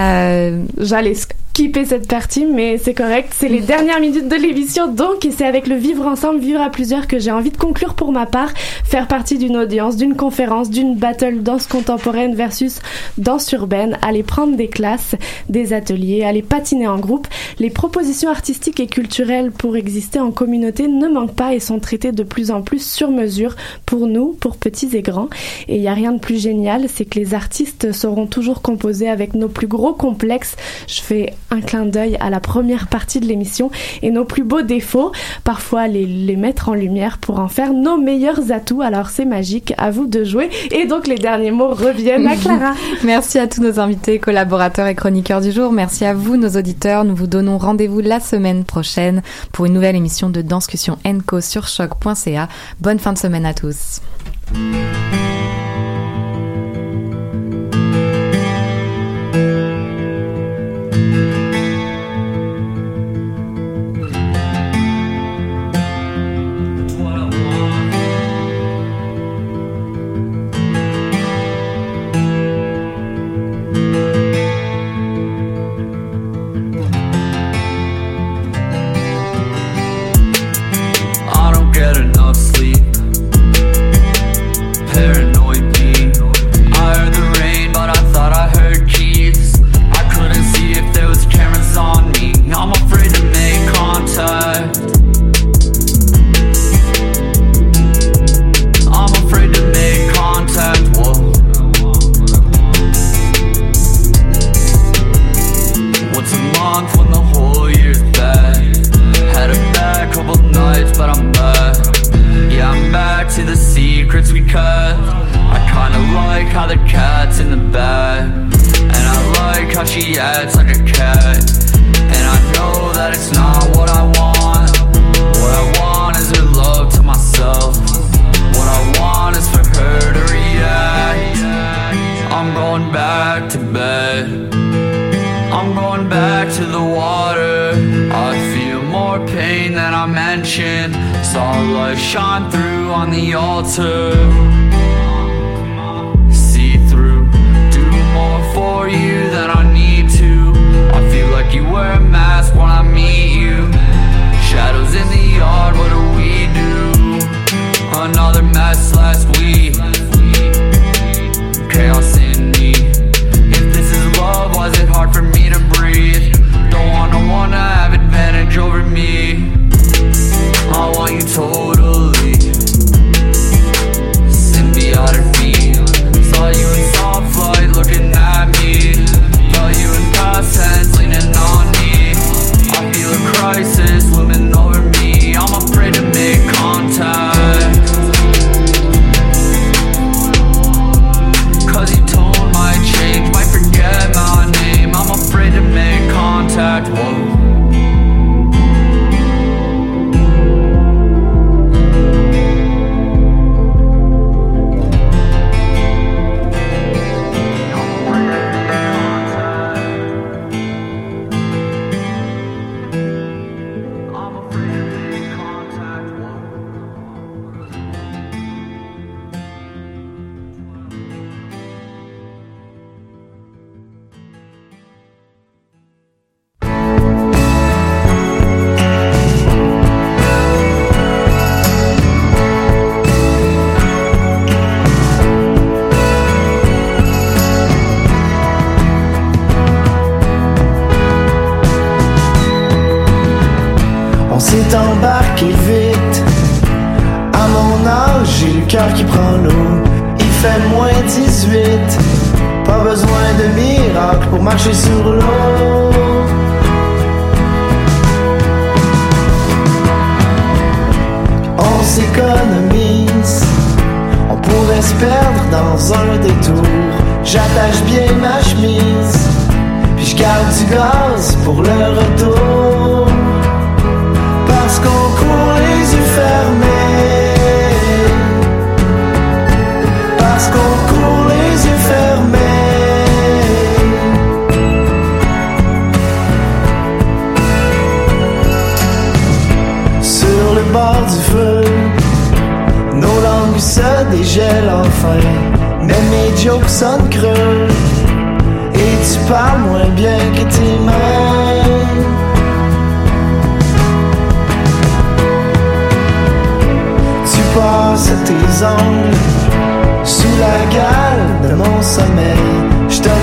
Euh, 0.00 0.64
J'allais 0.78 1.14
skipper 1.54 1.84
cette 1.84 2.08
partie, 2.08 2.46
mais 2.46 2.78
c'est 2.78 2.94
correct. 2.94 3.32
C'est 3.32 3.48
les 3.48 3.60
dernières 3.60 4.00
minutes 4.00 4.26
de 4.26 4.34
l'émission, 4.34 4.88
donc, 4.88 5.24
et 5.24 5.30
c'est 5.30 5.46
avec 5.46 5.68
le 5.68 5.76
vivre 5.76 6.04
ensemble, 6.04 6.40
vivre 6.40 6.60
à 6.60 6.68
plusieurs 6.68 7.06
que 7.06 7.20
j'ai 7.20 7.30
envie 7.30 7.52
de 7.52 7.56
conclure 7.56 7.94
pour 7.94 8.10
ma 8.10 8.26
part, 8.26 8.50
faire 8.82 9.06
partie 9.06 9.38
d'une 9.38 9.56
audience, 9.56 9.96
d'une 9.96 10.16
conférence, 10.16 10.68
d'une 10.68 10.96
battle 10.96 11.44
danse 11.44 11.68
contemporaine 11.68 12.34
versus 12.34 12.80
danse 13.18 13.52
urbaine, 13.52 13.98
aller 14.02 14.24
prendre 14.24 14.56
des 14.56 14.66
classes, 14.66 15.14
des 15.48 15.72
ateliers, 15.72 16.24
aller 16.24 16.42
patiner 16.42 16.88
en 16.88 16.98
groupe. 16.98 17.28
Les 17.60 17.70
propositions 17.70 18.30
artistiques 18.30 18.80
et 18.80 18.88
culturelles 18.88 19.52
pour 19.52 19.76
exister 19.76 20.18
en 20.18 20.32
communauté 20.32 20.88
ne 20.88 21.06
manquent 21.06 21.36
pas 21.36 21.54
et 21.54 21.60
sont 21.60 21.78
traitées 21.78 22.10
de 22.10 22.24
plus 22.24 22.50
en 22.50 22.62
plus 22.62 22.84
sur 22.84 23.12
mesure 23.12 23.54
pour 23.86 24.08
nous, 24.08 24.36
pour 24.40 24.56
petits 24.56 24.90
et 24.96 25.02
grands. 25.02 25.28
Et 25.68 25.76
il 25.76 25.82
n'y 25.82 25.88
a 25.88 25.94
rien 25.94 26.10
de 26.10 26.18
plus 26.18 26.42
génial, 26.42 26.86
c'est 26.88 27.04
que 27.04 27.20
les 27.20 27.32
artistes 27.32 27.92
seront 27.92 28.26
toujours 28.26 28.60
composés 28.60 29.08
avec 29.08 29.34
nos 29.34 29.48
plus 29.48 29.68
gros 29.68 29.92
complexes. 29.92 30.56
Je 30.88 31.00
fais 31.00 31.32
un 31.50 31.60
clin 31.60 31.86
d'œil 31.86 32.16
à 32.20 32.30
la 32.30 32.40
première 32.40 32.88
partie 32.88 33.20
de 33.20 33.26
l'émission 33.26 33.70
et 34.02 34.10
nos 34.10 34.24
plus 34.24 34.44
beaux 34.44 34.62
défauts, 34.62 35.12
parfois 35.44 35.88
les, 35.88 36.06
les 36.06 36.36
mettre 36.36 36.68
en 36.68 36.74
lumière 36.74 37.18
pour 37.18 37.38
en 37.38 37.48
faire 37.48 37.72
nos 37.72 37.96
meilleurs 37.96 38.52
atouts. 38.52 38.82
Alors 38.82 39.08
c'est 39.08 39.24
magique, 39.24 39.74
à 39.78 39.90
vous 39.90 40.06
de 40.06 40.24
jouer. 40.24 40.50
Et 40.70 40.86
donc 40.86 41.06
les 41.06 41.16
derniers 41.16 41.50
mots 41.50 41.74
reviennent 41.74 42.26
à 42.26 42.36
Clara. 42.36 42.74
Merci 43.04 43.38
à 43.38 43.46
tous 43.46 43.60
nos 43.60 43.80
invités, 43.80 44.18
collaborateurs 44.18 44.86
et 44.86 44.94
chroniqueurs 44.94 45.40
du 45.40 45.52
jour. 45.52 45.72
Merci 45.72 46.04
à 46.04 46.14
vous, 46.14 46.36
nos 46.36 46.50
auditeurs. 46.50 47.04
Nous 47.04 47.14
vous 47.14 47.26
donnons 47.26 47.58
rendez-vous 47.58 48.00
la 48.00 48.20
semaine 48.20 48.64
prochaine 48.64 49.22
pour 49.52 49.66
une 49.66 49.74
nouvelle 49.74 49.96
émission 49.96 50.30
de 50.30 50.42
Danscussion 50.42 50.98
Co 51.26 51.40
sur 51.40 51.68
choc.ca. 51.68 52.48
Bonne 52.80 52.98
fin 52.98 53.12
de 53.12 53.18
semaine 53.18 53.46
à 53.46 53.54
tous. 53.54 54.00